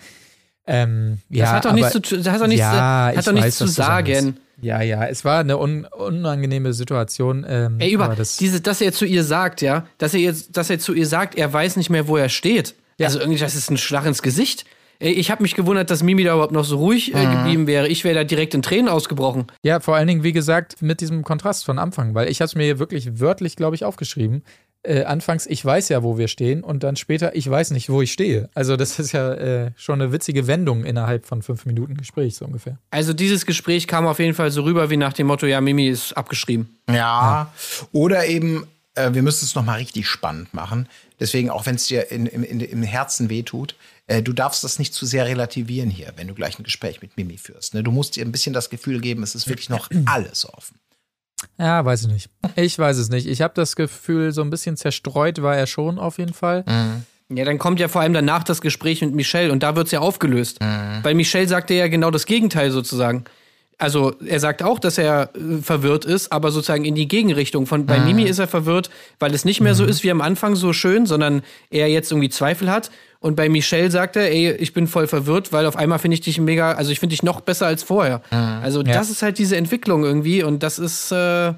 Ähm, 0.67 1.19
ja, 1.31 1.47
das 1.47 1.53
hat 1.55 1.65
doch 1.65 1.73
nichts, 1.73 1.93
zu, 1.93 2.17
das 2.19 2.29
hat 2.29 2.41
doch 2.43 2.47
nichts, 2.47 2.61
ja, 2.61 3.13
hat 3.17 3.27
doch 3.27 3.33
nichts 3.33 3.47
weiß, 3.47 3.57
zu 3.57 3.67
sagen. 3.67 4.37
Ja, 4.61 4.83
ja, 4.83 5.07
es 5.07 5.25
war 5.25 5.41
eine 5.41 5.57
un 5.57 5.87
unangenehme 5.87 6.75
Situation. 6.75 7.47
Ähm, 7.49 7.81
Ey, 7.81 7.93
über 7.95 8.15
das, 8.15 8.37
diese, 8.37 8.61
dass 8.61 8.83
er 8.83 8.93
zu 8.93 9.07
ihr 9.07 9.25
sagt, 9.25 9.63
ja, 9.63 9.87
dass 9.97 10.13
er 10.13 10.21
jetzt, 10.21 10.57
dass 10.59 10.69
er 10.69 10.79
zu 10.79 10.93
ihr 10.93 11.07
sagt, 11.07 11.37
er 11.37 11.51
weiß 11.51 11.77
nicht 11.77 11.89
mehr, 11.89 12.07
wo 12.07 12.19
er 12.19 12.29
steht. 12.29 12.75
Ja. 13.01 13.07
Also 13.07 13.19
irgendwie, 13.19 13.39
das 13.39 13.55
ist 13.55 13.71
ein 13.71 13.79
Schlag 13.79 14.05
ins 14.05 14.23
Gesicht. 14.23 14.67
Ich 15.03 15.31
habe 15.31 15.43
mich 15.43 15.55
gewundert, 15.55 15.91
dass 15.91 16.03
Mimi 16.03 16.25
da 16.25 16.35
überhaupt 16.35 16.53
noch 16.53 16.65
so 16.65 16.77
ruhig 16.77 17.15
äh, 17.15 17.27
mhm. 17.27 17.33
geblieben 17.33 17.67
wäre. 17.67 17.89
Ich 17.89 18.05
wäre 18.05 18.15
da 18.15 18.25
direkt 18.25 18.53
in 18.53 18.61
Tränen 18.61 18.89
ausgebrochen. 18.89 19.47
Ja, 19.63 19.81
vor 19.81 19.97
allen 19.97 20.07
Dingen, 20.07 20.23
wie 20.23 20.33
gesagt, 20.33 20.83
mit 20.83 21.01
diesem 21.01 21.25
Kontrast 21.25 21.65
von 21.65 21.79
Anfang, 21.79 22.15
weil 22.15 22.29
ich 22.29 22.43
habe 22.43 22.47
es 22.47 22.55
mir 22.55 22.79
wirklich 22.79 23.19
wörtlich, 23.19 23.57
glaube 23.57 23.75
ich, 23.75 23.87
aufgeschrieben. 23.87 24.43
Äh, 24.83 25.05
anfangs, 25.05 25.47
ich 25.47 25.65
weiß 25.65 25.89
ja, 25.89 26.03
wo 26.03 26.19
wir 26.19 26.29
stehen 26.29 26.63
und 26.63 26.83
dann 26.83 26.97
später, 26.97 27.35
ich 27.35 27.49
weiß 27.49 27.71
nicht, 27.71 27.89
wo 27.89 28.03
ich 28.03 28.13
stehe. 28.13 28.51
Also 28.55 28.77
das 28.77 28.99
ist 28.99 29.13
ja 29.13 29.33
äh, 29.33 29.71
schon 29.77 30.03
eine 30.03 30.13
witzige 30.13 30.47
Wendung 30.47 30.85
innerhalb 30.85 31.25
von 31.25 31.41
fünf 31.41 31.65
Minuten 31.65 31.97
Gespräch, 31.97 32.37
so 32.37 32.45
ungefähr. 32.45 32.79
Also 32.91 33.15
dieses 33.15 33.47
Gespräch 33.47 33.87
kam 33.87 34.07
auf 34.07 34.19
jeden 34.19 34.35
Fall 34.35 34.51
so 34.51 34.63
rüber 34.63 34.91
wie 34.91 34.99
nach 34.99 35.15
dem 35.15 35.29
Motto, 35.29 35.47
ja, 35.47 35.63
Mimi 35.63 35.89
ist 35.89 36.13
abgeschrieben. 36.13 36.79
Ja, 36.89 36.95
ja. 36.95 37.53
oder 37.93 38.27
eben, 38.27 38.67
äh, 38.95 39.15
wir 39.15 39.23
müssen 39.23 39.47
es 39.47 39.55
nochmal 39.55 39.79
richtig 39.79 40.07
spannend 40.07 40.53
machen. 40.53 40.89
Deswegen, 41.21 41.51
auch 41.51 41.67
wenn 41.67 41.77
es 41.77 41.87
dir 41.87 42.11
in, 42.11 42.27
in, 42.27 42.43
in, 42.43 42.61
im 42.61 42.83
Herzen 42.83 43.29
wehtut, 43.29 43.77
äh, 44.07 44.23
du 44.23 44.33
darfst 44.33 44.65
das 44.65 44.79
nicht 44.79 44.95
zu 44.95 45.07
sehr 45.07 45.27
relativieren 45.27 45.91
hier, 45.91 46.13
wenn 46.17 46.27
du 46.27 46.35
gleich 46.35 46.59
ein 46.59 46.65
Gespräch 46.65 47.03
mit 47.03 47.17
Mimi 47.17 47.37
führst. 47.37 47.75
Ne? 47.75 47.83
Du 47.83 47.93
musst 47.93 48.17
dir 48.17 48.25
ein 48.25 48.33
bisschen 48.33 48.55
das 48.55 48.71
Gefühl 48.71 49.01
geben, 49.01 49.23
es 49.23 49.35
ist 49.35 49.49
wirklich 49.49 49.69
noch 49.69 49.89
alles 50.07 50.49
offen. 50.53 50.81
Ja, 51.59 51.85
weiß 51.85 52.03
ich 52.03 52.09
nicht. 52.09 52.31
Ich 52.57 52.79
weiß 52.79 52.97
es 52.97 53.09
nicht. 53.09 53.27
Ich 53.27 53.43
habe 53.43 53.55
das 53.55 53.77
Gefühl, 53.77 54.33
so 54.33 54.43
ein 54.43 54.51
bisschen 54.51 54.77
zerstreut 54.77 55.43
war 55.43 55.57
er 55.57 55.67
schon 55.67 55.99
auf 55.99 56.19
jeden 56.19 56.35
Fall. 56.35 56.65
Mhm. 56.67 57.37
Ja, 57.37 57.45
dann 57.45 57.59
kommt 57.59 57.79
ja 57.79 57.89
vor 57.89 58.01
allem 58.01 58.13
danach 58.13 58.43
das 58.43 58.61
Gespräch 58.61 59.03
mit 59.03 59.15
Michelle 59.15 59.53
und 59.53 59.63
da 59.63 59.77
wird 59.77 59.87
es 59.87 59.93
ja 59.93 60.01
aufgelöst. 60.01 60.61
Mhm. 60.61 61.01
Weil 61.03 61.15
Michelle 61.15 61.47
sagte 61.47 61.75
ja 61.75 61.89
genau 61.89 62.11
das 62.11 62.27
Gegenteil 62.27 62.71
sozusagen 62.71 63.25
also 63.81 64.15
er 64.25 64.41
sagt 64.41 64.63
auch, 64.63 64.79
dass 64.79 64.99
er 64.99 65.31
äh, 65.35 65.63
verwirrt 65.63 66.05
ist, 66.05 66.33
aber 66.33 66.51
sozusagen 66.51 66.85
in 66.85 66.95
die 66.95 67.09
Gegenrichtung. 67.09 67.67
Von 67.67 67.87
bei 67.87 67.99
mhm. 67.99 68.07
Mimi 68.07 68.23
ist 68.25 68.39
er 68.39 68.49
verwirrt, 68.49 68.91
weil 69.19 69.35
es 69.35 69.45
nicht 69.45 69.61
mehr 69.61 69.75
so 69.75 69.85
mhm. 69.85 69.89
ist 69.89 70.05
wie 70.05 70.11
am 70.11 70.21
Anfang 70.21 70.55
so 70.55 70.73
schön, 70.73 71.07
sondern 71.07 71.43
er 71.71 71.89
jetzt 71.89 72.13
irgendwie 72.13 72.29
Zweifel 72.29 72.71
hat. 72.71 72.91
Und 73.21 73.37
bei 73.37 73.49
Michelle 73.49 73.91
sagt 73.91 74.17
er, 74.17 74.31
ey, 74.31 74.53
ich 74.53 74.73
bin 74.73 74.87
voll 74.87 75.07
verwirrt, 75.07 75.53
weil 75.53 75.67
auf 75.67 75.77
einmal 75.77 75.99
finde 75.99 76.15
ich 76.15 76.23
dich 76.23 76.39
mega, 76.41 76.73
also 76.73 76.91
ich 76.91 77.01
finde 77.01 77.13
dich 77.15 77.23
noch 77.23 77.41
besser 77.41 77.67
als 77.67 77.83
vorher. 77.83 78.23
Mhm. 78.31 78.63
Also 78.63 78.83
ja. 78.83 78.93
das 78.93 79.11
ist 79.11 79.23
halt 79.23 79.39
diese 79.39 79.57
Entwicklung 79.57 80.05
irgendwie 80.05 80.43
und 80.43 80.63
das 80.63 80.79
ist 80.79 81.13
äh, 81.13 81.53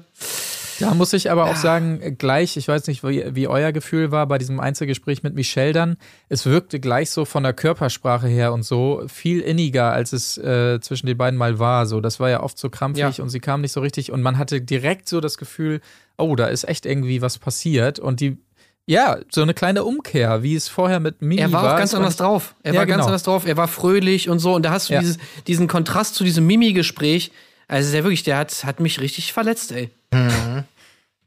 da 0.79 0.93
muss 0.93 1.13
ich 1.13 1.31
aber 1.31 1.45
auch 1.45 1.55
sagen, 1.55 2.17
gleich, 2.17 2.57
ich 2.57 2.67
weiß 2.67 2.87
nicht, 2.87 3.03
wie, 3.03 3.23
wie, 3.35 3.47
euer 3.47 3.71
Gefühl 3.71 4.11
war 4.11 4.27
bei 4.27 4.37
diesem 4.37 4.59
Einzelgespräch 4.59 5.23
mit 5.23 5.35
Michelle 5.35 5.73
dann, 5.73 5.97
es 6.29 6.45
wirkte 6.45 6.79
gleich 6.79 7.09
so 7.11 7.25
von 7.25 7.43
der 7.43 7.53
Körpersprache 7.53 8.27
her 8.27 8.53
und 8.53 8.63
so 8.63 9.03
viel 9.07 9.41
inniger, 9.41 9.91
als 9.91 10.13
es 10.13 10.37
äh, 10.37 10.79
zwischen 10.81 11.07
den 11.07 11.17
beiden 11.17 11.37
mal 11.37 11.59
war. 11.59 11.85
So, 11.85 12.01
das 12.01 12.19
war 12.19 12.29
ja 12.29 12.41
oft 12.43 12.57
so 12.57 12.69
krampfig 12.69 13.17
ja. 13.17 13.23
und 13.23 13.29
sie 13.29 13.39
kam 13.39 13.61
nicht 13.61 13.71
so 13.71 13.81
richtig 13.81 14.11
und 14.11 14.21
man 14.21 14.37
hatte 14.37 14.61
direkt 14.61 15.07
so 15.09 15.21
das 15.21 15.37
Gefühl, 15.37 15.81
oh, 16.17 16.35
da 16.35 16.47
ist 16.47 16.67
echt 16.67 16.85
irgendwie 16.85 17.21
was 17.21 17.37
passiert 17.37 17.99
und 17.99 18.19
die 18.19 18.37
ja, 18.85 19.19
so 19.31 19.41
eine 19.41 19.53
kleine 19.53 19.85
Umkehr, 19.85 20.43
wie 20.43 20.55
es 20.55 20.67
vorher 20.67 20.99
mit 20.99 21.21
Mimi 21.21 21.41
war. 21.41 21.47
Er 21.47 21.51
war 21.53 21.73
auch 21.73 21.77
ganz 21.77 21.93
anders 21.93 22.17
drauf. 22.17 22.55
Er 22.63 22.73
ja, 22.73 22.79
war 22.79 22.85
ganz 22.85 22.97
genau. 22.97 23.07
anders 23.07 23.23
drauf. 23.23 23.45
Er 23.45 23.55
war 23.55 23.69
fröhlich 23.69 24.27
und 24.27 24.39
so. 24.39 24.53
Und 24.53 24.63
da 24.65 24.71
hast 24.71 24.89
du 24.89 24.93
ja. 24.93 24.99
dieses, 24.99 25.17
diesen 25.47 25.67
Kontrast 25.67 26.15
zu 26.15 26.25
diesem 26.25 26.45
Mimi-Gespräch. 26.45 27.31
Also 27.73 27.91
der 27.91 28.03
wirklich, 28.03 28.21
der 28.21 28.37
hat, 28.37 28.65
hat 28.65 28.79
mich 28.79 29.01
richtig 29.01 29.33
verletzt, 29.33 29.71
ey. 29.71 29.89
Mhm. 30.13 30.63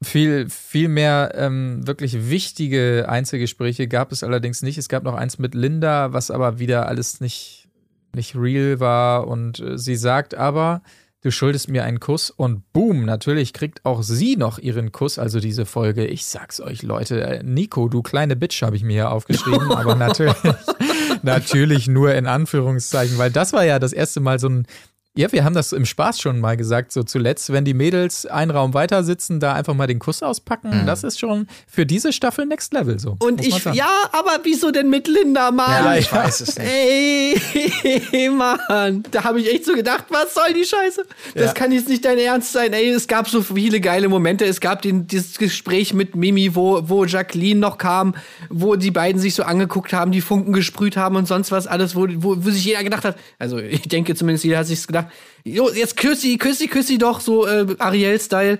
Viel, 0.00 0.48
viel 0.48 0.86
mehr 0.86 1.32
ähm, 1.34 1.84
wirklich 1.88 2.30
wichtige 2.30 3.06
Einzelgespräche 3.08 3.88
gab 3.88 4.12
es 4.12 4.22
allerdings 4.22 4.62
nicht. 4.62 4.78
Es 4.78 4.88
gab 4.88 5.02
noch 5.02 5.14
eins 5.14 5.40
mit 5.40 5.56
Linda, 5.56 6.12
was 6.12 6.30
aber 6.30 6.60
wieder 6.60 6.86
alles 6.86 7.20
nicht, 7.20 7.66
nicht 8.14 8.36
real 8.36 8.78
war. 8.78 9.26
Und 9.26 9.58
äh, 9.58 9.76
sie 9.76 9.96
sagt 9.96 10.36
aber, 10.36 10.82
du 11.22 11.32
schuldest 11.32 11.68
mir 11.68 11.82
einen 11.82 11.98
Kuss. 11.98 12.30
Und 12.30 12.72
boom, 12.72 13.04
natürlich 13.04 13.52
kriegt 13.52 13.84
auch 13.84 14.04
sie 14.04 14.36
noch 14.36 14.60
ihren 14.60 14.92
Kuss. 14.92 15.18
Also 15.18 15.40
diese 15.40 15.66
Folge, 15.66 16.06
ich 16.06 16.26
sag's 16.26 16.60
euch, 16.60 16.84
Leute, 16.84 17.22
äh, 17.22 17.42
Nico, 17.42 17.88
du 17.88 18.02
kleine 18.02 18.36
Bitch, 18.36 18.62
habe 18.62 18.76
ich 18.76 18.84
mir 18.84 18.92
hier 18.92 19.10
aufgeschrieben. 19.10 19.72
aber 19.72 19.94
natürlich, 19.96 20.36
natürlich 21.22 21.88
nur 21.88 22.14
in 22.14 22.28
Anführungszeichen, 22.28 23.18
weil 23.18 23.32
das 23.32 23.52
war 23.52 23.64
ja 23.64 23.80
das 23.80 23.92
erste 23.92 24.20
Mal 24.20 24.38
so 24.38 24.48
ein 24.48 24.68
Ja, 25.16 25.32
wir 25.32 25.44
haben 25.44 25.54
das 25.54 25.72
im 25.72 25.86
Spaß 25.86 26.20
schon 26.20 26.40
mal 26.40 26.58
gesagt, 26.58 26.92
so 26.92 27.02
zuletzt, 27.02 27.50
wenn 27.50 27.64
die 27.64 27.72
Mädels 27.72 28.26
einen 28.26 28.50
Raum 28.50 28.74
weiter 28.74 29.02
sitzen, 29.02 29.40
da 29.40 29.54
einfach 29.54 29.72
mal 29.72 29.86
den 29.86 29.98
Kuss 29.98 30.22
auspacken, 30.22 30.82
mhm. 30.82 30.86
das 30.86 31.04
ist 31.04 31.18
schon 31.18 31.48
für 31.66 31.86
diese 31.86 32.12
Staffel 32.12 32.44
Next 32.44 32.74
Level 32.74 32.98
so. 32.98 33.16
Und 33.20 33.44
ich, 33.44 33.64
ja, 33.64 33.88
aber 34.12 34.40
wieso 34.42 34.70
denn 34.70 34.90
mit 34.90 35.08
Linda, 35.08 35.50
Mann? 35.50 35.84
Ja, 35.84 35.96
ich 35.96 36.12
weiß 36.12 36.40
es 36.42 36.58
nicht. 36.58 36.68
Ey, 38.12 38.28
Mann, 38.28 39.02
da 39.10 39.24
habe 39.24 39.40
ich 39.40 39.52
echt 39.52 39.64
so 39.64 39.74
gedacht, 39.74 40.04
was 40.10 40.34
soll 40.34 40.52
die 40.52 40.64
Scheiße? 40.64 41.04
Das 41.34 41.46
ja. 41.46 41.52
kann 41.52 41.72
jetzt 41.72 41.88
nicht 41.88 42.04
dein 42.04 42.18
Ernst 42.18 42.52
sein. 42.52 42.74
Ey, 42.74 42.90
es 42.90 43.08
gab 43.08 43.28
so 43.28 43.40
viele 43.40 43.80
geile 43.80 44.08
Momente. 44.08 44.44
Es 44.44 44.60
gab 44.60 44.82
den, 44.82 45.06
dieses 45.06 45.38
Gespräch 45.38 45.94
mit 45.94 46.14
Mimi, 46.14 46.54
wo, 46.54 46.82
wo 46.88 47.06
Jacqueline 47.06 47.58
noch 47.58 47.78
kam, 47.78 48.14
wo 48.50 48.76
die 48.76 48.90
beiden 48.90 49.20
sich 49.20 49.34
so 49.34 49.44
angeguckt 49.44 49.94
haben, 49.94 50.12
die 50.12 50.20
Funken 50.20 50.52
gesprüht 50.52 50.98
haben 50.98 51.16
und 51.16 51.26
sonst 51.26 51.50
was 51.52 51.66
alles, 51.66 51.96
wo, 51.96 52.06
wo, 52.16 52.36
wo 52.44 52.50
sich 52.50 52.66
jeder 52.66 52.84
gedacht 52.84 53.04
hat, 53.04 53.16
also 53.38 53.58
ich 53.58 53.88
denke 53.88 54.14
zumindest 54.14 54.44
jeder 54.44 54.58
hat 54.58 54.66
sich 54.66 54.86
gedacht, 54.86 55.05
jo, 55.44 55.70
jetzt 55.70 55.96
küssi, 55.96 56.38
küssi, 56.38 56.68
küssi 56.68 56.98
doch, 56.98 57.20
so 57.20 57.46
äh, 57.46 57.66
Ariel-Style. 57.78 58.58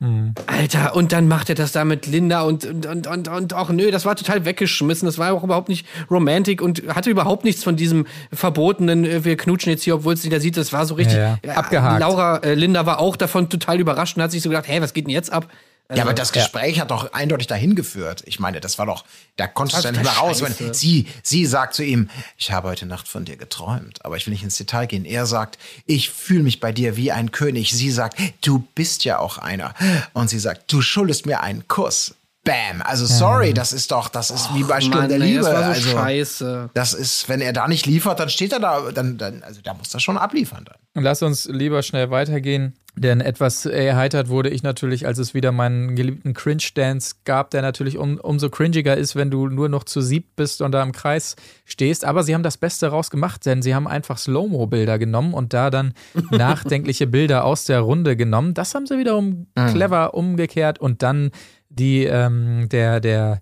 Mhm. 0.00 0.34
Alter, 0.46 0.94
und 0.94 1.10
dann 1.10 1.26
macht 1.26 1.48
er 1.48 1.56
das 1.56 1.72
da 1.72 1.84
mit 1.84 2.06
Linda 2.06 2.42
und, 2.42 2.64
und, 2.64 2.86
und, 2.86 3.06
und, 3.08 3.26
und 3.28 3.54
auch 3.54 3.68
nö, 3.70 3.90
das 3.90 4.04
war 4.04 4.14
total 4.14 4.44
weggeschmissen. 4.44 5.06
Das 5.06 5.18
war 5.18 5.32
auch 5.32 5.42
überhaupt 5.42 5.68
nicht 5.68 5.86
romantic 6.08 6.62
und 6.62 6.82
hatte 6.94 7.10
überhaupt 7.10 7.44
nichts 7.44 7.64
von 7.64 7.74
diesem 7.74 8.06
verbotenen, 8.32 9.04
äh, 9.04 9.24
wir 9.24 9.36
knutschen 9.36 9.72
jetzt 9.72 9.82
hier, 9.82 9.96
obwohl 9.96 10.14
es 10.14 10.22
jeder 10.22 10.38
sieht. 10.38 10.56
Das 10.56 10.72
war 10.72 10.86
so 10.86 10.94
richtig 10.94 11.16
ja, 11.16 11.38
ja. 11.44 11.54
abgehakt. 11.54 12.00
Laura, 12.00 12.36
äh, 12.38 12.54
Linda 12.54 12.86
war 12.86 13.00
auch 13.00 13.16
davon 13.16 13.50
total 13.50 13.80
überrascht 13.80 14.16
und 14.16 14.22
hat 14.22 14.30
sich 14.30 14.42
so 14.42 14.48
gedacht, 14.48 14.68
hey, 14.68 14.80
was 14.80 14.94
geht 14.94 15.06
denn 15.06 15.12
jetzt 15.12 15.32
ab? 15.32 15.48
Also, 15.90 15.98
ja, 15.98 16.04
aber 16.04 16.12
das 16.12 16.32
Gespräch 16.32 16.76
ja. 16.76 16.82
hat 16.82 16.90
doch 16.90 17.14
eindeutig 17.14 17.46
dahin 17.46 17.74
geführt. 17.74 18.22
Ich 18.26 18.38
meine, 18.38 18.60
das 18.60 18.78
war 18.78 18.84
doch, 18.84 19.06
da 19.36 19.46
konntest 19.46 19.84
du 19.84 19.88
ja 19.88 19.92
nicht 19.92 20.02
mehr 20.02 20.12
raus. 20.12 20.42
Wenn 20.42 20.74
sie, 20.74 21.06
sie 21.22 21.46
sagt 21.46 21.72
zu 21.72 21.82
ihm, 21.82 22.10
ich 22.36 22.52
habe 22.52 22.68
heute 22.68 22.84
Nacht 22.84 23.08
von 23.08 23.24
dir 23.24 23.38
geträumt, 23.38 24.04
aber 24.04 24.18
ich 24.18 24.26
will 24.26 24.32
nicht 24.32 24.42
ins 24.42 24.58
Detail 24.58 24.84
gehen. 24.84 25.06
Er 25.06 25.24
sagt, 25.24 25.58
ich 25.86 26.10
fühle 26.10 26.42
mich 26.42 26.60
bei 26.60 26.72
dir 26.72 26.96
wie 26.96 27.10
ein 27.10 27.32
König. 27.32 27.72
Sie 27.72 27.90
sagt, 27.90 28.20
du 28.42 28.68
bist 28.74 29.04
ja 29.04 29.18
auch 29.18 29.38
einer. 29.38 29.74
Und 30.12 30.28
sie 30.28 30.38
sagt, 30.38 30.70
du 30.70 30.82
schuldest 30.82 31.24
mir 31.24 31.40
einen 31.40 31.66
Kuss. 31.68 32.14
Bam. 32.48 32.80
Also 32.82 33.04
sorry, 33.04 33.52
das 33.52 33.74
ist 33.74 33.90
doch, 33.90 34.08
das 34.08 34.30
ist 34.30 34.50
Och, 34.50 34.56
wie 34.56 34.64
bei 34.64 34.80
Stunde 34.80 35.06
der 35.06 35.18
Liebe. 35.18 35.40
Das 35.40 35.52
war 35.52 35.62
so 35.62 35.68
also, 35.68 35.90
scheiße. 35.90 36.70
Das 36.72 36.94
ist, 36.94 37.28
wenn 37.28 37.42
er 37.42 37.52
da 37.52 37.68
nicht 37.68 37.84
liefert, 37.84 38.18
dann 38.20 38.30
steht 38.30 38.54
er 38.54 38.60
da, 38.60 38.90
dann, 38.90 39.18
dann 39.18 39.42
also 39.42 39.60
da 39.62 39.74
muss 39.74 39.92
er 39.92 40.00
schon 40.00 40.16
abliefern 40.16 40.64
dann. 40.64 41.04
Lass 41.04 41.22
uns 41.22 41.46
lieber 41.46 41.82
schnell 41.82 42.10
weitergehen. 42.10 42.74
Denn 42.98 43.20
etwas 43.20 43.64
erheitert 43.64 44.28
wurde 44.28 44.48
ich 44.48 44.64
natürlich, 44.64 45.06
als 45.06 45.18
es 45.18 45.32
wieder 45.32 45.52
meinen 45.52 45.94
geliebten 45.94 46.34
Cringe-Dance 46.34 47.16
gab, 47.24 47.50
der 47.50 47.62
natürlich 47.62 47.96
um, 47.96 48.18
umso 48.18 48.50
cringiger 48.50 48.96
ist, 48.96 49.14
wenn 49.14 49.30
du 49.30 49.46
nur 49.46 49.68
noch 49.68 49.84
zu 49.84 50.00
sieb 50.00 50.34
bist 50.34 50.62
und 50.62 50.72
da 50.72 50.82
im 50.82 50.90
Kreis 50.90 51.36
stehst. 51.64 52.04
Aber 52.04 52.24
sie 52.24 52.34
haben 52.34 52.42
das 52.42 52.56
Beste 52.56 52.88
rausgemacht, 52.88 53.46
denn 53.46 53.62
sie 53.62 53.74
haben 53.74 53.86
einfach 53.86 54.18
Slow-Mo-Bilder 54.18 54.98
genommen 54.98 55.32
und 55.32 55.52
da 55.52 55.70
dann 55.70 55.94
nachdenkliche 56.30 57.06
Bilder 57.06 57.44
aus 57.44 57.64
der 57.64 57.80
Runde 57.80 58.16
genommen. 58.16 58.54
Das 58.54 58.74
haben 58.74 58.86
sie 58.86 58.98
wiederum 58.98 59.46
mhm. 59.54 59.66
clever 59.68 60.14
umgekehrt 60.14 60.80
und 60.80 61.02
dann 61.02 61.30
die, 61.68 62.04
ähm, 62.04 62.68
der, 62.70 63.00
der, 63.00 63.40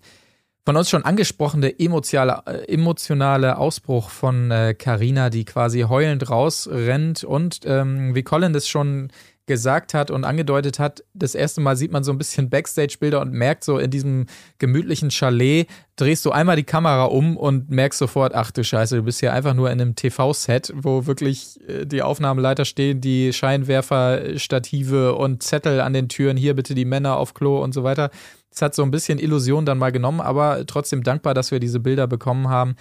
von 0.65 0.75
uns 0.75 0.89
schon 0.89 1.05
angesprochene 1.05 1.79
emotionale, 1.79 2.41
äh, 2.45 2.73
emotionale 2.73 3.57
Ausbruch 3.57 4.09
von 4.09 4.49
Carina, 4.77 5.27
äh, 5.27 5.29
die 5.29 5.45
quasi 5.45 5.81
heulend 5.81 6.29
rausrennt 6.29 7.23
und 7.23 7.61
ähm, 7.65 8.15
wie 8.15 8.23
Colin 8.23 8.53
das 8.53 8.67
schon 8.67 9.09
gesagt 9.47 9.93
hat 9.93 10.11
und 10.11 10.23
angedeutet 10.23 10.77
hat, 10.77 11.03
das 11.13 11.33
erste 11.33 11.61
Mal 11.61 11.75
sieht 11.75 11.91
man 11.91 12.03
so 12.03 12.11
ein 12.11 12.17
bisschen 12.17 12.49
Backstage-Bilder 12.51 13.19
und 13.21 13.31
merkt 13.31 13.63
so 13.63 13.79
in 13.79 13.89
diesem 13.89 14.27
gemütlichen 14.59 15.09
Chalet, 15.09 15.67
drehst 15.95 16.25
du 16.25 16.31
einmal 16.31 16.55
die 16.55 16.63
Kamera 16.63 17.05
um 17.05 17.37
und 17.37 17.69
merkst 17.69 17.97
sofort, 17.97 18.35
ach 18.35 18.51
du 18.51 18.63
Scheiße, 18.63 18.97
du 18.97 19.03
bist 19.03 19.19
hier 19.19 19.33
einfach 19.33 19.53
nur 19.53 19.71
in 19.71 19.81
einem 19.81 19.95
TV-Set, 19.95 20.73
wo 20.75 21.07
wirklich 21.07 21.59
äh, 21.67 21.85
die 21.85 22.03
Aufnahmeleiter 22.03 22.65
stehen, 22.65 23.01
die 23.01 23.33
Scheinwerfer, 23.33 24.37
Stative 24.37 25.15
und 25.15 25.41
Zettel 25.41 25.81
an 25.81 25.93
den 25.93 26.09
Türen, 26.09 26.37
hier 26.37 26.53
bitte 26.53 26.75
die 26.75 26.85
Männer 26.85 27.17
auf 27.17 27.33
Klo 27.33 27.63
und 27.63 27.73
so 27.73 27.83
weiter. 27.83 28.11
Es 28.51 28.61
hat 28.61 28.75
so 28.75 28.83
ein 28.83 28.91
bisschen 28.91 29.19
Illusion 29.19 29.65
dann 29.65 29.77
mal 29.77 29.91
genommen, 29.91 30.21
aber 30.21 30.65
trotzdem 30.67 31.03
dankbar, 31.03 31.33
dass 31.33 31.51
wir 31.51 31.59
diese 31.59 31.79
Bilder 31.79 32.07
bekommen 32.07 32.49
haben. 32.49 32.75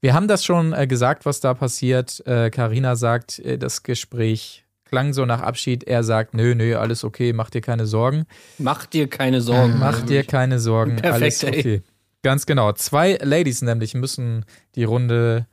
Wir 0.00 0.14
haben 0.14 0.28
das 0.28 0.44
schon 0.44 0.72
äh, 0.72 0.86
gesagt, 0.86 1.26
was 1.26 1.40
da 1.40 1.54
passiert. 1.54 2.22
Karina 2.24 2.92
äh, 2.92 2.96
sagt, 2.96 3.40
das 3.58 3.82
Gespräch 3.82 4.64
klang 4.92 5.14
so 5.14 5.24
nach 5.24 5.40
Abschied. 5.40 5.84
Er 5.84 6.04
sagt, 6.04 6.34
nö, 6.34 6.54
nö, 6.54 6.76
alles 6.76 7.02
okay, 7.02 7.32
mach 7.32 7.48
dir 7.48 7.62
keine 7.62 7.86
Sorgen. 7.86 8.26
Mach 8.58 8.84
dir 8.84 9.08
keine 9.08 9.40
Sorgen. 9.40 9.78
Mach 9.78 10.02
dir 10.02 10.22
keine 10.22 10.60
Sorgen, 10.60 10.96
Perfekt, 10.96 11.14
alles 11.14 11.44
okay. 11.44 11.74
Ey. 11.76 11.82
Ganz 12.22 12.44
genau. 12.44 12.72
Zwei 12.72 13.18
Ladies 13.22 13.62
nämlich 13.62 13.94
müssen 13.94 14.44
die 14.74 14.84
Runde 14.84 15.46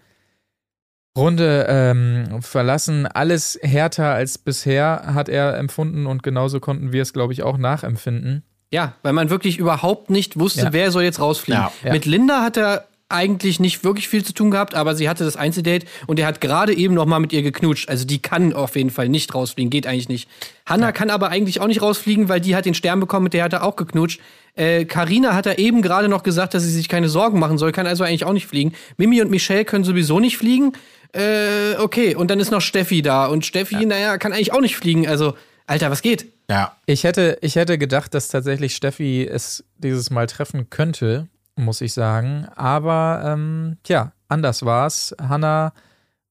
Runde 1.17 1.65
ähm, 1.69 2.41
verlassen. 2.41 3.07
Alles 3.07 3.57
härter 3.61 4.13
als 4.13 4.37
bisher 4.37 5.03
hat 5.05 5.29
er 5.29 5.57
empfunden 5.57 6.05
und 6.05 6.21
genauso 6.21 6.59
konnten 6.59 6.91
wir 6.91 7.01
es, 7.01 7.13
glaube 7.13 7.31
ich, 7.31 7.41
auch 7.41 7.57
nachempfinden. 7.57 8.43
Ja, 8.71 8.93
weil 9.03 9.13
man 9.13 9.29
wirklich 9.29 9.57
überhaupt 9.57 10.09
nicht 10.09 10.37
wusste, 10.37 10.65
ja. 10.65 10.73
wer 10.73 10.91
soll 10.91 11.03
jetzt 11.03 11.19
rausfliegen. 11.19 11.63
Ja, 11.63 11.71
ja. 11.83 11.93
Mit 11.93 12.05
Linda 12.05 12.43
hat 12.43 12.57
er 12.57 12.88
eigentlich 13.09 13.59
nicht 13.59 13.83
wirklich 13.83 14.07
viel 14.07 14.23
zu 14.23 14.33
tun 14.33 14.51
gehabt, 14.51 14.75
aber 14.75 14.95
sie 14.95 15.09
hatte 15.09 15.25
das 15.25 15.35
Einzeldate 15.35 15.87
und 16.05 16.19
er 16.19 16.27
hat 16.27 16.39
gerade 16.41 16.73
eben 16.75 16.93
noch 16.93 17.07
mal 17.07 17.19
mit 17.19 17.33
ihr 17.33 17.41
geknutscht. 17.41 17.89
Also 17.89 18.05
die 18.05 18.21
kann 18.21 18.53
auf 18.53 18.75
jeden 18.75 18.91
Fall 18.91 19.09
nicht 19.09 19.33
rausfliegen, 19.33 19.71
geht 19.71 19.87
eigentlich 19.87 20.09
nicht. 20.09 20.29
Hanna 20.65 20.87
ja. 20.87 20.91
kann 20.91 21.09
aber 21.09 21.29
eigentlich 21.29 21.59
auch 21.59 21.67
nicht 21.67 21.81
rausfliegen, 21.81 22.29
weil 22.29 22.39
die 22.39 22.55
hat 22.55 22.65
den 22.65 22.75
Stern 22.75 22.99
bekommen, 22.99 23.23
mit 23.23 23.33
der 23.33 23.43
hat 23.43 23.53
er 23.53 23.63
auch 23.63 23.75
geknutscht. 23.75 24.21
Karina 24.87 25.31
äh, 25.31 25.33
hat 25.33 25.45
er 25.45 25.57
eben 25.57 25.81
gerade 25.81 26.07
noch 26.07 26.21
gesagt, 26.21 26.53
dass 26.53 26.63
sie 26.63 26.71
sich 26.71 26.87
keine 26.87 27.09
Sorgen 27.09 27.39
machen 27.39 27.57
soll, 27.57 27.71
kann 27.71 27.87
also 27.87 28.03
eigentlich 28.03 28.25
auch 28.25 28.33
nicht 28.33 28.47
fliegen. 28.47 28.73
Mimi 28.97 29.21
und 29.21 29.31
Michelle 29.31 29.65
können 29.65 29.83
sowieso 29.83 30.19
nicht 30.19 30.37
fliegen. 30.37 30.73
Äh, 31.13 31.75
okay, 31.79 32.13
und 32.13 32.29
dann 32.29 32.39
ist 32.39 32.51
noch 32.51 32.61
Steffi 32.61 33.01
da 33.01 33.25
und 33.25 33.45
Steffi, 33.45 33.75
ja. 33.75 33.85
naja, 33.85 34.17
kann 34.17 34.33
eigentlich 34.33 34.53
auch 34.53 34.61
nicht 34.61 34.75
fliegen. 34.75 35.07
Also, 35.07 35.35
Alter, 35.65 35.89
was 35.89 36.01
geht? 36.01 36.27
Ja. 36.49 36.75
Ich 36.85 37.03
hätte, 37.03 37.37
ich 37.41 37.55
hätte 37.55 37.77
gedacht, 37.77 38.13
dass 38.13 38.27
tatsächlich 38.27 38.75
Steffi 38.75 39.27
es 39.27 39.63
dieses 39.77 40.11
Mal 40.11 40.27
treffen 40.27 40.69
könnte 40.69 41.27
muss 41.59 41.81
ich 41.81 41.93
sagen. 41.93 42.47
Aber 42.55 43.21
ähm, 43.25 43.77
tja, 43.83 44.13
anders 44.27 44.65
war's. 44.65 45.15
Hanna 45.21 45.73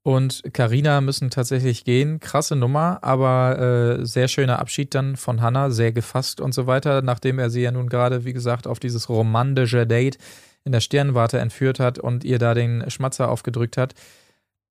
und 0.02 0.42
Karina 0.54 1.00
müssen 1.00 1.30
tatsächlich 1.30 1.84
gehen. 1.84 2.20
Krasse 2.20 2.56
Nummer, 2.56 2.98
aber 3.02 3.98
äh, 4.00 4.06
sehr 4.06 4.28
schöner 4.28 4.58
Abschied 4.58 4.94
dann 4.94 5.16
von 5.16 5.42
Hanna, 5.42 5.70
sehr 5.70 5.92
gefasst 5.92 6.40
und 6.40 6.54
so 6.54 6.66
weiter, 6.66 7.02
nachdem 7.02 7.38
er 7.38 7.50
sie 7.50 7.62
ja 7.62 7.72
nun 7.72 7.88
gerade, 7.88 8.24
wie 8.24 8.32
gesagt, 8.32 8.66
auf 8.66 8.80
dieses 8.80 9.08
romantische 9.08 9.86
Date 9.86 10.18
in 10.64 10.72
der 10.72 10.80
Sternwarte 10.80 11.38
entführt 11.38 11.78
hat 11.80 11.98
und 11.98 12.24
ihr 12.24 12.38
da 12.38 12.54
den 12.54 12.90
Schmatzer 12.90 13.30
aufgedrückt 13.30 13.76
hat. 13.76 13.94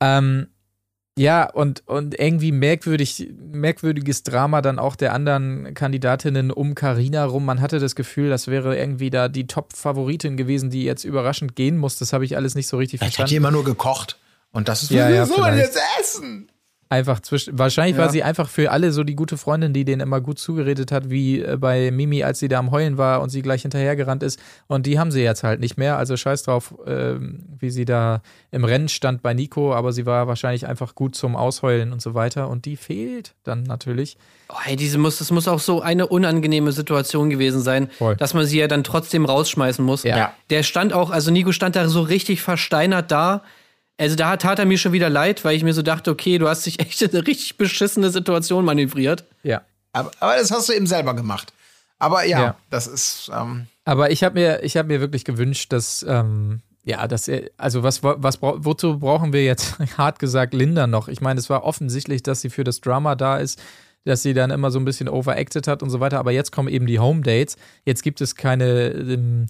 Ähm, 0.02 0.48
ja, 1.18 1.50
und, 1.50 1.84
und 1.88 2.20
irgendwie 2.20 2.52
merkwürdig, 2.52 3.30
merkwürdiges 3.52 4.24
Drama 4.24 4.62
dann 4.62 4.78
auch 4.80 4.96
der 4.96 5.14
anderen 5.14 5.74
Kandidatinnen 5.74 6.52
um 6.52 6.76
Karina 6.76 7.26
rum. 7.26 7.46
Man 7.46 7.60
hatte 7.60 7.80
das 7.80 7.96
Gefühl, 7.96 8.30
das 8.30 8.48
wäre 8.48 8.78
irgendwie 8.78 9.10
da 9.10 9.28
die 9.28 9.48
Top-Favoritin 9.48 10.38
gewesen, 10.38 10.70
die 10.70 10.84
jetzt 10.84 11.04
überraschend 11.04 11.56
gehen 11.56 11.78
muss. 11.78 11.98
Das 11.98 12.14
habe 12.14 12.24
ich 12.24 12.36
alles 12.36 12.56
nicht 12.56 12.68
so 12.68 12.78
richtig 12.78 13.00
Vielleicht 13.00 13.16
verstanden. 13.16 13.46
hat 13.46 13.50
immer 13.50 13.52
nur 13.52 13.64
gekocht. 13.64 14.18
Und 14.52 14.70
das 14.70 14.84
ist, 14.84 14.92
ja, 14.92 15.10
ja, 15.10 15.26
soll 15.26 15.40
man 15.40 15.58
jetzt 15.58 15.80
essen? 16.00 16.50
Einfach 16.90 17.20
zwischen. 17.20 17.58
Wahrscheinlich 17.58 17.98
ja. 17.98 18.04
war 18.04 18.10
sie 18.10 18.24
einfach 18.24 18.50
für 18.50 18.72
alle 18.72 18.92
so 18.92 19.04
die 19.04 19.16
gute 19.16 19.38
Freundin, 19.38 19.74
die 19.74 19.86
denen 19.86 20.02
immer 20.02 20.22
gut 20.22 20.40
zugeredet 20.40 20.92
hat, 20.92 21.10
wie 21.10 21.42
äh, 21.42 21.58
bei 21.58 21.92
Mimi, 21.92 22.24
als 22.24 22.40
sie 22.40 22.48
da 22.48 22.60
am 22.60 22.72
Heulen 22.72 22.98
war 22.98 23.22
und 23.22 23.30
sie 23.30 23.42
gleich 23.42 23.64
hinterhergerannt 23.64 24.24
ist. 24.24 24.40
Und 24.68 24.86
die 24.86 25.00
haben 25.00 25.12
sie 25.12 25.22
jetzt 25.22 25.44
halt 25.44 25.60
nicht 25.60 25.78
mehr. 25.78 25.98
Also 25.98 26.16
scheiß 26.18 26.44
drauf, 26.44 26.74
äh, 26.86 27.16
wie 27.60 27.70
sie 27.70 27.86
da 27.86 28.22
im 28.52 28.64
Rennen 28.64 28.90
stand 28.90 29.22
bei 29.22 29.34
Nico, 29.34 29.74
aber 29.74 29.92
sie 29.92 30.06
war 30.06 30.28
wahrscheinlich 30.28 30.68
einfach 30.68 30.96
gut 30.96 31.16
zum 31.16 31.36
Ausheulen 31.36 31.92
und 31.92 32.02
so 32.02 32.14
weiter. 32.14 32.50
Und 32.50 32.66
die 32.66 32.78
fehlt 32.78 33.34
dann 33.44 33.64
natürlich. 33.64 34.18
Oh, 34.50 34.56
hey, 34.62 34.76
diese 34.76 34.98
muss, 34.98 35.18
das 35.18 35.32
muss 35.32 35.48
auch 35.48 35.60
so 35.60 35.82
eine 35.82 36.08
unangenehme 36.08 36.72
Situation 36.72 37.30
gewesen 37.30 37.62
sein, 37.62 37.90
Voll. 37.98 38.16
dass 38.16 38.34
man 38.34 38.46
sie 38.46 38.60
ja 38.60 38.68
dann 38.68 38.84
trotzdem 38.84 39.26
rausschmeißen 39.26 39.84
muss. 39.84 40.04
Ja. 40.04 40.34
Der 40.50 40.64
stand 40.64 40.94
auch, 40.94 41.12
also 41.12 41.32
Nico 41.32 41.52
stand 41.52 41.76
da 41.76 41.90
so 41.90 42.02
richtig 42.02 42.42
versteinert 42.42 43.12
da 43.12 43.44
also 43.98 44.16
da 44.16 44.38
tat 44.38 44.60
er 44.60 44.66
mir 44.66 44.78
schon 44.78 44.92
wieder 44.92 45.10
leid, 45.10 45.44
weil 45.44 45.56
ich 45.56 45.64
mir 45.64 45.74
so 45.74 45.82
dachte, 45.82 46.12
okay, 46.12 46.38
du 46.38 46.48
hast 46.48 46.66
dich 46.66 46.80
echt 46.86 47.02
in 47.02 47.12
eine 47.12 47.26
richtig 47.26 47.58
beschissene 47.58 48.10
Situation 48.10 48.66
manövriert. 48.66 49.26
Ja. 49.44 49.62
Aber, 49.94 50.12
aber 50.20 50.36
das 50.36 50.52
hast 50.52 50.70
du 50.70 50.74
eben 50.74 50.88
selber 50.88 51.14
gemacht. 51.16 51.54
Aber 52.00 52.24
ja, 52.24 52.40
ja. 52.40 52.58
das 52.70 52.86
ist. 52.86 53.32
Ähm 53.34 53.68
aber 53.86 54.12
ich 54.12 54.24
habe 54.24 54.36
mir, 54.36 54.64
ich 54.64 54.76
mir 54.76 55.02
wirklich 55.02 55.26
gewünscht, 55.26 55.74
dass 55.74 56.06
ähm, 56.08 56.62
ja, 56.88 57.06
dass 57.06 57.28
er, 57.28 57.50
also 57.58 57.84
was, 57.84 58.02
was, 58.02 58.42
wozu 58.42 59.00
brauchen 59.00 59.34
wir 59.34 59.44
jetzt 59.44 59.78
hart 59.98 60.20
gesagt 60.20 60.54
Linda 60.54 60.88
noch? 60.88 61.10
Ich 61.10 61.20
meine, 61.20 61.40
es 61.40 61.50
war 61.50 61.66
offensichtlich, 61.66 62.24
dass 62.24 62.42
sie 62.42 62.50
für 62.50 62.64
das 62.64 62.80
Drama 62.80 63.16
da 63.16 63.38
ist, 63.38 63.62
dass 64.06 64.24
sie 64.24 64.34
dann 64.34 64.52
immer 64.52 64.72
so 64.72 64.80
ein 64.80 64.86
bisschen 64.86 65.10
overacted 65.10 65.68
hat 65.68 65.84
und 65.84 65.90
so 65.90 66.00
weiter. 66.00 66.18
Aber 66.18 66.32
jetzt 66.32 66.52
kommen 66.52 66.70
eben 66.70 66.86
die 66.86 67.00
Home 67.00 67.24
Dates. 67.24 67.58
Jetzt 67.84 68.04
gibt 68.04 68.22
es 68.22 68.36
keine 68.36 68.92
ähm, 68.92 69.48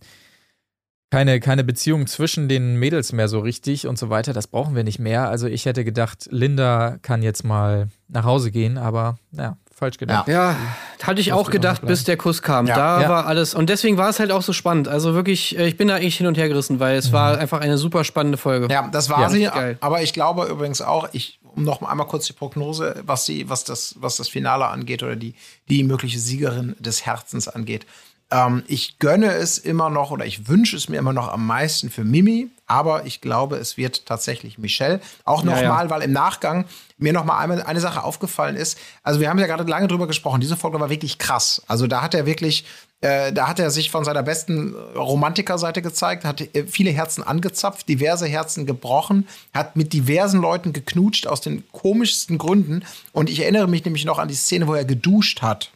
keine, 1.10 1.40
keine 1.40 1.64
Beziehung 1.64 2.08
zwischen 2.08 2.50
den 2.50 2.78
Mädels 2.78 3.14
mehr 3.14 3.28
so 3.28 3.40
richtig 3.40 3.88
und 3.88 3.98
so 3.98 4.10
weiter. 4.10 4.34
Das 4.34 4.48
brauchen 4.48 4.76
wir 4.76 4.84
nicht 4.84 5.00
mehr. 5.00 5.30
Also 5.30 5.48
ich 5.48 5.66
hätte 5.66 5.86
gedacht, 5.86 6.28
Linda 6.32 6.98
kann 7.02 7.24
jetzt 7.24 7.44
mal 7.44 7.88
nach 8.10 8.26
Hause 8.26 8.52
gehen, 8.52 8.78
aber 8.78 9.18
ja, 9.32 9.58
falsch 9.74 9.98
gedacht. 9.98 10.28
Ja, 10.28 10.52
ja 10.52 10.58
hatte 11.04 11.22
ich 11.22 11.32
auch 11.32 11.50
gedacht, 11.50 11.86
bis 11.86 12.04
der 12.04 12.18
Kuss 12.18 12.42
kam. 12.42 12.68
Ja. 12.68 12.76
Da 12.76 13.02
ja. 13.04 13.10
war 13.10 13.26
alles. 13.26 13.54
Und 13.54 13.70
deswegen 13.70 13.98
war 13.98 14.10
es 14.10 14.20
halt 14.20 14.32
auch 14.32 14.42
so 14.42 14.52
spannend. 14.52 14.88
Also 14.88 15.14
wirklich, 15.14 15.58
äh, 15.58 15.68
ich 15.68 15.78
bin 15.78 15.88
da 15.88 15.98
echt 15.98 16.18
hin 16.18 16.28
und 16.28 16.38
her 16.38 16.50
gerissen, 16.50 16.80
weil 16.80 16.98
es 16.98 17.10
mhm. 17.10 17.14
war 17.14 17.38
einfach 17.38 17.62
eine 17.62 17.78
super 17.78 18.04
spannende 18.04 18.38
Folge. 18.38 18.68
Ja, 18.70 18.88
das 18.88 19.10
war 19.10 19.30
sie. 19.30 19.44
Geil. 19.44 19.78
Aber 19.80 20.02
ich 20.02 20.14
glaube 20.14 20.48
übrigens 20.48 20.82
auch, 20.82 21.10
ich 21.14 21.40
um 21.58 21.64
noch 21.64 21.82
einmal 21.82 22.08
kurz 22.08 22.28
die 22.28 22.34
Prognose, 22.34 23.02
was, 23.06 23.26
die, 23.26 23.50
was, 23.50 23.64
das, 23.64 23.96
was 24.00 24.18
das 24.18 24.30
Finale 24.30 24.68
angeht 24.68 25.02
oder 25.02 25.16
die, 25.16 25.34
die 25.70 25.84
mögliche 25.84 26.20
Siegerin 26.20 26.76
des 26.80 27.06
Herzens 27.06 27.48
angeht. 27.48 27.86
Ähm, 28.30 28.64
ich 28.68 29.00
gönne 29.00 29.34
es 29.34 29.58
immer 29.58 29.90
noch 29.90 30.12
oder 30.12 30.26
ich 30.26 30.48
wünsche 30.48 30.76
es 30.76 30.90
mir 30.90 30.98
immer 30.98 31.14
noch 31.14 31.30
am 31.30 31.46
meisten 31.46 31.90
für 31.90 32.04
Mimi, 32.04 32.50
aber 32.66 33.06
ich 33.06 33.22
glaube, 33.22 33.56
es 33.56 33.78
wird 33.78 34.06
tatsächlich 34.06 34.58
Michelle. 34.58 35.00
Auch 35.24 35.44
nochmal, 35.44 35.64
ja, 35.64 35.82
ja. 35.82 35.90
weil 35.90 36.02
im 36.02 36.12
Nachgang 36.12 36.66
mir 36.98 37.14
nochmal 37.14 37.42
eine, 37.44 37.66
eine 37.66 37.80
Sache 37.80 38.04
aufgefallen 38.04 38.58
ist. 38.58 38.78
Also 39.04 39.22
wir 39.22 39.30
haben 39.30 39.40
ja 39.40 39.48
gerade 39.48 39.64
lange 39.64 39.88
drüber 39.88 40.08
gesprochen. 40.08 40.42
Diese 40.42 40.58
Folge 40.58 40.80
war 40.80 40.90
wirklich 40.90 41.20
krass. 41.20 41.62
Also 41.68 41.88
da 41.88 42.02
hat 42.02 42.14
er 42.14 42.26
wirklich, 42.26 42.66
äh, 43.00 43.32
da 43.32 43.48
hat 43.48 43.60
er 43.60 43.72
sich 43.72 43.92
von 43.92 44.04
seiner 44.04 44.24
besten 44.24 44.76
Romantikerseite 44.96 45.82
gezeigt, 45.82 46.26
hat 46.26 46.42
äh, 46.42 46.68
viele 46.68 46.92
Herzen 46.92 47.24
angezapft, 47.24 47.88
diverse 47.88 48.28
Herzen 48.28 48.66
gebrochen, 48.66 49.26
hat 49.54 49.78
mit 49.78 49.94
diversen 49.94 50.42
Leuten 50.42 50.74
geknutscht 50.74 51.28
aus 51.28 51.40
den 51.40 51.64
komischsten 51.72 52.38
Gründen. 52.38 52.84
Und 53.14 53.30
ich 53.30 53.40
erinnere 53.40 53.68
mich 53.68 53.86
nämlich 53.86 54.04
noch 54.04 54.20
an 54.20 54.28
die 54.28 54.36
Szene, 54.36 54.68
wo 54.68 54.74
er 54.74 54.84
geduscht 54.84 55.42
hat. 55.42 55.72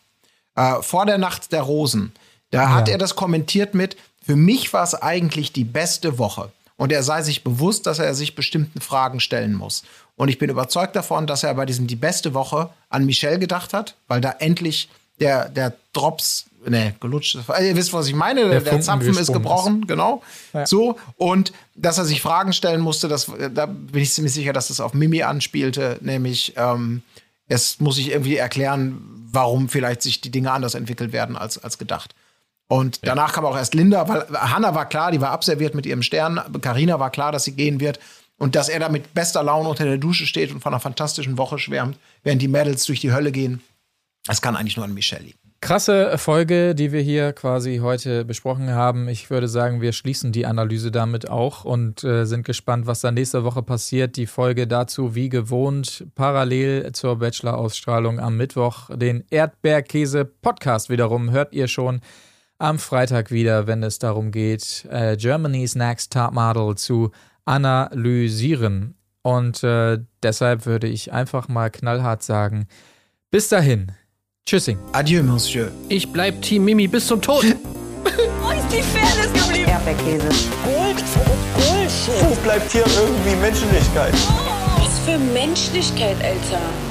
Äh, 0.55 0.81
vor 0.81 1.05
der 1.05 1.17
Nacht 1.17 1.53
der 1.53 1.61
Rosen. 1.61 2.11
Da 2.51 2.63
ja. 2.63 2.73
hat 2.73 2.89
er 2.89 2.97
das 2.97 3.15
kommentiert 3.15 3.73
mit, 3.73 3.97
für 4.23 4.35
mich 4.35 4.71
war 4.73 4.83
es 4.83 4.93
eigentlich 4.93 5.51
die 5.51 5.63
beste 5.63 6.17
Woche. 6.17 6.51
Und 6.77 6.91
er 6.91 7.03
sei 7.03 7.21
sich 7.21 7.43
bewusst, 7.43 7.85
dass 7.85 7.99
er 7.99 8.13
sich 8.15 8.35
bestimmten 8.35 8.81
Fragen 8.81 9.19
stellen 9.19 9.53
muss. 9.53 9.83
Und 10.15 10.29
ich 10.29 10.37
bin 10.37 10.49
überzeugt 10.49 10.95
davon, 10.95 11.27
dass 11.27 11.43
er 11.43 11.53
bei 11.53 11.65
diesem 11.65 11.87
die 11.87 11.95
beste 11.95 12.33
Woche 12.33 12.69
an 12.89 13.05
Michelle 13.05 13.39
gedacht 13.39 13.73
hat, 13.73 13.95
weil 14.07 14.21
da 14.21 14.35
endlich 14.39 14.89
der, 15.19 15.49
der 15.49 15.73
Drops, 15.93 16.45
ne, 16.67 16.95
gelutscht 16.99 17.35
ist. 17.35 17.49
Also 17.49 17.67
ihr 17.67 17.75
wisst, 17.75 17.93
was 17.93 18.07
ich 18.07 18.15
meine. 18.15 18.49
Der, 18.49 18.61
der 18.61 18.81
Zapfen 18.81 19.15
ist 19.15 19.31
gebrochen, 19.31 19.81
ist. 19.81 19.87
genau. 19.87 20.21
Ja. 20.53 20.65
So. 20.65 20.97
Und 21.17 21.53
dass 21.75 21.97
er 21.97 22.05
sich 22.05 22.21
Fragen 22.21 22.53
stellen 22.53 22.81
musste, 22.81 23.07
das, 23.07 23.31
da 23.53 23.65
bin 23.67 24.01
ich 24.01 24.11
ziemlich 24.11 24.33
sicher, 24.33 24.53
dass 24.53 24.67
das 24.67 24.79
auf 24.79 24.93
Mimi 24.93 25.23
anspielte, 25.23 25.97
nämlich 26.01 26.53
ähm, 26.57 27.03
es 27.47 27.79
muss 27.79 27.95
sich 27.95 28.11
irgendwie 28.11 28.37
erklären, 28.37 29.01
warum 29.31 29.69
vielleicht 29.69 30.01
sich 30.01 30.21
die 30.21 30.31
Dinge 30.31 30.51
anders 30.51 30.73
entwickelt 30.73 31.13
werden 31.13 31.37
als, 31.37 31.57
als 31.63 31.77
gedacht. 31.77 32.15
Und 32.71 33.05
danach 33.05 33.33
kam 33.33 33.43
auch 33.43 33.57
erst 33.57 33.73
Linda, 33.73 34.07
weil 34.07 34.25
Hannah 34.31 34.73
war 34.73 34.87
klar, 34.87 35.11
die 35.11 35.19
war 35.19 35.31
abserviert 35.31 35.75
mit 35.75 35.85
ihrem 35.85 36.01
Stern. 36.01 36.39
Karina 36.61 37.01
war 37.01 37.09
klar, 37.09 37.33
dass 37.33 37.43
sie 37.43 37.51
gehen 37.51 37.81
wird. 37.81 37.99
Und 38.37 38.55
dass 38.55 38.69
er 38.69 38.79
da 38.79 38.87
mit 38.87 39.13
bester 39.13 39.43
Laune 39.43 39.67
unter 39.67 39.83
der 39.83 39.97
Dusche 39.97 40.25
steht 40.25 40.53
und 40.53 40.61
von 40.61 40.71
einer 40.71 40.79
fantastischen 40.79 41.37
Woche 41.37 41.59
schwärmt, 41.59 41.97
während 42.23 42.41
die 42.41 42.47
Mädels 42.47 42.85
durch 42.85 43.01
die 43.01 43.11
Hölle 43.11 43.33
gehen. 43.33 43.61
Das 44.25 44.41
kann 44.41 44.55
eigentlich 44.55 44.77
nur 44.77 44.85
an 44.85 44.93
Michelle 44.93 45.21
liegen. 45.21 45.37
Krasse 45.59 46.17
Folge, 46.17 46.73
die 46.73 46.93
wir 46.93 47.01
hier 47.01 47.33
quasi 47.33 47.79
heute 47.83 48.23
besprochen 48.23 48.69
haben. 48.69 49.09
Ich 49.09 49.29
würde 49.29 49.49
sagen, 49.49 49.81
wir 49.81 49.91
schließen 49.91 50.31
die 50.31 50.45
Analyse 50.45 50.91
damit 50.91 51.29
auch 51.29 51.65
und 51.65 52.05
äh, 52.05 52.23
sind 52.23 52.45
gespannt, 52.45 52.87
was 52.87 53.01
dann 53.01 53.15
nächste 53.15 53.43
Woche 53.43 53.63
passiert. 53.63 54.15
Die 54.15 54.27
Folge 54.27 54.65
dazu, 54.65 55.13
wie 55.13 55.27
gewohnt, 55.27 56.05
parallel 56.15 56.93
zur 56.93 57.19
Bachelor-Ausstrahlung 57.19 58.21
am 58.21 58.37
Mittwoch. 58.37 58.89
Den 58.95 59.25
Erdbeerkäse-Podcast 59.29 60.89
wiederum 60.89 61.31
hört 61.31 61.53
ihr 61.53 61.67
schon 61.67 61.99
am 62.61 62.79
Freitag 62.79 63.31
wieder, 63.31 63.67
wenn 63.67 63.83
es 63.83 63.99
darum 63.99 64.31
geht, 64.31 64.85
äh, 64.89 65.17
Germany's 65.17 65.75
Next 65.75 66.13
Top 66.13 66.33
Model 66.33 66.75
zu 66.75 67.11
analysieren. 67.45 68.95
Und 69.23 69.63
äh, 69.63 69.99
deshalb 70.23 70.65
würde 70.65 70.87
ich 70.87 71.11
einfach 71.11 71.47
mal 71.47 71.69
knallhart 71.69 72.23
sagen, 72.23 72.67
bis 73.31 73.49
dahin. 73.49 73.91
Tschüssing. 74.45 74.77
Adieu, 74.93 75.23
Monsieur. 75.23 75.71
Ich 75.89 76.11
bleib 76.11 76.41
Team 76.41 76.65
Mimi 76.65 76.87
bis 76.87 77.07
zum 77.07 77.21
Tod. 77.21 77.43
Wo 78.03 78.51
ist 78.51 78.71
die 78.71 78.81
Fairness 78.81 79.33
geblieben? 79.33 79.69
Erdbeerkäse. 79.69 80.27
Gold, 80.63 81.03
Bullshit. 81.55 82.29
Wo 82.29 82.35
bleibt 82.43 82.71
hier 82.71 82.85
irgendwie 82.85 83.35
Menschlichkeit? 83.35 84.13
Was 84.77 84.99
für 84.99 85.17
Menschlichkeit, 85.17 86.17
Alter. 86.23 86.90